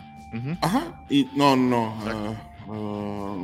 Ajá, 0.61 1.05
y 1.09 1.25
no, 1.33 1.55
no, 1.55 1.95
ah, 2.05 2.33
ah, 2.67 3.37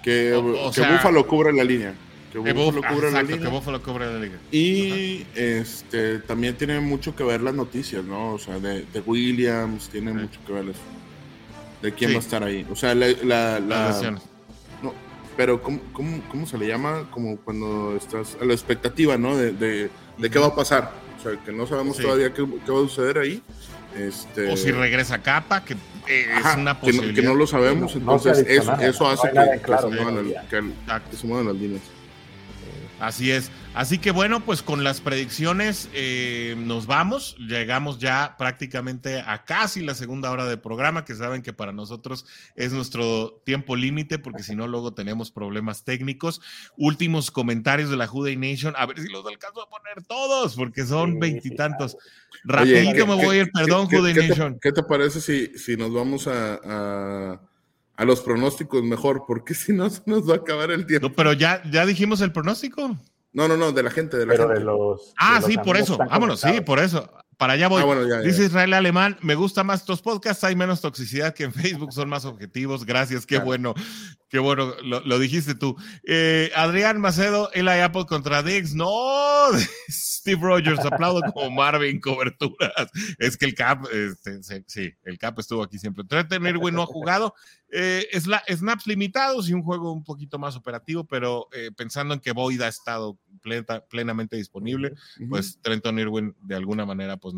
que, 0.00 0.34
Buffalo 0.34 1.26
cubre 1.26 1.52
la 1.52 1.64
línea. 1.64 1.94
Que 2.32 2.38
Buffalo 2.38 2.82
cubre 2.82 3.10
la 3.10 3.22
liga. 3.22 3.38
Que 3.38 3.90
la 3.98 4.18
liga. 4.18 4.38
Y 4.50 5.26
este 5.34 6.18
también 6.20 6.56
tiene 6.56 6.80
mucho 6.80 7.14
que 7.14 7.24
ver 7.24 7.42
las 7.42 7.54
noticias, 7.54 8.02
¿no? 8.04 8.32
O 8.32 8.38
sea, 8.38 8.58
de, 8.58 8.86
Williams, 9.04 9.90
tiene 9.90 10.14
mucho 10.14 10.40
que 10.46 10.52
ver 10.52 10.70
eso. 10.70 10.80
De 11.82 11.92
quién 11.92 12.12
va 12.12 12.16
a 12.16 12.20
estar 12.20 12.42
ahí. 12.42 12.66
O 12.70 12.76
sea, 12.76 12.94
la. 12.94 13.08
la, 13.60 13.60
no, 14.82 14.94
pero 15.36 15.62
¿cómo, 15.62 15.80
cómo, 15.92 16.46
se 16.46 16.56
le 16.56 16.68
llama? 16.68 17.06
Como 17.10 17.36
cuando 17.36 17.96
estás 17.96 18.38
a 18.40 18.44
la 18.44 18.54
expectativa, 18.54 19.18
¿no? 19.18 19.36
De, 19.36 19.52
de, 19.52 20.30
qué 20.30 20.38
va 20.38 20.46
a 20.46 20.54
pasar. 20.54 20.90
O 21.18 21.22
sea, 21.22 21.38
que 21.44 21.52
no 21.52 21.66
sabemos 21.66 21.98
todavía 21.98 22.32
qué, 22.32 22.46
qué, 22.64 22.72
va 22.72 22.78
a 22.78 22.82
suceder 22.82 23.18
ahí. 23.18 23.42
Este... 23.96 24.50
O 24.50 24.56
si 24.56 24.70
regresa 24.70 25.22
Capa, 25.22 25.64
que 25.64 25.76
es 26.08 26.56
una 26.56 26.80
posibilidad. 26.80 27.14
Que 27.14 27.22
no, 27.22 27.34
lo 27.34 27.46
sabemos, 27.46 27.94
entonces 27.94 28.38
eso, 28.48 28.72
eso, 28.80 29.08
hace 29.08 29.30
que, 29.30 29.60
que, 29.60 29.76
se 31.16 31.26
muevan 31.26 31.46
las 31.46 31.56
líneas. 31.56 31.82
Así 33.02 33.32
es. 33.32 33.50
Así 33.74 33.98
que 33.98 34.12
bueno, 34.12 34.44
pues 34.44 34.62
con 34.62 34.84
las 34.84 35.00
predicciones 35.00 35.88
eh, 35.92 36.54
nos 36.56 36.86
vamos. 36.86 37.34
Llegamos 37.36 37.98
ya 37.98 38.36
prácticamente 38.38 39.20
a 39.20 39.44
casi 39.44 39.80
la 39.80 39.96
segunda 39.96 40.30
hora 40.30 40.46
de 40.46 40.56
programa, 40.56 41.04
que 41.04 41.16
saben 41.16 41.42
que 41.42 41.52
para 41.52 41.72
nosotros 41.72 42.26
es 42.54 42.72
nuestro 42.72 43.42
tiempo 43.44 43.74
límite, 43.74 44.20
porque 44.20 44.44
si 44.44 44.54
no, 44.54 44.68
luego 44.68 44.94
tenemos 44.94 45.32
problemas 45.32 45.82
técnicos. 45.82 46.40
Últimos 46.76 47.32
comentarios 47.32 47.90
de 47.90 47.96
la 47.96 48.06
Juday 48.06 48.36
Nation, 48.36 48.74
a 48.76 48.86
ver 48.86 49.00
si 49.00 49.08
los 49.08 49.26
alcanzo 49.26 49.62
a 49.62 49.68
poner 49.68 50.04
todos, 50.06 50.54
porque 50.54 50.86
son 50.86 51.18
veintitantos. 51.18 51.96
Rapidito 52.44 53.04
me 53.08 53.16
voy 53.16 53.38
a 53.38 53.40
ir, 53.40 53.50
perdón, 53.52 53.88
Juday 53.88 54.14
Nation. 54.14 54.60
¿Qué 54.62 54.70
te 54.70 54.84
parece 54.84 55.20
si, 55.20 55.58
si 55.58 55.76
nos 55.76 55.92
vamos 55.92 56.28
a 56.28 56.60
a 56.64 57.40
los 58.04 58.20
pronósticos 58.20 58.82
mejor, 58.82 59.24
porque 59.26 59.54
si 59.54 59.72
no 59.72 59.88
se 59.90 60.02
nos 60.06 60.28
va 60.28 60.34
a 60.34 60.38
acabar 60.38 60.70
el 60.70 60.86
tiempo. 60.86 61.08
No, 61.08 61.14
pero 61.14 61.32
ya, 61.32 61.62
ya 61.70 61.86
dijimos 61.86 62.20
el 62.20 62.32
pronóstico. 62.32 62.96
No, 63.32 63.48
no, 63.48 63.56
no, 63.56 63.72
de 63.72 63.82
la 63.82 63.90
gente, 63.90 64.18
de 64.18 64.26
la 64.26 64.32
pero 64.32 64.48
gente. 64.48 64.60
De 64.60 64.64
los, 64.66 65.14
ah, 65.16 65.40
sí, 65.40 65.56
por 65.56 65.76
eso. 65.76 65.96
Vámonos, 65.96 66.40
sí, 66.40 66.60
por 66.60 66.78
eso. 66.78 67.10
Para 67.42 67.54
allá 67.54 67.66
voy. 67.66 67.82
Ah, 67.82 68.20
Dice 68.20 68.44
Israel 68.44 68.72
Alemán, 68.72 69.18
me 69.20 69.34
gusta 69.34 69.64
más 69.64 69.80
estos 69.80 70.00
podcasts, 70.00 70.44
hay 70.44 70.54
menos 70.54 70.80
toxicidad 70.80 71.34
que 71.34 71.42
en 71.42 71.52
Facebook, 71.52 71.92
son 71.92 72.08
más 72.08 72.24
objetivos. 72.24 72.84
Gracias, 72.84 73.26
qué 73.26 73.38
bueno, 73.38 73.74
qué 74.28 74.38
bueno, 74.38 74.74
lo, 74.82 75.18
dijiste 75.18 75.56
tú. 75.56 75.74
Eh, 76.04 76.52
Adrián 76.54 77.00
Macedo, 77.00 77.50
Eli 77.52 77.80
Apple 77.80 78.04
contra 78.06 78.44
Dix. 78.44 78.74
No, 78.74 79.48
Steve 79.88 80.40
Rogers, 80.40 80.84
aplaudo 80.84 81.20
como 81.32 81.50
Marvin, 81.50 82.00
coberturas. 82.00 82.90
Es 83.18 83.36
que 83.36 83.46
el 83.46 83.54
Cap, 83.56 83.86
este, 83.90 84.40
sí, 84.68 84.94
el 85.02 85.18
Cap 85.18 85.36
estuvo 85.40 85.64
aquí 85.64 85.80
siempre. 85.80 86.04
Trenten 86.04 86.46
Irwin 86.46 86.76
no 86.76 86.82
ha 86.82 86.86
jugado. 86.86 87.34
Eh, 87.74 88.06
snaps 88.20 88.86
limitados 88.86 89.48
y 89.48 89.54
un 89.54 89.62
juego 89.62 89.92
un 89.92 90.04
poquito 90.04 90.38
más 90.38 90.56
operativo, 90.56 91.04
pero 91.04 91.48
eh, 91.52 91.70
pensando 91.74 92.12
en 92.12 92.20
que 92.20 92.32
Boyd 92.32 92.60
ha 92.60 92.68
estado 92.68 93.18
plenamente 93.88 94.36
disponible, 94.36 94.92
pues 95.30 95.58
Trenton 95.62 95.98
Irwin 95.98 96.36
de 96.42 96.54
alguna 96.54 96.84
manera 96.84 97.16
pues 97.16 97.34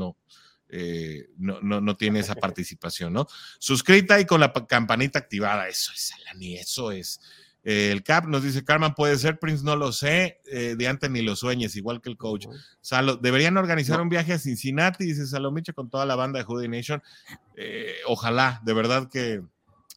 eh, 0.71 1.29
no, 1.39 1.61
no, 1.61 1.81
no, 1.81 1.97
tiene 1.97 2.19
esa 2.19 2.35
participación, 2.35 3.13
¿no? 3.13 3.29
Suscrita 3.61 4.19
y 4.19 4.25
con 4.25 4.41
la 4.41 4.53
campanita 4.53 5.21
activada, 5.21 5.69
eso 5.69 5.93
es, 5.95 6.13
Alani, 6.15 6.57
eso 6.57 6.91
es. 6.91 7.21
el 7.63 8.03
Cap 8.03 8.27
nos 8.27 8.43
dice, 8.43 8.65
Carmen, 8.65 8.93
puede 8.93 9.17
ser, 9.17 9.39
Prince, 9.39 9.63
no 9.63 9.77
lo 9.77 9.93
sé, 9.93 10.41
de 10.45 10.89
antes 10.89 11.13
ni 11.13 11.23
lo 11.23 11.37
sueñes, 11.37 11.77
igual 11.77 12.01
que 12.01 12.11
el 12.11 12.17
coach. 12.17 12.49
Salo, 12.81 13.15
deberían 13.19 13.57
organizar 13.57 14.01
un 14.01 14.09
viaje 14.09 14.33
a 14.33 14.39
Cincinnati, 14.41 15.05
dice 15.05 15.29
Salomicho, 15.29 15.75
con 15.75 15.91
toda 15.91 16.07
la 16.07 16.17
banda 16.17 16.41
de 16.41 16.45
Judy 16.45 16.67
Nation. 16.67 17.01
ojalá, 18.09 18.61
de 18.65 18.73
verdad 18.75 19.09
que, 19.09 19.41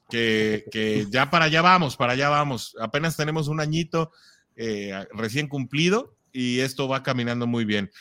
que, 0.10 1.08
ya 1.10 1.30
para 1.30 1.46
allá 1.46 1.62
vamos, 1.62 1.98
para 1.98 2.14
allá 2.14 2.30
vamos. 2.30 2.76
Apenas 2.80 3.18
tenemos 3.18 3.48
un 3.48 3.60
añito 3.60 4.12
eh, 4.56 5.06
recién 5.12 5.48
cumplido 5.48 6.16
y 6.32 6.60
esto 6.60 6.88
va 6.88 7.04
caminando 7.04 7.48
muy 7.48 7.66
bien. 7.66 7.92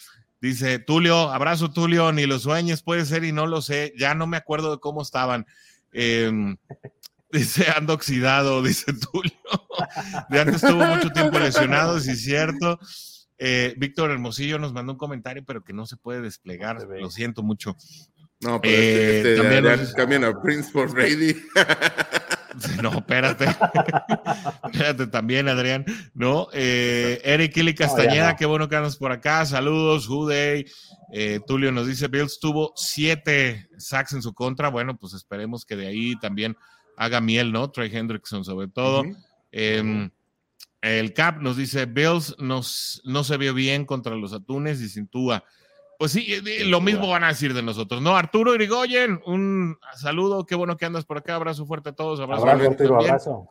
Dice 0.41 0.79
Tulio, 0.79 1.31
abrazo 1.31 1.73
Tulio, 1.73 2.13
ni 2.13 2.27
los 2.27 2.43
sueños 2.43 2.83
puede 2.83 3.07
ser 3.07 3.25
y 3.25 3.33
no 3.33 3.47
lo 3.47 3.63
sé, 3.63 3.93
ya 3.99 4.15
no 4.15 4.27
me 4.27 4.37
acuerdo 4.37 4.73
de 4.73 4.79
cómo 4.79 5.03
estaban. 5.03 5.47
Em, 5.93 6.57
dice, 7.33 7.67
ando 7.75 7.95
oxidado, 7.95 8.63
dice 8.63 8.93
Tulio. 8.93 9.33
De 10.29 10.41
antes 10.41 10.63
estuvo 10.63 10.85
mucho 10.85 11.11
tiempo 11.11 11.39
lesionado, 11.39 11.99
si 12.01 12.13
es 12.13 12.23
cierto. 12.23 12.79
Eh, 13.39 13.75
Víctor 13.77 14.11
Hermosillo 14.11 14.59
nos 14.59 14.73
mandó 14.73 14.93
un 14.93 14.99
comentario, 14.99 15.45
pero 15.45 15.63
que 15.63 15.73
no 15.73 15.87
se 15.87 15.97
puede 15.97 16.21
desplegar, 16.21 16.83
lo 16.83 17.11
siento 17.11 17.43
mucho. 17.43 17.77
No, 18.41 18.61
pero 18.61 18.77
este, 18.77 19.35
eh, 19.35 19.37
también 19.37 19.87
cambian 19.97 20.25
a 20.25 20.41
Prince 20.41 20.71
por 20.73 20.93
Brady. 20.93 21.37
No, 22.83 22.91
espérate. 22.91 23.45
espérate 24.73 25.07
también, 25.09 25.49
Adrián. 25.49 25.85
¿No? 26.15 26.49
Eh, 26.53 27.21
Eric 27.25 27.55
Kili 27.55 27.75
Castañeda, 27.75 28.37
qué 28.37 28.47
bueno 28.47 28.69
que 28.69 28.77
andas 28.77 28.97
por 28.97 29.13
acá. 29.13 29.45
Saludos, 29.45 30.07
Juday. 30.07 30.65
Eh, 31.13 31.41
Tulio 31.47 31.73
nos 31.73 31.87
dice: 31.87 32.09
Bills 32.09 32.39
tuvo 32.41 32.73
siete 32.77 33.69
sacks 33.77 34.15
en 34.15 34.23
su 34.23 34.33
contra. 34.33 34.71
Bueno, 34.71 34.97
pues 34.97 35.13
esperemos 35.15 35.65
que 35.65 35.77
de 35.77 35.87
ahí 35.87 36.19
también 36.19 36.57
haga 36.97 37.21
miel, 37.21 37.53
¿no? 37.53 37.71
Trey 37.71 37.95
Hendrickson, 37.95 38.45
sobre 38.45 38.69
todo. 38.69 39.05
Em, 39.53 40.11
el 40.81 41.13
Cap 41.13 41.41
nos 41.41 41.57
dice: 41.57 41.87
Bills 41.87 42.37
nos, 42.39 43.03
no 43.05 43.25
se 43.25 43.37
vio 43.37 43.55
bien 43.55 43.85
contra 43.85 44.17
los 44.17 44.33
atunes 44.33 44.81
y 44.81 44.89
Cintúa. 44.89 45.45
Pues 45.99 46.13
sí, 46.13 46.27
eh, 46.29 46.65
lo 46.65 46.81
mismo 46.81 47.09
van 47.09 47.25
a 47.25 47.29
decir 47.29 47.55
de 47.55 47.63
nosotros, 47.63 48.03
¿no? 48.03 48.17
Arturo 48.17 48.55
Irigoyen, 48.55 49.21
un 49.25 49.79
saludo, 49.95 50.45
qué 50.45 50.55
bueno 50.55 50.77
que 50.77 50.85
andas 50.85 51.05
por 51.05 51.19
acá, 51.19 51.35
abrazo 51.37 51.65
fuerte 51.67 51.91
a 51.91 51.93
todos, 51.93 52.21
abrazo. 52.21 52.47
abrazo, 52.47 53.49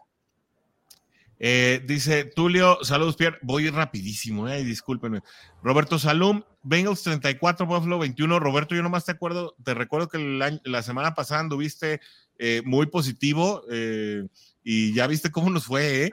eh, 1.38 1.84
dice 1.86 2.24
Tulio, 2.24 2.78
saludos 2.84 3.18
Pierre, 3.18 3.38
voy 3.42 3.70
rapidísimo, 3.70 4.48
eh, 4.48 4.64
discúlpenme. 4.64 5.22
Roberto 5.62 6.00
Salum, 6.00 6.44
Bengals 6.64 7.04
34, 7.04 7.66
Buffalo 7.66 8.00
21. 8.00 8.40
Roberto, 8.40 8.74
yo 8.74 8.84
nomás 8.84 9.06
te 9.06 9.12
acuerdo, 9.12 9.56
te 9.64 9.74
recuerdo 9.74 10.08
que 10.08 10.18
la 10.64 10.82
semana 10.82 11.14
pasada 11.14 11.42
anduviste 11.42 12.00
eh, 12.38 12.62
muy 12.66 12.88
positivo. 12.88 13.64
Eh, 13.72 14.26
y 14.68 14.96
ya 14.96 15.06
viste 15.06 15.30
cómo 15.30 15.52
nos 15.52 15.66
fue, 15.66 16.06
¿eh? 16.06 16.12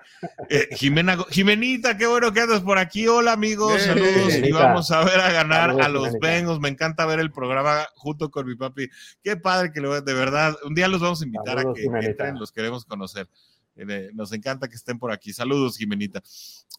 eh 0.51 0.69
Jimena, 0.73 1.17
Jimenita, 1.31 1.97
qué 1.97 2.07
bueno 2.07 2.33
que 2.35 2.41
andas 2.43 2.61
por 2.61 2.77
aquí. 2.77 3.09
Hola, 3.09 3.33
amigos, 3.33 3.81
saludos. 3.81 4.35
Y 4.35 4.53
vamos 4.53 4.91
a 4.91 5.03
ver 5.05 5.21
a 5.21 5.33
ganar 5.33 5.81
a 5.81 5.89
los 5.89 6.13
Bengals. 6.21 6.61
Me 6.61 6.69
encanta 6.69 7.07
ver 7.07 7.19
el 7.19 7.33
programa 7.33 7.87
junto 7.95 8.31
con 8.31 8.47
mi 8.47 8.55
papi. 8.55 8.91
Qué 9.25 9.39
padre 9.39 9.73
que 9.73 9.81
lo 9.81 9.99
de 9.99 10.13
verdad. 10.13 10.55
Un 10.65 10.75
día 10.75 10.87
los 10.87 11.01
vamos 11.01 11.23
a 11.23 11.25
invitar 11.25 11.59
a 11.61 11.73
que 11.73 11.85
entren, 11.85 12.39
los 12.39 12.53
queremos 12.53 12.85
conocer. 12.85 13.27
Eh, 13.75 14.11
nos 14.13 14.33
encanta 14.33 14.69
que 14.69 14.77
estén 14.77 14.99
por 14.99 15.13
aquí. 15.13 15.33
Saludos, 15.33 15.79
Jimenita. 15.79 16.23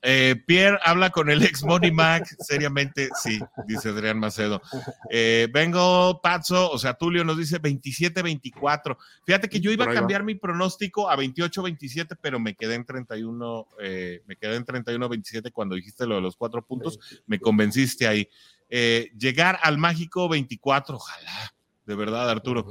Eh, 0.02 0.36
Pierre 0.46 0.80
habla 0.84 1.10
con 1.10 1.30
el 1.30 1.44
ex 1.44 1.64
Money 1.64 1.92
Mac. 1.92 2.24
Seriamente, 2.40 3.10
sí, 3.22 3.40
dice 3.68 3.90
Adrián 3.90 4.20
Macedo. 4.20 4.62
Eh, 5.10 5.48
vengo, 5.52 6.22
Pazzo, 6.22 6.70
o 6.72 6.78
sea, 6.78 6.94
Tulio 6.94 7.24
nos 7.24 7.38
dice 7.38 7.62
27-24. 7.62 8.98
Fíjate 9.26 9.50
que 9.50 9.60
yo 9.60 9.72
iba 9.72 9.86
a 9.86 9.94
cambiar 9.94 10.24
mi 10.24 10.36
pronóstico 10.36 11.10
a 11.10 11.18
28-27, 11.18 12.18
pero 12.22 12.40
me 12.40 12.56
quedé 12.56 12.76
en 12.76 12.86
31, 12.86 13.68
me 13.80 14.36
quedé 14.36 14.56
en 14.56 14.66
31-27 14.66 15.52
cuando 15.52 15.76
dijiste 15.76 16.06
lo 16.06 16.16
de 16.16 16.22
los 16.22 16.36
cuatro 16.36 16.66
puntos. 16.66 17.00
Me 17.26 17.40
convenciste 17.40 18.08
ahí. 18.08 18.30
llegar 18.70 19.60
al 19.64 19.78
mágico 19.78 20.30
24, 20.30 20.98
ojalá, 20.98 21.54
de 21.86 21.96
verdad, 21.96 22.30
Arturo. 22.30 22.68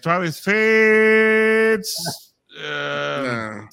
Travis 0.00 0.40
Fitz. 0.40 2.29
Eh, 2.62 3.68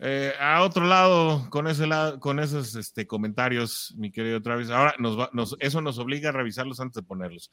eh, 0.00 0.32
a 0.40 0.62
otro 0.62 0.86
lado, 0.86 1.48
con 1.50 1.66
ese 1.66 1.86
lado, 1.86 2.20
con 2.20 2.38
esos 2.38 2.74
este, 2.74 3.06
comentarios, 3.06 3.94
mi 3.96 4.10
querido 4.10 4.40
Travis. 4.40 4.70
Ahora 4.70 4.94
nos, 4.98 5.56
eso 5.60 5.80
nos 5.80 5.98
obliga 5.98 6.30
a 6.30 6.32
revisarlos 6.32 6.80
antes 6.80 6.96
de 6.96 7.02
ponerlos. 7.02 7.50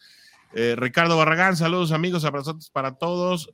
Eh, 0.54 0.76
Ricardo 0.78 1.18
Barragán, 1.18 1.58
saludos 1.58 1.92
amigos, 1.92 2.24
abrazos 2.24 2.70
para 2.70 2.96
todos. 2.96 3.54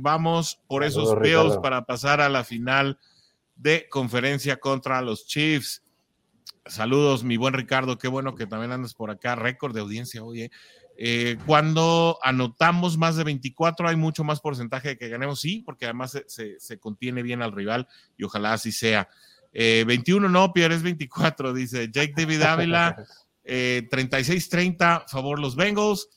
vamos 0.00 0.60
por 0.68 0.84
esos 0.84 1.14
peos 1.20 1.58
para 1.58 1.84
pasar 1.84 2.20
a 2.20 2.28
la 2.28 2.44
final 2.44 2.98
de 3.56 3.88
conferencia 3.90 4.58
contra 4.58 5.02
los 5.02 5.26
Chiefs. 5.26 5.82
Saludos, 6.66 7.24
mi 7.24 7.36
buen 7.36 7.54
Ricardo, 7.54 7.98
qué 7.98 8.08
bueno 8.08 8.34
que 8.34 8.46
también 8.46 8.72
andas 8.72 8.94
por 8.94 9.10
acá. 9.10 9.34
Récord 9.34 9.74
de 9.74 9.80
audiencia, 9.80 10.22
oye. 10.22 10.44
Eh, 10.44 10.50
cuando 11.46 12.18
anotamos 12.22 12.98
más 12.98 13.16
de 13.16 13.24
24 13.24 13.88
hay 13.88 13.96
mucho 13.96 14.22
más 14.22 14.40
porcentaje 14.40 14.88
de 14.88 14.98
que 14.98 15.08
ganemos, 15.08 15.40
sí, 15.40 15.62
porque 15.64 15.86
además 15.86 16.22
se, 16.26 16.78
contiene 16.78 17.22
bien 17.22 17.40
al 17.40 17.52
rival 17.52 17.88
y 18.18 18.24
ojalá 18.24 18.52
así 18.52 18.70
sea. 18.70 19.08
21 19.52 20.26
eh, 20.26 20.30
no, 20.30 20.52
Pierre 20.52 20.74
es 20.74 20.82
24, 20.82 21.52
dice 21.54 21.90
Jake 21.90 22.12
David 22.16 22.42
Ávila, 22.42 23.04
36-30, 23.44 25.02
eh, 25.02 25.04
favor 25.08 25.38
los 25.38 25.56
Bengals. 25.56 26.08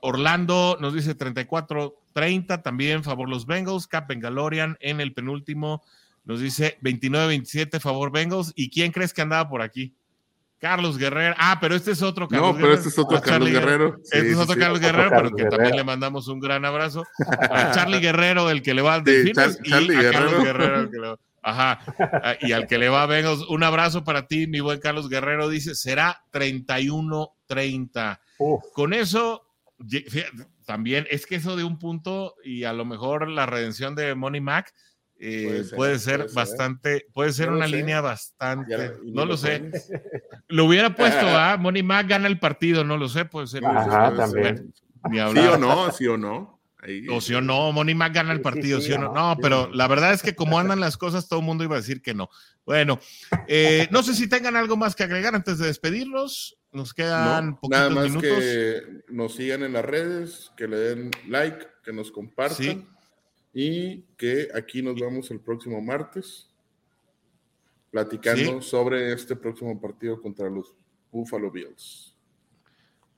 Orlando 0.00 0.78
nos 0.80 0.94
dice 0.94 1.16
34-30, 1.16 2.62
también 2.62 3.02
favor 3.02 3.28
los 3.28 3.46
Bengals. 3.46 3.88
Cap 3.88 4.08
Bengalorian 4.08 4.76
en 4.80 5.00
el 5.00 5.12
penúltimo 5.12 5.82
nos 6.24 6.40
dice 6.40 6.78
29-27, 6.82 7.80
favor 7.80 8.12
Bengals. 8.12 8.52
¿Y 8.54 8.70
quién 8.70 8.92
crees 8.92 9.12
que 9.12 9.22
andaba 9.22 9.48
por 9.48 9.62
aquí? 9.62 9.96
Carlos 10.58 10.98
Guerrero. 10.98 11.34
Ah, 11.38 11.58
pero 11.60 11.74
este 11.74 11.92
es 11.92 12.02
otro 12.02 12.28
Carlos 12.28 12.54
No, 12.54 12.60
pero 12.60 12.74
este 12.74 12.88
es 12.88 12.98
otro 12.98 13.20
Carlos 13.20 13.50
Guerrero. 13.50 13.96
este 14.02 14.30
es 14.30 14.36
otro 14.36 14.56
Carlos 14.56 14.80
Guerrero, 14.80 15.10
pero 15.10 15.30
que 15.30 15.44
también 15.44 15.76
le 15.76 15.84
mandamos 15.84 16.28
un 16.28 16.40
gran 16.40 16.64
abrazo. 16.64 17.04
A 17.50 17.70
Charlie 17.72 18.00
Guerrero, 18.00 18.50
el 18.50 18.62
que 18.62 18.74
le 18.74 18.82
va 18.82 18.94
a 18.94 19.00
Delfines, 19.00 19.60
y 19.64 19.72
a 19.72 20.10
Carlos 20.10 20.44
Guerrero, 20.44 20.80
el 20.80 20.90
que 20.90 20.98
le 20.98 21.08
va. 21.08 21.18
Ajá. 21.42 21.80
Ah, 22.22 22.36
y 22.40 22.52
al 22.52 22.66
que 22.66 22.78
le 22.78 22.88
va 22.88 23.04
a 23.04 23.08
un 23.48 23.62
abrazo 23.62 24.04
para 24.04 24.26
ti, 24.26 24.46
mi 24.46 24.60
buen 24.60 24.80
Carlos 24.80 25.08
Guerrero. 25.08 25.48
Dice, 25.48 25.74
será 25.74 26.22
31-30. 26.32 28.18
Con 28.72 28.92
eso, 28.92 29.46
también 30.66 31.06
es 31.10 31.26
que 31.26 31.36
eso 31.36 31.56
de 31.56 31.64
un 31.64 31.78
punto 31.78 32.34
y 32.44 32.64
a 32.64 32.72
lo 32.72 32.84
mejor 32.84 33.28
la 33.28 33.46
redención 33.46 33.94
de 33.94 34.14
Money 34.14 34.40
Mac 34.40 34.72
eh, 35.20 35.64
puede, 35.74 35.98
ser, 35.98 36.28
bastante, 36.32 37.06
puede 37.12 37.32
ser 37.32 37.50
una 37.50 37.66
línea 37.66 38.00
bastante, 38.00 38.92
no 39.04 39.24
lo, 39.24 39.36
sé. 39.36 39.70
Lo 40.48 40.64
hubiera 40.64 40.94
puesto 40.94 41.26
a 41.26 41.56
Money 41.56 41.82
Mac 41.82 42.08
gana 42.08 42.26
el 42.26 42.38
partido, 42.38 42.84
no 42.84 42.96
lo 42.96 43.08
sé, 43.08 43.24
puede 43.24 43.46
ser. 43.46 43.62
también. 43.62 44.72
sí 45.10 45.18
o 45.18 45.58
no, 45.58 45.92
sí 45.92 46.06
o 46.06 46.16
no. 46.16 46.58
O 47.10 47.20
sí 47.20 47.34
o 47.34 47.40
no, 47.40 47.72
Money 47.72 47.94
Mac 47.94 48.14
gana 48.14 48.32
el 48.32 48.40
partido, 48.40 48.80
sí, 48.80 48.92
o 48.92 48.98
no. 48.98 49.12
No, 49.12 49.36
pero 49.42 49.68
la 49.72 49.88
verdad 49.88 50.12
es 50.12 50.22
que 50.22 50.34
como 50.34 50.58
andan 50.58 50.80
las 50.80 50.96
cosas, 50.96 51.28
todo 51.28 51.40
el 51.40 51.44
mundo 51.46 51.64
iba 51.64 51.74
a 51.74 51.80
decir 51.80 52.00
que 52.00 52.14
no. 52.14 52.30
Bueno, 52.64 53.00
eh, 53.48 53.88
no 53.90 54.02
sé 54.02 54.14
si 54.14 54.28
tengan 54.28 54.56
algo 54.56 54.76
más 54.76 54.94
que 54.94 55.02
agregar 55.02 55.34
antes 55.34 55.58
de 55.58 55.66
despedirnos. 55.66 56.56
Nos 56.70 56.94
quedan 56.94 57.58
poquitos 57.58 57.90
nada 57.90 58.08
más 58.08 58.22
que 58.22 58.82
nos 59.08 59.34
sigan 59.34 59.64
en 59.64 59.72
las 59.72 59.84
redes, 59.84 60.52
que 60.56 60.68
le 60.68 60.76
den 60.76 61.10
like, 61.26 61.66
que 61.82 61.92
nos 61.92 62.12
compartan 62.12 62.88
y 63.52 64.02
que 64.16 64.48
aquí 64.54 64.82
nos 64.82 64.94
vemos 65.00 65.30
el 65.30 65.40
próximo 65.40 65.80
martes 65.80 66.48
platicando 67.90 68.60
sobre 68.60 69.12
este 69.12 69.34
próximo 69.36 69.80
partido 69.80 70.20
contra 70.20 70.48
los 70.48 70.74
Buffalo 71.10 71.50
Bills. 71.50 72.16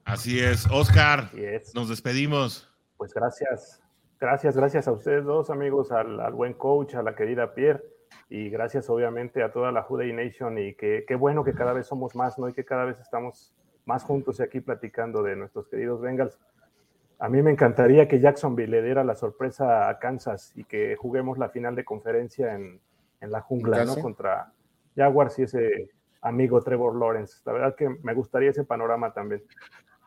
Así 0.05 0.40
es, 0.40 0.66
Oscar, 0.70 1.30
nos 1.74 1.88
despedimos. 1.88 2.68
Pues 2.97 3.14
gracias, 3.14 3.80
gracias, 4.18 4.56
gracias 4.56 4.88
a 4.88 4.92
ustedes 4.92 5.24
dos 5.24 5.51
amigos, 5.51 5.92
al, 5.92 6.32
buen 6.32 6.55
coach, 6.55 6.94
a 6.94 7.02
la 7.02 7.14
querida 7.14 7.55
Pierre 7.55 7.82
y 8.28 8.51
gracias 8.51 8.90
obviamente 8.90 9.42
a 9.42 9.52
toda 9.52 9.70
la 9.72 9.82
Juday 9.82 10.12
Nation 10.12 10.59
y 10.59 10.74
que 10.74 11.05
qué 11.06 11.14
bueno 11.14 11.44
que 11.44 11.55
cada 11.55 11.72
vez 11.72 11.86
somos 11.86 12.14
más, 12.14 12.38
¿no? 12.38 12.48
Y 12.48 12.52
que 12.52 12.64
cada 12.64 12.84
vez 12.84 12.98
estamos 13.01 13.55
más 13.84 14.02
juntos 14.02 14.40
aquí 14.40 14.60
platicando 14.60 15.22
de 15.22 15.36
nuestros 15.36 15.68
queridos 15.68 16.01
Bengals. 16.01 16.38
A 17.18 17.28
mí 17.28 17.42
me 17.42 17.51
encantaría 17.51 18.09
que 18.09 18.18
Jacksonville 18.18 18.70
le 18.70 18.82
diera 18.82 19.05
la 19.05 19.14
sorpresa 19.14 19.88
a 19.88 19.98
Kansas 19.98 20.52
y 20.56 20.64
que 20.64 20.97
juguemos 20.97 21.38
la 21.38 21.51
final 21.51 21.74
de 21.74 21.84
conferencia 21.84 22.55
en, 22.55 22.80
la 23.20 23.42
jungla, 23.42 23.84
¿no? 23.84 23.97
Contra 23.97 24.52
Jaguars 24.97 25.39
y 25.39 25.43
ese 25.43 25.91
amigo 26.23 26.62
Trevor 26.62 26.97
Lawrence. 26.97 27.39
La 27.45 27.53
verdad 27.53 27.75
que 27.77 27.89
me 28.03 28.15
gustaría 28.15 28.51
ese 28.51 28.65
panorama 28.65 29.12
también. 29.12 29.43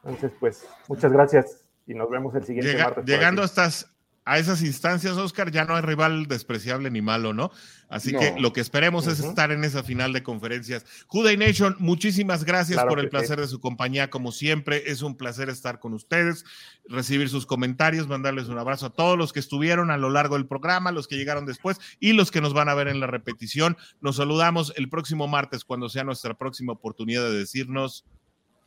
Entonces, 0.03 0.31
pues, 0.39 0.67
muchas 0.87 1.11
gracias 1.11 1.69
y 1.85 1.93
nos 1.93 2.09
vemos 2.09 2.35
el 2.35 2.43
siguiente 2.43 2.77
martes. 2.77 3.05
Llegando 3.05 3.41
a 3.41 3.45
estas, 3.45 3.92
a 4.25 4.39
esas 4.39 4.61
instancias, 4.61 5.17
Oscar, 5.17 5.51
ya 5.51 5.65
no 5.65 5.75
hay 5.75 5.81
rival 5.81 6.27
despreciable 6.27 6.89
ni 6.89 7.01
malo, 7.01 7.33
¿no? 7.33 7.51
Así 7.89 8.11
que 8.11 8.33
lo 8.39 8.53
que 8.53 8.61
esperemos 8.61 9.05
es 9.05 9.19
estar 9.19 9.51
en 9.51 9.63
esa 9.63 9.83
final 9.83 10.13
de 10.13 10.23
conferencias. 10.23 10.83
Juday 11.07 11.37
Nation, 11.37 11.75
muchísimas 11.77 12.43
gracias 12.43 12.83
por 12.85 12.99
el 12.99 13.09
placer 13.09 13.39
de 13.39 13.47
su 13.47 13.59
compañía, 13.59 14.09
como 14.09 14.31
siempre. 14.31 14.89
Es 14.89 15.03
un 15.03 15.15
placer 15.15 15.49
estar 15.49 15.79
con 15.79 15.93
ustedes, 15.93 16.43
recibir 16.87 17.29
sus 17.29 17.45
comentarios, 17.45 18.07
mandarles 18.07 18.47
un 18.47 18.57
abrazo 18.57 18.87
a 18.87 18.93
todos 18.93 19.17
los 19.17 19.31
que 19.31 19.39
estuvieron 19.39 19.91
a 19.91 19.97
lo 19.97 20.09
largo 20.09 20.35
del 20.35 20.47
programa, 20.47 20.91
los 20.91 21.07
que 21.07 21.17
llegaron 21.17 21.45
después 21.45 21.79
y 21.99 22.13
los 22.13 22.31
que 22.31 22.41
nos 22.41 22.53
van 22.53 22.69
a 22.69 22.73
ver 22.73 22.87
en 22.87 22.99
la 22.99 23.07
repetición. 23.07 23.77
Nos 24.01 24.15
saludamos 24.15 24.73
el 24.75 24.89
próximo 24.89 25.27
martes 25.27 25.63
cuando 25.63 25.89
sea 25.89 26.03
nuestra 26.03 26.33
próxima 26.33 26.73
oportunidad 26.73 27.23
de 27.23 27.37
decirnos 27.37 28.05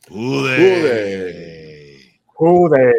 Juday. 0.07 2.21
Juday. 2.27 2.93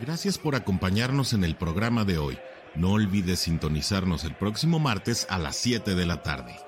Gracias 0.00 0.38
por 0.38 0.54
acompañarnos 0.54 1.32
en 1.32 1.42
el 1.42 1.56
programa 1.56 2.04
de 2.04 2.18
hoy. 2.18 2.38
No 2.76 2.92
olvides 2.92 3.40
sintonizarnos 3.40 4.22
el 4.24 4.34
próximo 4.34 4.78
martes 4.78 5.26
a 5.28 5.38
las 5.38 5.56
7 5.56 5.96
de 5.96 6.06
la 6.06 6.22
tarde. 6.22 6.67